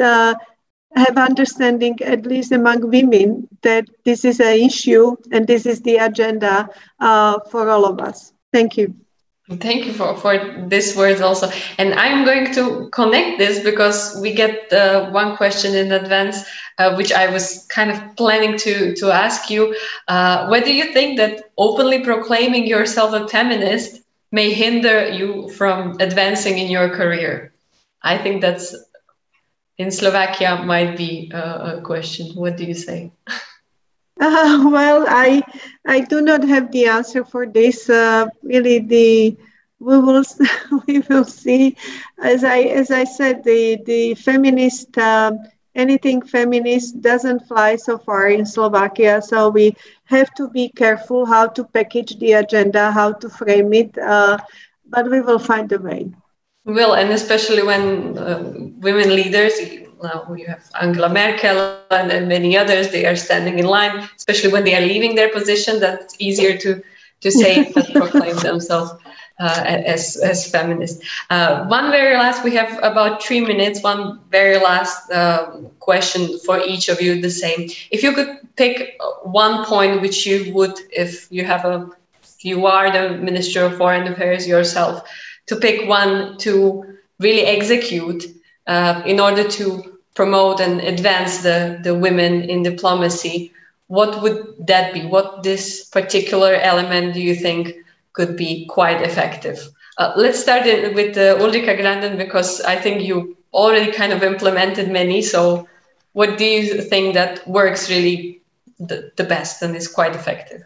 have 0.95 1.17
understanding, 1.17 1.97
at 2.03 2.27
least 2.27 2.53
among 2.53 2.91
women, 2.91 3.49
that 3.63 3.87
this 4.05 4.25
is 4.25 4.41
an 4.41 4.61
issue 4.61 5.17
and 5.31 5.47
this 5.47 5.67
is 5.67 5.81
the 5.81 5.97
agenda 5.97 6.69
uh, 7.01 7.39
for 7.51 7.69
all 7.71 7.85
of 7.85 8.01
us. 8.01 8.33
Thank 8.53 8.77
you. 8.77 8.95
Thank 9.51 9.87
you 9.87 9.93
for, 9.93 10.17
for 10.17 10.39
this 10.69 10.97
words 10.97 11.21
also. 11.21 11.51
And 11.77 11.95
I'm 11.95 12.25
going 12.25 12.55
to 12.55 12.89
connect 12.91 13.39
this 13.39 13.63
because 13.63 14.19
we 14.23 14.33
get 14.33 14.73
uh, 14.73 15.11
one 15.11 15.37
question 15.37 15.75
in 15.75 15.91
advance, 15.93 16.45
uh, 16.79 16.95
which 16.95 17.13
I 17.13 17.29
was 17.29 17.67
kind 17.69 17.91
of 17.91 18.17
planning 18.17 18.57
to, 18.59 18.95
to 18.97 19.11
ask 19.11 19.51
you. 19.51 19.77
Uh, 20.07 20.47
whether 20.49 20.69
you 20.69 20.93
think 20.93 21.19
that 21.19 21.51
openly 21.59 22.03
proclaiming 22.05 22.67
yourself 22.67 23.13
a 23.13 23.29
feminist 23.29 24.01
may 24.31 24.53
hinder 24.53 25.11
you 25.11 25.49
from 25.51 25.97
advancing 26.01 26.59
in 26.59 26.71
your 26.71 26.89
career? 26.89 27.53
I 28.03 28.19
think 28.19 28.43
that's 28.43 28.75
in 29.77 29.91
Slovakia 29.91 30.63
might 30.65 30.97
be 30.97 31.31
a, 31.35 31.79
a 31.79 31.81
question. 31.83 32.29
What 32.37 32.57
do 32.57 32.65
you 32.65 32.75
say? 32.75 33.13
Uh, 34.21 34.69
well, 34.73 35.05
I 35.09 35.43
I 35.87 36.01
do 36.01 36.21
not 36.21 36.45
have 36.45 36.71
the 36.73 36.87
answer 36.87 37.25
for 37.25 37.47
this. 37.47 37.89
Uh, 37.89 38.27
really, 38.43 38.79
the 38.81 39.37
we 39.79 39.99
will 39.99 40.25
we 40.87 41.01
will 41.09 41.25
see. 41.25 41.77
As 42.23 42.45
I 42.45 42.61
as 42.81 42.91
I 42.91 43.05
said, 43.05 43.45
the 43.45 43.79
the 43.85 44.15
feminist 44.15 44.97
uh, 44.99 45.33
anything 45.75 46.23
feminist 46.23 47.01
doesn't 47.01 47.47
fly 47.49 47.77
so 47.77 47.99
far 47.99 48.29
in 48.29 48.45
Slovakia. 48.47 49.21
So 49.23 49.49
we 49.51 49.75
have 50.05 50.33
to 50.35 50.49
be 50.49 50.69
careful 50.69 51.27
how 51.27 51.49
to 51.49 51.65
package 51.65 52.19
the 52.19 52.33
agenda, 52.33 52.91
how 52.93 53.13
to 53.13 53.29
frame 53.29 53.73
it. 53.73 53.97
Uh, 53.99 54.39
but 54.87 55.11
we 55.11 55.21
will 55.21 55.39
find 55.39 55.71
a 55.73 55.79
way. 55.79 56.11
Will 56.65 56.95
and 56.95 57.11
especially 57.11 57.63
when 57.63 58.17
uh, 58.19 58.53
women 58.81 59.15
leaders, 59.15 59.53
now 60.03 60.35
you 60.35 60.47
have 60.47 60.65
Angela 60.81 61.09
Merkel 61.09 61.59
and, 61.91 62.11
and 62.11 62.29
many 62.29 62.57
others, 62.57 62.91
they 62.91 63.07
are 63.07 63.17
standing 63.17 63.59
in 63.59 63.67
line, 63.67 64.09
especially 64.17 64.53
when 64.53 64.65
they 64.65 64.75
are 64.75 64.81
leaving 64.81 65.15
their 65.15 65.31
position. 65.31 65.81
That's 65.81 66.15
easier 66.19 66.57
to 66.59 66.83
to 67.21 67.31
say 67.31 67.71
that 67.73 67.93
proclaim 67.95 68.37
themselves 68.37 68.93
uh, 69.41 69.63
as 69.65 70.17
as 70.17 70.51
feminists. 70.51 71.05
Uh, 71.31 71.65
one 71.67 71.91
very 71.91 72.17
last, 72.17 72.45
we 72.45 72.55
have 72.55 72.79
about 72.83 73.23
three 73.23 73.41
minutes. 73.41 73.83
One 73.83 74.21
very 74.31 74.59
last 74.59 75.11
uh, 75.11 75.51
question 75.81 76.39
for 76.41 76.61
each 76.61 76.89
of 76.89 77.01
you, 77.01 77.21
the 77.21 77.31
same. 77.31 77.69
If 77.91 78.03
you 78.03 78.13
could 78.13 78.39
pick 78.57 79.01
one 79.23 79.65
point 79.65 80.01
which 80.01 80.27
you 80.27 80.53
would, 80.55 80.79
if 80.91 81.31
you 81.31 81.45
have 81.45 81.65
a, 81.65 81.91
you 82.41 82.67
are 82.67 82.91
the 82.91 83.17
Minister 83.19 83.65
of 83.65 83.77
Foreign 83.77 84.07
Affairs 84.13 84.47
yourself 84.47 85.09
to 85.47 85.57
pick 85.57 85.89
one 85.89 86.39
to 86.39 86.85
really 87.19 87.43
execute 87.43 88.25
uh, 88.67 89.03
in 89.07 89.21
order 89.21 89.49
to 89.49 89.92
promote 90.15 90.61
and 90.61 90.81
advance 90.81 91.39
the, 91.39 91.81
the 91.83 91.95
women 91.95 92.43
in 92.43 92.63
diplomacy, 92.63 93.53
what 93.87 94.23
would 94.23 94.55
that 94.67 94.95
be? 94.95 95.05
What 95.05 95.43
this 95.43 95.85
particular 95.85 96.55
element 96.55 97.15
do 97.15 97.21
you 97.21 97.35
think 97.35 97.75
could 98.13 98.37
be 98.37 98.67
quite 98.67 99.03
effective? 99.03 99.69
Uh, 99.99 100.13
let's 100.17 100.41
start 100.41 100.65
with 100.95 101.19
uh, 101.19 101.37
Ulrika 101.39 101.77
Granden 101.77 102.17
because 102.17 102.61
I 102.63 102.77
think 102.77 103.03
you 103.03 103.37
already 103.53 103.93
kind 103.93 104.13
of 104.13 104.23
implemented 104.23 104.91
many. 104.91 105.21
So, 105.21 105.69
what 106.13 106.39
do 106.39 106.45
you 106.45 106.83
think 106.83 107.15
that 107.15 107.47
works 107.47 107.91
really 107.91 108.41
the, 108.79 109.13
the 109.17 109.25
best 109.25 109.63
and 109.63 109.77
is 109.77 109.89
quite 109.89 110.15
effective? 110.15 110.63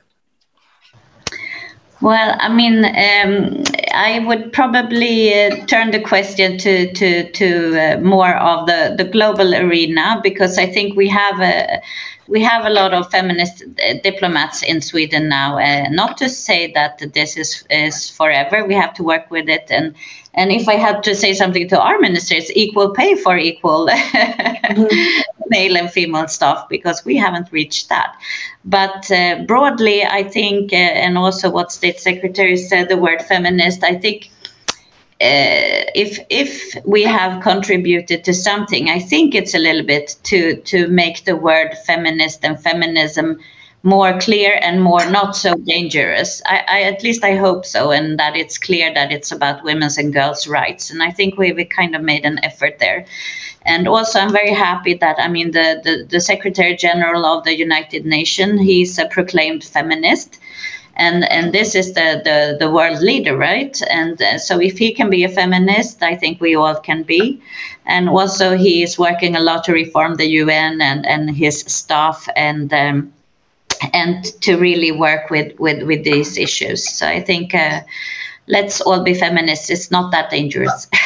Well, 2.00 2.36
I 2.38 2.48
mean, 2.52 2.84
um, 2.84 3.64
I 3.96 4.18
would 4.20 4.52
probably 4.52 5.32
uh, 5.34 5.64
turn 5.66 5.90
the 5.90 6.00
question 6.00 6.58
to 6.58 6.92
to 6.92 7.30
to 7.32 7.48
uh, 7.80 8.00
more 8.00 8.34
of 8.36 8.66
the 8.66 8.94
the 8.96 9.04
global 9.04 9.54
arena 9.54 10.20
because 10.22 10.58
I 10.58 10.66
think 10.66 10.96
we 10.96 11.08
have 11.08 11.40
a 11.40 11.80
we 12.28 12.42
have 12.42 12.66
a 12.66 12.70
lot 12.70 12.92
of 12.92 13.10
feminist 13.10 13.62
uh, 13.62 13.94
diplomats 14.02 14.62
in 14.62 14.80
Sweden 14.80 15.28
now. 15.28 15.58
Uh, 15.58 15.88
not 15.90 16.16
to 16.18 16.28
say 16.28 16.72
that 16.72 16.98
this 17.14 17.36
is 17.36 17.64
is 17.70 18.10
forever. 18.10 18.64
We 18.64 18.74
have 18.74 18.94
to 18.94 19.02
work 19.02 19.30
with 19.30 19.48
it 19.48 19.66
and 19.70 19.94
and 20.36 20.52
if 20.52 20.68
I 20.68 20.74
had 20.74 21.02
to 21.04 21.14
say 21.14 21.32
something 21.32 21.66
to 21.68 21.80
our 21.80 21.98
ministers, 21.98 22.52
equal 22.52 22.90
pay 22.90 23.14
for 23.14 23.38
equal 23.38 23.88
mm-hmm. 23.90 25.35
Male 25.48 25.76
and 25.76 25.90
female 25.90 26.28
staff, 26.28 26.68
because 26.68 27.04
we 27.04 27.16
haven't 27.16 27.52
reached 27.52 27.88
that. 27.88 28.16
But 28.64 29.10
uh, 29.10 29.44
broadly, 29.46 30.04
I 30.04 30.22
think, 30.24 30.72
uh, 30.72 30.76
and 30.76 31.16
also 31.16 31.50
what 31.50 31.72
State 31.72 32.00
Secretary 32.00 32.56
said, 32.56 32.88
the 32.88 32.96
word 32.96 33.22
feminist, 33.22 33.84
I 33.84 33.94
think. 33.94 34.30
Uh, 35.18 35.88
if 35.94 36.18
if 36.28 36.76
we 36.84 37.02
have 37.02 37.42
contributed 37.42 38.22
to 38.24 38.34
something, 38.34 38.90
I 38.90 38.98
think 38.98 39.34
it's 39.34 39.54
a 39.54 39.58
little 39.58 39.86
bit 39.86 40.14
to 40.24 40.56
to 40.56 40.88
make 40.88 41.24
the 41.24 41.36
word 41.36 41.74
feminist 41.86 42.44
and 42.44 42.60
feminism 42.60 43.38
more 43.82 44.18
clear 44.18 44.58
and 44.62 44.82
more 44.82 45.08
not 45.10 45.36
so 45.36 45.54
dangerous. 45.54 46.42
I, 46.46 46.64
I, 46.68 46.82
at 46.82 47.02
least 47.02 47.24
I 47.24 47.36
hope 47.36 47.64
so, 47.64 47.92
and 47.92 48.18
that 48.18 48.36
it's 48.36 48.58
clear 48.58 48.92
that 48.92 49.12
it's 49.12 49.32
about 49.32 49.64
women's 49.64 49.96
and 49.96 50.12
girls' 50.12 50.48
rights. 50.48 50.90
And 50.90 51.02
I 51.02 51.12
think 51.12 51.38
we, 51.38 51.52
we 51.52 51.64
kind 51.64 51.94
of 51.94 52.02
made 52.02 52.24
an 52.24 52.44
effort 52.44 52.78
there. 52.78 53.06
And 53.66 53.88
also, 53.88 54.20
I'm 54.20 54.32
very 54.32 54.54
happy 54.54 54.94
that 54.94 55.16
I 55.18 55.28
mean 55.28 55.50
the 55.50 55.80
the, 55.82 56.06
the 56.08 56.20
Secretary 56.20 56.76
General 56.76 57.26
of 57.26 57.44
the 57.44 57.56
United 57.56 58.06
Nations, 58.06 58.60
he's 58.60 58.98
a 58.98 59.06
proclaimed 59.06 59.64
feminist. 59.64 60.38
And, 60.98 61.30
and 61.30 61.52
this 61.52 61.74
is 61.74 61.92
the, 61.92 62.22
the, 62.24 62.56
the 62.58 62.70
world 62.70 63.02
leader, 63.02 63.36
right? 63.36 63.78
And 63.90 64.20
uh, 64.22 64.38
so 64.38 64.58
if 64.58 64.78
he 64.78 64.94
can 64.94 65.10
be 65.10 65.24
a 65.24 65.28
feminist, 65.28 66.02
I 66.02 66.16
think 66.16 66.40
we 66.40 66.56
all 66.56 66.74
can 66.74 67.02
be. 67.02 67.38
And 67.84 68.08
also, 68.08 68.56
he 68.56 68.82
is 68.82 68.98
working 68.98 69.36
a 69.36 69.40
lot 69.40 69.64
to 69.64 69.72
reform 69.72 70.14
the 70.14 70.26
UN 70.26 70.80
and, 70.80 71.04
and 71.04 71.36
his 71.36 71.60
staff 71.60 72.26
and 72.34 72.72
um, 72.72 73.12
and 73.92 74.24
to 74.42 74.56
really 74.56 74.92
work 74.92 75.30
with 75.30 75.58
with 75.58 75.82
with 75.82 76.04
these 76.04 76.38
issues. 76.38 76.88
So 76.90 77.06
I 77.06 77.20
think 77.20 77.54
uh, 77.54 77.82
let's 78.46 78.80
all 78.80 79.02
be 79.02 79.14
feminists. 79.14 79.70
It's 79.70 79.90
not 79.90 80.10
that 80.12 80.30
dangerous. 80.30 80.86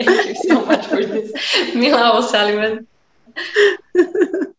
Thank 0.00 0.28
you 0.28 0.34
so 0.34 0.64
much 0.64 0.86
for 0.86 1.04
this, 1.04 1.28
Mila 1.74 2.18
O'Sullivan. 2.18 2.86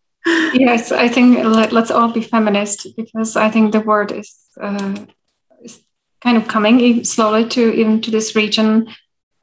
yes, 0.53 0.91
I 0.91 1.07
think 1.07 1.43
let, 1.43 1.73
us 1.73 1.91
all 1.91 2.11
be 2.11 2.21
feminist 2.21 2.87
because 2.95 3.35
I 3.35 3.49
think 3.49 3.71
the 3.71 3.81
word 3.81 4.11
is, 4.11 4.35
uh, 4.59 4.95
is 5.63 5.79
kind 6.21 6.37
of 6.37 6.47
coming 6.47 7.03
slowly 7.03 7.47
to 7.49 7.73
even 7.73 8.01
to 8.01 8.11
this 8.11 8.35
region. 8.35 8.87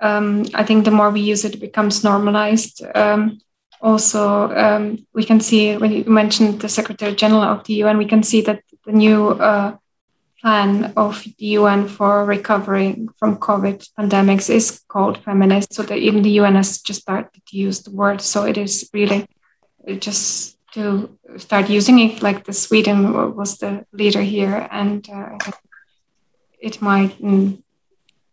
Um, 0.01 0.47
I 0.55 0.65
think 0.65 0.85
the 0.85 0.91
more 0.91 1.11
we 1.11 1.21
use 1.21 1.45
it, 1.45 1.55
it 1.55 1.61
becomes 1.61 2.05
normalized. 2.05 2.83
Um, 2.95 3.41
also, 3.81 4.51
um, 4.57 5.07
we 5.15 5.25
can 5.25 5.41
see 5.41 5.77
when 5.77 5.93
you 5.93 6.05
mentioned 6.05 6.61
the 6.61 6.69
Secretary 6.69 7.15
General 7.15 7.43
of 7.43 7.65
the 7.65 7.75
UN, 7.75 7.99
we 7.99 8.07
can 8.07 8.23
see 8.23 8.41
that 8.43 8.63
the 8.85 8.93
new 8.93 9.29
uh, 9.31 9.77
plan 10.41 10.93
of 10.97 11.25
the 11.25 11.47
UN 11.59 11.89
for 11.89 12.25
recovering 12.25 13.09
from 13.19 13.39
COVID 13.39 13.89
pandemics 13.99 14.49
is 14.51 14.81
called 14.89 15.23
feminist. 15.25 15.75
So 15.75 15.83
that 15.83 15.99
even 15.99 16.23
the 16.23 16.39
UN 16.41 16.55
has 16.55 16.81
just 16.81 17.03
started 17.03 17.43
to 17.47 17.57
use 17.57 17.83
the 17.83 17.91
word. 17.91 18.21
So 18.21 18.45
it 18.45 18.57
is 18.57 18.89
really 18.93 19.27
just 19.99 20.59
to 20.73 21.11
start 21.37 21.69
using 21.69 21.99
it. 21.99 22.23
Like 22.23 22.45
the 22.45 22.53
Sweden 22.53 23.37
was 23.37 23.59
the 23.59 23.85
leader 23.93 24.23
here, 24.23 24.69
and 24.71 25.09
uh, 25.11 25.39
it 26.61 26.81
might 26.83 27.19
mm, 27.21 27.63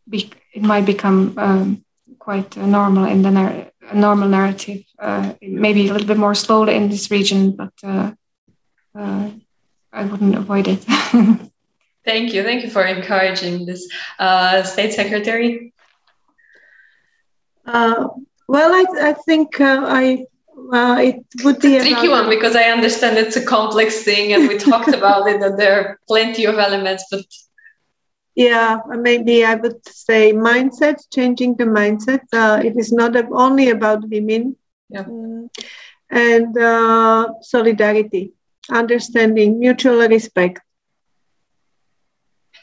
be 0.07 0.31
it 0.53 0.63
might 0.63 0.85
become 0.85 1.33
um, 1.37 1.85
quite 2.19 2.55
normal 2.57 3.05
in 3.05 3.21
the 3.21 3.71
normal 3.93 4.27
narrative. 4.27 4.83
Uh, 4.99 5.33
maybe 5.41 5.87
a 5.87 5.93
little 5.93 6.07
bit 6.07 6.17
more 6.17 6.35
slowly 6.35 6.75
in 6.75 6.89
this 6.89 7.09
region, 7.11 7.51
but 7.51 7.73
uh, 7.83 8.11
uh 8.97 9.29
I 9.93 10.03
wouldn't 10.03 10.35
avoid 10.35 10.67
it. 10.67 10.85
Thank 12.05 12.33
you. 12.33 12.43
Thank 12.43 12.63
you 12.63 12.69
for 12.69 12.83
encouraging 12.83 13.65
this, 13.65 13.89
uh, 14.19 14.63
State 14.63 14.93
Secretary. 14.93 15.73
Uh, 17.65 18.09
well, 18.47 18.71
I, 18.71 19.09
I 19.09 19.13
think 19.13 19.59
uh, 19.59 19.83
I 19.87 20.25
uh, 20.71 20.97
it 20.99 21.23
would 21.43 21.59
be 21.59 21.77
a 21.77 21.81
tricky 21.81 22.09
one 22.09 22.29
because 22.29 22.55
I 22.55 22.65
understand 22.65 23.17
it's 23.17 23.35
a 23.35 23.45
complex 23.45 24.03
thing, 24.03 24.33
and 24.33 24.47
we 24.47 24.57
talked 24.57 24.87
about 24.99 25.27
it, 25.27 25.41
and 25.41 25.59
there 25.59 25.79
are 25.79 25.99
plenty 26.07 26.45
of 26.45 26.57
elements. 26.57 27.05
But 27.09 27.25
yeah, 28.35 28.79
maybe 28.87 29.43
I 29.43 29.55
would 29.55 29.85
say 29.87 30.33
mindset, 30.33 30.97
changing 31.13 31.55
the 31.55 31.65
mindset. 31.65 32.21
Uh, 32.31 32.61
it 32.63 32.77
is 32.77 32.91
not 32.91 33.15
only 33.31 33.69
about 33.69 34.07
women, 34.09 34.55
yeah. 34.89 35.03
Mm. 35.03 35.49
and 36.09 36.57
uh, 36.57 37.27
solidarity, 37.41 38.33
understanding, 38.69 39.59
mutual 39.59 40.07
respect. 40.07 40.59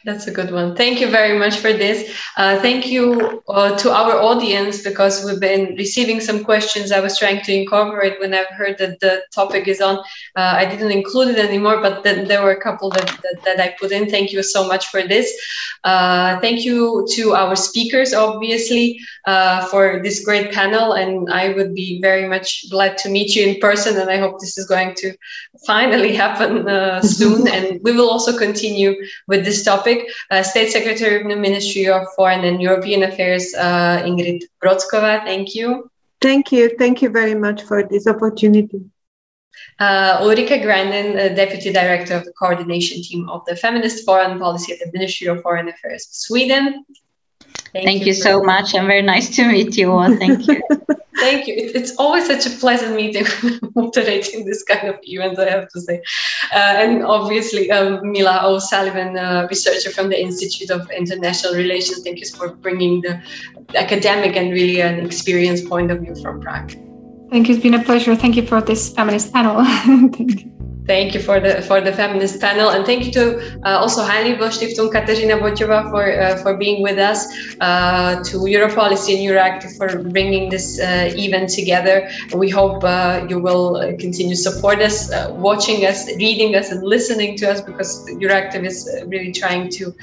That's 0.05 0.27
a 0.27 0.33
good 0.33 0.51
one. 0.51 0.75
Thank 0.75 1.01
you 1.01 1.09
very 1.09 1.39
much 1.39 1.59
for 1.59 1.73
this. 1.73 2.13
Uh, 2.37 2.59
thank 2.61 2.89
you 2.89 3.41
uh, 3.49 3.79
to 3.79 3.93
our 3.93 4.21
audience 4.21 4.83
because 4.83 5.25
we've 5.25 5.39
been 5.39 5.77
receiving 5.77 6.21
some 6.21 6.43
questions 6.43 6.91
I 6.91 6.99
was 6.99 7.17
trying 7.17 7.43
to 7.43 7.53
incorporate 7.53 8.19
when 8.19 8.35
I've 8.35 8.49
heard 8.49 8.79
that 8.79 8.99
the 8.99 9.23
topic 9.33 9.69
is 9.69 9.81
on. 9.81 9.99
Uh, 10.35 10.55
I 10.59 10.65
didn't 10.65 10.91
include 10.91 11.29
it 11.29 11.39
anymore, 11.39 11.81
but 11.81 12.03
then 12.03 12.27
there 12.27 12.43
were 12.43 12.51
a 12.51 12.61
couple 12.61 12.91
that, 12.91 13.07
that, 13.23 13.37
that 13.45 13.61
I 13.61 13.77
put 13.79 13.93
in. 13.93 14.11
Thank 14.11 14.33
you 14.33 14.43
so 14.43 14.67
much 14.67 14.89
for 14.89 15.03
this. 15.03 15.33
Uh, 15.85 16.41
thank 16.41 16.65
you 16.65 17.07
to 17.13 17.35
our 17.35 17.55
speakers, 17.55 18.13
obviously, 18.13 18.99
uh, 19.27 19.67
for 19.67 20.01
this 20.03 20.25
great 20.25 20.51
panel. 20.53 20.95
And 20.95 21.33
I 21.33 21.53
would 21.53 21.77
be 21.77 22.01
very 22.01 22.29
much 22.29 22.69
glad 22.71 22.99
to 22.99 23.09
meet 23.09 23.37
you 23.37 23.47
in 23.47 23.61
person. 23.61 23.97
And 24.01 24.11
I 24.11 24.17
hope 24.17 24.41
this 24.41 24.59
is 24.59 24.67
going 24.67 24.95
to 24.97 25.15
finally 25.65 26.13
happen 26.25 26.69
uh, 26.69 27.03
soon. 27.03 27.47
and 27.47 27.79
we 27.85 27.93
will 27.93 28.11
also 28.11 28.37
continue 28.37 28.97
with 29.29 29.45
this 29.45 29.65
topic 29.65 29.92
topic. 29.93 30.11
Uh, 30.31 30.43
State 30.43 30.71
Secretary 30.71 31.21
of 31.21 31.29
the 31.29 31.37
Ministry 31.37 31.89
of 31.89 32.07
Foreign 32.17 32.45
and 32.45 32.61
European 32.61 33.03
Affairs, 33.05 33.55
uh, 33.55 34.03
Ingrid 34.05 34.43
Brocková. 34.63 35.25
Thank 35.25 35.55
you. 35.55 35.91
Thank 36.21 36.53
you. 36.53 36.71
Thank 36.79 37.03
you 37.03 37.11
very 37.11 37.35
much 37.35 37.63
for 37.63 37.83
this 37.83 38.07
opportunity. 38.07 38.81
Uh, 39.79 40.19
Ulrika 40.23 40.59
Grandin, 40.59 41.19
uh, 41.19 41.35
Deputy 41.35 41.73
Director 41.73 42.15
of 42.15 42.25
the 42.25 42.33
Coordination 42.33 43.03
Team 43.03 43.29
of 43.29 43.45
the 43.47 43.57
Feminist 43.57 44.05
Foreign 44.05 44.39
Policy 44.39 44.73
at 44.73 44.79
the 44.79 44.91
Ministry 44.93 45.27
of 45.29 45.43
Foreign 45.43 45.69
Affairs, 45.69 46.07
of 46.07 46.15
Sweden. 46.15 46.85
Thank, 47.73 47.87
Thank 47.87 48.01
you, 48.01 48.09
you 48.09 48.15
so 48.15 48.43
much 48.43 48.75
and 48.75 48.87
very 48.87 49.01
nice 49.01 49.35
to 49.37 49.47
meet 49.47 49.79
you 49.79 49.93
all. 49.93 50.15
Thank 50.17 50.47
you. 50.47 50.61
Thank 51.17 51.47
you. 51.47 51.55
it's 51.57 51.97
always 51.97 52.27
such 52.27 52.47
a 52.47 52.51
pleasant 52.59 52.97
meeting 52.97 53.25
moderating 53.75 54.45
this 54.45 54.63
kind 54.63 54.89
of 54.89 54.99
event, 55.05 55.39
I 55.39 55.49
have 55.49 55.69
to 55.69 55.81
say. 55.81 56.03
Uh, 56.53 56.83
and 56.83 57.05
obviously, 57.05 57.71
um, 57.71 58.01
Mila 58.11 58.41
O'Sullivan, 58.45 59.17
uh, 59.17 59.47
researcher 59.49 59.91
from 59.91 60.11
the 60.11 60.21
Institute 60.21 60.71
of 60.71 60.91
International 60.91 61.55
Relations, 61.55 62.03
thank 62.03 62.21
you 62.21 62.27
for 62.27 62.55
bringing 62.57 63.01
the 63.03 63.23
academic 63.75 64.37
and 64.37 64.53
really 64.53 64.81
an 64.81 65.05
experienced 65.07 65.69
point 65.69 65.91
of 65.91 66.01
view 66.01 66.15
from 66.17 66.41
Prague. 66.41 66.73
Thank 67.31 67.49
you. 67.49 67.55
It's 67.55 67.63
been 67.63 67.75
a 67.75 67.83
pleasure. 67.83 68.15
Thank 68.15 68.37
you 68.37 68.47
for 68.47 68.61
this 68.61 68.93
feminist 68.93 69.33
panel. 69.33 69.65
thank 70.13 70.45
you. 70.45 70.52
Thank 70.87 71.15
you 71.15 71.21
for 71.21 71.39
the 71.39 71.63
for 71.63 71.81
the 71.81 71.93
feminist 71.93 72.41
panel, 72.41 72.71
and 72.71 72.85
thank 72.85 73.05
you 73.05 73.13
to 73.13 73.39
uh, 73.65 73.79
also 73.79 74.03
Heinrich 74.03 74.41
Stiftung 74.41 74.91
Katarzyna 74.91 75.39
Bociova 75.39 75.89
for 75.91 76.11
uh, 76.11 76.37
for 76.43 76.57
being 76.57 76.83
with 76.83 76.99
us, 76.99 77.25
uh, 77.61 78.17
to 78.25 78.39
Europolicy 78.39 79.15
and 79.15 79.23
Euractiv 79.23 79.77
for 79.77 80.03
bringing 80.11 80.51
this 80.51 80.81
uh, 80.81 81.13
event 81.15 81.51
together. 81.51 82.11
We 82.35 82.51
hope 82.51 82.83
uh, 82.83 83.27
you 83.29 83.39
will 83.39 83.77
uh, 83.77 83.93
continue 83.97 84.35
to 84.35 84.43
support 84.43 84.81
us, 84.81 85.09
watching 85.31 85.87
us, 85.87 86.09
reading 86.17 86.57
us, 86.57 86.73
and 86.73 86.83
listening 86.83 87.37
to 87.39 87.51
us 87.53 87.61
because 87.61 88.05
Euractiv 88.11 88.67
is 88.67 88.89
really 89.07 89.31
trying 89.31 89.71
to 89.79 89.95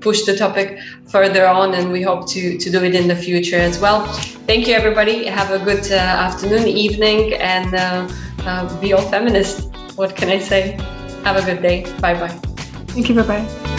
push 0.00 0.22
the 0.22 0.34
topic 0.34 0.78
further 1.08 1.46
on, 1.46 1.74
and 1.74 1.92
we 1.92 2.00
hope 2.00 2.26
to 2.30 2.56
to 2.56 2.70
do 2.70 2.82
it 2.82 2.94
in 2.94 3.06
the 3.06 3.16
future 3.16 3.58
as 3.58 3.78
well. 3.78 4.06
Thank 4.46 4.66
you, 4.66 4.74
everybody. 4.74 5.26
Have 5.26 5.50
a 5.50 5.58
good 5.58 5.92
afternoon, 5.92 6.66
evening, 6.68 7.34
and 7.34 8.10
Um, 8.46 8.80
be 8.80 8.92
all 8.92 9.02
feminist. 9.02 9.70
What 9.96 10.16
can 10.16 10.28
I 10.28 10.38
say? 10.38 10.78
Have 11.24 11.36
a 11.36 11.44
good 11.44 11.62
day. 11.62 11.84
Bye 12.00 12.14
bye. 12.14 12.28
Thank 12.92 13.08
you. 13.08 13.14
Bye 13.14 13.26
bye. 13.44 13.78